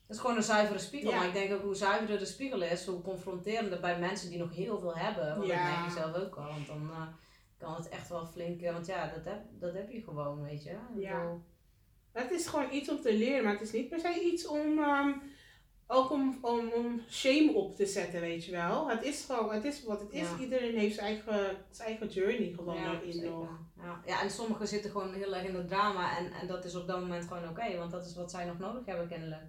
Dat 0.07 0.17
is 0.17 0.23
gewoon 0.23 0.37
een 0.37 0.43
zuivere 0.43 0.79
spiegel. 0.79 1.11
Ja. 1.11 1.17
Maar 1.17 1.27
ik 1.27 1.33
denk 1.33 1.53
ook 1.53 1.63
hoe 1.63 1.75
zuiverder 1.75 2.19
de 2.19 2.25
spiegel 2.27 2.63
is, 2.63 2.87
hoe 2.87 3.03
confronterender 3.03 3.81
bij 3.81 3.99
mensen 3.99 4.31
die 4.31 4.39
nog 4.39 4.55
heel 4.55 4.79
veel 4.81 4.97
hebben. 4.97 5.27
Want 5.27 5.39
dat 5.39 5.47
Ja. 5.57 5.63
merk 5.63 5.85
je 5.93 5.99
zelf 6.01 6.15
ook 6.17 6.37
al. 6.37 6.45
Want 6.47 6.67
dan 6.67 6.91
eh, 6.93 7.03
kan 7.59 7.75
het 7.75 7.89
echt 7.89 8.09
wel 8.09 8.27
flink, 8.27 8.61
eh, 8.63 8.73
want 8.73 8.87
ja, 8.87 9.13
dat 9.15 9.25
heb, 9.25 9.41
dat 9.59 9.75
heb 9.75 9.91
je 9.91 10.03
gewoon, 10.03 10.43
weet 10.43 10.65
je. 10.65 10.71
Ik 10.71 10.77
Ja. 10.97 11.21
bedoel, 11.21 11.43
Het 12.13 12.31
is 12.31 12.47
gewoon 12.47 12.73
iets 12.73 12.89
om 12.91 13.01
te 13.01 13.13
leren, 13.15 13.45
maar 13.45 13.53
het 13.53 13.63
is 13.63 13.73
niet 13.73 13.89
per 13.89 14.01
se 14.01 14.21
iets 14.33 14.47
om, 14.47 14.79
ehm, 14.79 15.13
ook 15.87 16.11
om, 16.11 16.39
om, 16.41 16.69
om 16.75 17.01
shame 17.11 17.53
op 17.53 17.77
te 17.77 17.87
zetten, 17.87 18.21
weet 18.21 18.45
je 18.45 18.53
wel. 18.53 18.89
Het 18.89 19.03
is 19.05 19.25
gewoon, 19.25 19.55
het 19.55 19.65
is 19.65 19.85
wat 19.85 20.01
het 20.01 20.13
is. 20.13 20.21
Ja. 20.21 20.39
Iedereen 20.41 20.77
heeft 20.79 20.95
zijn 20.95 21.07
eigen, 21.07 21.57
zijn 21.71 21.89
eigen 21.89 22.09
journey 22.09 22.53
gewoon 22.55 22.77
Ja, 22.77 22.93
nog. 23.25 23.49
Ja. 23.77 24.01
ja, 24.07 24.23
en 24.23 24.31
sommigen 24.31 24.69
zitten 24.69 24.91
gewoon 24.91 25.15
heel 25.15 25.35
erg 25.35 25.45
in 25.47 25.55
het 25.55 25.69
drama 25.69 26.19
en, 26.19 26.33
en 26.33 26.47
dat 26.47 26.65
is 26.65 26.75
op 26.75 26.87
dat 26.87 27.01
moment 27.01 27.25
gewoon 27.27 27.49
oké, 27.49 27.77
want 27.77 27.91
dat 27.91 28.07
is 28.07 28.15
wat 28.15 28.31
zij 28.31 28.45
nog 28.47 28.59
nodig 28.59 28.87
hebben 28.87 29.09
kennelijk. 29.09 29.43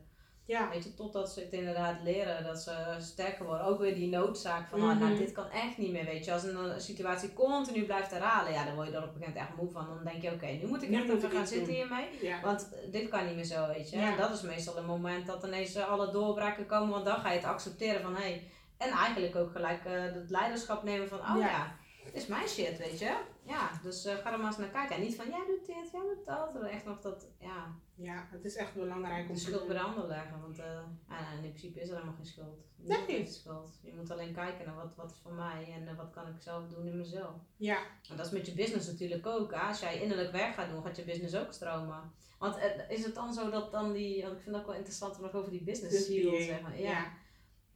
Ja, 0.47 0.69
Weet 0.69 0.83
je, 0.83 0.93
totdat 0.93 1.29
ze 1.31 1.39
het 1.39 1.51
inderdaad 1.51 1.95
leren, 2.03 2.43
dat 2.43 2.59
ze 2.59 2.71
sterker 2.99 3.45
worden. 3.45 3.65
Ook 3.65 3.79
weer 3.79 3.95
die 3.95 4.09
noodzaak 4.09 4.67
van, 4.69 4.79
Mhm. 4.79 4.99
nou 4.99 5.17
dit 5.17 5.31
kan 5.31 5.49
echt 5.49 5.77
niet 5.77 5.91
meer, 5.91 6.05
weet 6.05 6.25
je. 6.25 6.33
Als 6.33 6.43
een, 6.43 6.55
een 6.55 6.81
situatie 6.81 7.33
continu 7.33 7.83
blijft 7.85 8.11
herhalen, 8.11 8.51
ja, 8.53 8.65
dan 8.65 8.75
word 8.75 8.87
je 8.87 8.93
er 8.95 9.03
op 9.03 9.07
een 9.07 9.13
gegeven 9.13 9.33
moment 9.33 9.49
echt 9.49 9.57
moe 9.61 9.71
van. 9.71 9.85
Dan 9.95 10.03
denk 10.11 10.21
je, 10.21 10.31
oké, 10.31 10.45
nu 10.45 10.67
moet 10.67 10.81
ik 10.83 10.89
Nu 10.89 10.95
echt 10.95 11.09
even 11.09 11.31
gaan 11.31 11.47
zitten 11.47 11.67
doen. 11.67 11.75
hiermee. 11.75 12.07
ja. 12.21 12.41
Want 12.41 12.69
eh, 12.73 12.91
dit 12.91 13.09
kan 13.09 13.25
niet 13.25 13.35
meer 13.35 13.43
zo, 13.43 13.67
weet 13.67 13.89
je. 13.89 13.97
Ja. 13.97 14.11
En 14.11 14.17
dat 14.17 14.31
is 14.31 14.41
meestal 14.41 14.77
een 14.77 14.85
moment 14.85 15.25
dat 15.27 15.43
ineens 15.43 15.75
eh, 15.75 15.87
alle 15.89 16.11
doorbraken 16.11 16.65
komen, 16.65 16.89
want 16.89 17.05
dan 17.05 17.15
ga 17.19 17.29
je 17.31 17.37
het 17.37 17.47
accepteren 17.47 18.01
van, 18.01 18.15
hé, 18.15 18.21
hey, 18.21 18.47
en 18.77 18.89
eigenlijk 18.89 19.35
ook 19.35 19.51
gelijk 19.51 19.85
eh, 19.85 20.01
het 20.01 20.29
leiderschap 20.29 20.83
nemen 20.83 21.07
van, 21.07 21.19
oh 21.19 21.35
ja. 21.39 21.47
Ja. 21.47 21.75
Is 22.17 22.27
mijn 22.27 22.47
shit, 22.47 22.77
weet 22.77 22.99
je. 22.99 23.17
Ja, 23.43 23.79
dus 23.83 24.05
eh, 24.05 24.15
ga 24.15 24.31
er 24.31 24.37
maar 24.37 24.47
eens 24.47 24.57
naar 24.57 24.69
kijken. 24.69 24.95
En 24.95 25.01
niet 25.01 25.15
van, 25.15 25.29
jij 25.29 25.43
doet 25.47 25.65
dit, 25.65 25.91
jij 25.91 26.01
doet 26.01 26.25
dat. 26.25 26.53
Maar 26.53 26.69
echt 26.69 26.85
nog 26.85 27.01
dat, 27.01 27.27
ja, 27.39 27.75
Ja, 27.95 28.27
het 28.31 28.45
is 28.45 28.55
echt 28.55 28.73
belangrijk 28.73 29.21
om 29.21 29.27
de 29.27 29.33
te 29.33 29.39
schuld 29.39 29.67
bij 29.67 29.77
de 29.77 30.05
leggen. 30.07 30.41
Want 30.41 30.59
eh, 30.59 30.81
ja, 31.09 31.31
in 31.31 31.39
principe 31.49 31.79
is 31.81 31.87
er 31.89 31.93
helemaal 31.95 32.15
geen 32.15 32.25
schuld. 32.25 32.65
Nee. 32.75 33.05
Heeft 33.07 33.33
schuld. 33.33 33.79
Je 33.83 33.93
moet 33.95 34.11
alleen 34.11 34.33
kijken 34.33 34.65
naar 34.65 34.75
wat, 34.75 34.95
wat 34.95 35.11
is 35.11 35.17
van 35.23 35.35
mij 35.35 35.73
en 35.75 35.87
eh, 35.87 35.97
wat 35.97 36.09
kan 36.11 36.27
ik 36.27 36.41
zelf 36.41 36.67
doen 36.67 36.87
in 36.87 36.97
mezelf. 36.97 37.35
Ja, 37.57 37.79
En 38.09 38.17
dat 38.17 38.25
is 38.25 38.31
met 38.31 38.45
je 38.45 38.53
business 38.53 38.87
natuurlijk 38.87 39.25
ook. 39.25 39.51
Hè? 39.53 39.59
Als 39.59 39.79
jij 39.79 40.01
innerlijk 40.01 40.31
werk 40.31 40.53
gaat 40.53 40.69
doen, 40.69 40.83
gaat 40.83 40.95
je 40.95 41.03
business 41.03 41.35
ook 41.35 41.53
stromen. 41.53 42.11
Want 42.39 42.57
is 42.89 43.03
het 43.05 43.15
dan 43.15 43.33
zo 43.33 43.49
dat 43.49 43.71
dan 43.71 43.93
die, 43.93 44.21
want 44.21 44.33
ik 44.35 44.41
vind 44.41 44.55
het 44.55 44.63
ook 44.63 44.69
wel 44.69 44.77
interessant 44.77 45.15
om 45.15 45.21
nog 45.21 45.33
over 45.33 45.51
die 45.51 45.63
business 45.63 45.95
Dus 45.97 46.05
seal 46.05 46.31
die- 46.31 46.43
zeg 46.43 46.61
maar. 46.61 46.79
ja. 46.79 46.89
Ja. 46.89 47.11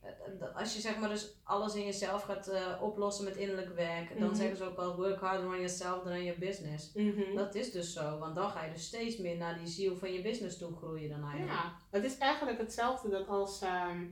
Eh, 0.01 0.55
Als 0.55 0.73
je 0.75 0.81
zeg 0.81 0.97
maar 0.99 1.09
dus 1.09 1.33
alles 1.43 1.75
in 1.75 1.85
jezelf 1.85 2.21
gaat 2.23 2.47
eh, 2.47 2.79
oplossen 2.81 3.25
met 3.25 3.35
innerlijk 3.37 3.75
werk, 3.75 4.19
dan 4.19 4.27
Mhm. 4.27 4.35
zeggen 4.37 4.57
ze 4.57 4.63
ook 4.63 4.77
al 4.77 4.95
work 4.95 5.19
harder 5.19 5.45
on 5.47 5.55
yourself 5.55 6.03
than 6.03 6.11
on 6.13 6.23
your 6.23 6.39
business. 6.39 6.91
Mhm. 6.93 7.35
Dat 7.35 7.55
is 7.55 7.71
dus 7.71 7.93
zo, 7.93 8.17
want 8.19 8.35
dan 8.35 8.49
ga 8.49 8.63
je 8.65 8.71
dus 8.73 8.85
steeds 8.85 9.17
meer 9.17 9.37
naar 9.37 9.57
die 9.57 9.67
ziel 9.67 9.95
van 9.97 10.13
je 10.13 10.21
business 10.21 10.57
toe 10.57 10.75
groeien 10.77 11.09
dan 11.09 11.21
eigenlijk. 11.23 11.51
Ja, 11.51 11.75
het 11.91 12.03
is 12.03 12.17
eigenlijk 12.17 12.57
hetzelfde 12.57 13.09
dat 13.09 13.27
als, 13.27 13.61
ehm, 13.61 14.05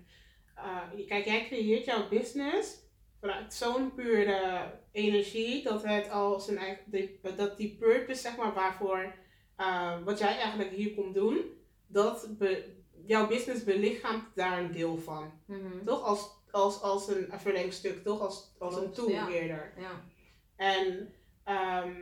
eh, 0.56 1.08
kijk, 1.08 1.26
jij 1.26 1.46
creëert 1.46 1.86
jouw 1.86 2.10
business 2.10 2.78
vanuit 3.20 3.54
zo'n 3.54 3.94
pure 3.96 4.72
energie 4.92 5.64
dat 5.64 5.84
het 5.84 6.10
als 6.10 6.48
een 6.48 6.58
eigen, 6.58 6.84
die- 6.92 7.20
dat 7.36 7.58
die 7.58 7.76
purpose, 7.80 8.22
zeg 8.22 8.38
maar, 8.38 8.54
waarvoor, 8.54 9.14
wat 10.04 10.20
jij 10.20 10.38
eigenlijk 10.38 10.72
hier 10.72 10.94
komt 10.96 11.14
doen, 11.14 11.38
dat 11.88 12.28
be- 12.38 12.78
jouw 13.10 13.28
business 13.28 13.64
belichaamt 13.64 14.24
daar 14.36 14.60
een 14.60 14.72
deel 14.72 14.98
van. 14.98 15.32
Mhm. 15.46 15.86
Toch 15.86 16.04
als, 16.04 16.30
als, 16.52 16.82
als 16.82 17.08
een 17.08 17.28
verlengstuk, 17.38 18.04
toch 18.04 18.22
als, 18.22 18.56
als 18.60 18.76
een 18.76 18.92
tool 18.92 19.10
ja. 19.10 19.30
eerder. 19.30 19.74
Ja. 19.78 20.04
En 20.56 21.14
ehm, 21.44 21.94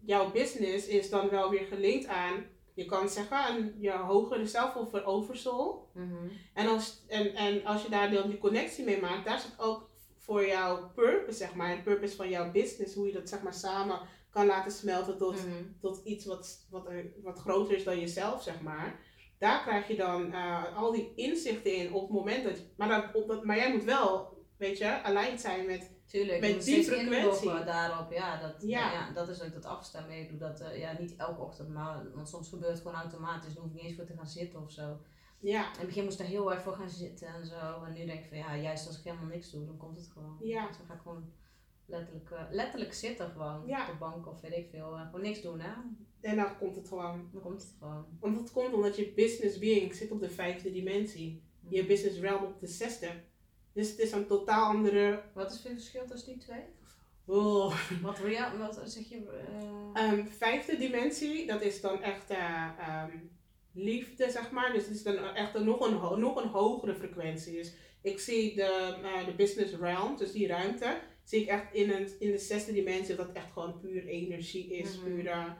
jouw 0.00 0.30
business 0.30 0.86
is 0.86 1.10
dan 1.10 1.28
wel 1.28 1.50
weer 1.50 1.66
gelinkt 1.66 2.06
aan, 2.06 2.44
je 2.74 2.84
kan 2.84 3.08
zeggen, 3.08 3.36
aan 3.36 3.74
je 3.78 3.90
hogere 3.90 4.46
zelf 4.46 4.76
of 4.76 4.92
een 4.92 5.04
oversoul. 5.04 5.90
Mhm. 5.94 6.28
En 6.54 6.66
als, 6.66 7.04
en, 7.08 7.34
en 7.34 7.64
als 7.64 7.82
je 7.82 7.88
daar 7.88 8.10
dan 8.10 8.28
die 8.28 8.38
connectie 8.38 8.84
mee 8.84 9.00
maakt, 9.00 9.24
daar 9.24 9.40
zit 9.40 9.58
ook 9.58 9.90
voor 10.18 10.46
jouw 10.46 10.90
purpose, 10.94 11.38
zeg 11.38 11.54
maar, 11.54 11.70
en 11.70 11.82
purpose 11.82 12.16
van 12.16 12.28
jouw 12.28 12.50
business, 12.50 12.94
hoe 12.94 13.06
je 13.06 13.12
dat 13.12 13.28
zeg 13.28 13.42
maar 13.42 13.54
samen 13.54 14.00
kan 14.30 14.46
laten 14.46 14.72
smelten 14.72 15.16
tot, 15.18 15.46
Mhm. 15.46 15.62
tot 15.80 16.00
iets 16.04 16.24
wat, 16.26 16.66
wat, 16.70 16.88
wat 17.22 17.38
groter 17.38 17.76
is 17.76 17.84
dan 17.84 18.00
jezelf, 18.00 18.42
zeg 18.42 18.60
maar. 18.60 19.00
Daar 19.42 19.62
krijg 19.62 19.88
je 19.88 19.96
dan 19.96 20.32
eh, 20.32 20.76
al 20.76 20.92
die 20.92 21.12
inzichten 21.14 21.74
in 21.76 21.92
op 21.92 22.02
het 22.02 22.10
moment 22.10 22.44
dat 22.44 22.58
je, 22.58 22.64
maar, 22.76 23.10
op 23.14 23.28
dat, 23.28 23.44
maar 23.44 23.56
jij 23.56 23.72
moet 23.72 23.84
wel, 23.84 24.38
weet 24.56 24.78
je, 24.78 25.02
aligned 25.02 25.40
zijn 25.40 25.66
met, 25.66 25.90
Tuurlijk, 26.06 26.40
Met 26.40 26.64
die 26.64 26.84
frequentie. 26.84 27.64
daarop. 27.64 28.12
Ja, 28.12 28.40
dat, 28.40 28.54
Ja. 28.62 28.92
ja. 28.92 29.10
dat 29.10 29.28
is 29.28 29.42
ook 29.42 29.52
dat 29.52 29.64
afstemmen. 29.64 30.18
Ik 30.18 30.28
doe 30.28 30.38
dat 30.38 30.60
eh, 30.60 30.78
ja, 30.78 30.96
niet 30.98 31.16
elke 31.16 31.40
ochtend, 31.40 31.68
maar 31.68 32.12
want 32.14 32.28
soms 32.28 32.48
gebeurt 32.48 32.72
het 32.72 32.80
gewoon 32.80 32.96
automatisch. 32.96 33.54
Dan 33.54 33.62
hoef 33.62 33.72
ik 33.72 33.76
niet 33.78 33.88
eens 33.88 33.96
voor 33.96 34.06
te 34.06 34.16
gaan 34.16 34.26
zitten 34.26 34.62
of 34.62 34.70
zo. 34.70 34.98
ja, 35.40 35.64
In 35.72 35.78
het 35.78 35.86
begin 35.86 36.04
moest 36.04 36.20
ik 36.20 36.26
er 36.26 36.32
heel 36.32 36.52
erg 36.52 36.62
voor 36.62 36.74
gaan 36.74 36.90
zitten 36.90 37.28
en 37.28 37.46
zo. 37.46 37.84
En 37.86 37.92
nu 37.92 38.06
denk 38.06 38.20
ik 38.20 38.28
van 38.28 38.38
ja, 38.38 38.56
juist 38.56 38.86
als 38.86 38.98
ik 38.98 39.04
helemaal 39.04 39.26
niks 39.26 39.50
doe, 39.50 39.66
dan 39.66 39.76
komt 39.76 39.96
het 39.96 40.10
gewoon. 40.12 40.36
Ja. 40.40 40.66
Dus 40.66 40.76
dan 40.76 40.86
ga 40.86 40.94
ik 40.94 41.00
gewoon 41.00 41.32
letterlijk, 41.86 42.30
eh, 42.30 42.42
letterlijk 42.50 42.94
zitten 42.94 43.30
gewoon. 43.30 43.66
Ja. 43.66 43.80
Op 43.80 43.86
de 43.92 43.98
bank 43.98 44.26
of 44.26 44.40
weet 44.40 44.56
ik 44.56 44.68
veel. 44.70 44.92
Gewoon 44.92 45.20
niks 45.20 45.42
doen 45.42 45.60
hè. 45.60 45.72
En 46.22 46.36
dan 46.36 46.58
komt 46.58 46.76
het 46.76 46.88
gewoon. 46.88 47.28
Dan 47.32 47.42
komt 47.42 47.62
het 47.62 47.74
gewoon. 47.78 48.06
Want 48.20 48.36
dat 48.36 48.52
komt 48.52 48.74
omdat 48.74 48.96
je 48.96 49.12
business 49.12 49.58
being 49.58 49.94
zit 49.94 50.10
op 50.10 50.20
de 50.20 50.30
vijfde 50.30 50.72
dimensie. 50.72 51.42
Je 51.68 51.86
business 51.86 52.18
realm 52.18 52.44
op 52.44 52.60
de 52.60 52.66
zesde. 52.66 53.10
Dus 53.72 53.90
het 53.90 53.98
is 53.98 54.12
een 54.12 54.26
totaal 54.26 54.64
andere. 54.66 55.22
Wat 55.34 55.50
is 55.52 55.62
het 55.62 55.72
verschil 55.72 56.06
tussen 56.06 56.32
die 56.32 56.42
twee? 56.42 56.62
Oh. 57.24 57.74
Wat, 58.02 58.18
real, 58.18 58.58
wat 58.58 58.80
zeg 58.84 59.08
je? 59.08 59.16
eh, 59.94 60.02
Ehm, 60.08 60.26
vijfde 60.26 60.76
dimensie, 60.76 61.46
dat 61.46 61.62
is 61.62 61.80
dan 61.80 62.02
echt 62.02 62.30
eh, 62.30 62.68
ehm, 62.78 63.10
liefde, 63.72 64.30
zeg 64.30 64.50
maar. 64.50 64.72
Dus 64.72 64.84
het 64.86 64.94
is 64.94 65.02
dan 65.02 65.16
echt 65.16 65.54
een, 65.54 65.64
nog, 65.64 65.86
een, 65.86 66.20
nog 66.20 66.42
een 66.42 66.48
hogere 66.48 66.94
frequentie. 66.94 67.52
Dus 67.52 67.74
ik 68.02 68.18
zie 68.18 68.54
de, 68.54 68.96
eh, 69.02 69.26
de 69.26 69.34
business 69.34 69.74
realm, 69.76 70.16
dus 70.16 70.32
die 70.32 70.46
ruimte, 70.46 70.98
zie 71.24 71.40
ik 71.42 71.48
echt 71.48 71.74
in, 71.74 71.90
een, 71.90 72.08
in 72.18 72.30
de 72.30 72.38
zesde 72.38 72.72
dimensie, 72.72 73.14
dat 73.14 73.32
echt 73.32 73.52
gewoon 73.52 73.80
puur 73.80 74.06
energie 74.06 74.72
is. 74.76 74.96
Mhm. 74.98 75.04
Pure 75.04 75.56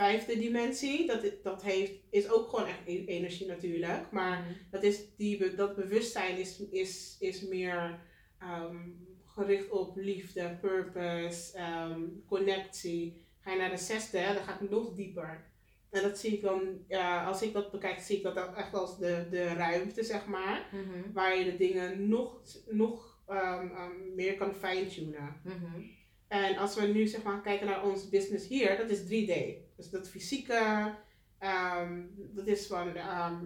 vijfde 0.00 0.38
dimensie, 0.38 1.06
dat, 1.06 1.24
dat 1.42 1.62
heeft, 1.62 1.92
is 2.10 2.30
ook 2.30 2.48
gewoon 2.48 2.66
echt 2.66 2.86
e- 2.86 3.04
energie 3.04 3.46
natuurlijk. 3.46 4.10
Maar 4.10 4.44
dat, 4.70 4.82
is 4.82 5.16
die, 5.16 5.54
dat 5.54 5.76
bewustzijn 5.76 6.38
is, 6.38 6.62
is, 6.70 7.16
is 7.18 7.42
meer 7.42 7.98
ehm, 8.38 8.76
gericht 9.24 9.70
op 9.70 9.96
liefde, 9.96 10.58
purpose, 10.60 11.56
ehm, 11.56 12.02
connectie. 12.26 13.26
Ga 13.40 13.52
je 13.52 13.58
naar 13.58 13.70
de 13.70 13.76
zesde, 13.76 14.18
dan 14.34 14.44
gaat 14.44 14.60
het 14.60 14.70
nog 14.70 14.94
dieper. 14.94 15.44
En 15.90 16.02
dat 16.02 16.18
zie 16.18 16.32
ik 16.32 16.42
dan, 16.42 16.84
als 17.26 17.42
ik 17.42 17.52
dat 17.52 17.70
bekijk, 17.70 17.98
zie 17.98 18.16
ik 18.16 18.22
dat 18.22 18.54
echt 18.56 18.74
als 18.74 18.98
de, 18.98 19.26
de 19.30 19.44
ruimte, 19.44 20.02
zeg 20.02 20.26
maar. 20.26 20.68
Mhm. 20.72 21.12
Waar 21.12 21.38
je 21.38 21.44
de 21.44 21.56
dingen 21.56 22.08
nog, 22.08 22.42
nog 22.68 23.22
ehm, 23.26 24.14
meer 24.14 24.34
kan 24.34 24.54
fine-tunen. 24.54 25.40
Mhm. 25.44 25.82
En 26.28 26.56
als 26.56 26.74
we 26.74 26.86
nu 26.86 27.06
zeg 27.06 27.22
maar 27.22 27.40
kijken 27.40 27.66
naar 27.66 27.84
ons 27.84 28.08
business 28.08 28.48
hier, 28.48 28.76
dat 28.76 28.90
is 28.90 29.00
3D. 29.00 29.68
Dus 29.80 29.90
dat 29.90 30.08
fysieke, 30.08 30.94
ehm, 31.38 32.02
dat 32.16 32.46
is 32.46 32.66
van 32.66 32.94
ehm, 32.94 33.44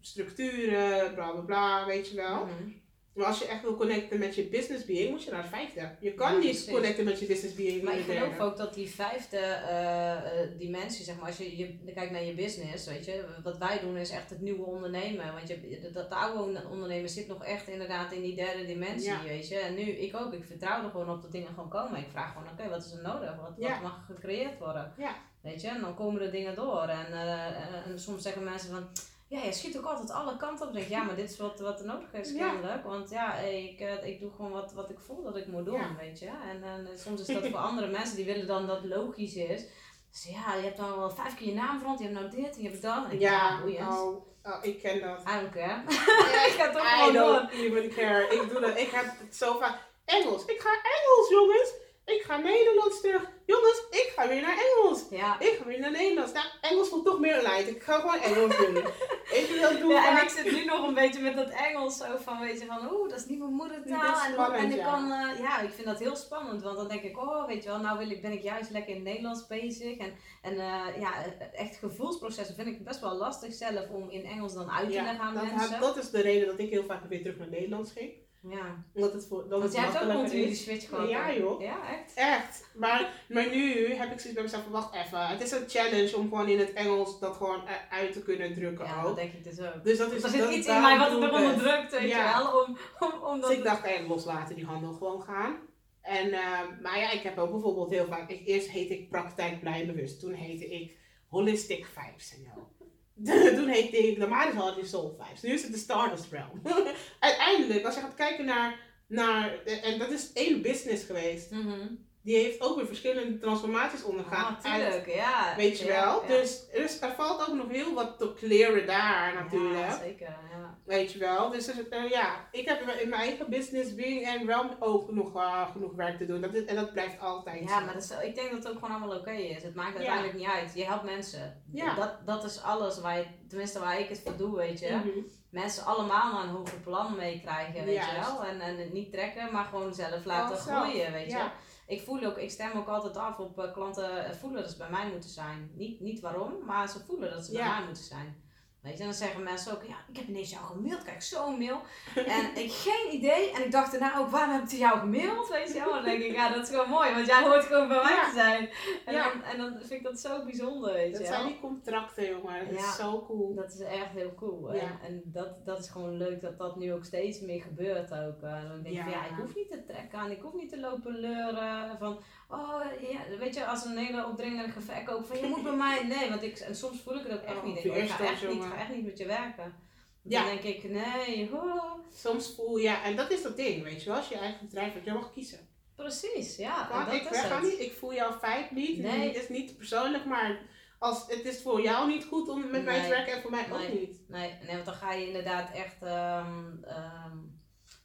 structuren, 0.00 1.14
bla 1.14 1.30
bla 1.30 1.40
bla, 1.40 1.86
weet 1.86 2.08
je 2.10 2.16
wel. 2.16 2.44
Mhm. 2.44 2.70
Maar 3.16 3.26
als 3.26 3.38
je 3.38 3.46
echt 3.46 3.62
wil 3.62 3.76
connecten 3.76 4.18
met 4.18 4.34
je 4.34 4.42
business 4.44 4.84
being, 4.84 5.10
moet 5.10 5.24
je 5.24 5.30
naar 5.30 5.42
de 5.42 5.48
vijfde. 5.48 5.90
Je 6.00 6.14
kan 6.14 6.32
Ja, 6.32 6.38
niet 6.38 6.48
precies. 6.50 6.70
connecten 6.72 7.04
met 7.04 7.20
je 7.20 7.26
business 7.26 7.54
being 7.54 7.82
Maar 7.82 7.98
ik 7.98 8.04
geloof 8.04 8.38
ook 8.38 8.56
dat 8.56 8.74
die 8.74 8.88
vijfde 8.88 9.36
eh, 9.38 10.12
eh, 10.42 10.48
dimensie, 10.58 11.04
zeg 11.04 11.16
maar, 11.16 11.26
als 11.26 11.36
je, 11.36 11.56
je 11.56 11.92
kijkt 11.94 12.12
naar 12.12 12.24
je 12.24 12.34
business, 12.34 12.86
weet 12.86 13.04
je, 13.04 13.24
wat 13.42 13.58
wij 13.58 13.80
doen 13.80 13.96
is 13.96 14.10
echt 14.10 14.30
het 14.30 14.40
nieuwe 14.40 14.64
ondernemen. 14.64 15.32
Want 15.32 15.48
je, 15.48 15.90
dat, 15.92 16.10
oude 16.10 16.62
ondernemen 16.70 17.08
zit 17.10 17.28
nog 17.28 17.44
echt 17.44 17.68
inderdaad 17.68 18.12
in 18.12 18.22
die 18.22 18.34
derde 18.36 18.66
dimensie, 18.66 19.10
Ja. 19.10 19.22
weet 19.22 19.48
je. 19.48 19.58
En 19.58 19.74
nu, 19.74 19.82
ik 19.82 20.16
ook, 20.16 20.32
ik 20.32 20.44
vertrouw 20.44 20.84
er 20.84 20.90
gewoon 20.90 21.10
op 21.10 21.22
dat 21.22 21.32
dingen 21.32 21.48
gewoon 21.54 21.68
komen. 21.70 22.00
Ik 22.00 22.10
vraag 22.10 22.32
gewoon, 22.32 22.48
oké, 22.52 22.68
wat 22.68 22.84
is 22.84 22.92
er 22.92 23.02
nodig? 23.02 23.36
Wat, 23.40 23.52
Ja. 23.58 23.68
wat 23.70 23.82
mag 23.82 24.06
gecreëerd 24.06 24.58
worden? 24.58 24.92
Ja. 24.98 25.14
Weet 25.40 25.60
je, 25.60 25.68
en 25.68 25.80
dan 25.80 25.94
komen 25.94 26.22
er 26.22 26.30
dingen 26.30 26.54
door. 26.54 26.82
En, 26.88 27.12
eh, 27.12 27.86
en 27.86 27.98
soms 28.00 28.22
zeggen 28.22 28.44
mensen 28.44 28.70
van, 28.70 28.88
ja, 29.28 29.42
je 29.42 29.52
schiet 29.52 29.78
ook 29.78 29.84
altijd 29.84 30.10
alle 30.10 30.36
kanten 30.36 30.66
op. 30.66 30.72
Denk 30.72 30.88
ja, 30.88 31.02
maar 31.02 31.16
dit 31.16 31.30
is 31.30 31.38
wat, 31.38 31.60
wat 31.60 31.80
er 31.80 31.86
nodig 31.86 32.12
is 32.12 32.32
Ja. 32.32 32.48
kennelijk. 32.50 32.84
Want 32.84 33.10
ja, 33.10 33.34
ik, 33.36 33.80
eh, 33.80 34.06
ik 34.06 34.20
doe 34.20 34.30
gewoon 34.30 34.50
wat, 34.52 34.72
wat 34.72 34.90
ik 34.90 34.98
voel 35.00 35.22
dat 35.22 35.36
ik 35.36 35.46
moet 35.46 35.64
doen, 35.64 35.74
Ja. 35.80 35.96
weet 36.00 36.18
je. 36.18 36.26
En, 36.26 36.62
en 36.62 36.86
eh, 36.92 36.98
soms 36.98 37.20
is 37.20 37.26
dat 37.34 37.46
voor 37.46 37.58
andere 37.58 37.86
mensen, 37.98 38.16
die 38.16 38.24
willen 38.24 38.46
dan 38.46 38.66
dat 38.66 38.84
logisch 38.84 39.34
is. 39.34 39.64
Dus 40.10 40.24
ja, 40.24 40.54
je 40.54 40.62
hebt 40.62 40.76
dan 40.76 40.96
wel 40.98 41.10
vijf 41.10 41.34
keer 41.34 41.46
je 41.48 41.54
naam 41.54 41.78
veranderd, 41.78 42.08
je 42.08 42.14
hebt 42.16 42.32
nou 42.32 42.42
dit, 42.42 42.56
en 42.56 42.62
je 42.62 42.68
hebt 42.68 42.82
dat. 42.82 43.10
En 43.10 43.18
Ja, 43.20 43.60
boeiend. 43.60 43.88
oh, 43.88 44.26
oh, 44.42 44.58
ik 44.62 44.78
ken 44.80 45.00
dat. 45.00 45.20
I 45.20 45.40
don't 45.40 45.52
care. 45.52 45.82
ik 46.50 46.54
ga 46.58 46.70
toch 46.70 46.82
I 46.82 46.88
gewoon 46.88 47.12
door. 47.12 47.32
don't 47.34 47.50
even 47.50 47.88
care. 47.94 48.28
Ik 48.28 48.48
doe 48.48 48.60
dat. 48.60 48.78
Ik 48.78 48.90
heb 48.90 49.04
het 49.18 49.36
zo 49.36 49.58
vaak. 49.58 49.78
Engels. 50.04 50.44
Ik 50.44 50.60
ga 50.60 50.70
Engels, 50.70 51.28
jongens. 51.30 51.72
Ik 52.06 52.22
ga 52.22 52.36
Nederlands 52.36 53.00
terug. 53.00 53.30
Jongens, 53.46 53.82
ik 53.90 54.12
ga 54.16 54.28
weer 54.28 54.42
naar 54.42 54.56
Engels. 54.58 55.04
Ja. 55.10 55.40
Ik 55.40 55.56
ga 55.58 55.64
weer 55.64 55.80
naar 55.80 55.90
Nederlands. 55.90 56.32
Nou, 56.32 56.46
Engels 56.60 56.88
voelt 56.88 57.04
toch 57.04 57.20
meer 57.20 57.42
lijkt. 57.42 57.68
Ik 57.68 57.82
ga 57.82 58.00
gewoon 58.00 58.20
Engels 58.20 58.56
doen. 58.56 58.76
ik 59.40 59.58
dat 59.60 59.78
doen 59.80 59.88
Ja, 59.90 60.16
en 60.18 60.22
ik 60.22 60.28
zit 60.28 60.52
nu 60.52 60.64
nog 60.64 60.86
een 60.86 60.94
beetje 60.94 61.20
met 61.20 61.36
dat 61.36 61.50
Engels 61.50 61.96
zo 61.96 62.04
van, 62.16 62.40
weet 62.40 62.60
je, 62.60 62.66
van 62.66 62.92
oeh, 62.92 63.08
dat 63.10 63.18
is 63.18 63.26
niet 63.26 63.38
mijn 63.38 63.50
Dat 63.56 63.58
moedertaal. 63.68 64.14
is 64.14 64.26
En, 64.26 64.32
spannend, 64.32 64.62
en 64.62 64.70
ik 64.70 64.76
ja. 64.76 64.90
kan, 64.90 65.12
eh, 65.12 65.38
ja, 65.40 65.60
ik 65.60 65.70
vind 65.72 65.86
dat 65.86 65.98
heel 65.98 66.16
spannend, 66.16 66.62
want 66.62 66.76
dan 66.76 66.88
denk 66.88 67.02
ik, 67.02 67.18
oh, 67.18 67.46
weet 67.46 67.62
je 67.62 67.68
wel, 67.68 67.78
nou 67.78 67.98
wil 67.98 68.10
ik, 68.10 68.22
ben 68.22 68.32
ik 68.32 68.42
juist 68.42 68.70
lekker 68.70 68.90
in 68.90 68.96
het 69.00 69.04
Nederlands 69.04 69.46
bezig. 69.46 69.96
En, 69.98 70.12
en 70.42 70.52
eh, 70.52 71.00
ja, 71.00 71.12
echt 71.52 71.76
gevoelsprocessen 71.76 72.54
vind 72.54 72.66
ik 72.68 72.84
best 72.84 73.00
wel 73.00 73.14
lastig 73.16 73.52
zelf 73.54 73.88
om 73.90 74.10
in 74.10 74.24
Engels 74.24 74.54
dan 74.54 74.70
uit 74.70 74.88
te 74.88 74.94
Ja, 74.94 75.02
leggen 75.02 75.20
aan 75.20 75.34
dat, 75.34 75.42
mensen. 75.42 75.80
dat 75.80 75.96
is 75.96 76.10
de 76.10 76.20
reden 76.20 76.46
dat 76.46 76.58
ik 76.58 76.70
heel 76.70 76.84
vaak 76.84 77.08
weer 77.08 77.22
terug 77.22 77.38
naar 77.38 77.48
Nederlands 77.50 77.92
ging. 77.92 78.12
Ja, 78.40 78.84
Omdat 78.94 79.12
het 79.12 79.26
voor, 79.26 79.48
dat 79.48 79.60
want 79.60 79.72
jij 79.72 79.82
hebt 79.84 80.04
ook 80.04 80.12
continu 80.12 80.46
die 80.46 80.54
switch 80.54 80.88
gehad. 80.88 81.08
Ja, 81.08 81.34
joh. 81.34 81.60
Ja, 81.60 81.76
echt? 81.88 82.12
Echt. 82.14 82.64
Maar, 82.74 83.24
maar 83.28 83.48
nu 83.48 83.94
heb 83.94 84.12
ik 84.12 84.18
zoiets 84.20 84.32
bij 84.32 84.42
mezelf 84.42 84.62
van, 84.62 84.72
wacht 84.72 84.94
even. 84.94 85.26
Het 85.26 85.40
is 85.40 85.50
een 85.50 85.64
challenge 85.68 86.16
om 86.16 86.28
gewoon 86.28 86.48
in 86.48 86.58
het 86.58 86.72
Engels 86.72 87.20
dat 87.20 87.36
gewoon 87.36 87.60
uit 87.90 88.12
te 88.12 88.22
kunnen 88.22 88.54
drukken 88.54 88.84
Ja, 88.84 88.98
ook. 88.98 89.06
dat 89.06 89.16
denk 89.16 89.32
ik 89.32 89.44
dus 89.44 89.60
ook. 89.60 89.84
Dus 89.84 89.98
dat 89.98 90.12
is 90.12 90.22
er 90.22 90.28
zit 90.30 90.50
iets 90.50 90.66
in 90.66 90.80
mij 90.80 90.98
wat 90.98 91.10
het 91.10 91.22
eronder 91.22 91.56
drukt, 91.58 91.92
weet 92.00 92.08
Ja. 92.10 92.38
je 92.38 92.42
wel, 92.44 92.62
om, 92.64 92.78
om, 93.00 93.22
om 93.22 93.40
dat... 93.40 93.48
Dus 93.50 93.58
ik 93.58 93.64
dacht, 93.64 93.84
eh, 93.86 94.08
loslaten, 94.08 94.54
die 94.56 94.64
handel 94.64 94.92
gewoon 94.92 95.22
gaan. 95.22 95.56
En, 96.02 96.32
eh, 96.32 96.60
maar 96.82 96.98
ja, 96.98 97.10
ik 97.10 97.22
heb 97.22 97.38
ook 97.38 97.50
bijvoorbeeld 97.50 97.90
heel 97.90 98.06
vaak, 98.06 98.30
ik, 98.30 98.46
eerst 98.46 98.68
heette 98.68 98.94
ik 98.94 99.08
praktijk 99.08 99.60
blij 99.60 99.86
bewust. 99.86 100.20
Toen 100.20 100.32
heette 100.32 100.66
ik 100.66 100.96
holistic 101.28 101.86
vibes 101.86 102.34
en 102.36 102.42
zo. 102.54 102.75
Toen 103.56 103.68
heette 103.68 103.96
ik 103.96 104.18
de 104.18 104.26
Maris 104.26 104.54
Hardy 104.54 104.84
Soul 104.84 105.16
Vibes. 105.20 105.42
Nu 105.42 105.52
is 105.52 105.62
het 105.62 105.72
de 105.72 105.78
Stardust 105.78 106.30
Realm. 106.30 106.62
Uiteindelijk, 107.20 107.84
als 107.84 107.94
je 107.94 108.00
gaat 108.00 108.14
kijken 108.14 108.44
naar, 108.44 108.80
naar 109.06 109.64
en 109.64 109.98
dat 109.98 110.10
is 110.10 110.32
één 110.32 110.62
business 110.62 111.04
geweest. 111.04 111.50
Mhm. 111.50 111.86
Die 112.26 112.36
heeft 112.36 112.60
ook 112.60 112.76
weer 112.76 112.86
verschillende 112.86 113.38
transformaties 113.38 114.02
ondergaan. 114.04 114.56
Ah, 114.62 114.72
uit- 114.72 114.82
tuurlijk, 114.82 115.14
ja. 115.14 115.54
weet 115.56 115.78
je 115.78 115.84
Ja, 115.86 116.04
wel? 116.04 116.22
ja. 116.22 116.28
Dus, 116.28 116.70
dus 116.72 117.00
er 117.00 117.10
valt 117.16 117.48
ook 117.48 117.54
nog 117.54 117.68
heel 117.68 117.94
wat 117.94 118.18
te 118.18 118.32
kleren 118.36 118.86
daar 118.86 119.34
natuurlijk. 119.34 119.80
Ja, 119.90 119.98
zeker, 119.98 120.26
ja. 120.50 120.78
Weet 120.84 121.12
je 121.12 121.18
wel? 121.18 121.50
Dus 121.50 121.68
er- 121.68 121.88
eh, 121.90 122.10
ja, 122.10 122.48
ik 122.50 122.68
heb 122.68 122.80
in 122.80 123.08
mijn- 123.08 123.20
eigen 123.22 123.50
business 123.50 123.94
being 123.94 124.26
en 124.26 124.46
wel 124.46 124.64
ook 124.78 125.12
nog, 125.12 125.36
eh, 125.36 125.70
genoeg 125.72 125.92
werk 125.94 126.18
te 126.18 126.26
doen. 126.26 126.40
Dat 126.40 126.54
is, 126.54 126.64
en 126.64 126.74
dat 126.76 126.92
blijft 126.92 127.20
altijd 127.20 127.60
Ja, 127.68 127.78
zo. 127.78 127.84
maar 127.84 127.94
dat 127.94 128.02
is, 128.02 128.10
ik 128.28 128.34
denk 128.34 128.50
dat 128.50 128.58
het 128.64 128.68
ook 128.72 128.78
gewoon 128.84 128.96
allemaal 128.96 129.18
oké 129.18 129.30
is. 129.32 129.62
Het 129.62 129.74
maakt 129.74 129.96
uiteindelijk 129.96 130.34
niet 130.34 130.46
uit. 130.46 130.72
Je 130.74 130.84
helpt 130.84 131.04
mensen. 131.04 131.62
Ja. 131.72 131.94
Dat, 131.94 132.26
dat 132.26 132.44
is 132.44 132.62
alles 132.62 133.00
waar 133.00 133.18
je, 133.18 133.24
tenminste 133.48 133.78
waar 133.80 134.00
ik 134.00 134.08
het 134.08 134.20
voor 134.24 134.36
doe, 134.36 134.56
weet 134.56 134.78
je. 134.80 134.90
Mhm. 134.90 135.08
Mensen 135.50 135.84
allemaal 135.84 136.32
naar 136.32 136.42
een 136.42 136.48
hoger 136.48 136.78
plan 136.78 137.16
meekrijgen, 137.16 137.84
weet 137.84 138.04
je 138.04 138.20
wel. 138.20 138.44
En, 138.44 138.60
en 138.60 138.76
het 138.78 138.92
niet 138.92 139.12
trekken, 139.12 139.52
maar 139.52 139.64
gewoon 139.64 139.94
zelf 139.94 140.24
laten 140.24 140.56
Oh, 140.56 140.62
groeien, 140.62 141.12
weet 141.12 141.30
je. 141.32 141.44
Ik 141.86 142.00
voel 142.00 142.24
ook, 142.24 142.36
ik 142.38 142.50
stem 142.50 142.76
ook 142.76 142.88
altijd 142.88 143.16
af 143.16 143.38
op 143.38 143.58
eh, 143.58 143.72
klanten 143.72 144.24
eh, 144.24 144.34
voelen 144.34 144.62
dat 144.62 144.70
ze 144.70 144.76
bij 144.76 144.90
mij 144.90 145.10
moeten 145.10 145.30
zijn. 145.30 145.70
Niet, 145.74 146.00
niet 146.00 146.20
waarom, 146.20 146.64
maar 146.64 146.88
ze 146.88 147.04
voelen 147.04 147.30
dat 147.30 147.44
ze 147.44 147.52
bij 147.52 147.68
mij 147.68 147.84
moeten 147.84 148.04
zijn. 148.04 148.44
Weet 148.86 148.94
je, 148.96 149.00
en 149.00 149.08
dan 149.08 149.18
zeggen 149.18 149.42
mensen 149.42 149.72
ook, 149.72 149.82
ja, 149.84 149.96
ik 150.08 150.16
heb 150.16 150.26
ineens 150.28 150.50
jou 150.50 150.64
gemaild, 150.64 151.02
kijk, 151.04 151.22
zo'n 151.22 151.58
mail. 151.58 151.80
En 152.14 152.44
ik 152.64 152.72
geen 152.72 153.14
idee, 153.14 153.50
en 153.52 153.64
ik 153.64 153.70
dacht 153.72 153.90
daarna 153.92 154.18
ook, 154.18 154.28
waarom 154.30 154.54
heb 154.54 154.62
ik 154.62 154.70
jou 154.70 154.98
gemaild, 154.98 155.48
weet 155.48 155.72
je 155.72 155.78
wel. 155.78 155.92
Dan 155.92 156.04
denk 156.04 156.22
ik, 156.22 156.32
ja, 156.34 156.48
dat 156.48 156.62
is 156.62 156.68
gewoon 156.68 156.88
mooi, 156.88 157.14
want 157.14 157.26
jij 157.26 157.42
hoort 157.42 157.64
gewoon 157.64 157.88
bij 157.88 158.02
mij 158.02 158.12
Ja. 158.14 158.24
te 158.28 158.34
zijn. 158.34 158.70
En, 159.04 159.14
Ja. 159.14 159.28
dan, 159.32 159.42
en 159.42 159.56
dan 159.58 159.72
vind 159.78 159.90
ik 159.90 160.02
dat 160.02 160.20
zo 160.20 160.44
bijzonder, 160.44 160.92
weet 160.92 161.12
Dat 161.12 161.20
je 161.20 161.26
zijn 161.26 161.40
wel. 161.42 161.48
die 161.50 161.60
contracten, 161.60 162.28
jongen. 162.28 162.64
Dat 162.68 162.78
Ja. 162.78 162.84
is 162.88 162.96
zo 162.96 163.24
cool. 163.26 163.54
Dat 163.54 163.72
is 163.72 163.80
echt 163.80 164.10
heel 164.12 164.34
cool. 164.34 164.72
En, 164.72 164.98
en 165.04 165.22
dat, 165.24 165.64
dat 165.64 165.78
is 165.78 165.88
gewoon 165.88 166.16
leuk 166.16 166.40
dat 166.40 166.58
dat 166.58 166.76
nu 166.76 166.92
ook 166.92 167.04
steeds 167.04 167.40
meer 167.40 167.60
gebeurt 167.62 168.10
ook. 168.12 168.42
Eh, 168.42 168.62
dan 168.68 168.82
denk 168.82 168.96
ik, 168.96 169.08
ja, 169.10 169.24
ik 169.24 169.36
hoef 169.40 169.54
niet 169.54 169.70
te 169.70 169.84
trekken 169.84 170.18
aan, 170.18 170.30
ik 170.30 170.40
hoef 170.40 170.54
niet 170.54 170.70
te 170.70 170.80
lopen 170.80 171.12
leuren. 171.20 171.96
Van, 171.98 172.18
oh, 172.48 172.82
ja, 173.10 173.36
weet 173.38 173.54
je, 173.54 173.66
als 173.66 173.84
een 173.84 173.96
hele 173.96 174.26
opdringerige 174.26 174.80
verkoop 174.80 175.26
van, 175.26 175.38
je 175.38 175.46
moet 175.46 175.62
bij 175.62 175.76
mij. 175.76 176.04
Nee, 176.16 176.28
want 176.28 176.42
ik, 176.42 176.58
en 176.58 176.76
soms 176.76 177.00
voel 177.00 177.14
ik 177.14 177.26
het 177.26 177.32
ook 177.32 177.44
echt 177.44 177.56
Oh, 177.56 177.64
niet. 177.64 177.84
Ik, 177.84 178.10
ga 178.10 178.24
echt 178.24 178.48
niet, 178.48 178.62
ga 178.62 178.76
echt 178.76 178.94
niet 178.94 179.04
met 179.04 179.18
je 179.18 179.26
werken. 179.26 179.74
Ja. 180.22 180.44
Dan 180.44 180.56
denk 180.56 180.76
ik, 180.76 180.90
nee, 180.90 181.50
oh. 181.52 181.92
Soms 182.14 182.54
voel 182.54 182.76
ja, 182.76 183.04
en 183.04 183.16
dat 183.16 183.30
is 183.30 183.42
dat 183.42 183.56
ding, 183.56 183.82
weet 183.82 184.02
je 184.02 184.08
wel. 184.08 184.18
Als 184.18 184.28
je 184.28 184.38
eigen 184.38 184.66
bedrijf 184.66 184.92
hebt, 184.92 185.04
jij 185.04 185.14
mag 185.14 185.32
kiezen. 185.32 185.68
Precies, 185.96 186.56
ja. 186.56 186.88
dat 186.88 187.12
ik 187.14 187.62
niet, 187.62 187.80
ik 187.80 187.92
voel 187.92 188.14
jouw 188.14 188.32
feit 188.32 188.70
niet. 188.70 188.98
Nee. 188.98 189.26
Het 189.26 189.36
is 189.36 189.48
niet 189.48 189.76
persoonlijk, 189.76 190.24
maar 190.24 190.58
als, 190.98 191.24
het 191.28 191.44
is 191.44 191.62
voor 191.62 191.80
jou 191.80 192.08
niet 192.08 192.24
goed 192.24 192.48
om 192.48 192.70
met 192.70 192.84
mij 192.84 193.02
te 193.02 193.08
werken 193.08 193.32
en 193.32 193.42
voor 193.42 193.50
mij 193.50 193.72
ook 193.72 193.92
niet. 193.92 194.28
Nee, 194.28 194.58
nee, 194.62 194.74
want 194.74 194.84
dan 194.84 194.94
ga 194.94 195.12
je 195.12 195.26
inderdaad 195.26 195.70
echt. 195.74 196.02
ehm, 196.02 196.82
ehm, 196.84 197.38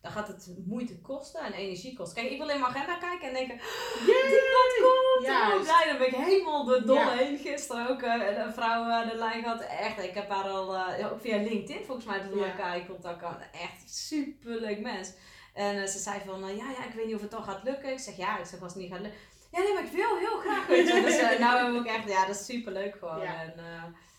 dan 0.02 0.12
gaat 0.12 0.28
het 0.28 0.49
moeite 0.66 0.99
kosten 0.99 1.41
en 1.41 1.54
energie 1.54 1.93
kosten. 1.97 2.16
Kijk, 2.22 2.32
ik 2.34 2.38
wil 2.38 2.49
in 2.49 2.60
mijn 2.60 2.72
agenda 2.76 2.97
kijken 2.97 3.28
en 3.28 3.34
denken: 3.34 3.58
die 4.06 4.41
klant 4.49 4.74
komt! 4.82 5.26
Juist. 5.26 5.54
Oh, 5.56 5.62
blij, 5.62 5.86
dan 5.88 5.97
ben 5.97 6.08
ik 6.08 6.16
helemaal 6.16 6.64
de 6.66 6.84
dolle 6.86 6.99
Ja. 6.99 7.12
heen. 7.16 7.38
Gisteren 7.38 7.89
ook 7.89 8.02
eh, 8.02 8.38
een 8.38 8.54
vrouw 8.54 8.84
aan 8.84 9.08
de 9.10 9.16
lijn 9.16 9.43
gehad. 9.43 9.62
Echt, 9.62 10.04
ik 10.04 10.14
heb 10.14 10.30
haar 10.30 10.49
al 10.49 10.76
eh, 10.76 11.12
ook 11.12 11.22
via 11.22 11.38
LinkedIn 11.38 11.86
volgens 11.86 12.06
mij 12.08 12.18
dat 12.22 12.30
we 12.34 12.39
Ja. 12.39 12.45
elkaar 12.52 12.86
contact 12.86 13.18
kwamen. 13.18 13.47
Echt 13.52 13.89
super 13.95 14.60
leuk 14.60 14.80
mens. 14.80 15.14
En 15.54 15.82
eh, 15.82 15.88
ze 15.88 15.97
zei 15.99 16.20
van: 16.26 16.43
eh, 16.47 16.58
ja, 16.58 16.70
ja, 16.70 16.86
ik 16.86 16.93
weet 16.95 17.06
niet 17.06 17.16
of 17.16 17.22
het 17.22 17.30
toch 17.32 17.45
gaat 17.45 17.64
lukken. 17.64 17.91
Ik 17.91 17.99
zeg 17.99 18.18
ja, 18.18 18.38
ik 18.39 18.45
zeg 18.45 18.62
als 18.62 18.74
het 18.74 18.82
niet 18.82 18.91
gaat 18.91 19.02
lukken. 19.02 19.20
Ja, 19.52 19.60
nee, 19.60 19.74
maar 19.74 19.84
ik 19.84 19.91
wil 19.91 20.18
heel 20.18 20.39
graag. 20.39 20.68
Weet 20.68 20.88
je. 20.88 21.02
Dus 21.06 21.18
eh, 21.18 21.39
nou 21.39 21.56
hebben 21.58 21.74
we 21.74 21.80
ook 21.89 21.95
echt, 21.95 22.08
ja, 22.10 22.26
dat 22.26 22.36
is 22.36 22.45
super 22.45 22.72
leuk 22.72 22.95
gewoon. 22.99 23.20
Ja. 23.22 23.41
En, 23.41 23.54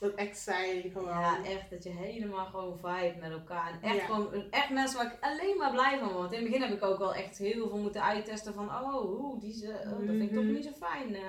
Dat 0.02 0.14
exciting 0.14 0.92
gewoon. 0.92 1.08
ja, 1.08 1.36
echt 1.44 1.70
dat 1.70 1.82
je 1.82 1.90
helemaal 1.90 2.46
gewoon 2.46 2.78
vibe 2.78 3.14
met 3.20 3.30
elkaar. 3.30 3.70
En 3.82 3.88
echt 3.90 3.96
Ja. 3.96 4.04
gewoon, 4.04 4.50
echt 4.50 4.70
mensen 4.70 4.96
waar 4.98 5.06
ik 5.12 5.18
alleen 5.20 5.56
maar 5.58 5.70
blij 5.70 5.98
van 5.98 6.08
word. 6.08 6.18
Want 6.20 6.32
in 6.32 6.38
het 6.42 6.48
begin 6.50 6.62
heb 6.62 6.76
ik 6.76 6.84
ook 6.84 6.98
wel 6.98 7.14
echt 7.14 7.38
heel 7.38 7.68
veel 7.68 7.78
moeten 7.78 8.02
uittesten 8.02 8.54
van, 8.54 8.68
oh, 8.68 9.40
die 9.40 9.50
is, 9.50 9.62
eh, 9.62 9.68
oh, 9.74 9.84
dat 9.98 10.06
vind 10.06 10.22
ik 10.22 10.32
toch 10.34 10.42
Mhm. 10.44 10.52
niet 10.52 10.64
zo 10.64 10.70
fijn. 10.86 11.14
eh. 11.14 11.20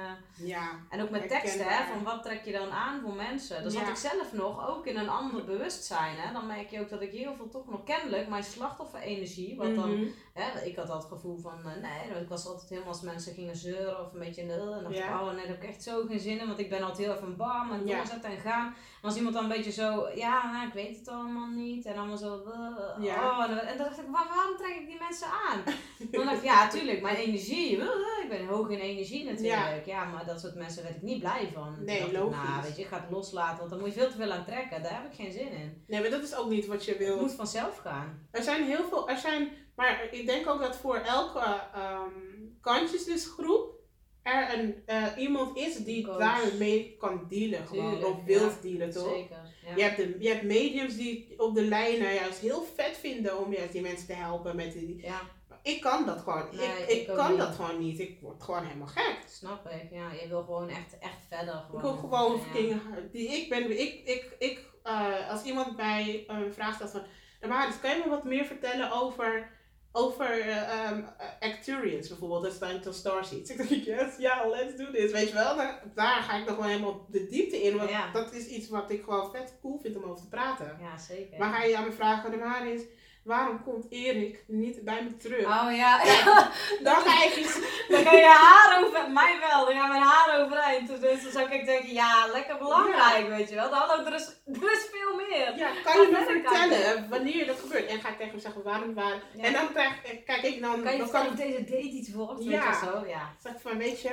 Ja. 0.48 0.70
En 0.90 1.02
ook 1.02 1.10
met 1.10 1.30
teksten, 1.30 1.66
hè, 1.68 1.86
van 1.94 2.04
wat 2.04 2.24
trek 2.24 2.46
je 2.46 2.52
dan 2.52 2.70
aan 2.72 3.02
voor 3.02 3.14
mensen. 3.14 3.62
Dan 3.64 3.72
zat 3.72 3.82
Ja. 3.82 3.90
ik 3.90 3.96
zelf 3.96 4.34
nog 4.34 4.68
ook 4.70 4.86
in 4.86 4.98
een 4.98 5.10
ander 5.10 5.46
bewustzijn. 5.46 6.16
Hè. 6.18 6.34
Dan 6.34 6.48
merk 6.48 6.70
je 6.70 6.80
ook 6.80 6.90
dat 6.90 7.02
ik 7.02 7.12
heel 7.12 7.36
veel 7.36 7.50
toch 7.50 7.70
nog 7.70 7.84
kennelijk 7.84 8.28
mijn 8.28 8.44
slachtofferenergie, 8.44 9.56
wat 9.56 9.76
dan 9.76 9.94
Mhm. 10.00 10.08
Hè, 10.34 10.62
ik 10.66 10.76
had 10.76 10.90
al 10.90 10.98
het 10.98 11.06
gevoel 11.06 11.38
van, 11.38 11.60
eh, 11.60 11.82
nee, 11.82 12.22
ik 12.22 12.30
was 12.30 12.46
altijd 12.48 12.70
helemaal 12.70 12.90
als 12.92 13.02
mensen 13.02 13.34
gingen 13.34 13.56
zeuren 13.56 14.00
of 14.06 14.14
een 14.14 14.20
beetje 14.20 14.42
in 14.42 14.48
de 14.48 14.54
en 14.54 14.84
dacht 14.84 14.96
ik, 14.96 15.04
Ja. 15.04 15.20
oh, 15.22 15.28
nee, 15.28 15.36
daar 15.36 15.48
heb 15.48 15.64
ik 15.64 15.70
echt 15.70 15.84
zo 15.84 16.06
geen 16.06 16.20
zin 16.20 16.40
in, 16.40 16.48
want 16.48 16.60
ik 16.60 16.70
ben 16.70 16.80
altijd 16.82 16.98
heel 16.98 17.10
erg 17.10 17.20
van 17.20 17.36
bam 17.36 17.72
en 17.72 17.88
Ja. 17.88 17.98
doorzetten 17.98 18.30
en 18.32 18.38
gaan. 18.40 18.66
En 18.68 19.02
als 19.10 19.16
iemand 19.16 19.34
dan 19.36 19.44
een 19.44 19.50
beetje 19.50 19.72
zo, 19.72 20.08
ja, 20.16 20.52
nou, 20.52 20.68
ik 20.68 20.74
weet 20.74 20.98
het 20.98 21.08
allemaal 21.08 21.48
niet 21.48 21.86
en 21.86 21.98
allemaal 21.98 22.18
zo, 22.18 22.44
eh, 22.46 23.04
Ja. 23.04 23.30
oh, 23.38 23.44
en 23.44 23.50
dan, 23.50 23.60
en 23.66 23.78
dan 23.78 23.86
dacht 23.88 24.00
ik, 24.00 24.06
waar, 24.12 24.28
waarom 24.36 24.58
trek 24.58 24.76
ik 24.76 24.88
die 24.88 25.00
mensen 25.00 25.28
aan? 25.50 25.64
dan 26.12 26.26
dacht 26.26 26.38
ik, 26.38 26.44
ja, 26.44 26.70
tuurlijk, 26.70 27.02
mijn 27.02 27.16
energie, 27.16 27.78
eh, 27.80 28.24
ik 28.24 28.30
ben 28.30 28.46
hoog 28.48 28.70
in 28.70 28.80
energie 28.80 29.24
natuurlijk, 29.26 29.86
ja. 29.86 30.06
maar 30.06 30.26
dat 30.26 30.40
soort 30.40 30.56
mensen 30.56 30.84
werd 30.84 30.96
ik 30.96 31.02
niet 31.02 31.20
blij 31.20 31.50
van. 31.54 31.76
Nee, 31.80 32.00
dacht 32.00 32.12
ik, 32.12 32.18
logisch. 32.18 32.38
nou, 32.50 32.62
weet 32.62 32.76
je, 32.76 32.82
ik 32.82 32.88
ga 32.88 33.00
het 33.02 33.10
loslaten, 33.12 33.58
want 33.58 33.70
dan 33.70 33.80
moet 33.80 33.94
je 33.94 34.00
veel 34.00 34.10
te 34.10 34.18
veel 34.18 34.32
aan 34.32 34.46
trekken, 34.46 34.84
daar 34.84 35.02
heb 35.02 35.12
ik 35.12 35.16
geen 35.16 35.32
zin 35.32 35.52
in. 35.52 35.84
Nee, 35.88 36.02
maar 36.02 36.10
dat 36.10 36.24
is 36.24 36.36
ook 36.36 36.50
niet 36.50 36.66
wat 36.66 36.86
je 36.86 36.92
Het 36.92 37.00
wil. 37.00 37.20
moet 37.20 37.32
vanzelf 37.34 37.78
gaan. 37.78 38.28
Er 38.32 38.44
zijn 38.44 38.64
heel 38.64 38.84
veel, 38.90 39.10
er 39.10 39.18
zijn, 39.18 39.50
maar 39.76 40.08
ik 40.12 40.26
denk 40.26 40.48
ook 40.48 40.60
dat 40.60 40.76
voor 40.76 40.96
elke 40.96 41.62
ehm 41.74 42.34
consciousnessgroep 42.62 43.82
er 44.24 44.60
een, 44.60 44.84
eh, 44.86 45.06
iemand 45.18 45.58
is 45.58 45.76
die 45.76 46.06
Coach. 46.06 46.18
daarmee 46.18 46.96
kan 47.00 47.26
dealen 47.30 47.68
gewoon. 47.68 47.92
Tuurlijk, 47.92 48.12
of 48.12 48.24
wil 48.24 48.42
ja. 48.42 48.54
dealen, 48.62 48.92
toch? 48.92 49.10
Zeker, 49.10 49.38
ja. 49.66 49.76
Je 49.76 49.82
hebt, 49.82 49.98
de, 49.98 50.16
je 50.20 50.30
hebt 50.30 50.44
mediums 50.44 50.96
die 50.96 51.34
op 51.38 51.56
de 51.56 51.62
lijnen 51.62 52.14
juist 52.14 52.40
heel 52.40 52.64
vet 52.76 52.98
vinden 52.98 53.38
om 53.38 53.54
juist 53.54 53.72
die 53.72 53.82
mensen 53.82 54.08
te 54.08 54.14
helpen 54.14 54.56
met 54.56 54.74
die. 54.74 55.02
ja. 55.02 55.22
Ik 55.64 55.82
kan 55.82 56.06
dat 56.06 56.20
gewoon. 56.20 56.48
Nee, 56.52 56.82
ik 56.88 57.08
ik 57.08 57.16
kan 57.16 57.30
niet. 57.30 57.40
dat 57.40 57.56
gewoon 57.56 57.80
niet. 57.80 58.00
Ik 58.00 58.18
word 58.22 58.44
gewoon 58.44 58.64
helemaal 58.64 58.88
gek. 58.88 59.18
Snap 59.28 59.70
ik, 59.70 59.92
ja. 59.92 60.12
Je 60.22 60.28
wil 60.28 60.44
gewoon 60.44 60.70
echt, 60.70 61.00
echt 61.00 61.26
verder. 61.28 61.54
Gewoon. 61.54 61.76
Ik 61.76 61.82
wil 61.82 61.96
gewoon 61.96 62.40
fucking 62.40 62.82
die 63.12 63.28
ik 63.28 63.50
ben. 63.50 63.80
Ik, 63.80 64.02
ik, 64.06 64.36
ik, 64.40 64.60
eh, 64.84 65.30
als 65.30 65.44
iemand 65.44 65.78
mij 65.78 66.26
eh, 66.28 66.38
een 66.38 66.54
vraag 66.54 66.76
stelt 66.76 66.92
van, 66.92 67.04
nou, 67.40 67.54
maar 67.54 67.68
dus 67.68 67.80
kan 67.80 67.90
je 67.92 68.02
me 68.04 68.10
wat 68.10 68.24
meer 68.24 68.46
vertellen 68.46 68.92
over, 68.92 69.52
over 69.96 70.48
um, 70.92 71.06
Acturians 71.40 72.08
bijvoorbeeld, 72.08 72.44
dat 72.44 72.54
staan 72.54 72.82
tot 72.82 72.96
Starseeds. 72.96 73.50
Ik 73.50 73.58
denk, 73.70 73.84
yes, 73.84 74.18
ja, 74.18 74.48
let's 74.48 74.76
do 74.78 74.92
this, 74.92 75.12
weet 75.12 75.28
je 75.28 75.34
wel. 75.34 75.56
Daar, 75.56 75.84
daar 75.96 76.22
ga 76.22 76.38
ik 76.38 76.46
nog 76.46 76.56
gewoon 76.56 76.70
helemaal 76.70 77.06
de 77.10 77.28
diepte 77.28 77.64
in, 77.64 77.78
want 77.78 77.90
Ja. 77.90 78.12
dat 78.12 78.34
is 78.34 78.46
iets 78.48 78.70
wat 78.70 78.92
ik 78.92 79.04
gewoon 79.04 79.32
vet 79.32 79.54
cool 79.62 79.80
vind 79.82 79.96
om 79.96 80.04
over 80.04 80.22
te 80.24 80.28
praten. 80.30 80.78
Ja, 80.82 80.98
zeker. 80.98 81.38
Maar 81.40 81.54
ga 81.54 81.64
je 81.64 81.78
aan 81.78 81.84
me 81.86 81.92
vragen, 81.92 82.32
de 82.32 82.38
waar 82.38 82.68
is, 82.68 82.82
waarom 83.24 83.64
komt 83.64 83.86
Erik 83.90 84.44
niet 84.48 84.84
bij 84.84 85.04
me 85.04 85.18
terug? 85.18 85.46
Oh 85.46 85.76
ja, 85.76 86.04
Dan 86.88 86.96
ga 86.96 87.24
ik 87.24 87.36
iets... 87.36 87.60
dan 87.88 88.06
ga 88.06 88.12
je 88.12 88.26
haar 88.26 88.84
over, 88.86 89.12
mij 89.12 89.38
wel, 89.40 89.66
dan 89.66 89.76
gaat 89.76 89.88
mijn 89.88 90.02
haar 90.02 90.42
overeind. 90.42 90.88
Dus 91.02 91.24
dan 91.24 91.32
zou 91.32 91.52
ik 91.52 91.66
denken, 91.66 91.94
ja, 91.94 92.28
lekker 92.32 92.58
belangrijk, 92.58 93.28
weet 93.28 93.50
je 93.50 93.56
wel. 93.56 93.74
Hallo, 93.74 94.06
er 94.06 94.14
is, 94.14 94.28
er 94.46 94.72
is 94.72 94.90
veel 94.92 95.16
meer. 95.16 95.58
Ja, 95.58 95.70
kan 95.84 96.02
je 96.02 96.08
me 96.12 96.42
vertellen 96.42 97.10
wanneer 97.10 97.46
dat 97.46 97.60
gebeurt? 97.60 97.86
En 97.86 98.00
ga 98.00 98.10
ik 98.10 98.18
tegen 98.18 98.32
hem 98.32 98.40
zeggen 98.40 98.64
waarom, 98.64 98.94
waar. 98.94 99.22
Ja. 99.36 99.44
En 99.44 99.54
dan 99.54 99.72
krijg, 99.72 100.02
kijk 100.26 100.42
ik 100.42 100.62
dan, 100.62 100.84
Kan 100.84 100.92
je 100.92 100.98
dan 100.98 101.10
kan 101.10 101.28
of 101.28 101.34
deze 101.34 101.64
date 101.64 101.82
iets 101.82 102.12
wordt? 102.12 102.44
Ja. 102.44 102.74
Zo, 102.74 103.04
ja. 103.08 103.36
zeg 103.44 103.54
ik 103.54 103.60
van, 103.60 103.78
weet 103.78 104.02
je, 104.02 104.10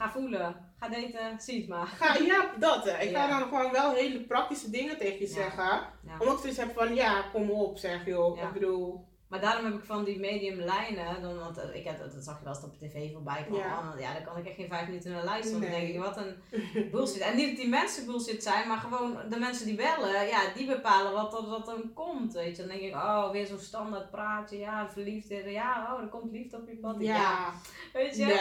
Ga 0.00 0.10
voelen, 0.10 0.56
ga 0.78 0.88
daten, 0.88 1.40
zie 1.40 1.60
het 1.60 1.68
maar. 1.68 1.86
ga, 1.86 2.16
ja, 2.16 2.50
dat. 2.58 2.84
hè. 2.84 3.02
Ik 3.02 3.10
Ja. 3.10 3.26
ga 3.28 3.38
dan 3.38 3.48
gewoon 3.48 3.72
wel 3.72 3.92
hele 3.94 4.20
praktische 4.20 4.70
dingen 4.70 4.98
tegen 4.98 5.18
je 5.18 5.26
Ja. 5.28 5.32
zeggen. 5.34 5.80
Omdat 6.18 6.34
ik 6.34 6.40
zoiets 6.40 6.58
heb 6.58 6.74
van, 6.74 6.94
ja, 6.94 7.22
kom 7.32 7.50
op, 7.50 7.78
zeg 7.78 8.06
joh. 8.06 8.38
Ik 8.42 8.52
bedoel, 8.52 9.04
Maar 9.30 9.40
daarom 9.40 9.64
heb 9.64 9.74
ik 9.74 9.84
van 9.84 10.04
die 10.04 10.18
medium 10.18 10.58
lijnen, 10.60 11.22
dan, 11.22 11.38
want 11.38 11.58
eh, 11.58 11.74
ik 11.74 11.84
heb, 11.84 11.98
dat 11.98 12.24
zag 12.24 12.38
je 12.38 12.44
wel 12.44 12.54
eens 12.54 12.64
op 12.64 12.78
tv 12.78 13.12
voorbij 13.12 13.44
komen. 13.48 13.98
Ja. 13.98 14.12
Daar 14.12 14.22
kan 14.24 14.36
ik 14.36 14.46
echt 14.46 14.54
geen 14.56 14.68
vijf 14.68 14.86
minuten 14.86 15.10
naar 15.10 15.24
luisteren. 15.24 15.60
Dan 15.60 15.70
Nee. 15.70 15.80
denk 15.80 15.94
ik, 15.94 16.00
wat 16.00 16.16
een 16.16 16.42
bullshit. 16.92 17.18
En 17.20 17.36
niet 17.36 17.46
dat 17.48 17.56
die 17.56 17.68
mensen 17.68 18.06
bullshit 18.06 18.42
zijn, 18.42 18.68
maar 18.68 18.76
gewoon 18.78 19.18
de 19.28 19.38
mensen 19.38 19.66
die 19.66 19.74
bellen, 19.74 20.26
ja, 20.26 20.40
die 20.56 20.66
bepalen 20.66 21.12
wat 21.12 21.34
er, 21.38 21.46
wat 21.48 21.66
dan 21.66 21.92
komt. 21.94 22.32
Weet 22.32 22.56
je. 22.56 22.62
Dan 22.66 22.70
denk 22.76 22.80
ik, 22.82 22.94
oh, 22.94 23.30
weer 23.30 23.46
zo'n 23.46 23.58
standaard 23.58 24.10
praatje, 24.10 24.58
ja, 24.58 24.88
verliefd. 24.90 25.28
Ja, 25.44 25.94
oh, 25.94 26.00
er 26.02 26.08
komt 26.08 26.32
liefde 26.32 26.56
op 26.56 26.68
je 26.68 26.76
pad. 26.76 26.96
Ja. 26.98 27.14
ja. 27.16 27.52
weet 27.92 28.16
je. 28.16 28.24
Nee. 28.24 28.36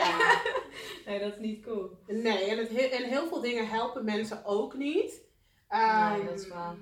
nee, 1.06 1.20
dat 1.20 1.34
is 1.34 1.40
niet 1.40 1.64
cool. 1.66 1.90
Nee, 2.08 2.44
en, 2.50 2.58
het, 2.58 2.70
he- 2.70 2.86
en 2.98 3.04
heel 3.04 3.28
veel 3.28 3.42
dingen 3.42 3.68
helpen 3.70 4.06
mensen 4.06 4.46
ook 4.46 4.74
niet. 4.78 5.22
Nee, 5.70 5.82
Ehm, 5.82 6.26
dat 6.26 6.40
is 6.40 6.48
waar. 6.48 6.76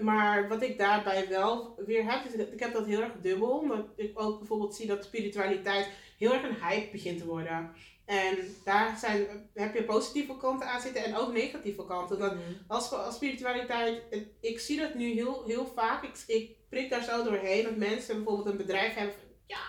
Maar 0.00 0.48
wat 0.48 0.62
ik 0.62 0.78
daarbij 0.78 1.28
wel 1.28 1.74
weer 1.86 2.04
heb, 2.10 2.24
is 2.24 2.34
ik 2.34 2.60
heb 2.60 2.72
dat 2.72 2.86
heel 2.86 3.00
erg 3.00 3.12
dubbel. 3.22 3.58
Omdat 3.58 3.86
ik 3.96 4.20
ook 4.20 4.38
bijvoorbeeld 4.38 4.74
zie 4.74 4.86
dat 4.86 5.04
spiritualiteit 5.04 5.88
heel 6.18 6.32
erg 6.32 6.42
een 6.42 6.64
hype 6.68 6.90
begint 6.92 7.18
te 7.18 7.26
worden. 7.26 7.72
En 8.04 8.36
daar 8.64 8.96
zijn, 8.98 9.50
heb 9.54 9.74
je 9.74 9.84
positieve 9.84 10.36
kanten 10.36 10.68
aan 10.68 10.80
zitten 10.80 11.04
en 11.04 11.16
ook 11.16 11.32
negatieve 11.32 11.84
kanten. 11.84 12.18
Dat 12.18 12.34
Mhm. 12.34 12.42
als, 12.66 12.92
als 12.92 13.14
spiritualiteit, 13.14 14.02
ik 14.40 14.60
zie 14.60 14.80
dat 14.80 14.94
nu 14.94 15.12
heel, 15.12 15.44
heel 15.46 15.66
vaak. 15.66 16.02
Ik, 16.02 16.24
ik 16.26 16.56
prik 16.68 16.90
daar 16.90 17.02
zo 17.02 17.24
doorheen 17.24 17.64
dat 17.64 17.76
mensen 17.76 18.14
bijvoorbeeld 18.16 18.46
een 18.46 18.56
bedrijf 18.66 18.94
hebben 18.94 19.14
van, 19.14 19.28
ja, 19.46 19.62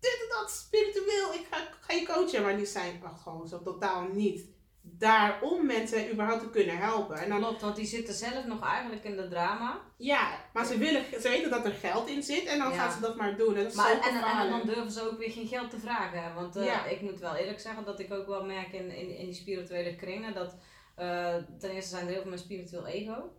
dit 0.00 0.18
en 0.22 0.28
dat, 0.28 0.50
spiritueel, 0.50 1.32
ik 1.32 1.46
ga, 1.50 1.62
ik 1.62 1.76
ga 1.80 1.92
je 1.94 2.06
coachen. 2.06 2.42
Maar 2.42 2.56
die 2.56 2.66
zijn 2.66 3.02
echt 3.04 3.20
gewoon 3.22 3.48
zo 3.48 3.62
totaal 3.62 4.08
niet 4.12 4.54
daar 4.98 5.38
om 5.42 5.66
mensen 5.66 6.10
überhaupt 6.12 6.42
te 6.42 6.50
kunnen 6.50 6.78
helpen. 6.78 7.16
En 7.16 7.28
dan, 7.28 7.38
Klopt, 7.38 7.60
want 7.62 7.76
die 7.76 7.86
zitten 7.86 8.14
zelf 8.14 8.44
nog 8.44 8.64
eigenlijk 8.66 9.04
in 9.04 9.16
de 9.16 9.28
drama. 9.28 9.80
ja, 9.96 10.40
maar 10.52 10.64
ze, 10.64 10.78
willen, 10.78 11.04
ze 11.20 11.28
weten 11.28 11.50
dat 11.50 11.64
er 11.64 11.72
geld 11.72 12.08
in 12.08 12.22
zit 12.22 12.44
en 12.44 12.58
dan 12.58 12.70
Ja. 12.72 12.76
gaan 12.76 12.92
ze 12.92 13.00
dat 13.00 13.16
maar 13.16 13.36
doen. 13.36 13.54
Dat 13.54 13.66
is 13.66 13.74
Maar, 13.74 13.90
en, 13.92 14.00
en, 14.14 14.22
en 14.40 14.50
dan 14.50 14.62
durven 14.64 14.90
ze 14.90 15.10
ook 15.10 15.18
weer 15.18 15.30
geen 15.30 15.46
geld 15.46 15.70
te 15.70 15.78
vragen. 15.78 16.34
Want 16.34 16.56
eh, 16.56 16.64
Ja. 16.64 16.84
ik 16.84 17.00
moet 17.00 17.18
wel 17.20 17.34
eerlijk 17.34 17.60
zeggen 17.60 17.84
dat 17.84 18.00
ik 18.00 18.12
ook 18.12 18.26
wel 18.26 18.44
merk 18.44 18.72
in, 18.72 18.90
in, 18.90 19.16
in 19.18 19.24
die 19.24 19.34
spirituele 19.34 19.96
kringen 19.96 20.34
dat 20.34 20.56
eh, 20.96 21.34
ten 21.58 21.70
eerste 21.70 21.90
zijn 21.90 22.06
er 22.06 22.12
heel 22.12 22.22
veel 22.22 22.30
met 22.30 22.40
spiritueel 22.40 22.86
ego. 22.86 23.32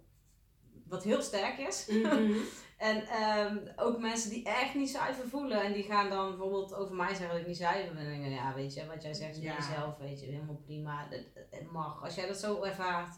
Wat 0.87 1.03
heel 1.03 1.21
sterk 1.21 1.57
is. 1.57 1.85
Mhm. 1.87 2.31
En 2.77 3.07
ehm, 3.07 3.57
ook 3.75 3.99
mensen 3.99 4.29
die 4.29 4.43
echt 4.45 4.75
niet 4.75 4.89
zuiver 4.89 5.27
voelen. 5.27 5.61
En 5.61 5.73
die 5.73 5.83
gaan 5.83 6.09
dan 6.09 6.29
bijvoorbeeld 6.29 6.73
over 6.75 6.95
mij 6.95 7.07
zeggen 7.07 7.27
dat 7.29 7.37
ik 7.37 7.47
niet 7.47 7.57
zuiver 7.57 7.93
ben. 7.93 8.03
En 8.03 8.09
dan 8.11 8.19
denk 8.21 8.33
ik, 8.33 8.39
ja, 8.39 8.53
weet 8.53 8.73
je, 8.73 8.85
wat 8.85 9.01
jij 9.03 9.13
zegt 9.13 9.33
van 9.35 9.43
Ja. 9.43 9.55
jezelf, 9.55 9.97
weet 9.97 10.19
je, 10.19 10.25
helemaal 10.25 10.61
prima. 10.65 11.07
Het, 11.09 11.25
het 11.51 11.71
mag. 11.71 12.03
Als 12.03 12.15
jij 12.15 12.27
dat 12.27 12.37
zo 12.37 12.63
ervaart, 12.63 13.15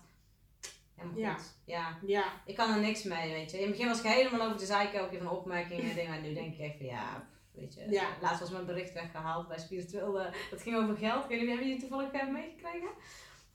helemaal 0.95 1.17
Ja. 1.19 1.33
goed. 1.33 1.55
Ja. 1.65 1.97
Ja, 2.05 2.23
Ik 2.45 2.55
kan 2.55 2.73
er 2.73 2.79
niks 2.79 3.03
mee, 3.03 3.31
weet 3.31 3.51
je. 3.51 3.57
In 3.57 3.63
het 3.63 3.71
begin 3.71 3.87
was 3.87 3.99
ik 3.99 4.05
helemaal 4.11 4.45
over 4.47 4.59
de 4.59 4.65
zeiken, 4.65 5.09
keer 5.09 5.17
van 5.23 5.29
opmerkingen 5.37 5.89
en 5.89 5.95
dingen. 5.95 6.13
En 6.15 6.21
nu 6.21 6.33
denk 6.33 6.55
ik 6.57 6.75
van, 6.77 6.85
ja, 6.85 7.27
weet 7.51 7.73
je. 7.73 7.89
Ja. 7.89 8.07
Laatst 8.21 8.39
was 8.39 8.51
mijn 8.51 8.65
bericht 8.65 8.93
weggehaald 8.93 9.47
bij 9.47 9.59
Spiritueel. 9.59 10.19
eh, 10.21 10.33
dat 10.49 10.61
ging 10.61 10.75
over 10.75 10.97
geld. 10.97 11.23
Ik 11.23 11.29
weet 11.29 11.39
niet, 11.39 11.47
hebben 11.49 11.67
jullie 11.67 11.81
toevallig 11.81 12.11
eh, 12.11 12.27
meegekregen? 12.27 12.89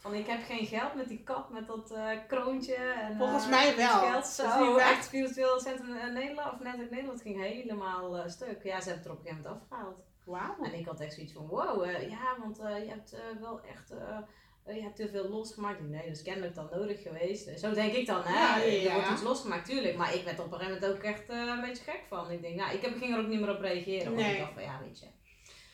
Van, 0.04 0.14
ik 0.14 0.26
heb 0.26 0.42
geen 0.42 0.66
geld 0.66 0.94
met 0.94 1.08
die 1.08 1.22
kat, 1.22 1.50
met 1.50 1.66
dat 1.66 1.90
eh, 1.90 2.08
kroontje. 2.28 2.74
En, 2.74 3.16
Volgens 3.16 3.44
eh, 3.44 3.50
mij 3.50 3.76
wel. 3.76 3.98
Geld. 4.00 4.12
Dat 4.12 4.26
Zo, 4.26 4.72
ik 4.76 4.80
echt 4.82 5.04
Spiritueel 5.04 5.60
Centrum 5.60 5.96
in 5.96 6.12
Nederland, 6.12 6.52
of 6.52 6.60
net 6.60 6.78
uit 6.78 6.90
Nederland, 6.90 7.20
ging 7.22 7.40
helemaal 7.42 8.16
eh, 8.18 8.28
stuk. 8.28 8.62
Ja, 8.62 8.80
ze 8.80 8.88
hebben 8.90 8.94
het 8.96 9.04
er 9.06 9.10
op 9.12 9.18
een 9.18 9.24
gegeven 9.26 9.42
moment 9.42 9.62
afgehaald. 9.62 9.96
wauw. 10.24 10.64
En 10.64 10.78
ik 10.78 10.86
had 10.86 11.00
echt 11.00 11.14
zoiets 11.14 11.32
van, 11.32 11.46
wow, 11.46 11.82
eh, 11.84 12.10
ja, 12.10 12.36
want 12.40 12.58
eh, 12.58 12.78
je 12.84 12.88
hebt 12.90 13.12
eh, 13.12 13.20
wel 13.40 13.60
echt, 13.74 13.90
eh, 13.90 14.18
eh, 14.64 14.76
je 14.76 14.82
hebt 14.82 14.96
te 14.96 15.08
veel 15.08 15.28
losgemaakt. 15.28 15.78
Ik 15.80 15.80
denk, 15.90 15.94
Nee, 15.94 16.06
dat 16.08 16.16
is 16.16 16.22
kennelijk 16.22 16.54
dan 16.54 16.68
nodig 16.72 17.02
geweest. 17.02 17.46
Eh, 17.46 17.56
Zo 17.56 17.72
denk 17.72 17.92
ik 17.92 18.06
dan, 18.06 18.22
hè. 18.24 18.62
Ja. 18.64 18.64
Er 18.88 18.92
wordt 18.94 19.10
iets 19.10 19.22
losgemaakt, 19.22 19.66
tuurlijk. 19.66 19.96
Maar 19.96 20.14
ik 20.14 20.24
werd 20.24 20.38
op 20.40 20.52
een 20.52 20.58
gegeven 20.58 20.80
moment 20.80 20.96
ook 20.96 21.02
echt 21.02 21.28
eh, 21.28 21.38
een 21.38 21.60
beetje 21.60 21.82
gek 21.90 22.02
van. 22.08 22.30
Ik 22.30 22.42
denk, 22.42 22.54
nou, 22.56 22.74
ik 22.74 22.82
heb, 22.82 22.96
ging 22.98 23.12
er 23.14 23.20
ook 23.20 23.26
niet 23.28 23.40
meer 23.40 23.50
op 23.54 23.60
reageren. 23.60 24.04
Want 24.04 24.16
Nee. 24.16 24.32
ik 24.34 24.38
dacht 24.40 24.52
van, 24.52 24.62
ja, 24.62 24.80
weet 24.82 24.98
je. 25.00 25.06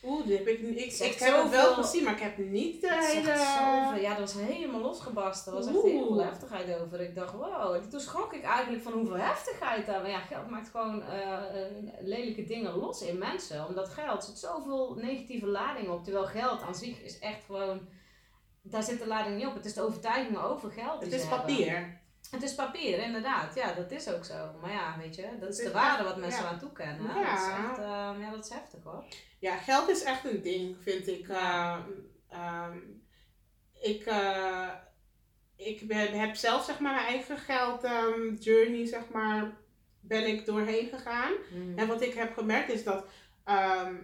Oeh, 0.04 0.26
die 0.26 0.36
heb 0.36 0.46
ik, 0.46 0.58
ik, 0.60 0.76
ik, 0.78 0.92
Zegt 0.92 1.18
heb 1.18 1.42
het 1.42 1.50
wel 1.50 1.74
gezien, 1.74 2.04
maar 2.04 2.12
ik 2.12 2.20
heb 2.20 2.38
niet 2.38 2.80
de 2.80 2.86
hele... 3.12 3.26
zoveel- 3.84 4.00
ja, 4.02 4.14
dat 4.14 4.32
was 4.32 4.42
helemaal 4.42 4.80
losgebarst. 4.80 5.46
Er 5.46 5.52
was 5.52 5.66
echt 5.66 5.74
heel 5.82 6.06
veel 6.06 6.24
heftigheid 6.24 6.80
over. 6.80 7.00
Ik 7.00 7.14
dacht, 7.14 7.32
wow. 7.32 7.74
En 7.74 7.88
toen 7.90 8.00
schrok 8.00 8.32
ik 8.32 8.42
eigenlijk 8.42 8.82
van 8.82 8.92
hoeveel 8.92 9.16
heftigheid 9.16 9.86
daar. 9.86 10.00
Maar 10.00 10.10
ja, 10.10 10.18
geld 10.18 10.50
maakt 10.50 10.68
gewoon 10.68 11.02
eh, 11.02 11.32
eh, 11.32 11.72
lelijke 12.00 12.44
dingen 12.44 12.76
los 12.76 13.02
in 13.02 13.18
mensen. 13.18 13.66
Omdat 13.66 13.88
geld 13.88 14.24
zit 14.24 14.38
zoveel 14.38 14.94
negatieve 14.94 15.46
lading 15.46 15.88
op. 15.88 16.04
Terwijl 16.04 16.26
geld 16.26 16.62
aan 16.62 16.74
zich 16.74 17.02
is 17.02 17.18
echt 17.18 17.44
gewoon... 17.46 17.80
Daar 18.62 18.82
zit 18.82 18.98
de 18.98 19.06
lading 19.06 19.36
niet 19.36 19.46
op. 19.46 19.54
Het 19.54 19.64
is 19.64 19.74
de 19.74 19.82
overtuiging 19.82 20.38
over 20.38 20.70
geld. 20.70 21.02
Het 21.02 21.12
is 21.12 21.28
papier. 21.28 21.99
Het 22.30 22.42
is 22.42 22.54
papier, 22.54 22.98
inderdaad. 22.98 23.54
Ja, 23.54 23.72
dat 23.72 23.90
is 23.90 24.08
ook 24.08 24.24
zo. 24.24 24.58
Maar 24.60 24.70
ja, 24.70 24.94
weet 24.98 25.14
je, 25.14 25.28
dat 25.40 25.48
is 25.48 25.56
de 25.56 25.70
waarde 25.72 26.04
wat 26.04 26.16
mensen 26.16 26.42
ja. 26.42 26.48
aan 26.48 26.58
toekennen. 26.58 27.06
Ja. 27.06 27.30
Dat 27.30 27.38
is 27.38 27.48
echt, 27.48 27.78
ehm, 27.78 28.20
ja, 28.20 28.30
dat 28.30 28.44
is 28.44 28.50
heftig 28.50 28.82
hoor. 28.84 29.04
Ja, 29.38 29.56
geld 29.56 29.88
is 29.88 30.02
echt 30.02 30.24
een 30.24 30.42
ding, 30.42 30.76
vind 30.82 31.08
ik. 31.08 31.28
Eh, 31.28 31.76
ehm, 32.28 32.78
ik 33.80 34.06
eh, 34.06 34.68
ik 35.60 35.86
ben, 35.88 36.18
heb 36.20 36.34
zelf 36.34 36.64
zeg 36.64 36.78
maar 36.78 36.94
mijn 36.94 37.06
eigen 37.06 37.38
geld 37.38 37.84
ehm, 37.84 38.34
journey, 38.38 38.86
zeg 38.86 39.08
maar, 39.12 39.52
ben 40.00 40.26
ik 40.26 40.46
doorheen 40.46 40.88
gegaan. 40.88 41.32
Mhm. 41.50 41.78
En 41.78 41.86
wat 41.86 42.02
ik 42.02 42.14
heb 42.14 42.34
gemerkt 42.34 42.70
is 42.70 42.84
dat 42.84 43.06
ehm, 43.44 43.94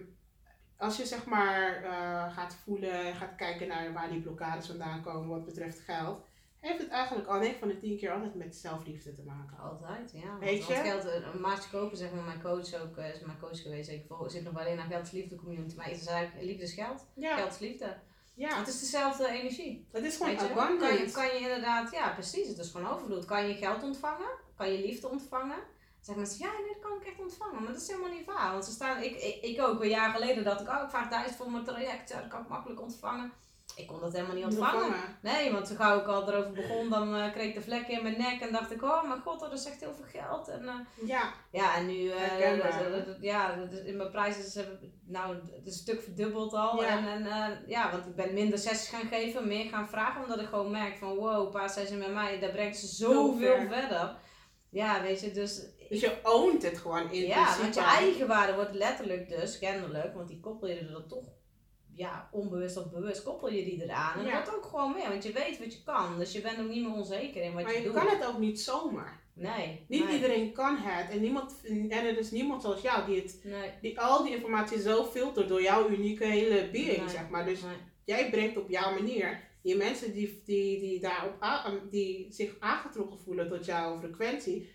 als 0.77 0.97
je 0.97 1.05
zeg 1.05 1.25
maar 1.25 1.83
eh, 1.83 2.33
gaat 2.33 2.55
voelen, 2.63 3.15
gaat 3.15 3.35
kijken 3.35 3.67
naar 3.67 3.93
waar 3.93 4.09
die 4.09 4.21
blokkades 4.21 4.67
vandaan 4.67 5.01
komen 5.01 5.27
wat 5.27 5.45
betreft 5.45 5.79
geld, 5.79 6.26
heeft 6.59 6.79
het 6.79 6.89
eigenlijk 6.89 7.27
al 7.27 7.39
9 7.39 7.59
van 7.59 7.67
de 7.67 7.77
10 7.77 7.97
keer 7.97 8.11
altijd 8.11 8.35
met 8.35 8.55
zelfliefde 8.55 9.13
te 9.13 9.21
maken. 9.21 9.57
Altijd, 9.59 10.11
ja. 10.11 10.37
Weet 10.39 10.67
je? 10.67 10.73
geld, 10.73 11.05
eh, 11.05 11.33
een 11.33 11.41
maatje 11.41 11.69
kopen, 11.69 11.97
zeg 11.97 12.11
maar, 12.11 12.23
mijn 12.23 12.41
coach 12.41 12.73
ook, 12.81 12.97
eh, 12.97 13.13
is 13.13 13.19
mijn 13.19 13.39
coach 13.39 13.61
geweest. 13.61 13.89
Ik 13.89 14.05
zit 14.27 14.43
nog 14.43 14.53
wel 14.53 14.65
in 14.65 14.91
is 15.01 15.11
liefde 15.11 15.35
community, 15.35 15.75
maar 15.75 15.91
is 15.91 16.05
eigenlijk 16.05 16.45
liefde 16.45 16.63
is 16.63 16.73
geld, 16.73 17.05
Ja, 17.15 17.35
geld 17.35 17.51
is 17.51 17.59
liefde. 17.59 17.97
ja. 18.33 18.57
Het 18.59 18.67
is 18.67 18.79
dezelfde 18.79 19.27
energie. 19.27 19.87
het 19.91 20.03
is 20.03 20.17
gewoon 20.17 20.31
Weet 20.31 20.41
je? 20.41 20.49
abundant. 20.49 20.79
Kan 20.79 20.97
je, 20.97 21.11
kan 21.11 21.25
je 21.25 21.39
inderdaad, 21.39 21.91
ja 21.91 22.13
precies, 22.13 22.47
het 22.47 22.57
is 22.57 22.71
gewoon 22.71 22.91
overvloed. 22.91 23.25
Kan 23.25 23.47
je 23.47 23.53
geld 23.53 23.83
ontvangen? 23.83 24.29
Kan 24.55 24.71
je 24.71 24.79
liefde 24.85 25.07
ontvangen? 25.09 25.57
Zeggen 26.01 26.25
mensen, 26.25 26.45
ja 26.45 26.51
dat 26.67 26.79
kan 26.79 27.01
ik 27.01 27.07
echt 27.07 27.19
ontvangen. 27.19 27.55
Maar 27.63 27.71
dat 27.71 27.81
is 27.81 27.87
helemaal 27.87 28.11
niet 28.11 28.25
waar. 28.25 28.51
Want 28.51 28.65
ze 28.65 28.71
staan, 28.71 29.01
ik, 29.03 29.15
ik, 29.15 29.43
ik 29.43 29.61
ook, 29.61 29.81
een 29.81 29.89
jaar 29.89 30.13
geleden 30.13 30.43
dacht 30.43 30.61
ik, 30.61 30.67
oh 30.69 30.81
ik 30.83 30.89
vraag 30.89 31.09
duizend 31.09 31.37
voor 31.37 31.51
mijn 31.51 31.63
traject, 31.63 32.09
ja, 32.09 32.19
dat 32.21 32.29
kan 32.29 32.41
ik 32.41 32.47
makkelijk 32.47 32.81
ontvangen. 32.81 33.31
Ik 33.77 33.87
kon 33.87 33.99
dat 33.99 34.13
helemaal 34.13 34.35
niet 34.35 34.45
ontvangen. 34.45 34.93
Nee, 35.21 35.51
want 35.51 35.65
toen 35.65 35.75
gauw 35.77 35.99
ik 35.99 36.07
al 36.07 36.29
erover 36.29 36.51
begon, 36.51 36.89
dan 36.89 37.15
eh, 37.15 37.31
kreeg 37.31 37.47
ik 37.47 37.53
de 37.53 37.61
vlekken 37.61 37.93
in 37.97 38.03
mijn 38.03 38.17
nek 38.17 38.41
en 38.41 38.51
dacht 38.51 38.71
ik, 38.71 38.83
oh 38.83 39.07
mijn 39.07 39.21
god, 39.21 39.39
dat 39.39 39.53
is 39.53 39.65
echt 39.65 39.79
heel 39.79 39.93
veel 39.93 40.21
geld. 40.21 40.47
En, 40.47 40.67
eh, 40.67 41.07
Ja, 41.07 41.33
ja, 41.51 41.75
en 41.75 41.85
nu, 41.85 42.09
eh, 42.09 42.61
dat- 42.63 43.05
dat- 43.05 43.17
ja, 43.21 43.55
dat 43.55 43.71
in 43.73 43.97
mijn 43.97 44.11
prijs 44.11 44.37
is 44.37 44.63
nou, 45.05 45.35
het 45.35 45.65
is 45.65 45.73
een 45.73 45.79
stuk 45.79 46.01
verdubbeld 46.01 46.53
al. 46.53 46.81
Ja. 46.81 46.87
En, 46.97 47.25
en 47.25 47.63
ja, 47.67 47.91
want 47.91 48.05
ik 48.05 48.15
ben 48.15 48.33
minder 48.33 48.59
sessies 48.59 48.89
gaan 48.89 49.07
geven, 49.07 49.47
meer 49.47 49.65
gaan 49.69 49.89
vragen, 49.89 50.21
omdat 50.23 50.39
ik 50.39 50.47
gewoon 50.47 50.71
merk 50.71 50.97
van, 50.97 51.15
wow, 51.15 51.45
een 51.45 51.51
paar 51.51 51.69
sessies 51.69 51.97
met 51.97 52.13
mij, 52.13 52.39
daar 52.39 52.51
brengt 52.51 52.77
ze 52.77 52.87
zoveel 52.87 53.57
ver. 53.57 53.67
verder. 53.67 54.15
Ja, 54.69 55.01
weet 55.01 55.21
je, 55.21 55.31
dus 55.31 55.75
dus 55.89 55.99
je 55.99 56.19
oont 56.23 56.63
het 56.63 56.77
gewoon 56.77 57.11
in 57.11 57.21
ja, 57.27 57.35
principe. 57.35 57.61
want 57.61 57.75
je 57.75 57.81
eigen 57.81 58.27
waarde 58.27 58.53
wordt 58.53 58.73
letterlijk 58.73 59.29
dus, 59.29 59.59
kennelijk, 59.59 60.13
want 60.13 60.27
die 60.27 60.39
koppel 60.39 60.67
je 60.67 60.79
er 60.79 61.05
toch, 61.07 61.25
ja, 61.97 62.29
onbewust 62.31 62.77
of 62.77 62.91
bewust 62.91 63.23
koppel 63.23 63.49
je 63.49 63.63
die 63.63 63.83
eraan. 63.83 64.19
En 64.19 64.25
Ja. 64.25 64.43
dat 64.43 64.55
ook 64.55 64.65
gewoon 64.65 64.93
meer, 64.93 65.09
want 65.09 65.23
je 65.23 65.31
weet 65.31 65.59
wat 65.59 65.73
je 65.73 65.83
kan. 65.83 66.17
Dus 66.17 66.31
je 66.31 66.41
bent 66.41 66.59
ook 66.59 66.67
niet 66.69 66.83
meer 66.87 66.93
onzeker 66.95 67.41
in 67.43 67.53
wat 67.53 67.63
Maar 67.63 67.71
je, 67.73 67.77
je 67.79 67.85
doet. 67.85 67.93
kan 67.95 68.07
het 68.07 68.25
ook 68.25 68.37
niet 68.37 68.59
zomaar. 68.61 69.19
Nee. 69.33 69.85
Niet 69.87 70.05
nee, 70.05 70.13
iedereen 70.15 70.51
kan 70.53 70.77
het. 70.79 71.09
En, 71.09 71.21
niemand, 71.21 71.55
en 71.63 71.91
er 71.91 72.17
is 72.17 72.31
niemand 72.31 72.61
zoals 72.61 72.81
jou 72.81 73.05
die, 73.05 73.21
het, 73.21 73.39
Nee. 73.43 73.69
die 73.81 73.99
al 73.99 74.23
die 74.23 74.35
informatie 74.35 74.79
zo 74.81 75.03
filtert 75.05 75.47
door 75.47 75.61
jouw 75.61 75.89
unieke 75.89 76.25
hele 76.25 76.69
being, 76.71 76.97
Nee. 76.97 77.09
zeg 77.09 77.29
maar. 77.29 77.45
Dus 77.45 77.59
jij 78.05 78.29
brengt 78.29 78.57
op 78.57 78.69
jouw 78.69 78.93
manier. 78.93 79.45
Die 79.61 79.75
mensen 79.75 80.13
die, 80.13 80.41
die, 80.45 80.79
die, 80.79 80.99
daarop 80.99 81.33
die 81.91 82.27
zich 82.29 82.55
aangetrokken 82.59 83.19
voelen 83.19 83.49
tot 83.49 83.65
jouw 83.65 83.99
frequentie. 83.99 84.69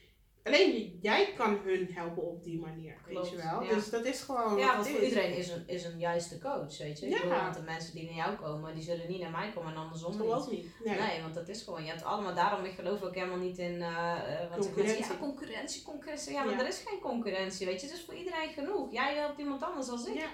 Alleen 0.45 0.99
jij 1.03 1.33
kan 1.37 1.59
hun 1.65 1.89
helpen 1.95 2.23
op 2.23 2.43
die 2.45 2.59
manier, 2.61 2.97
weet 3.07 3.31
je 3.31 3.37
wel. 3.37 3.63
ja. 3.63 3.75
Dus 3.75 3.91
dat 3.91 4.05
is 4.05 4.21
gewoon 4.23 4.59
Ja, 4.59 4.67
wat 4.67 4.75
want 4.75 4.89
voor 4.89 5.01
is. 5.01 5.09
iedereen 5.09 5.37
is 5.37 5.49
een, 5.49 5.63
is 5.67 5.85
een 5.85 5.99
juiste 5.99 6.39
coach, 6.39 6.79
weet 6.79 6.99
je. 7.01 7.07
Ik 7.07 7.13
Ja. 7.13 7.21
bedoel, 7.23 7.37
want 7.41 7.55
de 7.55 7.63
mensen 7.63 7.95
die 7.95 8.05
naar 8.05 8.15
jou 8.15 8.37
komen, 8.37 8.75
die 8.75 8.83
zullen 8.83 9.09
niet 9.09 9.21
naar 9.21 9.31
mij 9.31 9.51
komen 9.55 9.73
en 9.73 9.79
andersom 9.79 10.11
niet. 10.21 10.31
ook 10.31 10.51
niet. 10.51 10.67
Nee. 10.85 10.99
Nee, 10.99 11.21
want 11.23 11.35
dat 11.35 11.49
is 11.49 11.63
gewoon, 11.63 11.83
je 11.85 11.91
hebt 11.91 12.05
allemaal, 12.05 12.35
daarom 12.35 12.65
ik 12.65 12.75
geloof 12.75 13.03
ook 13.03 13.15
helemaal 13.15 13.39
niet 13.39 13.59
in, 13.59 13.79
zeggen 13.79 14.49
mensen, 14.51 14.59
Concurrentie. 14.73 15.05
ja, 15.13 15.19
concurrentie, 15.19 15.83
concurrentie. 15.83 16.33
Ja, 16.33 16.45
maar 16.45 16.61
er 16.61 16.67
is 16.69 16.83
geen 16.87 17.01
concurrentie, 17.01 17.67
weet 17.67 17.81
je. 17.81 17.87
Het 17.87 17.97
is 17.97 18.05
voor 18.05 18.15
iedereen 18.15 18.49
genoeg. 18.53 18.93
Jij 18.93 19.15
helpt 19.15 19.39
iemand 19.39 19.63
anders 19.63 19.89
als 19.89 20.07
ik. 20.07 20.29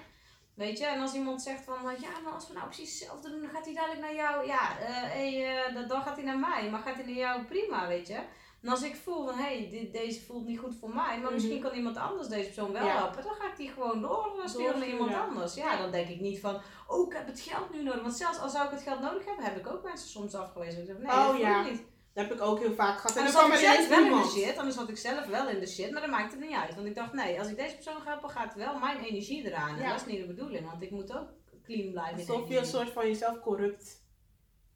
Weet 0.53 0.77
je, 0.77 0.85
en 0.85 1.01
als 1.01 1.13
iemand 1.13 1.41
zegt 1.41 1.63
van, 1.63 1.89
eh, 1.89 2.01
ja, 2.01 2.19
maar 2.23 2.33
als 2.33 2.47
we 2.47 2.53
nou 2.53 2.65
precies 2.65 2.99
hetzelfde 2.99 3.29
doen, 3.29 3.41
dan 3.41 3.49
gaat 3.49 3.65
hij 3.65 3.73
dadelijk 3.73 4.01
naar 4.01 4.15
jou. 4.15 4.47
Ja, 4.47 4.79
eh, 4.79 4.87
hey, 5.03 5.57
eh, 5.65 5.87
dan 5.89 6.01
gaat 6.01 6.15
hij 6.15 6.25
naar 6.25 6.39
mij, 6.39 6.69
maar 6.69 6.79
gaat 6.79 6.95
hij 6.95 7.05
naar 7.05 7.13
jou, 7.15 7.43
prima, 7.43 7.87
weet 7.87 8.07
je. 8.07 8.19
En 8.61 8.69
als 8.69 8.81
ik 8.81 8.95
voel 8.95 9.25
van, 9.25 9.35
hé, 9.35 9.43
hey, 9.57 9.67
dit, 9.71 9.93
deze 9.93 10.21
voelt 10.21 10.45
niet 10.45 10.59
goed 10.59 10.75
voor 10.79 10.89
mij, 10.89 11.17
maar 11.17 11.17
Mhm. 11.19 11.33
misschien 11.33 11.61
kan 11.61 11.73
iemand 11.73 11.97
anders 11.97 12.27
deze 12.27 12.45
persoon 12.45 12.71
wel 12.71 12.85
Ja. 12.85 12.97
helpen, 12.97 13.23
dan 13.23 13.33
ga 13.33 13.45
ik 13.47 13.57
die 13.57 13.69
gewoon 13.69 14.01
doorsturen 14.01 14.79
naar 14.79 14.87
iemand 14.87 15.13
anders. 15.13 15.53
Ja, 15.55 15.77
dan 15.77 15.91
denk 15.91 16.07
ik 16.09 16.19
niet 16.19 16.39
van, 16.39 16.61
oh, 16.87 17.07
ik 17.07 17.13
heb 17.17 17.27
het 17.27 17.39
geld 17.39 17.73
nu 17.73 17.83
nodig. 17.83 18.01
Want 18.01 18.13
zelfs 18.15 18.39
als 18.39 18.51
zou 18.51 18.65
ik 18.65 18.71
het 18.71 18.81
geld 18.81 18.99
nodig 18.99 19.25
hebben, 19.25 19.45
heb 19.45 19.57
ik 19.57 19.67
ook 19.67 19.83
mensen 19.83 20.09
soms 20.09 20.35
afgewezen. 20.35 20.79
Ik 20.79 20.85
zeg, 20.85 20.97
nee, 20.97 21.05
Oh, 21.11 21.27
dat 21.27 21.37
ja. 21.37 21.63
niet. 21.63 21.81
Dat 22.13 22.27
heb 22.27 22.33
ik 22.37 22.41
ook 22.41 22.59
heel 22.59 22.73
vaak 22.73 22.95
gehad. 22.99 23.15
En 23.17 23.23
dan 23.23 23.31
zat 23.31 23.47
ik 23.47 23.53
zelf 23.55 23.87
wel 23.87 24.05
in 24.05 24.11
de 24.21 24.27
shit, 24.27 24.57
anders 24.57 24.75
zat 24.75 24.89
ik 24.89 24.97
zelf 24.97 25.25
wel 25.25 25.49
in 25.49 25.59
de 25.59 25.67
shit, 25.67 25.91
maar 25.91 26.01
dat 26.01 26.09
maakt 26.09 26.31
het 26.31 26.41
niet 26.41 26.55
uit. 26.55 26.75
Want 26.75 26.87
ik 26.87 26.95
dacht, 26.95 27.13
nee, 27.13 27.39
als 27.39 27.47
ik 27.47 27.55
deze 27.57 27.75
persoon 27.75 28.01
ga 28.01 28.09
helpen, 28.11 28.29
gaat 28.29 28.55
wel 28.55 28.77
mijn 28.79 28.97
energie 28.97 29.43
eraan. 29.45 29.75
En 29.75 29.81
Ja. 29.81 29.89
dat 29.91 29.99
is 29.99 30.05
niet 30.05 30.19
de 30.19 30.25
bedoeling, 30.33 30.69
want 30.69 30.81
ik 30.81 30.91
moet 30.91 31.13
ook 31.17 31.27
clean 31.63 31.91
blijven. 31.91 32.17
Alsof 32.19 32.49
je 32.49 32.57
een 32.57 32.65
soort 32.65 32.89
van 32.89 33.07
jezelf 33.07 33.39
corrupt 33.39 33.98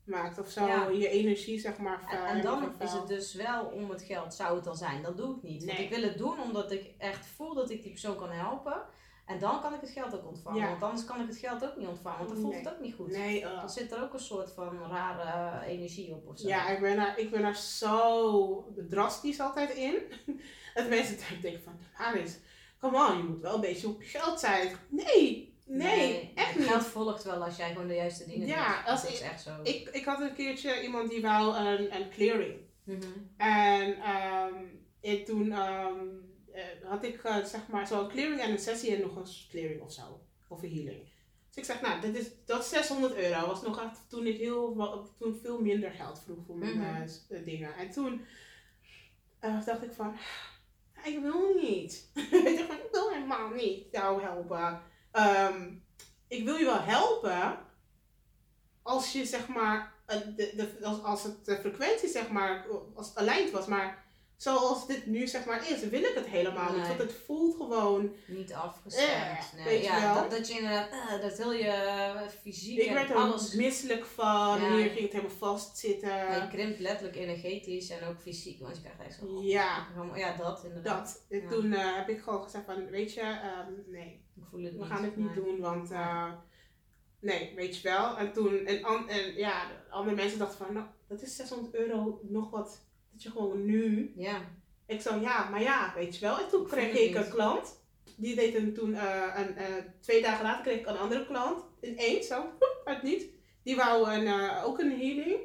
maakt 0.05 0.39
of 0.39 0.49
zo. 0.49 0.65
Ja. 0.65 0.87
Je 0.89 1.09
energie, 1.09 1.59
zeg 1.59 1.77
maar. 1.77 2.01
En, 2.01 2.07
vuil- 2.17 2.25
en 2.25 2.41
dan 2.41 2.73
is 2.79 2.91
het 2.91 3.07
dus 3.07 3.33
wel 3.33 3.65
om 3.65 3.89
het 3.89 4.01
geld, 4.01 4.33
zou 4.33 4.55
het 4.55 4.63
dan 4.63 4.75
zijn. 4.77 5.01
Dat 5.01 5.17
doe 5.17 5.35
ik 5.35 5.43
niet. 5.43 5.65
Want 5.65 5.79
ik 5.79 5.89
wil 5.89 6.01
het 6.01 6.17
doen 6.17 6.39
omdat 6.41 6.71
ik 6.71 6.93
echt 6.97 7.25
voel 7.25 7.53
dat 7.53 7.69
ik 7.69 7.81
die 7.81 7.91
persoon 7.91 8.15
kan 8.15 8.29
helpen. 8.31 8.81
En 9.25 9.39
dan 9.39 9.61
kan 9.61 9.73
ik 9.73 9.81
het 9.81 9.89
geld 9.89 10.15
ook 10.15 10.27
ontvangen. 10.27 10.61
Ja. 10.61 10.69
Want 10.69 10.83
anders 10.83 11.05
kan 11.05 11.21
ik 11.21 11.27
het 11.27 11.37
geld 11.37 11.63
ook 11.65 11.75
niet 11.77 11.87
ontvangen, 11.87 12.17
want 12.17 12.29
dan 12.29 12.39
voelt 12.39 12.53
Nee. 12.53 12.63
het 12.63 12.73
ook 12.73 12.79
niet 12.79 12.95
goed. 12.95 13.11
Nee, 13.11 13.41
uh, 13.41 13.59
Dan 13.59 13.69
zit 13.69 13.91
er 13.91 14.03
ook 14.03 14.13
een 14.13 14.19
soort 14.19 14.51
van 14.51 14.79
rare 14.89 15.59
eh, 15.61 15.71
energie 15.73 16.11
op 16.13 16.27
of 16.27 16.39
zo. 16.39 16.47
Ja, 16.47 16.67
ik 16.69 16.79
ben, 16.79 16.95
daar, 16.95 17.19
ik 17.19 17.31
ben 17.31 17.41
daar 17.41 17.55
zo 17.55 18.73
drastisch 18.89 19.39
altijd 19.39 19.69
in. 19.73 19.93
Dat 20.73 20.89
mensen 20.89 21.17
denken 21.41 21.63
van, 21.63 21.79
Haris, 21.93 22.39
come 22.79 23.09
on, 23.09 23.17
je 23.17 23.23
moet 23.23 23.41
wel 23.41 23.55
een 23.55 23.61
beetje 23.61 23.87
op 23.87 24.01
je 24.01 24.07
geld 24.09 24.39
zijn. 24.39 24.75
Nee, 24.89 25.52
nee, 25.65 26.31
echt 26.35 26.55
niet. 26.57 26.67
geld 26.67 26.85
volgt 26.85 27.23
wel 27.23 27.43
als 27.43 27.55
jij 27.57 27.71
gewoon 27.71 27.87
de 27.87 27.93
juiste 27.95 28.25
dingen 28.25 28.47
Ja, 28.47 28.77
doet. 28.77 28.87
als 28.89 29.01
dat 29.01 29.11
is 29.11 29.21
echt 29.21 29.41
zo. 29.41 29.51
Ik, 29.63 29.89
ik 29.89 30.05
had 30.05 30.19
een 30.21 30.33
keertje 30.33 30.81
iemand 30.83 31.09
die 31.09 31.21
wou 31.21 31.55
een, 31.57 31.95
een 31.95 32.09
clearing. 32.09 32.55
Mhm. 32.83 33.01
En, 33.37 33.95
ehm, 34.01 34.53
en 35.01 35.23
toen 35.23 35.51
ehm, 35.51 35.97
eh, 36.51 36.63
had 36.83 37.03
ik 37.03 37.23
eh, 37.23 37.43
zeg 37.43 37.67
maar 37.67 37.87
zo'n 37.87 38.09
clearing 38.09 38.41
en 38.41 38.51
een 38.51 38.59
sessie 38.59 38.95
en 38.95 39.01
nog 39.01 39.15
een 39.15 39.27
clearing 39.49 39.81
of 39.81 39.91
zo. 39.91 40.19
Of 40.47 40.63
een 40.63 40.71
healing. 40.73 41.11
Dus 41.47 41.55
ik 41.57 41.65
zeg, 41.65 41.81
nou, 41.81 42.01
dit 42.01 42.15
is, 42.15 42.27
dat 42.45 42.63
is 42.63 42.69
600 42.69 43.15
euro. 43.15 43.47
Was 43.47 43.61
nog 43.61 43.81
echt 43.83 44.09
toen 44.09 44.25
ik 44.27 44.37
heel, 44.37 44.73
toen 45.19 45.39
veel 45.41 45.61
minder 45.61 45.91
geld 45.91 46.21
vroeg 46.23 46.45
voor 46.45 46.57
mijn 46.57 46.77
Mhm. 46.77 47.07
eh, 47.29 47.45
dingen. 47.45 47.75
En 47.75 47.91
toen 47.91 48.21
dacht 49.39 49.83
ik 49.83 49.91
van, 49.91 50.15
ik 51.03 51.19
wil 51.21 51.53
niet. 51.61 52.09
ik 52.31 52.43
dacht 52.57 52.67
van, 52.67 52.75
ik 52.75 52.87
wil 52.91 53.09
helemaal 53.09 53.49
niet 53.49 53.85
jou 53.91 54.21
helpen. 54.21 54.81
Ehm, 55.13 55.71
ik 56.27 56.43
wil 56.43 56.55
je 56.55 56.65
wel 56.65 56.81
helpen 56.81 57.57
als 58.81 59.11
je 59.11 59.25
zeg 59.25 59.47
maar, 59.47 59.93
eh, 60.05 60.17
de, 60.35 60.53
de, 60.55 60.85
als, 60.85 61.03
als 61.03 61.23
het 61.23 61.45
de 61.45 61.57
frequentie 61.57 62.09
zeg 62.09 62.29
maar, 62.29 62.65
als 62.95 63.07
het 63.07 63.17
aligned 63.17 63.51
was. 63.51 63.65
Maar 63.65 64.03
zoals 64.37 64.87
dit 64.87 65.05
nu 65.05 65.27
zeg 65.27 65.45
maar 65.45 65.69
is, 65.69 65.89
wil 65.89 66.03
ik 66.03 66.15
het 66.15 66.25
helemaal 66.25 66.71
niet. 66.73 66.87
Nee. 66.87 66.87
Want 66.87 66.99
het 66.99 67.13
voelt 67.25 67.55
gewoon, 67.55 68.15
Niet 68.27 68.53
afgestemd. 68.53 69.09
Eh, 69.09 69.53
nee. 69.55 69.63
weet 69.63 69.79
je 69.79 69.91
ja, 69.91 70.13
wel. 70.13 70.21
Dat, 70.21 70.31
dat 70.31 70.47
je 70.47 70.53
inderdaad, 70.53 70.89
eh, 70.91 71.21
dat 71.21 71.37
heel 71.37 71.53
je 71.53 71.67
eh, 71.67 72.27
fysiek 72.41 72.79
ik 72.79 72.91
werd 72.91 73.09
er 73.09 73.15
alles. 73.15 73.53
misselijk 73.53 74.05
van. 74.05 74.61
Ja. 74.61 74.75
Hier 74.75 74.89
ging 74.89 75.01
het 75.01 75.11
helemaal 75.11 75.37
vastzitten. 75.37 76.09
Ja, 76.09 76.35
je 76.35 76.47
krimpt 76.47 76.79
letterlijk 76.79 77.17
energetisch 77.17 77.89
en 77.89 78.07
ook 78.07 78.21
fysiek, 78.21 78.59
want 78.59 78.75
je 78.75 78.81
krijgt 78.81 79.01
echt 79.01 79.19
zo. 79.19 79.41
Ja, 79.43 79.87
Ja, 80.15 80.35
dat 80.35 80.63
inderdaad. 80.63 81.25
dat. 81.29 81.41
En 81.41 81.49
toen 81.49 81.71
heb 81.71 82.09
ik 82.09 82.21
gewoon 82.21 82.43
gezegd 82.43 82.65
van, 82.65 82.89
weet 82.89 83.13
je, 83.13 83.21
ehm, 83.21 83.91
nee. 83.91 84.22
Ik 84.35 84.43
voel 84.49 84.63
het 84.63 84.73
We 84.73 84.77
niet. 84.79 84.87
gaan 84.87 85.03
het 85.03 85.17
niet 85.17 85.35
doen, 85.35 85.59
want 85.59 85.91
eh, 85.91 86.31
nee, 87.19 87.53
weet 87.55 87.77
je 87.77 87.83
wel. 87.89 88.17
En 88.17 88.33
toen, 88.33 88.65
en, 88.65 88.83
an- 88.83 89.09
en 89.09 89.33
ja, 89.35 89.67
andere 89.89 90.15
mensen 90.15 90.39
dachten 90.39 90.65
van, 90.65 90.73
nou, 90.73 90.85
dat 91.07 91.21
is 91.21 91.35
600 91.35 91.75
euro 91.75 92.19
nog 92.23 92.49
wat, 92.49 92.85
dat 93.11 93.23
je 93.23 93.29
gewoon 93.31 93.65
nu. 93.65 94.13
Ja, 94.15 94.41
Ik 94.85 95.01
zo, 95.01 95.15
ja, 95.19 95.49
maar 95.49 95.61
ja, 95.61 95.93
weet 95.95 96.15
je 96.15 96.21
wel. 96.25 96.39
En 96.39 96.49
toen 96.49 96.67
kreeg 96.67 96.93
ik 96.97 97.15
een 97.15 97.29
klant. 97.29 97.81
Die 98.17 98.35
deed 98.35 98.53
hem 98.53 98.73
toen, 98.73 98.93
eh, 98.93 99.33
een, 99.35 99.55
eh, 99.55 99.73
twee 99.99 100.21
dagen 100.21 100.43
later 100.45 100.63
kreeg 100.63 100.79
ik 100.79 100.85
een 100.87 100.97
andere 100.97 101.25
klant. 101.25 101.63
Ineens, 101.81 102.27
zo, 102.27 102.43
uit 102.85 103.03
niet. 103.03 103.25
Die 103.63 103.75
wou 103.75 104.11
een, 104.11 104.49
ook 104.63 104.79
een 104.79 104.91
healing. 104.99 105.37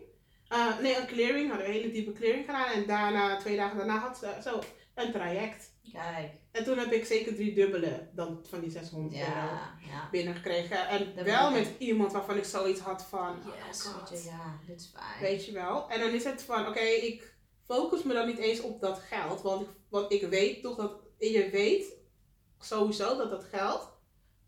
Nee, 0.82 0.96
een 0.96 1.06
clearing. 1.06 1.48
Hadden 1.48 1.66
we 1.66 1.72
een 1.74 1.80
hele 1.80 1.92
diepe 1.92 2.12
clearing 2.12 2.44
gedaan. 2.44 2.70
En 2.72 2.86
daarna, 2.86 3.36
twee 3.36 3.56
dagen 3.56 3.76
daarna 3.78 3.98
had 3.98 4.18
ze 4.18 4.36
zo 4.42 4.58
een 4.94 5.12
traject. 5.12 5.72
kijk. 5.92 6.32
En 6.58 6.64
toen 6.64 6.78
heb 6.78 6.92
ik 6.92 7.04
zeker 7.04 7.34
drie 7.34 7.54
dubbele 7.54 8.08
dan 8.12 8.40
van 8.48 8.60
die 8.60 8.70
600 8.70 9.14
euro 9.14 9.24
Ja, 9.30 10.08
binnengekregen. 10.10 10.88
En 10.88 11.12
Dat 11.16 11.24
wel 11.24 11.50
met 11.50 11.70
iemand 11.78 12.12
waarvan 12.12 12.36
ik 12.36 12.44
zoiets 12.44 12.80
had 12.80 13.02
van, 13.02 13.36
Yes, 13.68 13.86
oh 13.86 13.92
God. 13.92 14.24
ja, 14.24 14.58
dit 14.66 14.80
is 14.80 14.90
fijn. 14.94 15.20
weet 15.20 15.44
je 15.44 15.52
wel. 15.52 15.88
En 15.90 16.00
dan 16.00 16.10
is 16.10 16.24
het 16.24 16.42
van, 16.42 16.66
oké, 16.68 16.80
ik 16.80 17.34
focus 17.66 18.02
me 18.02 18.12
dan 18.14 18.26
niet 18.26 18.38
eens 18.38 18.60
op 18.60 18.80
dat 18.80 18.98
geld. 18.98 19.42
Want 19.42 19.62
ik, 19.62 19.68
want 19.88 20.12
ik 20.12 20.22
weet 20.28 20.62
toch 20.62 20.76
dat, 20.76 20.92
je 21.18 21.48
weet 21.52 21.96
sowieso 22.60 23.16
dat 23.16 23.30
dat 23.30 23.44
geld 23.44 23.96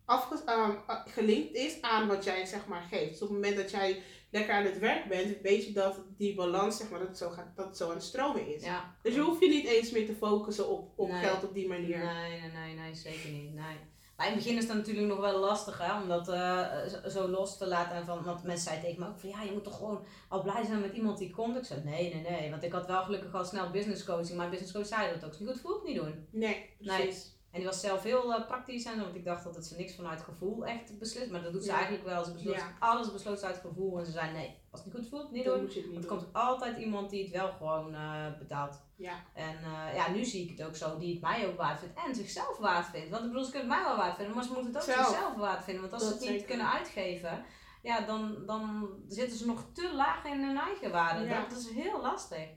afge, 0.05 0.43
ehm, 0.45 0.73
gelinkt 1.07 1.55
is 1.55 1.81
aan 1.83 2.09
wat 2.09 2.25
jij 2.25 2.47
zeg 2.47 2.67
maar 2.67 2.83
geeft. 2.91 3.11
Dus 3.11 3.23
op 3.23 3.29
het 3.29 3.37
moment 3.37 3.57
dat 3.57 3.71
jij 3.71 4.03
lekker 4.31 4.55
aan 4.55 4.65
het 4.65 4.79
werk 4.79 5.09
bent, 5.09 5.41
weet 5.43 5.67
je 5.67 5.73
dat 5.73 6.01
die 6.17 6.35
balans 6.35 6.77
zeg 6.77 6.91
maar, 6.91 6.99
dat 6.99 7.09
het 7.09 7.19
zo, 7.19 7.31
gaat, 7.31 7.57
dat 7.57 7.67
het 7.67 7.77
zo 7.77 7.89
aan 7.89 7.95
het 7.95 8.03
stromen 8.03 8.55
is. 8.55 8.65
Ja. 8.65 8.95
Dus 9.03 9.15
je 9.15 9.21
hoeft 9.21 9.41
je 9.41 9.49
niet 9.49 9.67
eens 9.67 9.91
meer 9.91 10.07
te 10.07 10.15
focussen 10.15 10.69
op, 10.69 10.93
op 10.99 11.09
Nee. 11.09 11.23
geld 11.25 11.45
op 11.45 11.55
die 11.55 11.69
manier. 11.69 11.99
Nee, 11.99 12.41
nee, 12.41 12.51
nee, 12.51 12.75
nee, 12.75 12.95
zeker 12.95 13.31
niet. 13.31 13.55
Nee. 13.55 13.77
Maar 14.17 14.29
in 14.29 14.35
het 14.35 14.45
begin 14.45 14.59
is 14.59 14.67
dat 14.67 14.77
natuurlijk 14.77 15.07
nog 15.07 15.21
wel 15.21 15.39
lastig, 15.39 15.79
hè, 15.87 16.01
om 16.03 16.09
dat 16.09 16.29
eh, 16.29 16.67
zo- 17.09 17.29
los 17.29 17.59
te 17.59 17.67
laten. 17.67 17.97
En 17.97 18.05
van, 18.07 18.23
want 18.25 18.43
mensen 18.45 18.65
zeiden 18.65 18.85
tegen 18.85 19.01
me 19.03 19.09
ook 19.09 19.19
van, 19.19 19.29
ja, 19.29 19.43
je 19.43 19.53
moet 19.53 19.65
toch 19.65 19.77
gewoon 19.77 20.05
al 20.29 20.43
blij 20.43 20.65
zijn 20.65 20.81
met 20.81 20.93
iemand 20.95 21.19
die 21.19 21.31
komt. 21.31 21.57
Ik 21.57 21.65
zei, 21.65 21.81
nee, 21.85 22.15
nee, 22.15 22.23
nee. 22.31 22.51
Want 22.51 22.63
ik 22.63 22.73
had 22.73 22.87
wel 22.87 23.03
gelukkig 23.03 23.35
al 23.35 23.45
snel 23.45 23.71
business 23.71 24.05
coaching. 24.05 24.37
Maar 24.37 24.51
business 24.51 24.73
coach 24.73 24.87
zei 24.87 25.13
dat 25.15 25.25
ook. 25.25 25.39
Het 25.39 25.49
goed 25.49 25.61
voelt, 25.61 25.85
niet 25.85 25.97
doen. 25.97 26.27
Nee, 26.31 26.71
precies. 26.79 27.39
En 27.53 27.59
die 27.59 27.69
was 27.69 27.81
zelf 27.81 28.03
heel 28.03 28.35
eh, 28.35 28.47
praktisch 28.47 28.85
en 28.85 29.01
want 29.01 29.15
ik 29.15 29.25
dacht 29.25 29.45
dat 29.45 29.55
het 29.55 29.67
ze 29.67 29.77
niks 29.77 29.95
vanuit 29.95 30.21
gevoel 30.21 30.67
echt 30.67 30.99
beslist. 30.99 31.31
Maar 31.31 31.43
dat 31.43 31.53
doet 31.53 31.63
ze 31.65 31.69
Ja. 31.71 31.75
eigenlijk 31.75 32.05
wel. 32.05 32.25
Ze 32.25 32.33
besloot 32.33 32.55
Ja. 32.57 32.73
alles 32.79 33.13
besloot 33.13 33.39
ze 33.39 33.47
uit 33.47 33.57
gevoel. 33.57 33.99
En 33.99 34.07
ze 34.07 34.13
zei, 34.13 34.33
nee, 34.33 34.57
als 34.71 34.85
het 34.85 34.93
niet 34.93 35.03
goed 35.03 35.11
voelt, 35.11 35.31
niet 35.31 35.45
doen. 35.45 35.61
moet 35.61 35.75
je 35.75 35.81
het 35.81 35.91
niet 35.91 36.07
Want 36.07 36.11
er 36.23 36.27
komt 36.27 36.35
altijd 36.45 36.79
iemand 36.79 37.11
die 37.11 37.23
het 37.23 37.33
wel 37.33 37.53
gewoon 37.53 37.95
eh, 37.95 38.27
betaalt. 38.39 38.81
Ja. 38.97 39.15
En 39.35 39.57
eh, 39.65 39.95
ja, 39.95 40.11
nu 40.11 40.25
zie 40.25 40.45
ik 40.51 40.59
het 40.59 40.67
ook 40.67 40.77
zo, 40.77 40.99
die 40.99 41.13
het 41.13 41.23
mij 41.23 41.47
ook 41.47 41.57
waard 41.57 41.79
vindt 41.81 41.99
en 42.07 42.15
zichzelf 42.15 42.59
waard 42.59 42.87
vindt. 42.87 43.11
Want 43.11 43.23
ik 43.23 43.29
bedoel, 43.29 43.45
ze 43.45 43.51
kunnen 43.51 43.71
het 43.71 43.79
mij 43.79 43.89
wel 43.89 43.97
waard 43.97 44.17
vinden, 44.17 44.35
maar 44.35 44.45
ze 44.45 44.53
moeten 44.53 44.73
het 44.75 44.77
ook 44.77 44.95
Zelf. 44.95 45.07
zichzelf 45.09 45.35
waard 45.37 45.65
vinden. 45.65 45.81
Want 45.83 45.93
als 45.95 46.03
ze 46.03 46.09
het 46.09 46.21
niet 46.21 46.29
zeker. 46.29 46.47
kunnen 46.47 46.71
uitgeven, 46.73 47.45
ja, 47.83 48.01
dan, 48.01 48.37
dan 48.47 48.89
zitten 49.09 49.39
ze 49.39 49.47
nog 49.47 49.65
te 49.73 49.95
laag 49.95 50.25
in 50.25 50.43
hun 50.45 50.59
eigen 50.59 50.91
waarde. 50.91 51.25
Ja. 51.25 51.47
Dat 51.49 51.59
is 51.59 51.71
heel 51.71 52.01
lastig. 52.01 52.49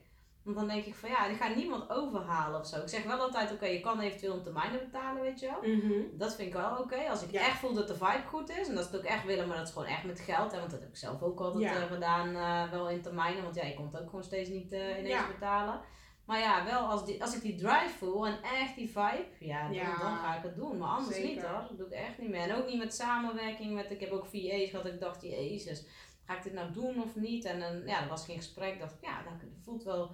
Want 0.44 0.56
dan 0.56 0.66
denk 0.68 0.84
ik 0.84 0.94
van 0.94 1.08
ja, 1.10 1.28
die 1.28 1.36
gaat 1.36 1.56
niemand 1.56 1.90
overhalen 1.90 2.60
of 2.60 2.66
zo. 2.66 2.80
Ik 2.80 2.88
zeg 2.88 3.02
wel 3.04 3.20
altijd, 3.20 3.52
oké, 3.52 3.66
je 3.66 3.80
kan 3.80 4.00
eventueel 4.00 4.34
een 4.34 4.42
termijnen 4.42 4.78
betalen, 4.78 5.22
weet 5.22 5.40
je 5.40 5.46
wel. 5.46 5.74
Mhm. 5.74 6.02
Dat 6.18 6.34
vind 6.34 6.48
ik 6.48 6.54
wel 6.54 6.76
oké. 6.78 6.96
Als 7.08 7.22
ik 7.22 7.30
Ja. 7.30 7.40
echt 7.40 7.58
voel 7.58 7.74
dat 7.74 7.88
de 7.88 7.94
vibe 7.94 8.26
goed 8.26 8.50
is 8.50 8.68
en 8.68 8.74
dat 8.74 8.84
ze 8.84 8.90
het 8.90 9.00
ook 9.00 9.06
echt 9.06 9.24
willen, 9.24 9.48
maar 9.48 9.56
dat 9.56 9.66
is 9.66 9.72
gewoon 9.72 9.88
echt 9.88 10.04
met 10.04 10.20
geld. 10.20 10.52
Hè, 10.52 10.58
want 10.58 10.70
dat 10.70 10.80
heb 10.80 10.88
ik 10.88 10.96
zelf 10.96 11.22
ook 11.22 11.40
altijd 11.40 11.62
Ja. 11.62 11.74
eh, 11.74 11.82
gedaan, 11.92 12.36
eh, 12.36 12.70
wel 12.70 12.88
in 12.90 13.02
termijnen. 13.02 13.42
Want 13.42 13.54
ja, 13.54 13.64
je 13.64 13.74
komt 13.74 13.98
ook 14.00 14.04
gewoon 14.08 14.24
steeds 14.24 14.48
niet 14.48 14.72
eh, 14.72 14.88
ineens 14.98 15.08
Ja. 15.08 15.26
betalen. 15.26 15.80
Maar 16.26 16.38
ja, 16.38 16.64
wel 16.64 16.80
als, 16.80 17.04
die, 17.06 17.22
als 17.22 17.36
ik 17.36 17.42
die 17.42 17.54
drive 17.56 17.94
voel 17.98 18.26
en 18.26 18.38
echt 18.42 18.74
die 18.76 18.88
vibe, 18.88 19.26
ja, 19.38 19.62
dan, 19.62 19.72
Ja. 19.72 19.98
dan 19.98 20.16
ga 20.16 20.36
ik 20.36 20.42
het 20.42 20.56
doen. 20.56 20.78
Maar 20.78 20.88
anders 20.88 21.16
Zeker. 21.16 21.30
niet 21.30 21.42
hoor. 21.42 21.64
Dat 21.68 21.78
doe 21.78 21.86
ik 21.86 21.92
echt 21.92 22.18
niet 22.18 22.30
meer. 22.30 22.40
En 22.40 22.54
ook 22.54 22.66
niet 22.66 22.78
met 22.78 22.94
samenwerking 22.94 23.74
met, 23.74 23.90
ik 23.90 24.00
heb 24.00 24.10
ook 24.10 24.26
VA's 24.26 24.70
gehad, 24.70 24.86
ik 24.86 25.00
dacht, 25.00 25.22
jezus, 25.22 25.86
ga 26.26 26.36
ik 26.36 26.42
dit 26.42 26.52
nou 26.52 26.72
doen 26.72 27.02
of 27.02 27.14
niet? 27.16 27.44
En 27.44 27.60
dan, 27.60 27.86
ja, 27.86 28.02
er 28.02 28.08
was 28.08 28.24
geen 28.24 28.36
gesprek. 28.36 28.78
dacht 28.78 28.94
ja, 29.00 29.22
dat 29.22 29.32
voelt 29.64 29.82
wel, 29.82 30.10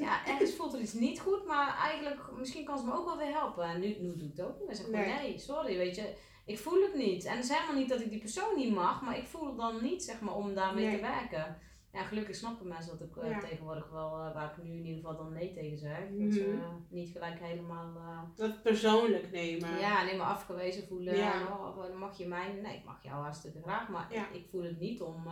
ja, 0.00 0.26
ergens 0.26 0.54
voelt 0.54 0.74
er 0.74 0.80
iets 0.80 0.92
niet 0.92 1.20
goed, 1.20 1.46
maar 1.46 1.76
eigenlijk, 1.76 2.20
misschien 2.38 2.64
kan 2.64 2.78
ze 2.78 2.84
me 2.84 2.92
ook 2.92 3.04
wel 3.04 3.16
weer 3.18 3.32
helpen. 3.32 3.64
En 3.64 3.80
nu, 3.80 3.86
nu 4.00 4.16
doe 4.16 4.28
ik 4.28 4.36
het 4.36 4.46
ook 4.46 4.58
niet 4.58 4.66
meer. 4.66 4.76
Zeg 4.76 4.88
Nee. 4.88 5.06
nee. 5.06 5.14
nee, 5.18 5.38
sorry, 5.38 5.76
weet 5.76 5.96
je. 5.96 6.14
Ik 6.46 6.58
voel 6.58 6.82
het 6.82 6.94
niet. 6.94 7.24
En 7.24 7.34
het 7.36 7.44
is 7.44 7.50
helemaal 7.50 7.74
niet 7.80 7.88
dat 7.88 8.00
ik 8.00 8.10
die 8.10 8.18
persoon 8.20 8.56
niet 8.56 8.74
mag, 8.74 9.02
maar 9.02 9.18
ik 9.18 9.26
voel 9.26 9.46
het 9.46 9.56
dan 9.56 9.82
niet, 9.82 10.02
zeg 10.04 10.20
maar, 10.20 10.34
om 10.34 10.54
daarmee 10.54 10.86
Nee. 10.86 10.94
te 10.96 11.00
werken. 11.02 11.58
Ja, 11.92 12.02
gelukkig 12.02 12.36
snappen 12.36 12.68
mensen 12.68 12.98
dat 12.98 13.08
ik 13.08 13.16
eh, 13.16 13.30
Ja. 13.30 13.38
tegenwoordig 13.38 13.90
wel, 13.90 14.06
eh, 14.18 14.34
waar 14.34 14.50
ik 14.56 14.64
nu 14.64 14.70
in 14.70 14.84
ieder 14.86 14.94
geval 15.00 15.16
dan 15.16 15.32
nee 15.32 15.52
tegen 15.54 15.78
zeg. 15.78 15.98
Dat 15.98 16.32
ze 16.32 16.40
Mhm. 16.54 16.62
eh, 16.62 16.68
niet 16.88 17.10
gelijk 17.10 17.38
helemaal, 17.40 17.92
Dat 18.36 18.62
persoonlijk 18.62 19.30
nemen. 19.32 19.78
ja, 19.78 20.04
nee, 20.04 20.16
maar 20.16 20.26
afgewezen 20.26 20.86
voelen. 20.86 21.16
Ja. 21.16 21.34
En, 21.34 21.46
oh, 21.46 21.76
dan 21.82 21.98
mag 21.98 22.18
je 22.18 22.26
mij, 22.26 22.52
nee, 22.62 22.76
ik 22.76 22.84
mag 22.84 23.02
jou 23.02 23.22
hartstikke 23.22 23.62
graag, 23.62 23.88
maar 23.88 24.06
Ja. 24.12 24.28
ik, 24.28 24.34
ik 24.34 24.46
voel 24.50 24.62
het 24.62 24.78
niet 24.80 25.00
om, 25.00 25.22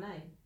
nee. 0.00 0.36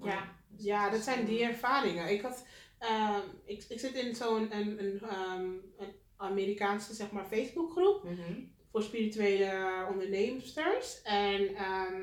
Ja. 0.00 0.22
dus 0.48 0.64
Ja, 0.64 0.90
dat 0.90 1.00
zijn 1.00 1.24
die 1.24 1.42
ervaringen. 1.44 2.10
Ik, 2.10 2.20
had, 2.22 2.46
ehm, 2.78 3.22
ik, 3.44 3.64
ik 3.68 3.80
zit 3.80 3.94
in 3.94 4.14
zo'n 4.14 4.56
een, 4.56 4.84
een, 4.84 5.00
ehm, 5.00 5.50
een 5.76 5.94
Amerikaanse 6.16 6.94
zeg 6.94 7.10
maar, 7.10 7.26
Facebookgroep 7.26 8.04
mhm. 8.04 8.32
voor 8.70 8.82
spirituele 8.82 9.86
ondernemers. 9.90 11.02
En 11.02 11.54
ehm, 11.54 12.02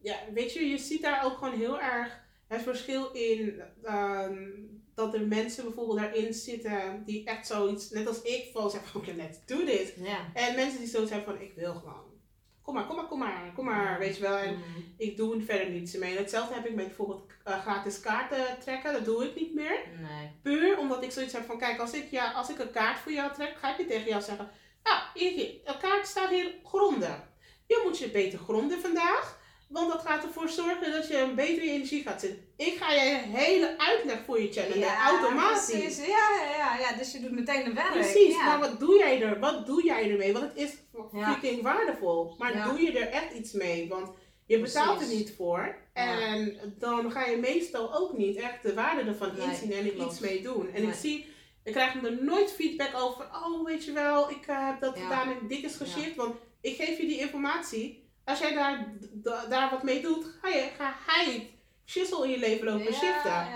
ja, 0.00 0.16
weet 0.32 0.52
je, 0.52 0.66
je 0.66 0.78
ziet 0.78 1.02
daar 1.02 1.24
ook 1.24 1.38
gewoon 1.38 1.58
heel 1.58 1.80
erg 1.80 2.26
het 2.46 2.62
verschil 2.62 3.10
in 3.10 3.62
dat 4.94 5.14
er 5.14 5.26
mensen 5.26 5.64
bijvoorbeeld 5.64 5.98
daarin 5.98 6.34
zitten 6.34 7.02
die 7.04 7.24
echt 7.24 7.46
zoiets, 7.46 7.90
net 7.90 8.06
als 8.06 8.22
ik, 8.22 8.48
gewoon 8.52 8.70
zeggen 8.70 8.90
van, 8.90 9.00
oké, 9.00 9.12
let's 9.12 9.38
do 9.46 9.64
this. 9.64 9.92
En 10.34 10.54
mensen 10.54 10.78
die 10.78 10.88
zoiets 10.88 11.10
hebben 11.10 11.34
van, 11.34 11.44
ik 11.44 11.54
wil 11.54 11.74
gewoon. 11.74 12.06
Kom 12.62 12.74
maar, 12.74 12.86
kom 12.86 12.96
maar, 12.96 13.06
kom 13.06 13.18
maar, 13.68 13.98
weet 13.98 14.16
je 14.16 14.22
wel. 14.22 14.36
En 14.36 14.54
Mhm. 14.54 14.80
ik 14.96 15.16
doe 15.16 15.36
er 15.36 15.42
verder 15.42 15.68
niets 15.70 15.96
mee. 15.96 16.16
Hetzelfde 16.18 16.54
heb 16.54 16.66
ik 16.66 16.74
met 16.74 16.86
bijvoorbeeld 16.86 17.26
eh, 17.44 17.60
gratis 17.60 18.00
kaarten 18.00 18.58
trekken. 18.60 18.92
Dat 18.92 19.04
doe 19.04 19.24
ik 19.24 19.34
niet 19.34 19.54
meer. 19.54 19.78
Nee. 20.00 20.30
Puur 20.42 20.78
omdat 20.78 21.02
ik 21.02 21.10
zoiets 21.10 21.32
heb 21.32 21.44
van, 21.46 21.58
kijk, 21.58 21.78
als 21.80 21.92
ik, 21.92 22.10
ja, 22.10 22.32
als 22.32 22.50
ik 22.50 22.58
een 22.58 22.70
kaart 22.70 22.98
voor 22.98 23.12
jou 23.12 23.32
trek, 23.34 23.56
ga 23.60 23.72
ik 23.72 23.78
niet 23.78 23.88
tegen 23.88 24.08
jou 24.08 24.22
zeggen, 24.22 24.50
ah, 24.82 25.00
hier, 25.14 25.50
een 25.64 25.78
kaart 25.78 26.06
staat 26.06 26.30
hier 26.30 26.54
gronden. 26.64 27.28
Je 27.66 27.80
moet 27.84 27.98
je 27.98 28.08
beter 28.10 28.38
gronden 28.38 28.80
vandaag. 28.80 29.37
Want 29.68 29.92
dat 29.92 30.02
gaat 30.02 30.24
ervoor 30.24 30.48
zorgen 30.48 30.92
dat 30.92 31.08
je 31.08 31.18
een 31.18 31.34
betere 31.34 31.70
energie 31.70 32.02
gaat 32.02 32.20
zitten. 32.20 32.46
Ik 32.56 32.76
ga 32.76 32.92
je 32.92 33.10
een 33.10 33.30
hele 33.30 33.74
uitleg 33.78 34.18
voor 34.26 34.40
je 34.42 34.52
channelen, 34.52 34.88
automatisch. 34.96 35.70
precies. 35.70 35.96
Ja, 36.06 36.28
ja, 36.42 36.56
ja, 36.56 36.78
ja, 36.78 36.96
dus 36.96 37.12
je 37.12 37.20
doet 37.20 37.30
meteen 37.30 37.64
de 37.64 37.72
werk. 37.72 37.90
Precies, 37.92 38.34
ja. 38.34 38.44
maar 38.44 38.58
wat 38.58 38.80
doe 38.80 38.98
jij 38.98 39.22
er? 39.22 39.38
Wat 39.38 39.66
doe 39.66 39.84
jij 39.84 40.10
ermee? 40.10 40.32
Want 40.32 40.44
het 40.44 40.56
is 40.56 40.70
Ja. 41.12 41.32
freaking 41.38 41.62
waardevol. 41.62 42.34
Maar 42.38 42.54
Ja. 42.54 42.68
doe 42.68 42.80
je 42.82 42.98
er 42.98 43.08
echt 43.08 43.32
iets 43.34 43.52
mee? 43.52 43.88
Want 43.88 44.10
je 44.46 44.60
betaalt 44.60 45.00
er 45.00 45.06
niet 45.08 45.34
voor. 45.36 45.76
Ja. 45.94 46.20
En 46.20 46.58
dan 46.78 47.12
ga 47.12 47.26
je 47.26 47.36
meestal 47.36 47.94
ook 47.94 48.16
niet 48.18 48.36
echt 48.36 48.62
de 48.62 48.74
waarde 48.74 49.00
ervan 49.10 49.30
Nee, 49.36 49.46
inzien 49.48 49.72
en 49.72 49.84
er 49.86 49.92
klopt. 49.92 50.10
iets 50.12 50.20
mee 50.20 50.42
doen. 50.42 50.66
En 50.74 50.82
Nee. 50.82 50.90
ik 50.90 50.96
zie, 50.96 51.26
ik 51.64 51.72
krijg 51.72 51.94
er 52.02 52.22
nooit 52.24 52.52
feedback 52.52 52.90
over. 52.96 53.24
Oh, 53.24 53.64
weet 53.64 53.84
je 53.84 53.92
wel, 53.92 54.30
ik 54.30 54.46
eh, 54.46 54.66
heb 54.66 54.80
dat 54.80 54.96
Ja. 54.96 55.02
gedaan 55.02 55.28
en 55.40 55.48
dit 55.48 55.62
is 55.64 55.74
geshift. 55.76 56.14
Want 56.14 56.34
ik 56.60 56.76
geef 56.76 56.98
je 56.98 57.06
die 57.06 57.18
informatie. 57.18 58.07
Als 58.28 58.38
jij 58.38 58.54
daar, 58.54 58.86
daar 59.48 59.70
wat 59.70 59.82
mee 59.82 60.02
doet, 60.02 60.24
ga, 60.42 60.48
je, 60.48 60.70
ga 60.78 60.94
hij 61.06 61.50
shizzle 61.88 62.24
in 62.24 62.30
je 62.30 62.38
leven 62.38 62.66
lopen 62.66 62.94
shiften. 62.94 63.46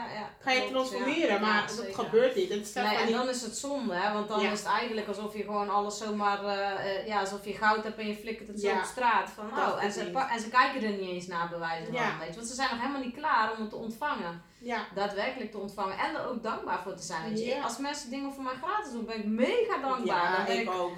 Ga 0.40 0.50
je 0.50 0.68
transformeren, 0.70 1.40
maar 1.40 1.66
dat 1.76 1.94
gebeurt 1.94 2.34
niet. 2.36 2.48
Het 2.48 2.70
Nee, 2.74 2.84
en 2.96 3.06
niet- 3.06 3.14
dan 3.14 3.28
is 3.28 3.42
het 3.42 3.56
zonde, 3.56 3.94
hè? 3.94 4.12
want 4.12 4.28
dan 4.28 4.40
is 4.40 4.58
het 4.58 4.68
eigenlijk 4.68 5.08
alsof 5.08 5.36
je 5.36 5.42
gewoon 5.42 5.68
alles 5.70 5.98
zomaar, 5.98 6.44
eh, 6.44 7.06
ja, 7.06 7.20
alsof 7.20 7.44
je 7.44 7.52
goud 7.52 7.84
hebt 7.84 7.98
en 7.98 8.06
je 8.06 8.14
flikkert 8.16 8.48
het 8.48 8.60
zo 8.60 8.70
op 8.70 8.82
straat. 8.84 9.30
Van, 9.30 9.44
oh, 9.46 9.84
en, 9.84 9.92
ze 9.92 10.00
en 10.30 10.40
ze 10.40 10.48
kijken 10.48 10.82
er 10.82 10.90
niet 10.90 11.10
eens 11.10 11.26
naar 11.26 11.48
bewijzen 11.48 11.94
van, 11.94 12.18
weet 12.18 12.28
je? 12.28 12.34
want 12.34 12.46
ze 12.48 12.54
zijn 12.54 12.68
nog 12.70 12.80
helemaal 12.80 13.00
niet 13.00 13.14
klaar 13.14 13.52
om 13.52 13.60
het 13.60 13.70
te 13.70 13.76
ontvangen. 13.76 14.42
Ja, 14.58 14.84
Daadwerkelijk 14.94 15.50
te 15.50 15.58
ontvangen 15.58 15.98
en 15.98 16.14
er 16.14 16.26
ook 16.28 16.42
dankbaar 16.42 16.80
voor 16.82 16.94
te 16.94 17.02
zijn. 17.02 17.28
Weet 17.28 17.38
je? 17.38 17.46
Ja. 17.46 17.62
Als 17.62 17.78
mensen 17.78 18.10
dingen 18.10 18.32
voor 18.32 18.42
mij 18.42 18.54
gratis 18.62 18.92
doen, 18.92 19.04
ben 19.04 19.18
ik 19.18 19.24
mega 19.26 19.78
dankbaar. 19.80 20.06
ja 20.30 20.36
dan 20.36 20.44
ben 20.44 20.54
ik 20.60 20.62
ik 20.62 20.70
ook. 20.70 20.92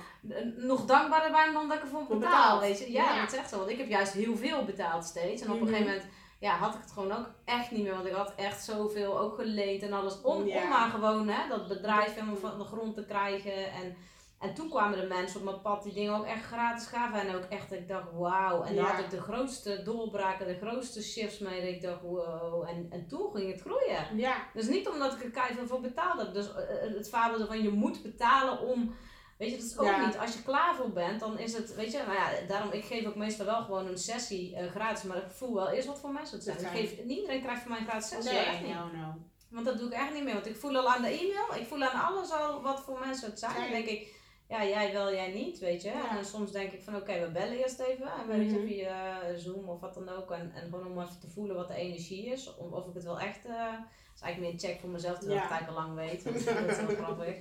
nog 0.56 0.84
dankbaarder 0.84 1.30
bij 1.30 1.52
dan 1.52 1.68
dat 1.68 1.76
ik 1.76 1.82
ervoor 1.82 2.04
Voor 2.06 2.18
betaal, 2.18 2.30
betaald. 2.42 2.60
weet 2.60 2.78
je. 2.78 2.92
Ja, 2.92 3.14
Ja. 3.14 3.20
dat 3.20 3.32
is 3.32 3.38
echt 3.38 3.48
zo. 3.50 3.56
Want 3.58 3.70
ik 3.70 3.78
heb 3.78 3.88
juist 3.88 4.12
heel 4.12 4.36
veel 4.36 4.64
betaald 4.64 5.04
steeds. 5.04 5.42
En 5.42 5.48
op 5.50 5.54
een 5.54 5.62
Mhm. 5.62 5.72
gegeven 5.72 5.92
moment 5.92 6.08
ja, 6.44 6.56
had 6.56 6.74
ik 6.74 6.80
het 6.80 6.90
gewoon 6.92 7.12
ook 7.12 7.30
echt 7.44 7.70
niet 7.70 7.82
meer. 7.82 7.94
Want 7.94 8.06
ik 8.06 8.12
had 8.12 8.32
echt 8.36 8.64
zoveel 8.64 9.18
ook 9.18 9.34
geleend 9.34 9.82
en 9.82 9.92
alles. 9.92 10.20
Om, 10.22 10.46
Ja. 10.46 10.62
om 10.62 10.68
maar 10.68 10.88
gewoon 10.90 11.28
hè, 11.28 11.48
dat 11.48 11.68
bedrijf 11.68 12.14
helemaal 12.14 12.36
van 12.36 12.58
de 12.58 12.64
grond 12.64 12.94
te 12.94 13.04
krijgen. 13.04 13.72
En, 13.72 13.96
en 14.38 14.54
toen 14.54 14.68
kwamen 14.70 15.00
de 15.00 15.06
mensen 15.06 15.38
op 15.38 15.44
mijn 15.44 15.60
pad 15.60 15.82
die 15.82 15.92
dingen 15.92 16.14
ook 16.14 16.24
echt 16.26 16.44
gratis 16.44 16.86
gaven. 16.86 17.20
En 17.20 17.34
ook 17.34 17.44
echt, 17.48 17.72
ik 17.72 17.88
dacht, 17.88 18.06
wauw. 18.12 18.62
En 18.62 18.74
dan 18.74 18.84
Ja. 18.84 18.90
had 18.90 19.04
ik 19.04 19.10
de 19.10 19.20
grootste 19.20 19.82
doorbraken, 19.84 20.46
de 20.46 20.58
grootste 20.66 21.02
shifts 21.02 21.38
mee. 21.38 21.60
Dat 21.60 21.70
ik 21.70 21.82
dacht, 21.82 22.02
wow. 22.02 22.68
En, 22.68 22.86
en 22.90 23.06
toen 23.08 23.30
ging 23.34 23.52
het 23.52 23.60
groeien. 23.60 24.16
Ja, 24.16 24.36
Dus 24.54 24.66
niet 24.68 24.88
omdat 24.88 25.12
ik 25.12 25.22
er 25.24 25.30
keihard 25.30 25.68
voor 25.68 25.80
betaald 25.80 26.20
heb. 26.20 26.34
Dus 26.34 26.54
eh, 26.54 26.94
het 26.96 27.08
fabel 27.08 27.46
van 27.46 27.62
je 27.62 27.70
moet 27.70 28.02
betalen 28.02 28.60
om. 28.60 28.94
Weet 29.38 29.50
je, 29.50 29.56
dat 29.56 29.64
is 29.66 29.78
ook 29.78 29.86
Ja. 29.86 30.06
niet. 30.06 30.18
Als 30.18 30.32
je 30.34 30.42
klaar 30.42 30.74
voor 30.74 30.90
bent, 30.90 31.20
dan 31.20 31.38
is 31.38 31.52
het. 31.56 31.74
Weet 31.74 31.92
je, 31.92 31.98
nou 31.98 32.12
ja, 32.12 32.30
daarom 32.48 32.70
ik 32.72 32.84
geef 32.84 33.06
ook 33.06 33.14
meestal 33.16 33.46
wel 33.46 33.62
gewoon 33.62 33.86
een 33.86 33.98
sessie 33.98 34.56
eh, 34.56 34.70
gratis. 34.70 35.02
Maar 35.02 35.16
ik 35.16 35.30
voel 35.30 35.54
wel 35.54 35.68
eerst 35.70 35.86
wat 35.86 36.00
voor 36.00 36.10
mensen 36.12 36.34
het 36.34 36.44
zijn. 36.44 36.58
Ik 36.58 36.66
geef, 36.80 37.04
niet 37.04 37.16
iedereen 37.18 37.42
krijgt 37.42 37.62
van 37.62 37.70
mij 37.70 37.80
een 37.80 37.86
gratis 37.86 38.08
sessie. 38.08 38.32
hoor, 38.32 38.40
echt 38.40 38.60
nee, 38.60 38.66
niet. 38.68 38.74
no, 38.74 38.86
no. 38.86 39.14
Want 39.50 39.66
dat 39.66 39.78
doe 39.78 39.86
ik 39.86 39.92
echt 39.94 40.12
niet 40.14 40.24
meer. 40.24 40.34
Want 40.34 40.46
ik 40.46 40.56
voel 40.56 40.76
al 40.76 40.88
aan 40.90 41.02
de 41.02 41.08
e-mail, 41.08 41.60
ik 41.62 41.66
voel 41.66 41.82
aan 41.82 42.02
alles 42.08 42.30
al 42.30 42.62
wat 42.62 42.80
voor 42.80 42.98
mensen 42.98 43.30
het 43.30 43.38
zijn. 43.38 43.54
Dan 43.60 43.70
denk 43.70 43.86
ik, 43.86 44.14
ja, 44.48 44.64
jij 44.64 44.92
wel, 44.92 45.12
jij 45.12 45.32
niet, 45.32 45.58
weet 45.58 45.82
je. 45.82 45.88
Ja. 45.88 46.16
En 46.18 46.24
soms 46.24 46.52
denk 46.52 46.72
ik 46.72 46.82
van, 46.82 46.96
oké, 46.96 47.20
we 47.20 47.30
bellen 47.30 47.58
eerst 47.58 47.78
even. 47.80 48.06
En 48.20 48.26
weet 48.26 48.50
je, 48.50 48.56
Mhm. 48.58 48.66
via 48.66 49.20
eh, 49.22 49.36
Zoom 49.36 49.68
of 49.68 49.80
wat 49.80 49.94
dan 49.94 50.08
ook. 50.08 50.30
En, 50.30 50.52
en 50.54 50.62
gewoon 50.62 50.86
om 50.86 51.00
even 51.00 51.20
te 51.20 51.28
voelen 51.30 51.56
wat 51.56 51.68
de 51.68 51.74
energie 51.74 52.26
is. 52.26 52.54
Om, 52.56 52.72
of 52.72 52.86
ik 52.86 52.94
het 52.94 53.04
wel 53.04 53.20
echt... 53.20 53.44
eh, 53.46 53.72
is 54.14 54.20
eigenlijk 54.20 54.38
meer 54.40 54.62
een 54.62 54.68
check 54.68 54.80
voor 54.80 54.90
mezelf, 54.90 55.18
terwijl 55.18 55.38
ik 55.40 55.48
het 55.48 55.52
eigenlijk 55.52 55.80
al 55.80 55.86
lang 55.86 55.96
weet. 56.08 56.22
Want 56.22 56.44
dat 56.44 56.56
is 56.70 56.76
heel 56.86 56.96
grappig. 56.96 57.36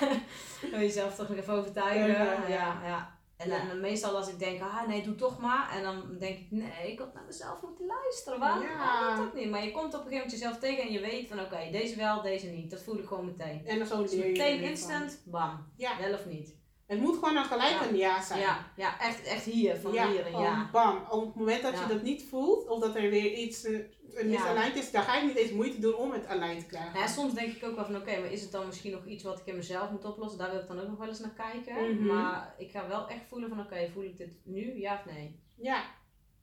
Dan 0.60 0.70
wil 0.70 0.80
je 0.80 0.86
jezelf 0.86 1.14
toch 1.14 1.28
nog 1.28 1.38
even 1.38 1.54
overtuigen. 1.54 2.08
Ja, 2.08 2.48
Ja. 2.48 3.14
En, 3.36 3.48
Ja. 3.48 3.58
dan- 3.58 3.70
en 3.70 3.80
meestal 3.80 4.16
als 4.16 4.28
ik 4.28 4.38
denk, 4.38 4.60
ah 4.62 4.86
nee, 4.88 5.02
doe 5.02 5.14
toch 5.14 5.38
maar. 5.38 5.70
En 5.76 5.82
dan 5.82 6.16
denk 6.18 6.38
ik, 6.38 6.46
nee, 6.50 6.92
ik 6.92 6.98
had 6.98 7.14
naar 7.14 7.24
mezelf 7.26 7.62
moeten 7.62 7.86
luisteren. 7.86 8.38
Waarom 8.38 8.62
Ja. 8.62 8.76
waarom 8.78 9.16
doe 9.16 9.24
ik 9.26 9.32
dat 9.32 9.40
niet? 9.42 9.50
Maar 9.50 9.64
je 9.64 9.70
komt 9.70 9.84
op 9.94 10.00
een 10.00 10.06
gegeven 10.06 10.16
moment 10.16 10.30
jezelf 10.32 10.58
tegen 10.58 10.82
en 10.84 10.92
je 10.92 11.00
weet 11.00 11.28
van, 11.28 11.40
oké, 11.40 11.68
deze 11.72 11.96
wel, 11.96 12.22
deze 12.22 12.46
niet. 12.46 12.70
Dat 12.70 12.82
voel 12.82 12.98
ik 12.98 13.06
gewoon 13.06 13.24
meteen. 13.24 13.66
En 13.66 13.78
dan 13.78 13.86
zo 13.86 14.02
Dus 14.02 14.14
meteen 14.14 14.60
instant, 14.60 15.22
bam. 15.24 15.66
Ja. 15.76 15.98
Wel 16.00 16.12
of 16.14 16.26
niet. 16.26 16.54
Het 16.86 17.00
moet 17.00 17.14
gewoon 17.14 17.36
een 17.36 17.44
gelijk 17.44 17.80
een 17.80 17.96
ja 17.96 18.22
zijn. 18.22 18.40
Ja, 18.40 18.72
ja 18.76 19.00
echt, 19.00 19.22
echt 19.24 19.44
hier, 19.44 19.76
van 19.76 19.90
hier 19.90 20.18
en 20.18 20.24
gewoon 20.24 20.42
ja. 20.42 20.68
bam. 20.72 21.04
Op 21.10 21.26
het 21.26 21.34
moment 21.34 21.62
dat 21.62 21.72
Ja. 21.72 21.80
je 21.80 21.86
dat 21.88 22.02
niet 22.02 22.28
voelt, 22.28 22.68
of 22.68 22.80
dat 22.80 22.94
er 22.96 23.10
weer 23.10 23.32
iets 23.34 23.64
een 23.64 23.90
Ja. 24.10 24.24
misaligned 24.24 24.76
is, 24.76 24.90
dan 24.90 25.02
ga 25.02 25.16
je 25.16 25.26
niet 25.26 25.36
eens 25.36 25.50
moeite 25.50 25.80
doen 25.80 25.94
om 25.94 26.12
het 26.12 26.26
aligned 26.26 26.58
te 26.60 26.66
krijgen. 26.66 26.98
Ja, 26.98 27.06
soms 27.06 27.34
denk 27.34 27.52
ik 27.56 27.64
ook 27.64 27.74
wel 27.74 27.84
van, 27.84 27.96
oké, 27.96 28.20
maar 28.20 28.32
is 28.32 28.42
het 28.42 28.52
dan 28.52 28.66
misschien 28.66 28.92
nog 28.92 29.06
iets 29.06 29.22
wat 29.22 29.40
ik 29.40 29.46
in 29.46 29.56
mezelf 29.56 29.90
moet 29.90 30.04
oplossen? 30.04 30.38
Daar 30.38 30.50
wil 30.50 30.60
ik 30.60 30.66
dan 30.66 30.80
ook 30.80 30.88
nog 30.88 30.98
wel 30.98 31.08
eens 31.08 31.20
naar 31.20 31.34
kijken. 31.34 31.94
Mhm. 31.94 32.06
Maar 32.06 32.54
ik 32.58 32.70
ga 32.70 32.88
wel 32.88 33.08
echt 33.08 33.26
voelen 33.28 33.48
van, 33.48 33.60
oké, 33.60 33.90
voel 33.92 34.04
ik 34.04 34.16
dit 34.16 34.36
nu, 34.44 34.78
ja 34.80 34.94
of 34.94 35.12
nee? 35.12 35.40
Ja, 35.56 35.84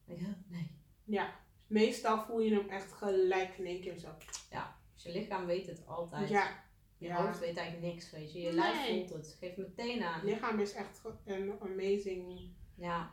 Ja, 0.06 0.38
nee. 0.50 0.72
ja. 1.04 1.30
Meestal 1.68 2.24
voel 2.24 2.40
je 2.40 2.54
hem 2.56 2.70
echt 2.70 2.92
gelijk 2.92 3.58
in 3.58 3.66
één 3.66 3.82
keer 3.82 3.98
zo. 3.98 4.08
Dus 4.94 5.04
je 5.04 5.12
lichaam 5.20 5.46
weet 5.46 5.68
het 5.68 5.88
altijd. 5.88 6.30
Ja, 6.30 6.64
Je 7.04 7.10
ja. 7.10 7.26
hoofd 7.26 7.40
weet 7.40 7.58
eigenlijk 7.58 7.94
niks, 7.94 8.12
weet 8.12 8.34
je. 8.34 8.42
Je 8.42 8.52
lijf 8.54 8.88
voelt 8.88 9.10
het. 9.10 9.36
Geef 9.40 9.58
meteen 9.58 10.04
aan. 10.04 10.14
Het 10.14 10.24
lichaam 10.24 10.60
is 10.60 10.74
echt 10.74 11.02
een 11.26 11.54
amazing 11.62 12.40
Ja, 12.76 13.10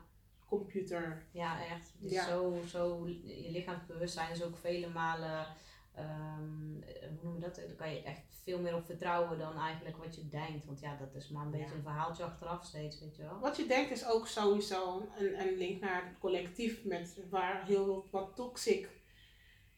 computer. 0.46 1.22
ja 1.32 1.64
echt. 1.66 1.92
Het 2.00 2.10
Ja. 2.10 2.26
zo, 2.28 2.58
zo, 2.66 3.06
je 3.24 3.50
lichaamsbewustzijn 3.50 4.30
is 4.30 4.42
ook 4.44 4.56
vele 4.56 4.88
malen, 4.88 5.46
ehm, 5.94 6.82
eh, 6.82 7.08
hoe 7.08 7.18
noem 7.22 7.34
je 7.34 7.40
dat? 7.40 7.54
Daar 7.54 7.66
kan 7.76 7.94
je 7.94 8.02
echt 8.02 8.22
veel 8.42 8.60
meer 8.60 8.74
op 8.74 8.84
vertrouwen 8.84 9.38
dan 9.38 9.58
eigenlijk 9.58 9.96
wat 9.96 10.14
je 10.14 10.28
denkt. 10.28 10.64
Want 10.66 10.80
ja, 10.80 10.96
dat 10.96 11.14
is 11.14 11.28
maar 11.28 11.44
een 11.44 11.50
beetje 11.50 11.66
Ja. 11.66 11.74
een 11.74 11.82
verhaaltje 11.82 12.24
achteraf 12.24 12.64
steeds, 12.64 13.00
weet 13.00 13.16
je 13.16 13.22
wel. 13.22 13.38
Wat 13.38 13.56
je 13.56 13.66
denkt 13.66 13.90
is 13.90 14.06
ook 14.06 14.26
sowieso 14.26 15.08
een, 15.18 15.40
een 15.40 15.56
link 15.56 15.80
naar 15.80 16.04
het 16.06 16.18
collectief 16.18 16.84
met 16.84 17.16
waar 17.30 17.66
heel 17.66 18.06
wat 18.10 18.36
toxic 18.36 18.88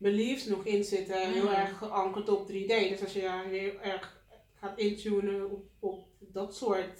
beliefs 0.03 0.45
nog 0.47 0.65
in 0.65 0.85
zitten. 0.85 1.33
Heel 1.33 1.45
Mhm. 1.45 1.53
erg 1.55 1.79
geankerd 1.79 2.29
op 2.29 2.47
3D. 2.49 2.89
Dus 2.89 3.03
als 3.03 3.13
je 3.13 3.43
heel 3.51 3.81
erg 3.81 4.25
gaat 4.55 4.79
intunen 4.79 5.51
op, 5.51 5.65
op 5.79 6.07
dat 6.19 6.57
soort 6.57 6.99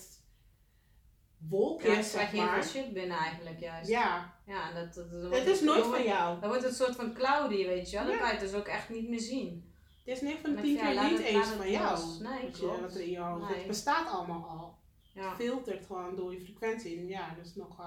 Ja, 1.39 1.49
wolkjes, 1.49 1.91
krijg 1.93 2.07
zeg 2.07 2.31
je 2.31 2.37
heel 2.37 2.47
maar. 2.47 2.65
shit 2.65 2.93
binnen 2.93 3.17
eigenlijk 3.17 3.61
juist. 3.61 3.91
Ja, 3.91 4.41
Ja, 4.47 4.69
en 4.69 4.75
dat, 4.75 4.95
dat, 4.95 5.23
dat 5.23 5.35
het 5.39 5.47
is 5.47 5.61
nooit 5.61 5.85
van 5.87 6.05
jou. 6.05 6.41
Dan 6.41 6.49
wordt 6.49 6.63
het 6.65 6.71
een 6.73 6.85
soort 6.87 6.97
van 6.97 7.15
cloudy, 7.15 7.67
weet 7.67 7.91
je 7.91 7.97
wel. 7.97 8.05
Dan 8.07 8.15
Ja. 8.15 8.21
kan 8.21 8.29
je 8.29 8.35
het 8.35 8.51
dus 8.51 8.55
ook 8.61 8.67
echt 8.67 8.89
niet 8.89 9.09
meer 9.09 9.21
zien. 9.21 9.73
Het 10.05 10.15
is 10.17 10.21
9 10.21 10.41
van 10.41 10.51
de 10.51 10.57
Dan 10.57 10.65
10 10.65 10.75
denk 10.75 10.87
je, 10.89 10.93
keer 10.95 11.03
ja, 11.03 11.09
niet 11.11 11.19
het- 11.19 11.27
eens 11.27 11.47
van 11.49 11.71
jou. 11.71 11.91
los. 11.91 12.19
Nee, 12.19 12.45
je, 12.45 12.51
klopt. 12.51 12.95
er 12.95 13.01
in 13.01 13.11
Nee. 13.39 13.57
Het 13.59 13.67
bestaat 13.67 14.09
allemaal 14.11 14.45
al. 14.49 14.75
Ja. 15.15 15.29
Het 15.29 15.37
filtert 15.37 15.87
gewoon 15.87 16.17
door 16.17 16.33
je 16.35 16.41
frequentie. 16.41 17.07
Ja, 17.07 17.35
dus 17.43 17.55
nog... 17.55 17.81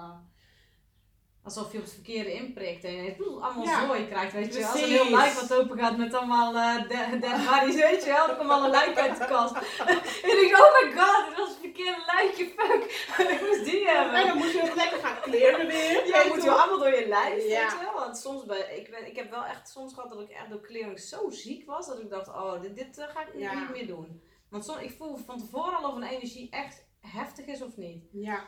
Alsof 1.46 1.72
je 1.72 1.78
op 1.78 1.84
het 1.84 1.92
verkeerde 1.92 2.32
inprikt 2.32 2.84
en 2.84 2.92
je 2.92 3.16
allemaal 3.40 3.64
Ja. 3.64 3.86
zooi 3.86 4.08
krijgt, 4.08 4.32
weet 4.32 4.54
je. 4.54 4.66
Als 4.66 4.82
een 4.82 4.88
heel 4.88 5.10
lijf 5.10 5.40
wat 5.48 5.58
open 5.58 5.78
gaat 5.78 5.96
met 5.96 6.14
allemaal 6.14 6.52
bodies, 6.52 7.74
weet 7.74 8.04
je 8.04 8.10
wel. 8.10 8.26
Dan 8.26 8.36
komt 8.36 8.50
alle 8.50 8.68
lijf 8.70 8.96
uit 8.96 9.18
de 9.18 9.24
kast. 9.26 9.54
en 9.90 10.32
ik 10.32 10.38
denk, 10.40 10.56
oh 10.58 10.72
my 10.82 11.00
god, 11.00 11.28
dit 11.28 11.36
was 11.38 11.48
het 11.48 11.58
verkeerde 11.60 12.02
lijfje, 12.14 12.44
fuck. 12.56 12.82
ik 13.34 13.40
moest 13.48 13.64
die 13.64 13.88
en 13.88 13.96
hebben. 13.96 14.26
dan 14.26 14.36
moet 14.38 14.52
je 14.52 14.62
ook 14.62 14.74
lekker 14.74 14.98
gaan 14.98 15.20
kleren 15.20 15.66
weer. 15.66 16.06
Ja, 16.06 16.22
En 16.22 16.28
moet 16.28 16.42
je 16.42 16.50
allemaal 16.50 16.78
door 16.78 16.94
je 17.00 17.08
lijf, 17.08 17.42
Ja. 17.48 17.60
weet 17.62 17.70
je 17.70 17.78
wel. 17.84 17.94
Want 18.04 18.16
soms, 18.16 18.44
bij, 18.44 18.76
ik, 18.76 18.90
ben, 18.90 19.06
ik 19.06 19.16
heb 19.16 19.30
wel 19.30 19.44
echt 19.44 19.68
soms 19.68 19.94
gehad 19.94 20.08
dat 20.10 20.20
ik 20.20 20.30
echt 20.30 20.50
door 20.50 20.60
kleding 20.60 21.00
zo 21.00 21.30
ziek 21.30 21.66
was, 21.66 21.86
dat 21.86 22.00
ik 22.00 22.10
dacht, 22.10 22.28
oh, 22.28 22.60
dit, 22.60 22.76
dit 22.76 22.98
eh, 22.98 23.04
ga 23.08 23.20
ik 23.20 23.28
Ja. 23.40 23.60
niet 23.60 23.70
meer 23.70 23.86
doen. 23.86 24.22
Want 24.50 24.64
soms, 24.64 24.80
ik 24.80 24.94
voel 24.98 25.16
van 25.16 25.38
tevoren 25.38 25.78
al 25.78 25.90
of 25.90 25.96
een 25.96 26.02
energie 26.02 26.50
echt 26.50 26.84
heftig 27.00 27.46
is 27.46 27.62
of 27.62 27.76
niet. 27.76 28.04
Ja. 28.12 28.44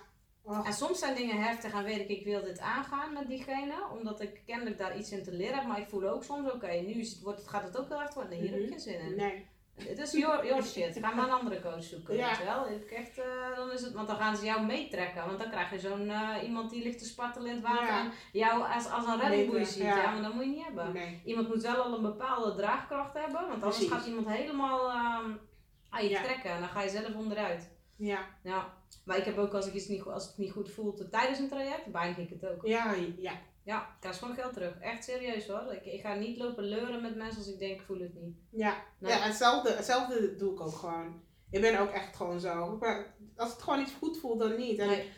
En 0.64 0.72
soms 0.72 0.98
zijn 0.98 1.14
dingen 1.14 1.42
heftig 1.42 1.72
en 1.72 1.84
weet 1.84 1.98
ik, 1.98 2.08
ik 2.08 2.24
wil 2.24 2.42
dit 2.42 2.58
aangaan 2.60 3.12
met 3.12 3.28
diegene, 3.28 3.74
omdat 3.98 4.20
ik 4.20 4.42
kennelijk 4.46 4.78
daar 4.78 4.98
iets 4.98 5.10
in 5.12 5.22
te 5.22 5.32
leren 5.32 5.54
heb. 5.58 5.66
Maar 5.66 5.78
ik 5.80 5.88
voel 5.88 6.08
ook 6.08 6.24
soms, 6.24 6.52
oké, 6.52 6.70
nu 6.72 6.92
is 6.92 7.10
het, 7.12 7.20
wordt, 7.22 7.38
het- 7.40 7.48
gaat 7.48 7.62
het 7.62 7.78
ook 7.78 7.88
heel 7.88 8.00
erg 8.00 8.14
worden. 8.14 8.32
Nee, 8.32 8.40
hier 8.40 8.50
heb 8.50 8.60
ik 8.60 8.68
geen 8.68 8.80
zin 8.80 9.00
in. 9.00 9.16
nee. 9.16 9.46
Het 9.78 9.98
is 9.98 10.12
your, 10.12 10.46
your 10.46 10.62
shit. 10.64 10.98
Ga 11.00 11.14
maar 11.14 11.24
een 11.24 11.32
andere 11.32 11.60
coach 11.60 11.82
zoeken, 11.82 12.16
Ja. 12.16 12.28
weet 12.28 12.36
je 12.38 12.44
wel. 12.44 12.68
Ik 12.70 12.90
echt, 12.90 13.18
eh, 13.18 13.56
dan 13.56 13.72
is 13.72 13.80
het, 13.82 13.92
want 13.92 14.08
dan 14.08 14.16
gaan 14.16 14.36
ze 14.36 14.44
jou 14.44 14.64
meetrekken. 14.66 15.26
Want 15.26 15.38
dan 15.38 15.50
krijg 15.50 15.70
je 15.70 15.78
zo'n 15.78 16.10
eh, 16.10 16.42
iemand 16.42 16.70
die 16.70 16.82
ligt 16.82 16.98
te 16.98 17.04
spartelen 17.04 17.48
in 17.48 17.54
het 17.54 17.64
water 17.64 17.86
Ja. 17.86 18.00
en 18.00 18.12
jou 18.32 18.62
als, 18.74 18.90
als 18.90 19.06
een 19.06 19.20
reddingboei 19.20 19.64
ziet. 19.64 19.82
ja. 19.82 19.96
Ja. 19.96 20.10
maar 20.12 20.22
dat 20.22 20.34
moet 20.34 20.44
je 20.44 20.50
niet 20.50 20.64
hebben. 20.64 20.92
Nee. 20.92 21.20
Iemand 21.24 21.48
moet 21.48 21.62
wel 21.62 21.82
al 21.82 21.94
een 21.94 22.02
bepaalde 22.02 22.54
draagkracht 22.54 23.14
hebben, 23.14 23.40
want 23.40 23.52
anders 23.52 23.76
Precies. 23.76 23.92
gaat 23.92 24.06
iemand 24.06 24.28
helemaal 24.28 24.88
ehm, 24.90 25.30
aan 25.90 26.08
je 26.08 26.14
trekken 26.22 26.50
en 26.50 26.60
dan 26.60 26.68
ga 26.68 26.82
je 26.82 26.88
zelf 26.88 27.14
onderuit. 27.14 27.70
Ja. 27.98 28.26
Ja, 28.42 28.74
maar 29.04 29.16
ik 29.18 29.24
heb 29.24 29.38
ook 29.38 29.54
als 29.54 29.66
ik 29.66 29.74
iets 29.74 29.88
niet, 29.88 30.02
als 30.02 30.26
het 30.26 30.36
niet 30.38 30.50
goed 30.52 30.70
voelt 30.70 31.10
tijdens 31.10 31.38
een 31.38 31.48
traject, 31.48 31.86
beëindig 31.92 32.24
ik 32.24 32.40
het 32.40 32.46
ook. 32.50 32.66
Ja, 32.66 32.94
ja. 33.18 33.32
Ja, 33.64 33.80
ik 33.82 34.00
krijg 34.00 34.18
gewoon 34.18 34.34
geld 34.34 34.52
terug. 34.52 34.78
Echt 34.80 35.04
serieus 35.04 35.46
hoor. 35.46 35.72
Ik, 35.72 35.84
ik 35.84 36.00
ga 36.00 36.14
niet 36.14 36.36
lopen 36.38 36.64
leuren 36.64 37.02
met 37.02 37.16
mensen 37.16 37.38
als 37.38 37.48
ik 37.52 37.58
denk, 37.58 37.80
ik 37.80 37.86
voel 37.86 37.98
het 38.00 38.14
niet. 38.14 38.36
Ja, 38.50 38.76
Nee. 38.98 39.12
ja 39.12 39.18
hetzelfde, 39.18 39.70
hetzelfde 39.72 40.36
doe 40.36 40.52
ik 40.52 40.60
ook 40.60 40.74
gewoon. 40.74 41.20
Ik 41.50 41.60
ben 41.60 41.80
ook 41.80 41.90
echt 41.90 42.16
gewoon 42.16 42.40
zo. 42.40 42.76
Ben- 42.78 43.06
als 43.36 43.52
het 43.52 43.62
gewoon 43.62 43.78
niet 43.78 43.94
goed 43.98 44.18
voelt, 44.18 44.38
dan 44.40 44.56
niet. 44.56 44.78
En 44.78 44.86
Nee. 44.86 45.10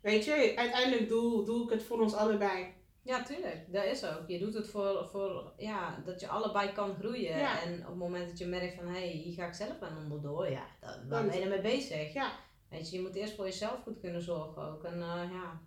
weet 0.00 0.24
je, 0.24 0.52
uiteindelijk 0.56 1.08
doe, 1.08 1.44
doe 1.44 1.64
ik 1.64 1.70
het 1.70 1.82
voor 1.82 2.00
ons 2.00 2.14
allebei. 2.14 2.74
Ja, 3.02 3.22
tuurlijk. 3.22 3.72
Dat 3.72 3.84
is 3.84 4.04
ook. 4.04 4.28
Je 4.28 4.38
doet 4.38 4.54
het 4.54 4.68
voor, 4.68 5.08
voor 5.10 5.52
ja, 5.56 6.02
dat 6.04 6.20
je 6.20 6.28
allebei 6.28 6.72
kan 6.72 6.94
groeien. 6.94 7.38
Ja. 7.38 7.62
En 7.62 7.80
op 7.80 7.86
het 7.86 7.96
moment 7.96 8.28
dat 8.28 8.38
je 8.38 8.46
merkt 8.46 8.74
van, 8.74 8.86
hé, 8.86 8.98
hey, 8.98 9.08
hier 9.08 9.34
ga 9.34 9.46
ik 9.46 9.54
zelf 9.54 9.80
aan 9.80 9.98
onderdoor. 10.02 10.50
Ja, 10.50 10.66
dan, 11.08 11.26
ben 11.28 11.36
je 11.36 11.42
ermee 11.42 11.60
bezig? 11.60 12.12
Ja. 12.12 12.32
Weet 12.68 12.90
je, 12.90 12.96
je 12.96 13.02
moet 13.02 13.14
eerst 13.14 13.34
voor 13.34 13.44
jezelf 13.44 13.82
goed 13.82 14.00
kunnen 14.00 14.22
zorgen 14.22 14.62
ook. 14.62 14.84
En 14.84 14.92
eh, 14.92 15.30
ja, 15.32 15.60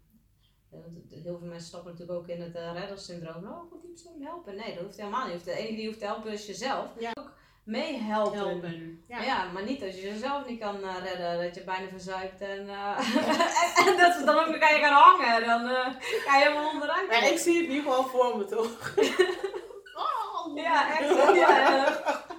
eh, 0.71 0.79
heel 1.09 1.37
veel 1.37 1.47
mensen 1.47 1.67
stappen 1.67 1.91
natuurlijk 1.91 2.19
ook 2.19 2.27
in 2.27 2.41
het 2.41 2.55
uh, 2.55 2.73
reddersyndroom. 2.73 3.47
Oh, 3.47 3.71
moet 3.71 3.81
die 3.81 3.91
persoon 3.91 4.21
helpen. 4.21 4.55
Nee, 4.55 4.73
dat 4.73 4.83
hoeft 4.83 4.97
helemaal 4.97 5.27
niet. 5.27 5.43
De 5.43 5.51
enige 5.51 5.75
die 5.75 5.85
hoeft 5.85 5.99
te 5.99 6.05
helpen 6.05 6.31
is 6.31 6.45
jezelf. 6.45 6.99
Ja. 6.99 7.11
Ook 7.13 7.33
meehelpen. 7.63 8.37
Helpen. 8.39 9.03
Ja. 9.07 9.21
Ja. 9.21 9.51
maar 9.53 9.63
niet 9.63 9.83
als 9.83 9.95
je 9.95 10.01
jezelf 10.01 10.47
niet 10.47 10.59
kan 10.59 10.83
eh, 10.83 10.95
redden, 11.03 11.43
dat 11.43 11.55
je 11.55 11.63
bijna 11.63 11.87
verzuikt 11.89 12.41
en, 12.41 12.69
eh, 12.69 12.97
en, 13.61 13.87
en 13.87 13.97
dat 13.97 14.13
ze 14.13 14.21
dan 14.25 14.39
ook 14.39 14.47
nog 14.47 14.59
aan 14.59 14.75
je 14.75 14.81
gaan 14.81 15.01
hangen, 15.01 15.47
dan 15.47 15.61
eh, 15.61 15.85
ga 16.25 16.37
je 16.37 16.43
helemaal 16.43 16.69
onderuit. 16.69 17.07
Maar 17.07 17.27
ik 17.27 17.37
zie 17.37 17.57
het 17.57 17.69
nu 17.69 17.81
gewoon 17.81 18.05
voor 18.05 18.37
me, 18.37 18.45
toch? 18.45 18.93
oh. 19.95 20.55
Ja, 20.63 20.99
echt. 20.99 21.35
ja. 21.35 21.85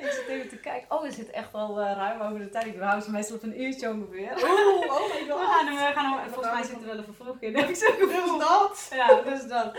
ik 0.00 0.10
zit 0.10 0.26
even 0.26 0.48
te 0.48 0.56
kijken. 0.60 0.96
Oh, 0.96 1.02
we 1.02 1.10
zitten 1.12 1.34
echt 1.34 1.54
al 1.54 1.80
eh, 1.80 1.92
ruim 1.96 2.20
over 2.20 2.38
de 2.38 2.48
tijd. 2.48 2.76
We 2.76 2.82
houden 2.84 3.04
ze 3.04 3.10
meestal 3.10 3.36
op 3.36 3.42
een 3.42 3.60
uurtje 3.62 3.88
ongeveer. 3.90 4.32
Oeh, 4.32 4.90
oh 4.90 5.14
my 5.14 5.26
We 5.26 5.32
god. 5.32 5.40
gaan, 5.48 5.66
hem, 5.66 5.76
we 5.76 5.92
gaan 5.94 6.18
volgens 6.30 6.44
mij 6.46 6.54
mij 6.54 6.62
zit 6.62 6.80
er 6.80 6.86
wel 6.86 6.98
een 6.98 7.04
vervolg 7.04 7.40
in. 7.40 7.56
Heb 7.56 7.68
ik 7.68 7.76
zo 7.76 7.86
gevoel. 7.98 8.38
Dus 8.38 8.46
dat. 8.48 8.88
Ja, 8.94 9.22
dus 9.22 9.46
dat. 9.46 9.78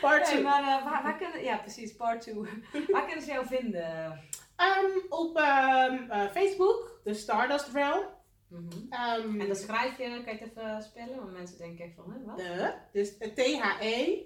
Part 0.00 0.22
Nee, 0.26 0.34
two. 0.34 0.42
maar 0.42 0.62
uh, 0.62 0.84
waar, 0.84 1.02
waar 1.02 1.16
kunnen, 1.16 1.42
ja 1.42 1.56
precies, 1.56 1.96
part 1.96 2.20
2. 2.20 2.34
waar 2.92 3.04
kunnen 3.04 3.22
ze 3.24 3.30
jou 3.30 3.46
vinden? 3.46 4.20
Ehm, 4.56 4.90
op 5.08 5.36
ehm, 5.36 6.10
eh, 6.10 6.30
Facebook, 6.30 7.00
de 7.04 7.14
Stardust 7.14 7.68
Realm. 7.72 8.04
Mhm. 8.48 8.68
Ehm, 8.90 9.40
En 9.40 9.46
dan 9.46 9.56
schrijf 9.56 9.98
je, 9.98 10.22
kan 10.24 10.34
je 10.34 10.40
het 10.40 10.56
even 10.56 10.82
spellen? 10.82 11.16
Want 11.16 11.32
mensen 11.32 11.58
denken 11.58 11.84
echt 11.84 11.94
van, 11.94 12.12
hè, 12.12 12.24
wat? 12.24 12.36
de, 12.36 12.72
dus 12.92 13.16
T-H-E. 13.18 14.22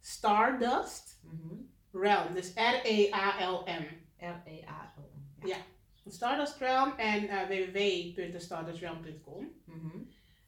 Stardust 0.00 1.20
Mhm. 1.22 1.54
Realm. 1.92 2.34
Dus 2.34 2.52
R-E-A-L-M. 2.54 3.86
R-E-A-O-N. 4.18 5.46
Ja. 5.46 5.56
Stardust 6.06 6.58
Realm 6.58 6.92
en 6.96 7.28
eh 7.28 7.48
www.thestardustrealm.com. 7.48 9.48
Mhm. 9.64 9.98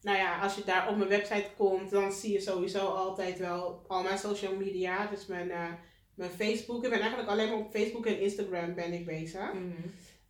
Nou 0.02 0.18
ja, 0.18 0.40
als 0.40 0.54
je 0.54 0.64
daar 0.64 0.88
op 0.88 0.96
mijn 0.96 1.08
website 1.08 1.50
komt, 1.56 1.90
dan 1.90 2.12
zie 2.12 2.32
je 2.32 2.40
sowieso 2.40 2.86
altijd 2.86 3.38
wel 3.38 3.84
al 3.86 4.02
mijn 4.02 4.18
social 4.18 4.56
media. 4.56 5.06
Dus 5.06 5.26
mijn, 5.26 5.50
eh, 5.50 5.72
mijn 6.14 6.30
Facebook. 6.30 6.84
Ik 6.84 6.90
ben 6.90 7.00
eigenlijk 7.00 7.30
alleen 7.30 7.48
maar 7.48 7.58
op 7.58 7.70
Facebook 7.70 8.06
en 8.06 8.20
Instagram 8.20 8.74
ben 8.74 8.92
ik 8.92 9.06
bezig. 9.06 9.52
Mhm. 9.52 9.72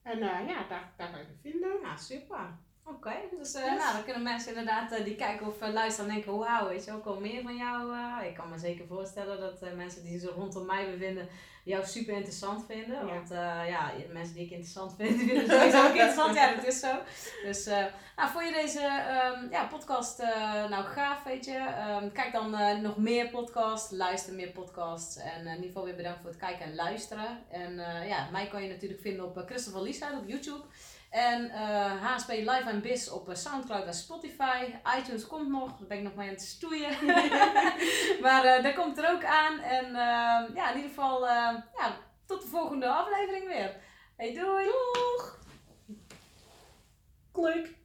En 0.03 0.23
eh, 0.23 0.49
ja, 0.49 0.67
daar, 0.69 0.93
daar 0.97 1.11
kan 1.11 1.21
je 1.21 1.27
me 1.27 1.51
vinden. 1.51 1.81
Ja, 1.83 1.97
super. 1.97 2.59
Oké, 2.95 3.13
dus 3.39 3.55
eh, 3.55 3.65
Yes. 3.65 3.79
nou, 3.79 3.93
dan 3.95 4.05
kunnen 4.05 4.23
mensen 4.23 4.49
inderdaad 4.49 4.93
eh, 4.93 5.05
die 5.05 5.15
kijken 5.17 5.47
of 5.47 5.63
uh, 5.63 5.69
luisteren 5.73 6.11
en 6.11 6.17
denken, 6.17 6.39
wauw, 6.39 6.69
weet 6.69 6.85
je 6.85 6.93
ook 6.93 7.07
al 7.07 7.21
meer 7.21 7.43
van 7.43 7.57
jou. 7.57 7.95
eh. 7.95 8.29
ik 8.29 8.35
kan 8.35 8.49
me 8.51 8.59
zeker 8.59 8.87
voorstellen 8.87 9.41
dat 9.41 9.63
eh, 9.63 9.73
mensen 9.73 10.03
die 10.03 10.19
zich 10.19 10.35
rondom 10.35 10.67
mij 10.67 10.91
bevinden, 10.91 11.29
jou 11.65 11.85
super 11.87 12.15
interessant 12.15 12.65
vinden. 12.67 13.07
Ja. 13.07 13.15
Want 13.15 13.31
eh, 13.31 13.69
ja, 13.69 13.91
mensen 14.13 14.35
die 14.35 14.45
ik 14.45 14.51
interessant 14.51 14.95
vind, 14.97 15.19
vinden 15.21 15.47
sowieso 15.51 15.79
ook 15.81 15.89
interessant. 15.95 16.35
Ja, 16.35 16.55
dat 16.55 16.67
is 16.67 16.81
zo. 16.81 16.95
Dus 17.45 17.65
nou, 18.17 18.31
vond 18.33 18.45
je 18.45 18.53
deze 18.53 18.81
um, 19.37 19.51
ja, 19.51 19.65
podcast 19.67 20.19
nou 20.69 20.85
gaaf, 20.85 21.23
weet 21.23 21.45
je. 21.45 21.59
Um, 22.03 22.13
kijk 22.13 22.33
dan 22.33 22.51
nog 22.83 22.97
meer 22.97 23.29
podcasts, 23.29 23.91
luister 23.91 24.35
meer 24.35 24.51
podcasts. 24.51 25.17
En 25.17 25.41
in 25.47 25.55
ieder 25.55 25.67
geval 25.67 25.85
weer 25.85 25.97
bedankt 25.97 26.21
voor 26.21 26.31
het 26.31 26.39
kijken 26.39 26.65
en 26.65 26.75
luisteren. 26.75 27.39
En 27.51 27.75
ja, 28.07 28.29
mij 28.33 28.47
kan 28.49 28.63
je 28.63 28.69
natuurlijk 28.69 29.01
vinden 29.01 29.25
op 29.25 29.43
Christopher 29.47 29.83
Lieshout 29.83 30.19
op 30.19 30.29
YouTube. 30.29 30.63
En 31.11 31.51
HSP 32.01 32.29
Live 32.29 32.69
en 32.69 32.81
Biz 32.81 33.09
op 33.09 33.29
uh, 33.29 33.35
Soundcloud 33.35 33.87
en 33.87 33.95
Spotify. 33.95 34.75
iTunes 34.99 35.27
komt 35.27 35.49
nog, 35.49 35.79
daar 35.79 35.89
ben 35.89 35.97
ik 35.97 36.03
nog 36.03 36.15
mee 36.15 36.29
aan 36.29 36.35
het 36.35 36.43
stoeien. 36.43 36.91
maar 38.25 38.45
uh, 38.45 38.63
dat 38.63 38.75
komt 38.75 38.99
er 38.99 39.11
ook 39.11 39.25
aan. 39.25 39.59
En 39.59 39.87
uh, 39.87 40.55
ja, 40.55 40.71
in 40.71 40.77
ieder 40.77 40.89
geval, 40.89 41.27
ja, 41.27 41.97
tot 42.27 42.43
de 42.43 42.49
volgende 42.49 42.89
aflevering 42.89 43.47
weer. 43.47 43.77
Hey, 44.17 44.35
doei! 44.35 44.65
Doeg! 44.65 45.39
Klik! 47.33 47.80